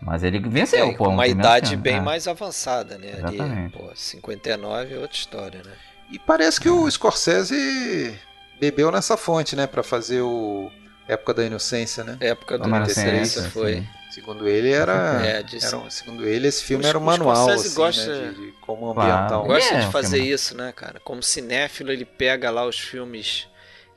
Mas 0.00 0.22
ele 0.22 0.38
venceu, 0.38 0.86
é, 0.86 0.92
pô. 0.92 1.06
Com 1.06 1.14
uma 1.14 1.26
idade 1.26 1.76
bem 1.76 1.96
é. 1.96 2.00
mais 2.00 2.28
avançada, 2.28 2.96
né? 2.96 3.10
Exatamente. 3.18 3.76
Ali, 3.76 3.86
pô, 3.88 3.90
59 3.92 4.94
é 4.94 4.98
outra 4.98 5.16
história, 5.16 5.62
né? 5.64 5.72
E 6.12 6.18
parece 6.18 6.60
que 6.60 6.68
o 6.68 6.88
Scorsese 6.90 8.16
bebeu 8.60 8.90
nessa 8.90 9.16
fonte, 9.16 9.56
né, 9.56 9.66
para 9.66 9.82
fazer 9.82 10.20
o 10.20 10.70
Época 11.08 11.34
da 11.34 11.44
Inocência, 11.44 12.04
né? 12.04 12.16
Época 12.20 12.58
da 12.58 12.66
Inocência 12.66 13.42
foi. 13.50 13.76
Sim. 13.76 13.88
Segundo 14.12 14.46
ele 14.46 14.70
era, 14.70 15.24
é, 15.24 15.38
era, 15.38 15.90
segundo 15.90 16.28
ele 16.28 16.46
esse 16.46 16.62
filme 16.62 16.84
era 16.84 16.98
um 16.98 17.02
manual 17.02 17.48
assim, 17.48 17.74
gosta, 17.74 18.06
né, 18.06 18.28
de, 18.28 18.46
de, 18.46 18.52
como. 18.60 18.92
Claro. 18.92 19.44
Gosta 19.44 19.74
é, 19.74 19.80
de 19.80 19.90
fazer 19.90 20.18
isso, 20.18 20.54
né, 20.54 20.70
cara? 20.70 21.00
Como 21.00 21.22
cinéfilo 21.22 21.90
ele 21.90 22.04
pega 22.04 22.50
lá 22.50 22.66
os 22.66 22.78
filmes 22.78 23.48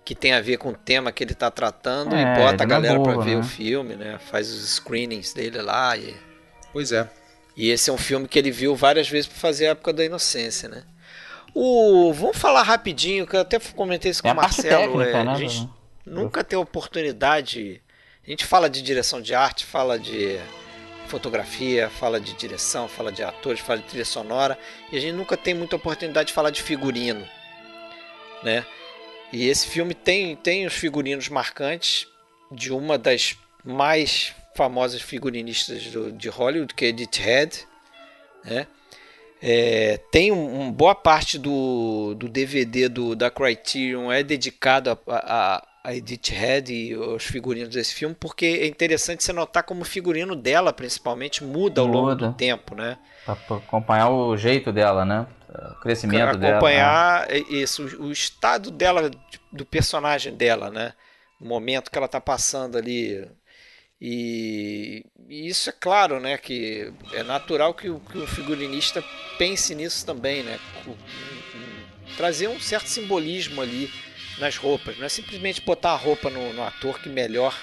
que 0.05 0.15
tem 0.15 0.31
a 0.31 0.39
ver 0.39 0.55
com 0.55 0.69
o 0.69 0.73
tema 0.73 1.11
que 1.11 1.21
ele 1.21 1.33
está 1.33 1.51
tratando 1.51 2.15
é, 2.15 2.21
e 2.21 2.35
bota 2.39 2.63
a 2.63 2.65
galera 2.65 2.97
para 2.97 3.17
ver 3.17 3.35
né? 3.35 3.41
o 3.41 3.43
filme, 3.43 3.97
né? 3.97 4.17
Faz 4.31 4.49
os 4.49 4.75
screenings 4.75 5.33
dele 5.33 5.61
lá 5.61 5.97
e 5.97 6.15
Pois 6.75 6.91
é. 6.91 7.09
E 7.55 7.69
esse 7.69 7.89
é 7.89 7.93
um 7.93 7.97
filme 7.97 8.27
que 8.27 8.37
ele 8.37 8.51
viu 8.51 8.75
várias 8.75 9.09
vezes 9.09 9.27
para 9.27 9.37
fazer 9.37 9.67
a 9.67 9.69
época 9.69 9.93
da 9.93 10.03
inocência, 10.03 10.67
né? 10.67 10.83
O, 11.57 12.11
vamos 12.11 12.37
falar 12.37 12.63
rapidinho, 12.63 13.25
que 13.25 13.33
eu 13.33 13.39
até 13.39 13.57
comentei 13.57 14.11
isso 14.11 14.21
com 14.21 14.27
é 14.27 14.33
o 14.33 14.35
Marcelo. 14.35 14.99
Técnica, 14.99 15.17
é, 15.17 15.23
né? 15.23 15.31
A 15.31 15.35
gente 15.35 15.69
nunca 16.05 16.43
tem 16.43 16.59
oportunidade. 16.59 17.81
A 18.27 18.29
gente 18.29 18.43
fala 18.43 18.69
de 18.69 18.81
direção 18.81 19.21
de 19.21 19.33
arte, 19.33 19.63
fala 19.63 19.97
de 19.97 20.37
fotografia, 21.07 21.89
fala 21.89 22.19
de 22.19 22.33
direção, 22.33 22.89
fala 22.89 23.09
de 23.09 23.23
atores, 23.23 23.61
fala 23.61 23.79
de 23.79 23.85
trilha 23.85 24.03
sonora, 24.03 24.57
e 24.91 24.97
a 24.97 24.99
gente 24.99 25.13
nunca 25.13 25.37
tem 25.37 25.53
muita 25.53 25.77
oportunidade 25.77 26.27
de 26.27 26.33
falar 26.33 26.49
de 26.49 26.61
figurino, 26.61 27.25
né? 28.43 28.65
E 29.31 29.47
esse 29.47 29.67
filme 29.67 29.93
tem, 29.93 30.35
tem 30.35 30.65
os 30.65 30.73
figurinos 30.73 31.29
marcantes 31.29 32.07
de 32.51 32.73
uma 32.73 32.97
das 32.97 33.37
mais 33.63 34.33
famosas 34.55 35.01
figurinistas 35.01 35.85
do, 35.87 36.11
de 36.11 36.27
Hollywood, 36.27 36.73
que 36.73 36.85
é 36.85 36.87
Edith 36.89 37.17
Head, 37.17 37.67
né? 38.43 38.67
É, 39.47 39.99
tem 40.09 40.31
um, 40.31 40.61
um, 40.61 40.71
boa 40.71 40.95
parte 40.95 41.37
do, 41.37 42.15
do 42.15 42.27
DVD 42.27 42.89
do, 42.89 43.15
da 43.15 43.29
Criterion 43.29 44.11
é 44.11 44.23
dedicado 44.23 44.89
a, 44.89 44.97
a, 45.07 45.67
a 45.83 45.95
Edith 45.95 46.31
Head 46.31 46.73
e 46.73 46.95
os 46.97 47.23
figurinos 47.23 47.69
desse 47.69 47.93
filme, 47.93 48.15
porque 48.19 48.43
é 48.43 48.65
interessante 48.65 49.23
você 49.23 49.31
notar 49.31 49.61
como 49.61 49.83
o 49.83 49.85
figurino 49.85 50.35
dela, 50.35 50.73
principalmente, 50.73 51.43
muda 51.43 51.81
ao 51.81 51.87
muda. 51.87 51.99
longo 51.99 52.15
do 52.15 52.33
tempo, 52.33 52.73
né? 52.73 52.97
Pra 53.23 53.37
acompanhar 53.57 54.09
o 54.09 54.35
jeito 54.35 54.73
dela, 54.73 55.05
né? 55.05 55.27
o 55.47 55.79
crescimento 55.79 56.37
dela. 56.37 56.57
Acompanhar 56.57 57.27
né? 57.27 57.37
isso, 57.49 57.83
o 57.99 58.11
estado 58.11 58.71
dela, 58.71 59.11
do 59.51 59.63
personagem 59.63 60.33
dela, 60.33 60.71
né? 60.71 60.93
O 61.39 61.45
momento 61.45 61.91
que 61.91 61.97
ela 61.99 62.07
está 62.07 62.19
passando 62.19 62.79
ali. 62.79 63.27
E, 63.99 65.05
e, 65.27 65.47
isso 65.47 65.69
é 65.69 65.73
claro, 65.73 66.19
né? 66.19 66.37
Que 66.37 66.91
é 67.13 67.23
natural 67.23 67.73
que 67.73 67.89
o, 67.89 67.99
que 67.99 68.17
o 68.17 68.27
figurinista 68.27 69.03
pense 69.37 69.73
nisso 69.73 70.05
também, 70.05 70.43
né? 70.43 70.59
Trazer 72.17 72.47
um 72.47 72.59
certo 72.59 72.87
simbolismo 72.87 73.61
ali 73.61 73.91
nas 74.39 74.57
roupas. 74.57 74.97
Não 74.97 75.05
é 75.05 75.09
simplesmente 75.09 75.61
botar 75.61 75.91
a 75.91 75.97
roupa 75.97 76.29
no, 76.29 76.53
no 76.53 76.63
ator 76.63 76.99
que 76.99 77.09
melhor 77.09 77.57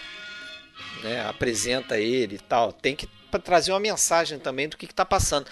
né, 1.02 1.24
apresenta 1.26 1.98
ele 1.98 2.36
e 2.36 2.40
tal. 2.40 2.72
Tem 2.72 2.96
que 2.96 3.08
trazer 3.44 3.72
uma 3.72 3.80
mensagem 3.80 4.38
também 4.38 4.68
do 4.68 4.76
que 4.76 4.86
está 4.86 5.04
passando. 5.04 5.46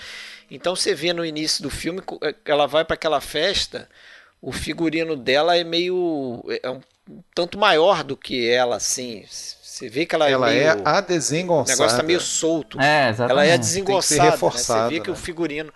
Então 0.51 0.75
você 0.75 0.95
vê 0.95 1.13
no 1.13 1.25
início 1.25 1.63
do 1.63 1.71
filme, 1.71 2.03
é, 2.23 2.35
ela 2.45 2.67
vai 2.67 2.85
para 2.85 2.95
aquela 2.95 3.21
festa, 3.21 3.89
o 4.41 4.53
figurino 4.53 5.17
dela 5.17 5.57
é 5.57 5.65
meio. 5.65 6.43
é 6.63 6.71
um 6.71 6.81
tanto 7.35 7.59
maior 7.59 8.05
do 8.05 8.17
que 8.17 8.49
ela, 8.49 8.77
assim. 8.77 9.25
Você 9.81 9.89
vê 9.89 10.05
que 10.05 10.15
ela, 10.15 10.29
é 10.29 10.33
ela 10.33 10.51
é, 10.51 10.55
meio, 10.55 10.67
é 10.67 10.83
a 10.85 11.01
desengonçada. 11.01 11.73
O 11.73 11.79
negócio 11.79 11.97
tá 11.97 12.03
meio 12.03 12.21
solto. 12.21 12.79
É, 12.79 13.09
exatamente. 13.09 13.31
Ela 13.31 13.47
é 13.47 13.57
desengonçada. 13.57 14.31
Né? 14.31 14.37
Você 14.37 14.89
vê 14.91 14.99
né? 14.99 15.05
que 15.05 15.11
o 15.11 15.17
figurino 15.17 15.73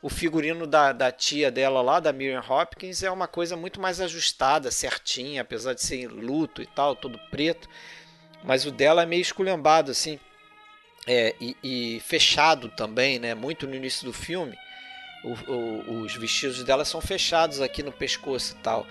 o 0.00 0.08
figurino 0.08 0.68
da, 0.68 0.92
da 0.92 1.10
tia 1.10 1.50
dela 1.50 1.82
lá, 1.82 1.98
da 2.00 2.12
Miriam 2.12 2.42
Hopkins, 2.48 3.02
é 3.02 3.10
uma 3.10 3.26
coisa 3.26 3.56
muito 3.56 3.80
mais 3.80 4.00
ajustada, 4.00 4.70
certinha, 4.70 5.42
apesar 5.42 5.74
de 5.74 5.82
ser 5.82 5.96
em 5.96 6.06
luto 6.06 6.62
e 6.62 6.66
tal, 6.66 6.94
todo 6.94 7.18
preto. 7.30 7.68
Mas 8.44 8.64
o 8.64 8.70
dela 8.70 9.02
é 9.02 9.06
meio 9.06 9.20
esculhambado, 9.20 9.90
assim. 9.90 10.18
É, 11.06 11.34
e, 11.40 11.56
e, 11.62 12.00
fechado 12.00 12.68
também, 12.68 13.18
né? 13.18 13.34
Muito 13.34 13.66
no 13.66 13.74
início 13.74 14.06
do 14.06 14.12
filme. 14.12 14.56
O, 15.24 15.52
o, 15.52 16.00
os 16.02 16.14
vestidos 16.14 16.62
dela 16.62 16.84
são 16.84 17.00
fechados 17.00 17.60
aqui 17.60 17.82
no 17.82 17.90
pescoço 17.90 18.54
e 18.54 18.62
tal. 18.62 18.86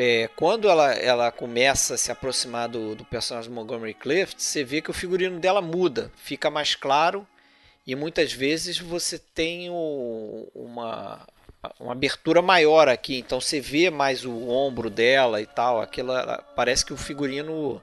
É, 0.00 0.28
quando 0.36 0.68
ela, 0.68 0.92
ela 0.92 1.32
começa 1.32 1.94
a 1.94 1.98
se 1.98 2.12
aproximar 2.12 2.68
do, 2.68 2.94
do 2.94 3.04
personagem 3.04 3.50
Montgomery 3.50 3.94
Clift, 3.94 4.40
você 4.40 4.62
vê 4.62 4.80
que 4.80 4.90
o 4.90 4.94
figurino 4.94 5.40
dela 5.40 5.60
muda, 5.60 6.12
fica 6.14 6.48
mais 6.48 6.76
claro 6.76 7.26
e 7.84 7.96
muitas 7.96 8.32
vezes 8.32 8.78
você 8.78 9.18
tem 9.18 9.68
o, 9.70 10.48
uma, 10.54 11.26
uma 11.80 11.92
abertura 11.92 12.40
maior 12.40 12.88
aqui, 12.88 13.18
então 13.18 13.40
você 13.40 13.60
vê 13.60 13.90
mais 13.90 14.24
o 14.24 14.48
ombro 14.48 14.88
dela 14.88 15.40
e 15.42 15.46
tal. 15.46 15.80
Aquilo, 15.80 16.12
parece 16.54 16.84
que 16.84 16.92
o 16.92 16.96
figurino 16.96 17.82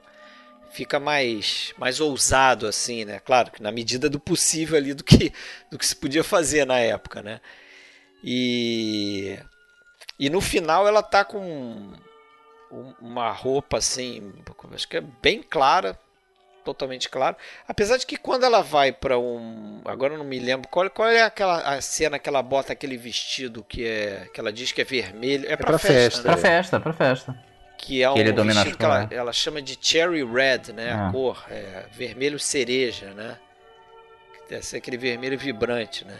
fica 0.70 0.98
mais 0.98 1.74
mais 1.76 2.00
ousado 2.00 2.66
assim, 2.66 3.04
né? 3.04 3.20
Claro 3.20 3.50
que 3.50 3.62
na 3.62 3.70
medida 3.70 4.08
do 4.08 4.18
possível 4.18 4.78
ali 4.78 4.94
do 4.94 5.04
que 5.04 5.32
do 5.70 5.78
que 5.78 5.86
se 5.86 5.96
podia 5.96 6.24
fazer 6.24 6.64
na 6.64 6.78
época, 6.78 7.22
né? 7.22 7.40
E 8.24 9.38
e 10.18 10.30
no 10.30 10.40
final 10.40 10.88
ela 10.88 11.02
tá 11.02 11.24
com 11.24 11.92
uma 13.00 13.30
roupa 13.30 13.78
assim, 13.78 14.32
acho 14.72 14.88
que 14.88 14.96
é 14.96 15.00
bem 15.00 15.42
clara, 15.42 15.98
totalmente 16.64 17.08
claro. 17.08 17.36
Apesar 17.68 17.96
de 17.96 18.04
que 18.04 18.16
quando 18.16 18.44
ela 18.44 18.60
vai 18.60 18.90
para 18.90 19.18
um. 19.18 19.80
Agora 19.84 20.14
eu 20.14 20.18
não 20.18 20.24
me 20.24 20.38
lembro. 20.38 20.68
Qual, 20.68 20.90
qual 20.90 21.08
é 21.08 21.22
aquela 21.22 21.60
a 21.60 21.80
cena 21.80 22.18
que 22.18 22.28
ela 22.28 22.42
bota 22.42 22.72
aquele 22.72 22.96
vestido 22.96 23.62
que 23.62 23.86
é. 23.86 24.28
que 24.34 24.40
ela 24.40 24.52
diz 24.52 24.72
que 24.72 24.80
é 24.80 24.84
vermelho? 24.84 25.48
É, 25.48 25.52
é 25.52 25.56
pra, 25.56 25.78
festa. 25.78 25.92
festa 25.92 26.28
né? 26.28 26.34
Pra 26.34 26.36
festa, 26.36 26.80
pra 26.80 26.92
festa. 26.92 27.44
Que 27.78 28.02
é 28.02 28.10
um 28.10 28.14
que 28.14 28.22
vestido 28.24 28.76
que 28.78 28.84
ela, 28.84 29.08
ela, 29.10 29.32
chama 29.32 29.60
de 29.62 29.78
cherry 29.80 30.24
red, 30.24 30.72
né? 30.74 30.92
A 30.92 31.08
ah. 31.08 31.12
cor. 31.12 31.44
É, 31.50 31.84
vermelho 31.92 32.38
cereja, 32.38 33.12
né? 33.14 33.38
Deve 34.48 34.64
ser 34.64 34.78
aquele 34.78 34.96
vermelho 34.96 35.38
vibrante, 35.38 36.04
né? 36.04 36.18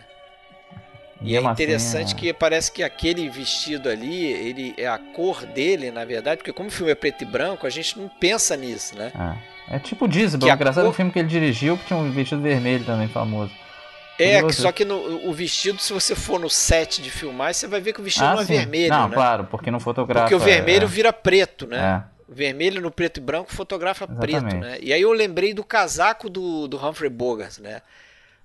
E, 1.20 1.32
e 1.32 1.36
é 1.36 1.40
interessante 1.40 2.06
assim, 2.08 2.16
que 2.16 2.32
parece 2.32 2.70
que 2.70 2.82
aquele 2.82 3.28
vestido 3.28 3.88
ali, 3.88 4.24
ele 4.24 4.74
é 4.76 4.86
a 4.86 4.98
cor 4.98 5.46
dele, 5.46 5.90
na 5.90 6.04
verdade, 6.04 6.38
porque 6.38 6.52
como 6.52 6.68
o 6.68 6.72
filme 6.72 6.92
é 6.92 6.94
preto 6.94 7.22
e 7.22 7.24
branco, 7.24 7.66
a 7.66 7.70
gente 7.70 7.98
não 7.98 8.08
pensa 8.08 8.56
nisso, 8.56 8.96
né? 8.96 9.12
Ah. 9.14 9.36
É 9.68 9.78
tipo 9.78 10.06
Diesel, 10.06 10.38
que 10.38 10.48
engraçado 10.48 10.84
cor... 10.84 10.90
um 10.90 10.94
filme 10.94 11.10
que 11.10 11.18
ele 11.18 11.28
dirigiu 11.28 11.76
que 11.76 11.86
tinha 11.86 11.98
um 11.98 12.10
vestido 12.10 12.40
vermelho 12.40 12.84
também 12.84 13.08
famoso. 13.08 13.52
É, 14.18 14.42
que 14.42 14.52
só 14.52 14.72
que 14.72 14.84
no, 14.84 15.28
o 15.28 15.32
vestido, 15.32 15.78
se 15.78 15.92
você 15.92 16.14
for 16.14 16.40
no 16.40 16.48
set 16.48 17.02
de 17.02 17.10
filmar, 17.10 17.52
você 17.52 17.66
vai 17.66 17.80
ver 17.80 17.92
que 17.92 18.00
o 18.00 18.04
vestido 18.04 18.26
ah, 18.26 18.34
não 18.34 18.42
é 18.42 18.46
sim. 18.46 18.56
vermelho, 18.56 18.90
não, 18.90 19.08
né? 19.08 19.14
claro, 19.14 19.44
porque 19.44 19.70
não 19.70 19.78
fotografa. 19.78 20.28
Porque 20.28 20.34
o 20.34 20.38
vermelho 20.38 20.84
é, 20.84 20.86
vira 20.86 21.12
preto, 21.12 21.66
né? 21.66 22.02
É. 22.28 22.32
O 22.32 22.34
vermelho 22.34 22.80
no 22.80 22.90
preto 22.90 23.18
e 23.18 23.20
branco 23.20 23.52
fotografa 23.52 24.04
Exatamente. 24.04 24.40
preto, 24.40 24.56
né? 24.56 24.78
E 24.80 24.92
aí 24.92 25.02
eu 25.02 25.12
lembrei 25.12 25.52
do 25.52 25.62
casaco 25.62 26.30
do, 26.30 26.66
do 26.66 26.76
Humphrey 26.76 27.10
Bogart, 27.10 27.58
né? 27.58 27.82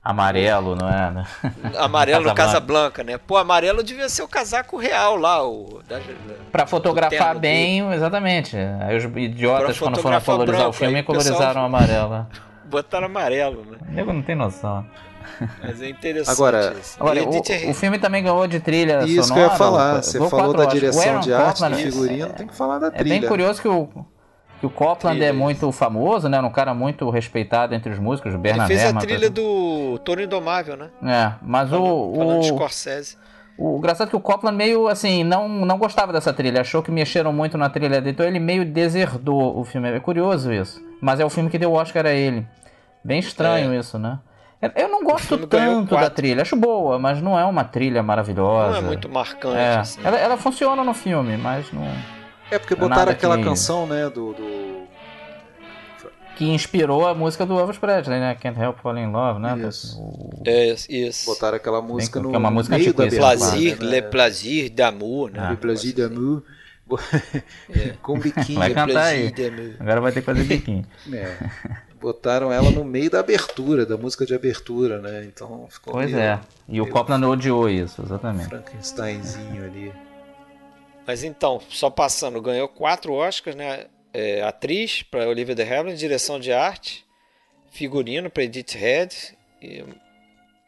Amarelo, 0.03 0.75
não 0.75 0.89
é? 0.89 1.11
Né? 1.11 1.25
Amarelo 1.77 2.25
no 2.25 2.33
Casa 2.33 2.59
Blanca, 2.59 3.03
né? 3.03 3.19
Pô, 3.19 3.37
amarelo 3.37 3.83
devia 3.83 4.09
ser 4.09 4.23
o 4.23 4.27
casaco 4.27 4.75
real 4.75 5.15
lá. 5.15 5.47
O, 5.47 5.81
da, 5.87 5.99
pra 6.51 6.65
fotografar 6.65 7.37
bem, 7.37 7.83
dele. 7.83 7.95
exatamente. 7.95 8.57
Aí 8.57 8.97
os 8.97 9.03
idiotas, 9.03 9.77
quando 9.77 9.99
foram 10.01 10.19
colorizar 10.19 10.61
branco, 10.61 10.69
o 10.69 10.73
filme, 10.73 11.03
colorizaram 11.03 11.63
amarelo. 11.63 12.25
Botaram 12.65 13.05
amarelo, 13.05 13.63
né? 13.63 13.77
Nego 13.89 14.11
não 14.11 14.23
tem 14.23 14.35
noção. 14.35 14.85
Mas 15.61 15.81
é 15.81 15.89
interessante 15.89 16.33
Agora, 16.33 16.75
Agora 16.99 17.23
o, 17.23 17.69
o, 17.69 17.73
filme 17.73 17.99
também 17.99 18.23
ganhou 18.23 18.47
de 18.47 18.59
trilha 18.59 19.03
Isso 19.03 19.27
sonora. 19.27 19.33
que 19.33 19.39
eu 19.39 19.51
ia 19.51 19.57
falar. 19.57 20.03
Você 20.03 20.29
falou 20.29 20.53
da 20.53 20.65
direção 20.65 21.19
de 21.19 21.33
arte, 21.33 21.63
de 21.63 21.75
figurino, 21.75 22.27
é, 22.27 22.29
tem 22.33 22.47
que 22.47 22.55
falar 22.55 22.79
da 22.79 22.91
trilha. 22.91 23.15
É 23.15 23.19
bem 23.19 23.27
curioso 23.27 23.61
que 23.61 23.67
o 23.67 23.87
que 24.61 24.65
o 24.67 24.69
Copland 24.69 25.17
trilha. 25.17 25.31
é 25.31 25.33
muito 25.33 25.71
famoso, 25.71 26.29
né? 26.29 26.39
Um 26.39 26.51
cara 26.51 26.71
muito 26.71 27.09
respeitado 27.09 27.73
entre 27.73 27.91
os 27.91 27.97
músicos, 27.97 28.35
o 28.35 28.37
Bernard 28.37 28.71
Ele 28.71 28.79
fez 28.79 28.95
a 28.95 28.99
trilha 28.99 29.27
do 29.27 29.97
Toro 30.05 30.21
Indomável, 30.21 30.77
né? 30.77 30.89
É, 31.03 31.33
mas 31.41 31.71
falando, 31.71 31.91
o... 31.91 32.15
Falando 32.15 32.37
o... 32.37 32.41
de 32.41 32.47
Scorsese. 32.49 33.17
O 33.57 33.77
engraçado 33.79 34.07
é 34.07 34.09
que 34.11 34.15
o 34.15 34.19
Copland 34.19 34.55
meio 34.55 34.87
assim, 34.87 35.23
não, 35.23 35.49
não 35.49 35.79
gostava 35.79 36.13
dessa 36.13 36.31
trilha, 36.31 36.61
achou 36.61 36.83
que 36.83 36.91
mexeram 36.91 37.33
muito 37.33 37.57
na 37.57 37.69
trilha 37.69 37.99
dele, 37.99 38.11
então 38.11 38.23
ele 38.23 38.39
meio 38.39 38.63
deserdou 38.63 39.59
o 39.59 39.63
filme. 39.63 39.89
É 39.89 39.99
curioso 39.99 40.53
isso. 40.53 40.79
Mas 41.01 41.19
é 41.19 41.25
o 41.25 41.29
filme 41.29 41.49
que 41.49 41.57
deu 41.57 41.71
o 41.71 41.73
Oscar 41.73 42.05
a 42.05 42.11
ele. 42.11 42.45
Bem 43.03 43.17
estranho 43.17 43.73
é. 43.73 43.79
isso, 43.79 43.97
né? 43.97 44.19
Eu 44.75 44.89
não 44.89 45.03
gosto 45.03 45.39
tanto 45.47 45.95
da 45.95 46.09
trilha, 46.11 46.43
acho 46.43 46.55
boa, 46.55 46.99
mas 46.99 47.19
não 47.19 47.37
é 47.37 47.43
uma 47.45 47.63
trilha 47.63 48.03
maravilhosa. 48.03 48.73
Não 48.73 48.77
é 48.77 48.81
muito 48.81 49.09
marcante. 49.09 49.57
É. 49.57 49.77
Assim. 49.77 49.99
Ela, 50.03 50.19
ela 50.19 50.37
funciona 50.37 50.83
no 50.83 50.93
filme, 50.93 51.35
mas 51.35 51.71
não. 51.73 52.20
É 52.51 52.59
porque 52.59 52.75
botaram 52.75 53.11
aquela 53.11 53.37
que... 53.37 53.43
canção, 53.43 53.87
né, 53.87 54.09
do, 54.09 54.33
do, 54.33 54.87
Que 56.35 56.49
inspirou 56.49 57.07
a 57.07 57.15
música 57.15 57.45
do 57.45 57.57
Elvis 57.57 57.77
Presley, 57.77 58.19
né? 58.19 58.35
Can't 58.35 58.59
Help 58.59 58.79
Falling 58.79 59.03
in 59.03 59.11
Love, 59.11 59.39
né? 59.39 59.57
Isso. 59.67 59.97
O... 59.97 60.43
É, 60.45 60.75
isso. 60.89 61.25
Botaram 61.25 61.55
aquela 61.55 61.81
música 61.81 62.19
Bem, 62.19 62.23
no, 62.23 62.29
que 62.29 62.35
é 62.35 62.39
uma 62.39 62.51
música 62.51 62.77
meio 62.77 62.93
da 62.93 63.07
Plaisir, 63.07 63.79
né? 63.79 63.89
Le 63.89 64.01
Plaisir 64.01 64.69
d'amour, 64.69 65.31
né? 65.31 65.39
Ah, 65.39 65.51
Le 65.51 65.57
Plaisir 65.57 65.95
d'amour. 65.95 66.43
É. 67.69 67.93
Com 68.03 68.19
biquinho. 68.19 68.59
Vai 68.59 68.73
cantar 68.73 69.05
aí. 69.05 69.33
Agora 69.79 70.01
vai 70.01 70.11
ter 70.11 70.19
que 70.19 70.25
fazer 70.25 70.43
biquinho. 70.43 70.85
É. 71.13 71.37
Botaram 72.01 72.51
ela 72.51 72.71
no 72.71 72.83
meio 72.83 73.11
da 73.11 73.19
abertura, 73.19 73.85
da 73.85 73.95
música 73.95 74.25
de 74.25 74.33
abertura, 74.33 74.99
né? 74.99 75.23
Então 75.23 75.67
ficou 75.69 75.93
Pois 75.93 76.09
meio, 76.09 76.19
é. 76.19 76.39
E 76.67 76.81
o 76.81 76.87
Copland 76.87 77.23
odiou 77.23 77.69
isso, 77.69 78.01
exatamente. 78.01 78.49
Frankensteinzinho 78.49 79.63
ali. 79.63 79.93
Mas 81.05 81.23
então, 81.23 81.61
só 81.69 81.89
passando, 81.89 82.41
ganhou 82.41 82.67
quatro 82.67 83.13
Oscars, 83.13 83.55
né? 83.55 83.85
É, 84.13 84.41
atriz 84.41 85.03
para 85.03 85.27
Olivia 85.27 85.55
de 85.55 85.61
Havilland, 85.61 85.97
direção 85.97 86.39
de 86.39 86.51
arte, 86.51 87.05
figurino 87.71 88.29
para 88.29 88.43
Edith 88.43 88.75
Head, 88.75 89.37
e 89.61 89.85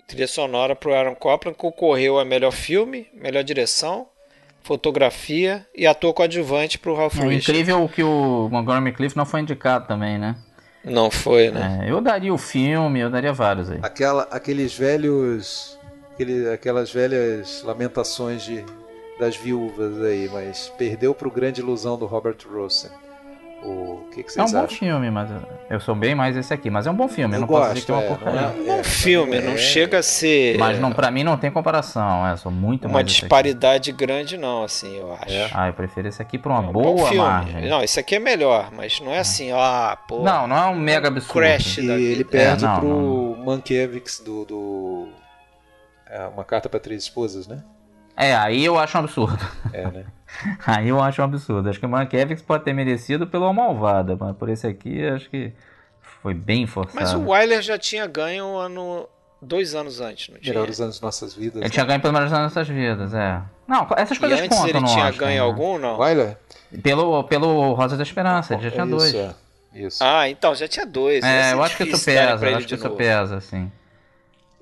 trilha 0.07 0.27
sonora 0.27 0.75
para 0.75 0.97
Aaron 0.97 1.15
Copland, 1.15 1.57
concorreu 1.57 2.17
a 2.17 2.23
melhor 2.23 2.51
filme, 2.51 3.07
melhor 3.13 3.43
direção, 3.43 4.07
fotografia 4.63 5.65
e 5.75 5.85
ator 5.85 6.13
coadjuvante 6.13 6.79
para 6.79 6.91
o 6.91 6.95
Ralph 6.95 7.19
É 7.19 7.33
incrível 7.33 7.87
que 7.89 8.01
o 8.01 8.47
Montgomery 8.49 8.95
Cliff 8.95 9.17
não 9.17 9.25
foi 9.25 9.41
indicado 9.41 9.87
também, 9.87 10.17
né? 10.17 10.37
Não 10.83 11.09
foi, 11.09 11.49
né? 11.49 11.81
É, 11.83 11.91
eu 11.91 12.01
daria 12.01 12.33
o 12.33 12.37
filme, 12.37 12.99
eu 12.99 13.09
daria 13.09 13.31
vários 13.31 13.69
aí. 13.69 13.79
Aquela, 13.81 14.23
aqueles 14.31 14.73
velhos. 14.77 15.79
Aquele, 16.13 16.49
aquelas 16.49 16.91
velhas 16.91 17.63
lamentações 17.63 18.43
de 18.43 18.63
das 19.19 19.35
viúvas 19.35 20.01
aí, 20.01 20.29
mas 20.31 20.69
perdeu 20.77 21.13
para 21.13 21.27
o 21.27 21.31
Grande 21.31 21.61
Ilusão 21.61 21.97
do 21.97 22.05
Robert 22.05 22.37
Rosen. 22.51 22.91
O 23.65 24.09
que, 24.11 24.23
que 24.23 24.31
vocês 24.31 24.53
acham? 24.53 24.59
É 24.59 24.63
um 24.63 24.67
bom 24.67 24.73
filme, 24.73 25.11
mas 25.11 25.29
eu 25.69 25.79
sou 25.79 25.95
bem 25.95 26.13
mais 26.13 26.35
esse 26.35 26.53
aqui, 26.53 26.69
mas 26.69 26.85
é 26.85 26.91
um 26.91 26.95
bom 26.95 27.07
filme. 27.07 27.35
Eu, 27.35 27.39
não 27.41 27.47
gosto, 27.47 27.61
posso 27.61 27.73
dizer 27.75 27.85
que 27.85 27.91
é 27.91 27.95
uma 27.95 28.17
porcaria. 28.17 28.41
É, 28.41 28.47
um 28.47 28.65
bom 28.65 28.79
é, 28.79 28.83
filme, 28.83 29.39
não 29.39 29.57
chega 29.57 29.99
a 29.99 30.03
ser. 30.03 30.57
Mas 30.57 30.79
não, 30.79 30.91
para 30.91 31.09
mim 31.09 31.23
não 31.23 31.37
tem 31.37 31.49
comparação. 31.49 32.27
É, 32.27 32.35
sou 32.35 32.51
muito 32.51 32.89
uma 32.89 33.01
disparidade 33.01 33.89
grande, 33.93 34.35
não, 34.37 34.63
assim, 34.63 34.97
eu 34.97 35.13
acho. 35.13 35.33
É. 35.33 35.49
Ah, 35.53 35.67
eu 35.67 35.73
prefiro 35.73 36.09
esse 36.09 36.21
aqui 36.21 36.37
por 36.37 36.51
uma 36.51 36.69
é 36.69 36.73
boa 36.73 37.07
filme. 37.07 37.17
margem. 37.25 37.69
Não, 37.69 37.81
esse 37.81 37.97
aqui 37.97 38.15
é 38.15 38.19
melhor, 38.19 38.69
mas 38.69 38.99
não 38.99 39.13
é 39.13 39.19
assim, 39.19 39.51
ah, 39.53 39.97
pô. 40.09 40.19
Não, 40.19 40.45
não 40.45 40.57
é 40.57 40.65
um 40.67 40.75
mega 40.75 41.07
absurdo. 41.07 41.39
Crash 41.39 41.77
e 41.77 41.89
ele 41.89 42.25
perde 42.25 42.65
é, 42.65 42.67
não, 42.67 42.79
pro 42.79 42.89
não. 42.89 43.45
Mankiewicz 43.45 44.19
do, 44.19 44.43
do... 44.43 45.07
É, 46.09 46.25
uma 46.27 46.43
carta 46.43 46.67
para 46.67 46.81
três 46.81 47.03
esposas, 47.03 47.47
né? 47.47 47.63
É, 48.15 48.35
aí 48.35 48.63
eu 48.63 48.77
acho 48.77 48.97
um 48.97 49.01
absurdo. 49.01 49.45
É, 49.71 49.87
né? 49.89 50.05
aí 50.65 50.89
eu 50.89 51.01
acho 51.01 51.21
um 51.21 51.25
absurdo. 51.25 51.69
Acho 51.69 51.79
que 51.79 51.85
o 51.85 51.89
Mankiewicz 51.89 52.41
pode 52.41 52.63
ter 52.63 52.73
merecido 52.73 53.27
pelo 53.27 53.51
Malvada, 53.53 54.15
mas 54.19 54.35
por 54.35 54.49
esse 54.49 54.67
aqui 54.67 55.05
acho 55.05 55.29
que 55.29 55.51
foi 56.21 56.33
bem 56.33 56.65
forçado. 56.65 56.99
Mas 56.99 57.13
o 57.13 57.29
Wyler 57.29 57.61
já 57.61 57.77
tinha 57.77 58.07
ganho 58.07 58.55
ano 58.55 59.07
dois 59.41 59.75
anos 59.75 59.99
antes, 59.99 60.29
não 60.29 60.39
tinha? 60.39 60.53
Melhores 60.53 60.79
anos 60.79 60.95
de 60.95 61.01
nossas 61.01 61.33
vidas. 61.33 61.55
Ele 61.55 61.65
né? 61.65 61.69
tinha 61.69 61.85
ganho 61.85 61.99
pelo 61.99 62.13
menos 62.13 62.31
anos 62.31 62.53
nossas 62.53 62.67
vidas, 62.67 63.13
é. 63.13 63.41
Não, 63.67 63.87
essas 63.97 64.17
coisas 64.17 64.39
e 64.39 64.43
antes 64.43 64.57
contam, 64.57 64.79
ele 64.79 64.87
tinha 64.87 65.11
ganho 65.11 65.35
né? 65.35 65.39
algum, 65.39 65.77
não? 65.77 65.99
Wilder? 65.99 66.37
Pelo, 66.81 67.23
pelo 67.25 67.73
Rosa 67.73 67.97
da 67.97 68.03
Esperança, 68.03 68.53
ele 68.53 68.63
já 68.63 68.71
tinha 68.71 68.83
é 68.83 68.87
dois. 68.87 69.03
Isso, 69.03 69.17
é. 69.17 69.35
Isso. 69.73 70.03
Ah, 70.03 70.29
então, 70.29 70.53
já 70.53 70.67
tinha 70.67 70.85
dois. 70.85 71.23
É, 71.23 71.53
eu 71.53 71.63
acho 71.63 71.77
que 71.77 71.83
isso 71.83 72.05
pesa, 72.05 72.45
eu 72.45 72.57
acho 72.57 72.67
que 72.67 72.75
isso 72.75 72.89
pesa, 72.91 73.41
sim. 73.41 73.71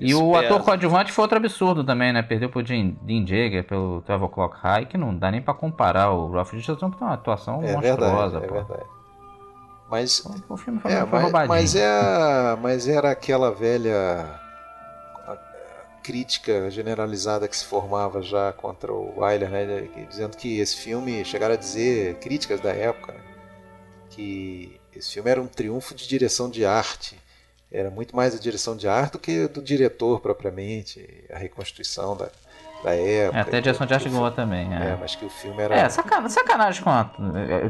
E 0.01 0.15
o 0.15 0.31
pesa. 0.31 0.45
ator 0.45 0.63
coadjuvante 0.63 1.11
foi 1.11 1.23
outro 1.23 1.37
absurdo 1.37 1.83
também, 1.83 2.11
né? 2.11 2.21
Perdeu 2.21 2.49
pro 2.49 2.63
Dean, 2.63 2.95
Dean 3.01 3.25
Jagger 3.25 3.63
pelo 3.63 4.01
Travel 4.01 4.29
Clock 4.29 4.57
High, 4.57 4.85
que 4.87 4.97
não 4.97 5.15
dá 5.15 5.29
nem 5.29 5.41
pra 5.41 5.53
comparar 5.53 6.11
o 6.11 6.31
Ralph 6.31 6.53
Richardson, 6.53 6.89
porque 6.89 7.03
é 7.03 7.07
uma 7.07 7.13
atuação 7.13 7.63
é 7.63 7.73
monstruosa, 7.73 8.39
verdade, 8.39 8.47
pô. 8.47 8.55
É 8.55 8.63
verdade. 8.63 8.89
Mas, 9.89 10.23
o 10.49 10.57
filme 10.57 10.79
foi, 10.79 10.93
é, 10.93 11.05
foi 11.05 11.19
mas, 11.31 11.47
mas, 11.47 11.75
é, 11.75 12.55
mas 12.61 12.87
era 12.87 13.11
aquela 13.11 13.51
velha 13.51 14.39
crítica 16.01 16.71
generalizada 16.71 17.47
que 17.47 17.55
se 17.55 17.65
formava 17.65 18.21
já 18.21 18.51
contra 18.53 18.91
o 18.91 19.19
Wyler, 19.19 19.49
né? 19.49 19.87
Dizendo 20.09 20.35
que 20.35 20.59
esse 20.59 20.77
filme, 20.77 21.23
chegaram 21.23 21.53
a 21.53 21.57
dizer, 21.57 22.15
críticas 22.15 22.59
da 22.59 22.71
época, 22.71 23.13
né? 23.13 23.19
que 24.09 24.79
esse 24.93 25.13
filme 25.13 25.29
era 25.29 25.41
um 25.41 25.47
triunfo 25.47 25.95
de 25.95 26.07
direção 26.07 26.49
de 26.49 26.65
arte. 26.65 27.17
Era 27.71 27.89
muito 27.89 28.15
mais 28.15 28.35
a 28.35 28.39
direção 28.39 28.75
de 28.75 28.87
arte 28.87 29.13
do 29.13 29.19
que 29.19 29.47
do 29.47 29.61
diretor 29.61 30.19
propriamente, 30.19 31.07
a 31.31 31.37
reconstituição 31.37 32.17
da, 32.17 32.29
da 32.83 32.93
época. 32.93 33.37
É, 33.37 33.41
até 33.41 33.57
a 33.57 33.61
direção 33.61 33.87
de 33.87 33.93
arte 33.93 34.09
boa 34.09 34.29
também. 34.29 34.73
É. 34.73 34.89
é. 34.89 34.97
mas 34.99 35.15
que 35.15 35.23
o 35.23 35.29
filme 35.29 35.61
era. 35.61 35.75
É, 35.75 35.89
sacanagem, 35.89 36.29
sacanagem 36.29 36.83
com 36.83 36.89
a... 36.89 37.09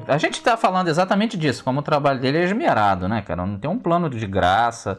A 0.08 0.18
gente 0.18 0.36
está 0.36 0.58
falando 0.58 0.88
exatamente 0.88 1.38
disso, 1.38 1.64
como 1.64 1.82
o 1.82 1.84
trabalho 1.84 2.20
dele 2.20 2.40
é 2.40 2.44
esmerado, 2.44 3.08
né, 3.08 3.22
cara? 3.22 3.46
Não 3.46 3.58
tem 3.58 3.70
um 3.70 3.78
plano 3.78 4.10
de 4.10 4.26
graça 4.26 4.98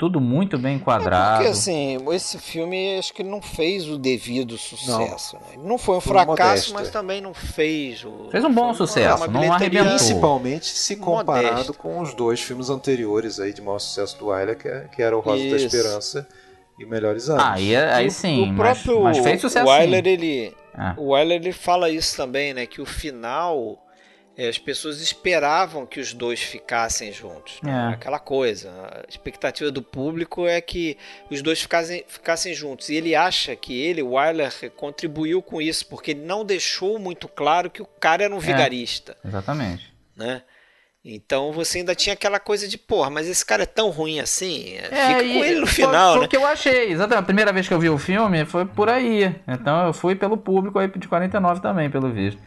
tudo 0.00 0.18
muito 0.18 0.56
bem 0.56 0.76
enquadrado. 0.76 1.42
É 1.42 1.44
porque 1.44 1.50
assim, 1.50 1.98
esse 2.12 2.38
filme 2.38 2.98
acho 2.98 3.12
que 3.12 3.20
ele 3.20 3.28
não 3.28 3.42
fez 3.42 3.86
o 3.86 3.98
devido 3.98 4.56
sucesso. 4.56 5.36
Não, 5.36 5.62
né? 5.62 5.68
Não 5.68 5.76
foi 5.76 5.98
um 5.98 6.00
fracasso, 6.00 6.72
mas 6.72 6.88
também 6.88 7.20
não 7.20 7.34
fez 7.34 8.02
o. 8.02 8.30
Fez 8.30 8.42
um 8.42 8.50
bom 8.50 8.72
sucesso, 8.72 9.30
não 9.30 9.52
arrebentou. 9.52 9.90
Principalmente 9.90 10.64
se 10.64 10.96
comparado 10.96 11.50
modesto. 11.50 11.74
com 11.74 12.00
os 12.00 12.14
dois 12.14 12.40
filmes 12.40 12.70
anteriores 12.70 13.38
aí 13.38 13.52
de 13.52 13.60
maior 13.60 13.78
sucesso 13.78 14.18
do 14.18 14.28
Wyler, 14.28 14.56
que, 14.56 14.68
é, 14.68 14.88
que 14.90 15.02
era 15.02 15.14
o 15.14 15.20
Rosa 15.20 15.42
Isso. 15.42 15.50
da 15.50 15.56
Esperança 15.66 16.28
e 16.78 16.86
Melhores 16.86 17.28
Anos. 17.28 17.44
Ah, 17.44 17.52
aí, 17.52 17.76
aí 17.76 18.10
sim, 18.10 18.52
o, 18.52 18.56
próprio 18.56 19.02
mas, 19.02 19.18
mas 19.18 19.26
fez 19.26 19.38
sucesso. 19.42 19.66
O 19.66 19.68
Wyler, 19.68 20.06
ele, 20.06 20.56
é. 20.78 20.94
o 20.96 21.10
Wyler 21.10 21.42
ele 21.42 21.52
fala 21.52 21.90
isso 21.90 22.16
também, 22.16 22.54
né? 22.54 22.64
Que 22.64 22.80
o 22.80 22.86
final 22.86 23.78
é, 23.78 23.89
as 24.38 24.58
pessoas 24.58 25.00
esperavam 25.00 25.84
que 25.84 26.00
os 26.00 26.12
dois 26.12 26.40
ficassem 26.40 27.12
juntos. 27.12 27.60
Né? 27.62 27.90
É. 27.90 27.94
Aquela 27.94 28.18
coisa. 28.18 28.70
A 28.70 29.08
expectativa 29.08 29.70
do 29.70 29.82
público 29.82 30.46
é 30.46 30.60
que 30.60 30.96
os 31.30 31.42
dois 31.42 31.60
ficassem, 31.60 32.04
ficassem 32.08 32.54
juntos. 32.54 32.88
E 32.88 32.94
ele 32.94 33.14
acha 33.14 33.54
que 33.54 33.78
ele, 33.80 34.02
o 34.02 34.12
Wyler, 34.12 34.52
contribuiu 34.76 35.42
com 35.42 35.60
isso, 35.60 35.86
porque 35.86 36.12
ele 36.12 36.24
não 36.24 36.44
deixou 36.44 36.98
muito 36.98 37.28
claro 37.28 37.70
que 37.70 37.82
o 37.82 37.86
cara 37.86 38.24
era 38.24 38.34
um 38.34 38.38
é, 38.38 38.40
vigarista. 38.40 39.16
É, 39.24 39.28
exatamente. 39.28 39.92
Né? 40.16 40.42
Então 41.04 41.50
você 41.50 41.78
ainda 41.78 41.94
tinha 41.94 42.12
aquela 42.12 42.38
coisa 42.38 42.68
de, 42.68 42.76
porra, 42.76 43.08
mas 43.08 43.26
esse 43.26 43.44
cara 43.44 43.62
é 43.62 43.66
tão 43.66 43.88
ruim 43.88 44.20
assim. 44.20 44.74
É, 44.76 44.82
Fica 44.82 45.18
com 45.20 45.44
ele 45.44 45.60
no 45.60 45.66
final, 45.66 46.12
foi, 46.12 46.20
né? 46.20 46.26
Foi 46.26 46.26
o 46.26 46.28
que 46.28 46.36
eu 46.36 46.46
achei. 46.46 46.92
Exatamente. 46.92 47.22
A 47.22 47.26
primeira 47.26 47.52
vez 47.52 47.66
que 47.66 47.72
eu 47.72 47.80
vi 47.80 47.88
o 47.88 47.98
filme 47.98 48.44
foi 48.44 48.66
por 48.66 48.88
aí. 48.88 49.34
Então 49.48 49.86
eu 49.86 49.92
fui 49.94 50.14
pelo 50.14 50.36
público 50.36 50.78
aí 50.78 50.88
de 50.88 51.08
49 51.08 51.60
também, 51.60 51.90
pelo 51.90 52.10
visto. 52.10 52.40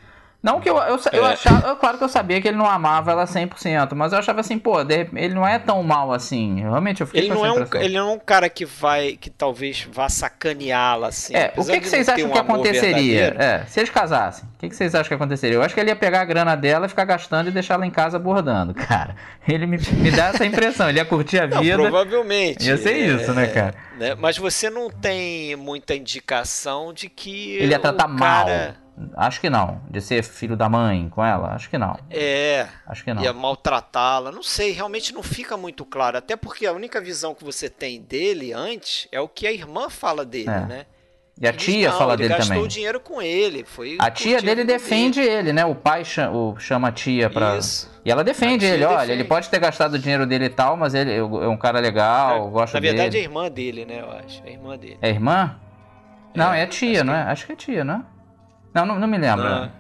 Não 0.43 0.59
que 0.59 0.69
eu, 0.69 0.75
eu, 0.75 0.99
eu 1.13 1.25
é. 1.25 1.31
achava, 1.31 1.73
claro 1.77 1.97
que 1.97 2.03
eu 2.03 2.09
sabia 2.09 2.41
que 2.41 2.49
ele 2.49 2.57
não 2.57 2.65
amava 2.65 3.11
ela 3.11 3.23
100%, 3.23 3.93
mas 3.95 4.11
eu 4.11 4.19
achava 4.19 4.41
assim, 4.41 4.59
pô, 4.59 4.73
ele 4.81 5.33
não 5.33 5.47
é 5.47 5.57
tão 5.57 5.81
mal 5.81 6.11
assim. 6.11 6.59
Realmente 6.59 6.99
eu 6.99 7.07
fiquei 7.07 7.21
ele 7.21 7.33
não 7.33 7.45
é 7.45 7.51
um, 7.53 7.65
Ele 7.75 7.97
não 7.97 8.09
é 8.09 8.11
um 8.11 8.19
cara 8.19 8.49
que 8.49 8.65
vai, 8.65 9.13
que 9.13 9.29
talvez 9.29 9.87
vá 9.89 10.09
sacaneá-la 10.09 11.07
assim. 11.07 11.33
É, 11.33 11.53
o 11.55 11.63
que, 11.63 11.79
que 11.79 11.87
vocês 11.87 12.09
acham 12.09 12.27
um 12.27 12.33
que 12.33 12.37
aconteceria? 12.39 13.33
É, 13.39 13.63
se 13.67 13.79
eles 13.79 13.89
casassem, 13.89 14.43
o 14.43 14.59
que, 14.59 14.67
que 14.67 14.75
vocês 14.75 14.93
acham 14.93 15.07
que 15.07 15.13
aconteceria? 15.13 15.55
Eu 15.55 15.63
acho 15.63 15.73
que 15.73 15.79
ele 15.79 15.91
ia 15.91 15.95
pegar 15.95 16.19
a 16.19 16.25
grana 16.25 16.57
dela, 16.57 16.89
ficar 16.89 17.05
gastando 17.05 17.47
e 17.47 17.51
deixar 17.51 17.75
ela 17.75 17.87
em 17.87 17.91
casa 17.91 18.19
bordando, 18.19 18.73
cara. 18.75 19.15
Ele 19.47 19.65
me, 19.65 19.77
me 19.77 20.11
dá 20.11 20.25
essa 20.25 20.45
impressão, 20.45 20.89
ele 20.89 20.99
ia 20.99 21.05
curtir 21.05 21.39
a 21.39 21.45
vida. 21.45 21.77
Não, 21.77 21.85
provavelmente. 21.85 22.67
Ia 22.67 22.75
ser 22.75 22.97
isso, 22.97 23.31
né, 23.31 23.45
é, 23.45 23.47
cara? 23.47 23.75
Né? 23.97 24.13
Mas 24.15 24.37
você 24.37 24.69
não 24.69 24.89
tem 24.89 25.55
muita 25.55 25.95
indicação 25.95 26.91
de 26.91 27.07
que. 27.07 27.55
Ele 27.55 27.71
ia 27.71 27.79
tratar 27.79 28.09
mal. 28.09 28.49
Acho 29.15 29.41
que 29.41 29.49
não. 29.49 29.81
De 29.89 29.99
ser 30.01 30.23
filho 30.23 30.55
da 30.55 30.69
mãe 30.69 31.09
com 31.09 31.23
ela? 31.23 31.53
Acho 31.53 31.69
que 31.69 31.77
não. 31.77 31.97
É. 32.09 32.67
Acho 32.85 33.03
que 33.03 33.13
não. 33.13 33.23
Ia 33.23 33.33
maltratá-la. 33.33 34.31
Não 34.31 34.43
sei, 34.43 34.71
realmente 34.71 35.13
não 35.13 35.23
fica 35.23 35.57
muito 35.57 35.83
claro. 35.83 36.17
Até 36.17 36.35
porque 36.35 36.65
a 36.65 36.71
única 36.71 37.01
visão 37.01 37.33
que 37.33 37.43
você 37.43 37.69
tem 37.69 38.01
dele 38.01 38.53
antes 38.53 39.07
é 39.11 39.19
o 39.19 39.27
que 39.27 39.47
a 39.47 39.51
irmã 39.51 39.89
fala 39.89 40.23
dele, 40.23 40.49
é. 40.49 40.65
né? 40.65 40.85
E 41.41 41.47
a 41.47 41.51
Diz, 41.51 41.65
tia 41.65 41.89
não, 41.89 41.97
fala 41.97 42.15
dele 42.15 42.29
também. 42.29 42.45
Ele 42.45 42.49
gastou 42.49 42.67
dinheiro 42.67 42.99
com 42.99 43.19
ele. 43.19 43.63
Foi 43.65 43.97
a 43.99 44.11
tia 44.11 44.39
dele 44.39 44.63
defende 44.63 45.19
dele. 45.19 45.33
ele, 45.33 45.53
né? 45.53 45.65
O 45.65 45.73
pai 45.73 46.05
chama, 46.05 46.59
chama 46.59 46.89
a 46.89 46.91
tia 46.91 47.27
pra. 47.29 47.57
Isso. 47.57 47.91
E 48.05 48.11
ela 48.11 48.23
defende 48.23 48.65
ele, 48.65 48.83
olha, 48.85 49.11
ele 49.11 49.23
pode 49.23 49.49
ter 49.49 49.59
gastado 49.59 49.95
o 49.95 49.99
dinheiro 49.99 50.27
dele 50.27 50.45
e 50.45 50.49
tal, 50.49 50.77
mas 50.77 50.93
ele 50.93 51.15
é 51.15 51.23
um 51.23 51.57
cara 51.57 51.79
legal, 51.79 52.47
é, 52.47 52.51
gosta 52.51 52.79
dele. 52.79 52.93
Na 52.93 53.03
verdade 53.03 53.13
dele. 53.13 53.23
é 53.23 53.27
irmã 53.27 53.49
dele, 53.51 53.85
né? 53.85 54.01
Eu 54.01 54.11
acho. 54.11 54.43
É 54.45 54.51
irmã 54.51 54.77
dele. 54.77 54.97
É 55.01 55.09
irmã? 55.09 55.55
Não, 56.35 56.53
é, 56.53 56.61
é 56.61 56.67
tia, 56.67 57.03
não 57.03 57.13
é? 57.13 57.23
Acho 57.23 57.47
que 57.47 57.53
é 57.53 57.55
tia, 57.55 57.83
não 57.83 57.95
é? 57.95 58.12
Não, 58.73 58.85
não, 58.85 58.99
não 58.99 59.07
me 59.07 59.17
lembro. 59.17 59.43
Não. 59.43 59.71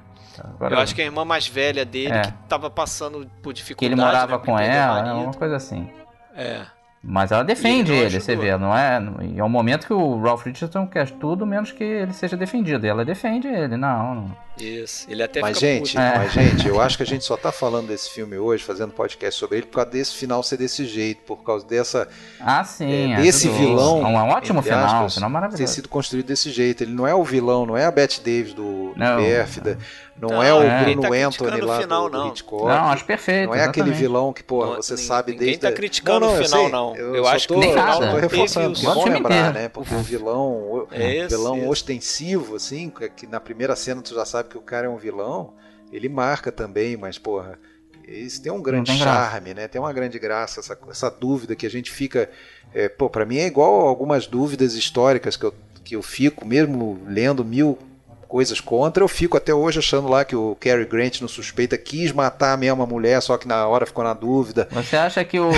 Agora, 0.55 0.75
eu 0.75 0.79
acho 0.79 0.95
que 0.95 1.01
é 1.01 1.05
a 1.05 1.07
irmã 1.07 1.23
mais 1.23 1.47
velha 1.47 1.85
dele 1.85 2.13
é. 2.13 2.21
que 2.21 2.31
tava 2.49 2.69
passando 2.69 3.29
por 3.41 3.53
dificuldade. 3.53 3.79
Que 3.79 3.85
ele 3.85 3.95
morava 3.95 4.37
né, 4.37 4.43
com 4.43 4.57
ela, 4.57 5.13
uma 5.15 5.33
coisa 5.33 5.55
assim. 5.55 5.89
É. 6.35 6.65
Mas 7.05 7.33
ela 7.33 7.43
defende 7.43 7.91
ele, 7.91 8.05
ele 8.05 8.19
você 8.21 8.33
vê, 8.33 8.57
não 8.57 8.73
é? 8.75 8.97
E 9.23 9.37
é 9.37 9.43
um 9.43 9.49
momento 9.49 9.85
que 9.85 9.91
o 9.91 10.21
Ralph 10.21 10.45
Richardson 10.45 10.87
quer 10.87 11.09
tudo 11.09 11.45
menos 11.45 11.69
que 11.69 11.83
ele 11.83 12.13
seja 12.13 12.37
defendido. 12.37 12.85
E 12.85 12.89
ela 12.89 13.03
defende 13.03 13.45
ele, 13.45 13.75
não. 13.75 14.15
não. 14.15 14.37
Isso, 14.57 15.09
ele 15.09 15.21
até 15.21 15.41
mas, 15.41 15.59
gente, 15.59 15.97
é. 15.97 16.17
mas, 16.17 16.31
gente, 16.31 16.67
eu 16.67 16.79
acho 16.79 16.95
que 16.95 17.03
a 17.03 17.05
gente 17.05 17.25
só 17.25 17.35
tá 17.35 17.51
falando 17.51 17.87
desse 17.87 18.09
filme 18.11 18.37
hoje, 18.37 18.63
fazendo 18.63 18.93
podcast 18.93 19.37
sobre 19.37 19.57
ele, 19.57 19.65
por 19.65 19.77
causa 19.77 19.89
desse 19.89 20.15
final 20.15 20.43
ser 20.43 20.57
desse 20.57 20.85
jeito, 20.85 21.23
por 21.23 21.43
causa 21.43 21.65
dessa. 21.65 22.07
Ah, 22.39 22.63
sim. 22.63 23.13
É, 23.13 23.21
desse 23.21 23.49
vilão. 23.49 24.05
É 24.05 24.07
um 24.07 24.29
ótimo 24.29 24.61
final, 24.61 24.85
aspas, 24.85 25.13
um 25.13 25.15
final 25.15 25.29
maravilhoso. 25.29 25.63
Ter 25.63 25.67
sido 25.67 25.89
construído 25.89 26.27
desse 26.27 26.51
jeito. 26.51 26.83
Ele 26.83 26.93
não 26.93 27.05
é 27.05 27.13
o 27.13 27.23
vilão, 27.23 27.65
não 27.65 27.75
é 27.75 27.85
a 27.85 27.91
Bette 27.91 28.21
Davis 28.21 28.53
do, 28.53 28.93
do 28.93 28.93
não, 28.95 29.17
Pérfida. 29.17 29.71
Não, 29.71 30.12
não, 30.29 30.43
é 30.43 30.53
o 30.53 30.61
é. 30.61 30.83
Bruno 30.83 31.01
tá 31.01 31.07
Anthony 31.07 31.61
lá 31.61 31.81
final, 31.81 32.09
do, 32.09 32.21
do 32.21 32.27
Hitchcock. 32.29 32.65
Não, 32.65 32.89
acho 32.89 33.05
perfeito. 33.05 33.47
Não 33.47 33.55
é 33.55 33.57
exatamente. 33.57 33.81
aquele 33.81 33.95
vilão 33.95 34.33
que, 34.33 34.43
pô, 34.43 34.75
você 34.75 34.93
ninguém, 34.93 35.07
sabe 35.07 35.31
ninguém 35.31 35.45
desde. 35.47 35.57
Ninguém 35.57 35.71
tá 35.71 35.75
criticando 35.75 36.19
não, 36.25 36.33
não, 36.33 36.41
o 36.41 36.45
final, 36.45 36.69
não. 36.69 36.95
Eu, 36.95 37.15
eu 37.15 37.27
acho 37.27 37.47
tô, 37.47 37.55
que 37.55 37.59
nem 37.59 37.75
nada. 37.75 38.11
Tô 38.11 38.17
reforçando, 38.17 38.79
é 38.79 38.81
bom 38.81 39.09
lembrar, 39.09 39.53
né? 39.53 39.69
Porque 39.69 39.93
o 39.93 39.99
vilão, 39.99 40.87
é 40.91 41.27
vilão 41.27 41.67
ostensivo, 41.67 42.55
assim, 42.55 42.91
que 43.15 43.27
na 43.27 43.39
primeira 43.39 43.75
cena 43.75 44.01
tu 44.01 44.13
já 44.13 44.25
sabe 44.25 44.49
que 44.49 44.57
o 44.57 44.61
cara 44.61 44.87
é 44.87 44.89
um 44.89 44.97
vilão, 44.97 45.53
ele 45.91 46.09
marca 46.09 46.51
também, 46.51 46.97
mas, 46.97 47.17
porra. 47.17 47.59
Isso 48.07 48.41
tem 48.43 48.51
um 48.51 48.61
grande 48.61 48.91
tem 48.91 48.99
charme, 48.99 49.53
né? 49.53 49.67
Tem 49.67 49.79
uma 49.79 49.93
grande 49.93 50.19
graça, 50.19 50.59
essa, 50.59 50.77
essa 50.89 51.09
dúvida 51.09 51.55
que 51.55 51.65
a 51.65 51.69
gente 51.69 51.89
fica. 51.89 52.29
É, 52.73 52.89
pô, 52.89 53.09
para 53.09 53.25
mim 53.25 53.37
é 53.37 53.47
igual 53.47 53.87
algumas 53.87 54.27
dúvidas 54.27 54.73
históricas 54.73 55.37
que 55.37 55.45
eu, 55.45 55.53
que 55.85 55.95
eu 55.95 56.01
fico, 56.01 56.45
mesmo 56.45 56.99
lendo 57.07 57.45
mil 57.45 57.77
coisas 58.33 58.59
contra, 58.59 59.03
eu 59.03 59.07
fico 59.07 59.37
até 59.37 59.53
hoje 59.53 59.77
achando 59.77 60.07
lá 60.07 60.25
que 60.25 60.35
o 60.35 60.57
Cary 60.59 60.85
Grant 60.85 61.21
no 61.21 61.29
suspeita 61.29 61.77
quis 61.77 62.11
matar 62.11 62.53
a 62.53 62.57
mesma 62.57 62.83
mulher, 62.83 63.21
só 63.21 63.37
que 63.37 63.47
na 63.47 63.67
hora 63.67 63.85
ficou 63.85 64.03
na 64.03 64.15
dúvida. 64.15 64.67
Você 64.71 64.97
acha 64.97 65.23
que 65.23 65.39
o 65.39 65.51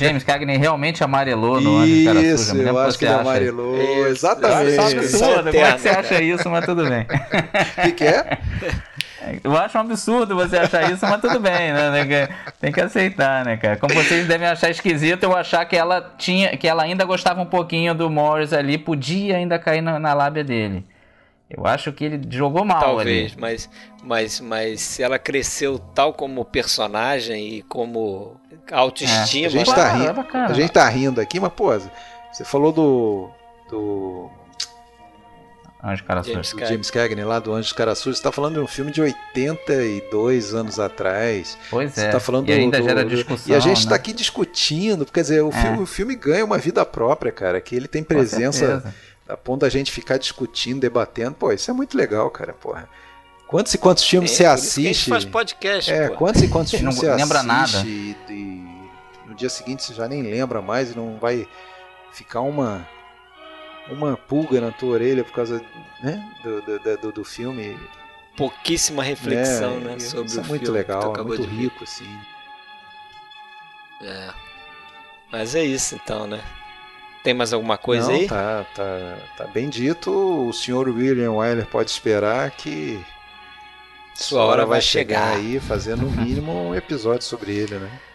James 0.00 0.24
Cagney 0.24 0.56
realmente 0.56 1.04
amarelou 1.04 1.60
no 1.60 1.76
Anjo 1.76 2.02
Cara 2.02 2.20
Suja? 2.20 2.34
Isso, 2.34 2.56
eu 2.56 2.78
acho 2.78 2.98
que 2.98 3.04
ele 3.04 3.12
amarelou. 3.12 3.76
Isso, 3.76 4.06
exatamente. 4.06 4.70
Isso, 4.70 4.80
absurdo. 4.80 5.50
Como 5.50 5.64
é 5.66 5.72
que 5.72 5.80
você 5.82 5.88
acha 5.90 6.22
isso, 6.22 6.48
mas 6.48 6.64
tudo 6.64 6.88
bem. 6.88 7.02
O 7.02 7.82
que, 7.82 7.92
que 7.92 8.04
é? 8.04 8.38
Eu 9.42 9.56
acho 9.56 9.76
um 9.78 9.80
absurdo 9.80 10.34
você 10.34 10.58
achar 10.58 10.90
isso, 10.90 11.06
mas 11.06 11.18
tudo 11.18 11.40
bem, 11.40 11.72
né? 11.72 12.28
Tem 12.60 12.70
que 12.70 12.80
aceitar, 12.80 13.42
né, 13.42 13.56
cara? 13.56 13.76
Como 13.76 13.94
vocês 13.94 14.26
devem 14.26 14.46
achar 14.46 14.70
esquisito 14.70 15.22
eu 15.22 15.34
achar 15.34 15.64
que 15.64 15.74
ela 15.74 16.14
tinha, 16.18 16.54
que 16.58 16.68
ela 16.68 16.82
ainda 16.82 17.06
gostava 17.06 17.40
um 17.40 17.46
pouquinho 17.46 17.94
do 17.94 18.10
Morris 18.10 18.52
ali, 18.52 18.76
podia 18.76 19.36
ainda 19.36 19.58
cair 19.58 19.80
na, 19.80 19.98
na 19.98 20.12
lábia 20.12 20.44
dele. 20.44 20.84
Eu 21.48 21.66
acho 21.66 21.92
que 21.92 22.04
ele 22.04 22.20
jogou 22.30 22.64
mal 22.64 22.80
Talvez, 22.80 23.32
ali. 23.32 23.40
mas, 23.40 23.70
mas, 24.02 24.40
mas 24.40 24.80
se 24.80 25.02
ela 25.02 25.18
cresceu 25.18 25.78
tal 25.78 26.12
como 26.12 26.44
personagem 26.44 27.56
e 27.56 27.62
como 27.62 28.40
autoestima. 28.72 29.44
É, 29.44 29.46
a, 29.46 29.50
gente 29.50 29.74
tá 29.74 29.92
rindo, 29.92 30.20
é 30.20 30.38
a 30.38 30.52
gente 30.52 30.72
tá 30.72 30.88
rindo 30.88 31.20
aqui, 31.20 31.38
mas, 31.38 31.52
pô, 31.52 31.70
você 32.32 32.44
falou 32.44 32.72
do. 32.72 33.30
do. 33.70 34.30
Anjo 35.86 36.02
Cara 36.04 36.22
James, 36.22 36.48
Sujo. 36.48 36.64
James 36.64 36.90
Cagney 36.90 37.24
lá 37.26 37.38
do 37.38 37.52
Anjos 37.52 37.74
Cara 37.74 37.94
Sujo. 37.94 38.16
Você 38.16 38.22
tá 38.22 38.32
falando 38.32 38.54
de 38.54 38.60
um 38.60 38.66
filme 38.66 38.90
de 38.90 39.02
82 39.02 40.54
anos 40.54 40.80
atrás. 40.80 41.58
Pois 41.68 41.92
você 41.92 42.06
é. 42.06 42.08
Tá 42.08 42.18
falando 42.18 42.48
e 42.48 42.52
ainda 42.52 42.78
do, 42.78 42.84
gera 42.84 43.04
discussão. 43.04 43.52
E 43.52 43.54
a 43.54 43.60
gente 43.60 43.84
tá 43.84 43.84
né? 43.84 43.88
tá 43.90 43.96
aqui 43.96 44.14
discutindo, 44.14 45.04
quer 45.04 45.20
dizer, 45.20 45.42
o, 45.42 45.50
é. 45.50 45.52
filme, 45.52 45.82
o 45.82 45.86
filme 45.86 46.16
ganha 46.16 46.42
uma 46.42 46.56
vida 46.56 46.86
própria, 46.86 47.30
cara. 47.30 47.60
Que 47.60 47.76
ele 47.76 47.86
tem 47.86 48.02
presença 48.02 48.94
a 49.28 49.36
ponto 49.36 49.62
da 49.62 49.68
gente 49.68 49.90
ficar 49.90 50.18
discutindo, 50.18 50.80
debatendo. 50.80 51.34
Pô, 51.34 51.52
isso 51.52 51.70
é 51.70 51.74
muito 51.74 51.96
legal, 51.96 52.30
cara, 52.30 52.52
porra. 52.52 52.88
Quantos 53.46 53.74
e 53.74 53.78
quantos 53.78 54.04
filmes 54.04 54.32
é, 54.32 54.34
você 54.34 54.44
assiste? 54.44 54.88
A 54.88 54.92
gente 54.92 55.08
faz 55.08 55.24
podcast, 55.24 55.92
É, 55.92 56.08
pô. 56.08 56.16
quantos 56.16 56.42
e 56.42 56.48
quantos 56.48 56.72
filmes 56.72 56.96
você 56.96 57.14
lembra 57.14 57.40
assiste 57.40 57.46
nada. 57.46 57.86
E, 57.86 58.16
e, 58.28 58.64
no 59.26 59.34
dia 59.34 59.48
seguinte 59.48 59.82
você 59.82 59.94
já 59.94 60.08
nem 60.08 60.22
lembra 60.22 60.60
mais 60.60 60.92
e 60.92 60.96
não 60.96 61.18
vai 61.18 61.46
ficar 62.12 62.40
uma 62.40 62.86
uma 63.90 64.16
pulga 64.16 64.60
na 64.62 64.70
tua 64.70 64.94
orelha 64.94 65.22
por 65.22 65.34
causa 65.34 65.62
né, 66.02 66.26
do, 66.42 66.62
do, 66.62 66.96
do, 66.96 67.12
do 67.12 67.24
filme. 67.24 67.78
Pouquíssima 68.36 69.02
reflexão, 69.02 69.76
é, 69.76 69.80
né? 69.80 69.98
Sobre 69.98 70.26
isso 70.26 70.40
o 70.40 70.44
é 70.44 70.46
muito 70.46 70.64
filme 70.64 70.78
legal, 70.78 71.14
é 71.16 71.22
muito 71.22 71.44
rico, 71.44 71.84
assim. 71.84 72.08
É. 74.02 74.30
Mas 75.30 75.54
é 75.54 75.62
isso 75.62 75.94
então, 75.94 76.26
né? 76.26 76.42
Tem 77.24 77.32
mais 77.32 77.54
alguma 77.54 77.78
coisa 77.78 78.08
Não, 78.08 78.14
aí? 78.14 78.28
Tá, 78.28 78.66
tá, 78.74 79.18
tá 79.38 79.46
bem 79.46 79.70
dito. 79.70 80.10
O 80.46 80.52
senhor 80.52 80.86
William 80.90 81.32
Wyler 81.32 81.66
pode 81.66 81.90
esperar 81.90 82.50
que 82.50 83.02
sua 84.14 84.42
hora, 84.42 84.50
hora 84.50 84.66
vai 84.66 84.80
chegar. 84.82 85.32
chegar 85.32 85.36
aí, 85.38 85.58
fazer 85.58 85.96
no 85.96 86.10
mínimo 86.10 86.52
um 86.52 86.74
episódio 86.74 87.22
sobre 87.24 87.52
ele, 87.56 87.78
né? 87.78 87.90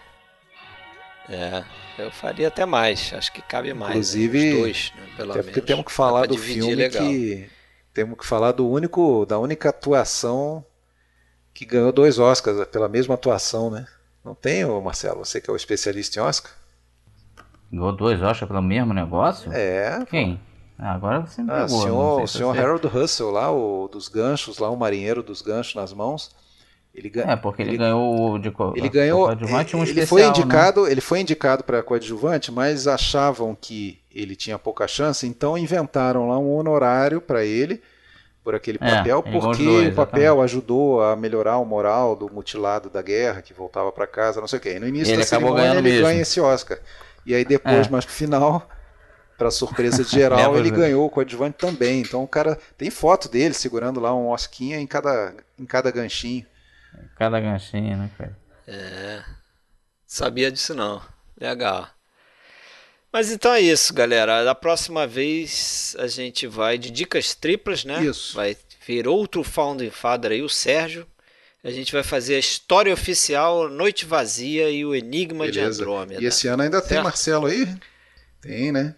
É, 1.32 1.64
eu 2.00 2.10
faria 2.10 2.48
até 2.48 2.66
mais. 2.66 3.14
Acho 3.14 3.32
que 3.32 3.40
cabe 3.40 3.72
mais. 3.72 3.92
Inclusive, 3.92 4.52
né? 4.52 4.60
dois, 4.62 4.92
né? 4.96 5.08
Pelo 5.16 5.32
até 5.32 5.44
porque 5.44 5.62
temos 5.62 5.86
que 5.86 5.92
falar 5.92 6.26
do 6.26 6.36
filme 6.36 6.74
legal. 6.74 7.04
que 7.04 7.48
temos 7.94 8.18
que 8.18 8.26
falar 8.26 8.52
do 8.52 8.68
único, 8.68 9.28
da 9.28 9.38
única 9.38 9.70
atuação 9.70 10.66
que 11.54 11.66
ganhou 11.66 11.92
dois 11.92 12.18
Oscars 12.18 12.68
pela 12.70 12.90
mesma 12.90 13.14
atuação, 13.14 13.70
né? 13.70 13.86
Não 14.26 14.34
tem, 14.34 14.66
Marcelo? 14.82 15.24
Você 15.24 15.40
que 15.40 15.52
é 15.52 15.54
o 15.54 15.56
especialista 15.56 16.20
em 16.20 16.24
Oscar? 16.24 16.52
Ganhou 17.72 17.92
dois 17.92 18.22
Oscars 18.22 18.48
pelo 18.48 18.62
mesmo 18.62 18.94
negócio? 18.94 19.52
É. 19.54 20.04
Quem? 20.10 20.40
Ah, 20.78 20.94
agora 20.94 21.22
você 21.22 21.42
me 21.44 21.52
ah, 21.52 21.66
pegou. 21.66 21.82
Senhor, 21.82 22.22
o 22.24 22.28
senhor 22.28 22.58
Harold 22.58 22.88
Russell 22.88 23.30
lá, 23.32 23.52
o 23.52 23.88
dos 23.88 24.08
ganchos, 24.08 24.60
lá 24.60 24.70
o 24.70 24.78
marinheiro 24.78 25.22
dos 25.22 25.42
ganchos 25.42 25.76
nas 25.76 25.94
mãos. 25.94 26.34
Ele 26.96 27.12
É, 27.16 27.36
porque 27.36 27.62
ele, 27.62 27.72
ele 27.72 27.78
ganhou 27.78 28.40
de 28.40 28.52
Ele 28.76 28.90
ganhou 28.90 29.26
coadjuvante 29.26 29.76
um 29.76 29.82
ele 29.82 29.92
especial, 29.92 30.08
foi 30.08 30.24
indicado, 30.24 30.84
né? 30.84 30.92
ele 30.92 31.02
foi 31.02 31.20
indicado 31.20 31.64
para 31.64 31.84
coadjuvante, 31.84 32.52
mas 32.52 32.88
achavam 32.88 33.56
que 33.60 34.00
ele 34.10 34.36
tinha 34.36 34.58
pouca 34.58 34.88
chance, 34.88 35.28
então 35.28 35.58
inventaram 35.58 36.28
lá 36.28 36.38
um 36.40 36.52
honorário 36.52 37.22
para 37.22 37.46
ele 37.46 37.82
por 38.44 38.56
aquele 38.56 38.80
é, 38.82 38.96
papel, 38.96 39.22
porque 39.22 39.64
dois, 39.64 39.90
o 39.90 39.92
papel 39.92 40.42
ajudou 40.42 41.04
a 41.04 41.16
melhorar 41.16 41.58
o 41.58 41.66
moral 41.66 42.16
do 42.16 42.34
mutilado 42.34 42.90
da 42.90 43.02
guerra 43.02 43.42
que 43.42 43.54
voltava 43.54 43.92
para 43.92 44.08
casa, 44.08 44.42
não 44.42 44.48
sei 44.48 44.58
o 44.58 44.62
quê. 44.62 44.76
E 44.76 44.80
no 44.80 44.88
início 44.88 45.12
ele 45.12 45.22
da 45.22 45.28
cerimônia 45.28 45.74
ele 45.74 45.82
mesmo. 45.82 46.06
ganha 46.06 46.22
esse 46.22 46.42
Oscar. 46.42 46.80
E 47.30 47.36
aí 47.36 47.46
depois, 47.46 47.86
é. 47.86 47.90
mais 47.92 48.06
pro 48.06 48.14
final, 48.14 48.68
para 49.38 49.52
surpresa 49.52 50.04
de 50.04 50.10
geral, 50.18 50.58
ele 50.58 50.72
ganhou 50.72 51.06
o 51.06 51.10
coadjuvante 51.12 51.60
também. 51.60 52.02
Então 52.02 52.24
o 52.24 52.28
cara 52.28 52.58
tem 52.76 52.90
foto 52.90 53.30
dele 53.30 53.54
segurando 53.54 54.00
lá 54.00 54.16
um 54.16 54.30
osquinha 54.30 54.80
em 54.80 54.88
cada, 54.88 55.36
em 55.60 55.66
cada 55.66 55.92
ganchinho. 55.92 56.44
Cada 57.16 57.40
ganchinho, 57.40 57.98
né, 57.98 58.10
cara? 58.18 58.36
É. 58.68 59.24
Sabia 60.08 60.52
disso 60.52 60.74
não. 60.74 61.00
Legal. 61.40 61.88
Mas 63.14 63.32
então 63.32 63.54
é 63.54 63.62
isso, 63.62 63.94
galera. 63.94 64.44
Da 64.44 64.56
próxima 64.56 65.06
vez 65.06 65.96
a 66.00 66.08
gente 66.08 66.48
vai 66.48 66.80
de 66.80 66.90
dicas 66.90 67.36
triplas, 67.36 67.86
né? 67.86 68.04
Isso. 68.04 68.36
Vai 68.36 68.58
vir 68.88 69.08
outro 69.08 69.44
Founding 69.44 69.92
Father 69.92 70.32
aí, 70.32 70.42
o 70.42 70.50
Sérgio. 70.50 71.06
A 71.62 71.72
gente 71.72 71.92
vai 71.92 72.04
fazer 72.04 72.36
a 72.36 72.40
história 72.40 72.94
oficial, 72.94 73.68
Noite 73.68 74.06
Vazia 74.06 74.70
e 74.70 74.86
o 74.86 74.96
Enigma 74.96 75.46
Beleza. 75.46 75.60
de 75.60 75.82
Andrômeda. 75.82 76.22
E 76.22 76.26
esse 76.26 76.48
ano 76.48 76.64
ainda 76.64 76.80
certo? 76.80 76.90
tem 76.90 77.04
Marcelo 77.04 77.48
aí? 77.48 77.76
Tem, 78.42 78.72
né? 78.72 78.96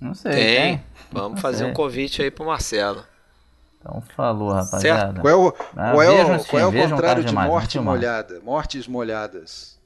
Não 0.00 0.14
sei. 0.14 0.32
Tem. 0.32 0.56
tem. 0.56 0.84
Vamos 1.12 1.40
fazer 1.40 1.66
um 1.66 1.74
convite 1.74 2.22
aí 2.22 2.30
pro 2.30 2.46
Marcelo. 2.46 3.04
Então 3.78 4.02
falou, 4.16 4.52
rapaziada. 4.52 5.12
Certo. 5.12 5.20
Qual 5.20 5.30
é 5.30 5.36
o, 5.36 5.48
ah, 5.76 5.92
qual 5.92 6.02
é 6.02 6.10
o, 6.10 6.44
qual 6.44 6.62
é 6.62 6.66
o 6.66 6.72
contrário 6.72 7.24
de 7.24 7.34
morte 7.34 7.78
molhada? 7.78 8.40
Mortes 8.40 8.88
molhadas. 8.88 9.78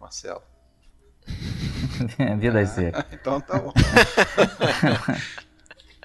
Marcelo. 0.00 0.42
Vida 2.38 2.60
ah, 2.60 2.66
seca. 2.66 3.06
Então 3.14 3.40
tá 3.40 3.60
bom. 3.60 3.72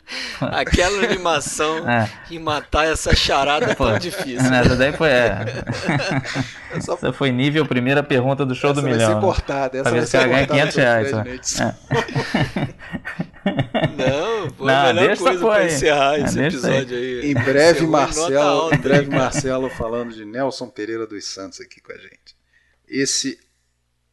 Aquela 0.40 1.04
animação 1.04 1.88
é. 1.90 2.10
e 2.30 2.40
matar 2.40 2.88
essa 2.88 3.16
charada 3.16 3.76
Pô, 3.76 3.88
tão 3.88 4.00
difícil. 4.00 4.54
Essa 4.54 4.76
daí 4.76 4.94
foi. 4.94 5.10
É. 5.10 5.46
Essa... 6.72 6.94
essa 6.94 7.14
foi 7.14 7.32
nível 7.32 7.66
primeira 7.66 8.04
pergunta 8.04 8.46
do 8.46 8.54
show 8.54 8.72
essa 8.72 8.82
do 8.82 8.84
vai 8.84 8.94
milhão. 8.94 9.16
Ser 9.16 9.22
cortada. 9.22 9.78
Essa 9.78 9.90
pra 9.90 10.00
ver 10.00 10.08
se 10.08 10.18
ela 10.18 10.28
ganha 10.28 10.48
500 10.48 10.76
reais. 10.76 11.60
É. 11.60 11.76
Não, 13.98 14.50
foi 14.52 14.68
Não, 14.68 14.90
a 14.90 14.94
melhor 14.94 15.18
coisa 15.18 15.46
pra 15.46 15.66
encerrar 15.66 16.20
esse 16.20 16.40
episódio 16.40 16.98
aí. 16.98 17.20
aí. 17.22 17.32
Em 17.32 17.34
breve, 17.34 17.88
Marcelo, 17.88 18.74
em 18.74 18.78
breve, 18.78 19.10
Marcelo 19.10 19.70
falando 19.70 20.14
de 20.14 20.26
Nelson 20.26 20.68
Pereira 20.68 21.08
dos 21.08 21.26
Santos 21.26 21.62
aqui 21.62 21.82
com 21.82 21.94
a 21.94 21.98
gente. 21.98 22.36
Esse, 22.88 23.40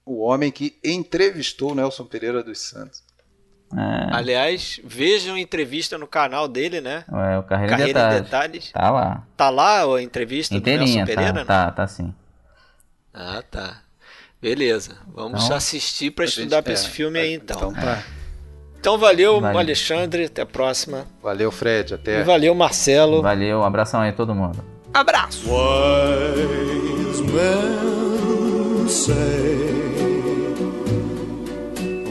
o 0.06 0.22
homem 0.22 0.50
que 0.50 0.78
entrevistou 0.82 1.74
Nelson 1.74 2.04
Pereira 2.04 2.42
dos 2.42 2.60
Santos. 2.60 3.03
É. 3.72 4.16
Aliás, 4.16 4.80
vejam 4.84 5.34
a 5.34 5.40
entrevista 5.40 5.98
no 5.98 6.06
canal 6.06 6.46
dele, 6.46 6.80
né? 6.80 7.04
É, 7.08 7.38
o 7.38 7.42
Carreira, 7.42 7.70
Carreira 7.70 7.90
em, 7.90 8.22
detalhes. 8.22 8.22
detalhes. 8.22 8.72
Tá 8.72 8.90
lá. 8.90 9.22
Tá 9.36 9.50
lá 9.50 9.96
a 9.96 10.02
entrevista 10.02 10.54
Inteirinha, 10.54 11.04
do 11.04 11.06
Nelson 11.06 11.06
Pereira? 11.06 11.32
Tá, 11.32 11.40
né? 11.40 11.44
tá, 11.44 11.70
tá 11.72 11.86
sim. 11.86 12.14
Ah, 13.12 13.42
tá. 13.50 13.80
Beleza. 14.40 14.96
Vamos 15.14 15.44
então, 15.44 15.56
assistir 15.56 16.10
para 16.10 16.24
estudar 16.24 16.62
para 16.62 16.72
esse 16.72 16.86
é, 16.86 16.90
filme 16.90 17.18
aí, 17.18 17.34
então. 17.34 17.56
Então 17.56 17.72
tá. 17.72 18.02
Então 18.78 18.98
valeu, 18.98 19.40
valeu, 19.40 19.58
Alexandre. 19.58 20.26
Até 20.26 20.42
a 20.42 20.46
próxima. 20.46 21.06
Valeu, 21.22 21.50
Fred. 21.50 21.94
Até. 21.94 22.20
E 22.20 22.22
valeu, 22.22 22.54
Marcelo. 22.54 23.22
Valeu. 23.22 23.60
Um 23.60 23.64
abração 23.64 24.02
aí, 24.02 24.12
todo 24.12 24.34
mundo. 24.34 24.62
Abraço. 24.92 25.48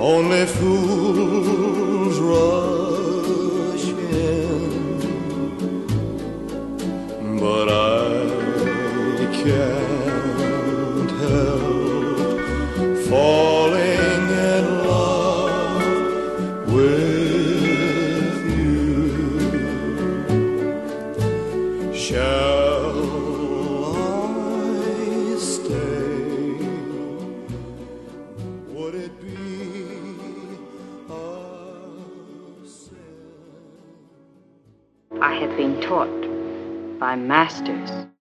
Only 0.05 0.45
fools 0.45 2.19
rush 2.19 3.87
in, 3.87 4.99
but 7.39 7.69
I 7.69 9.29
can't 9.31 11.11
help 11.21 12.27
falling. 13.07 13.52
Taught 35.93 36.97
by 36.99 37.15
masters 37.15 38.12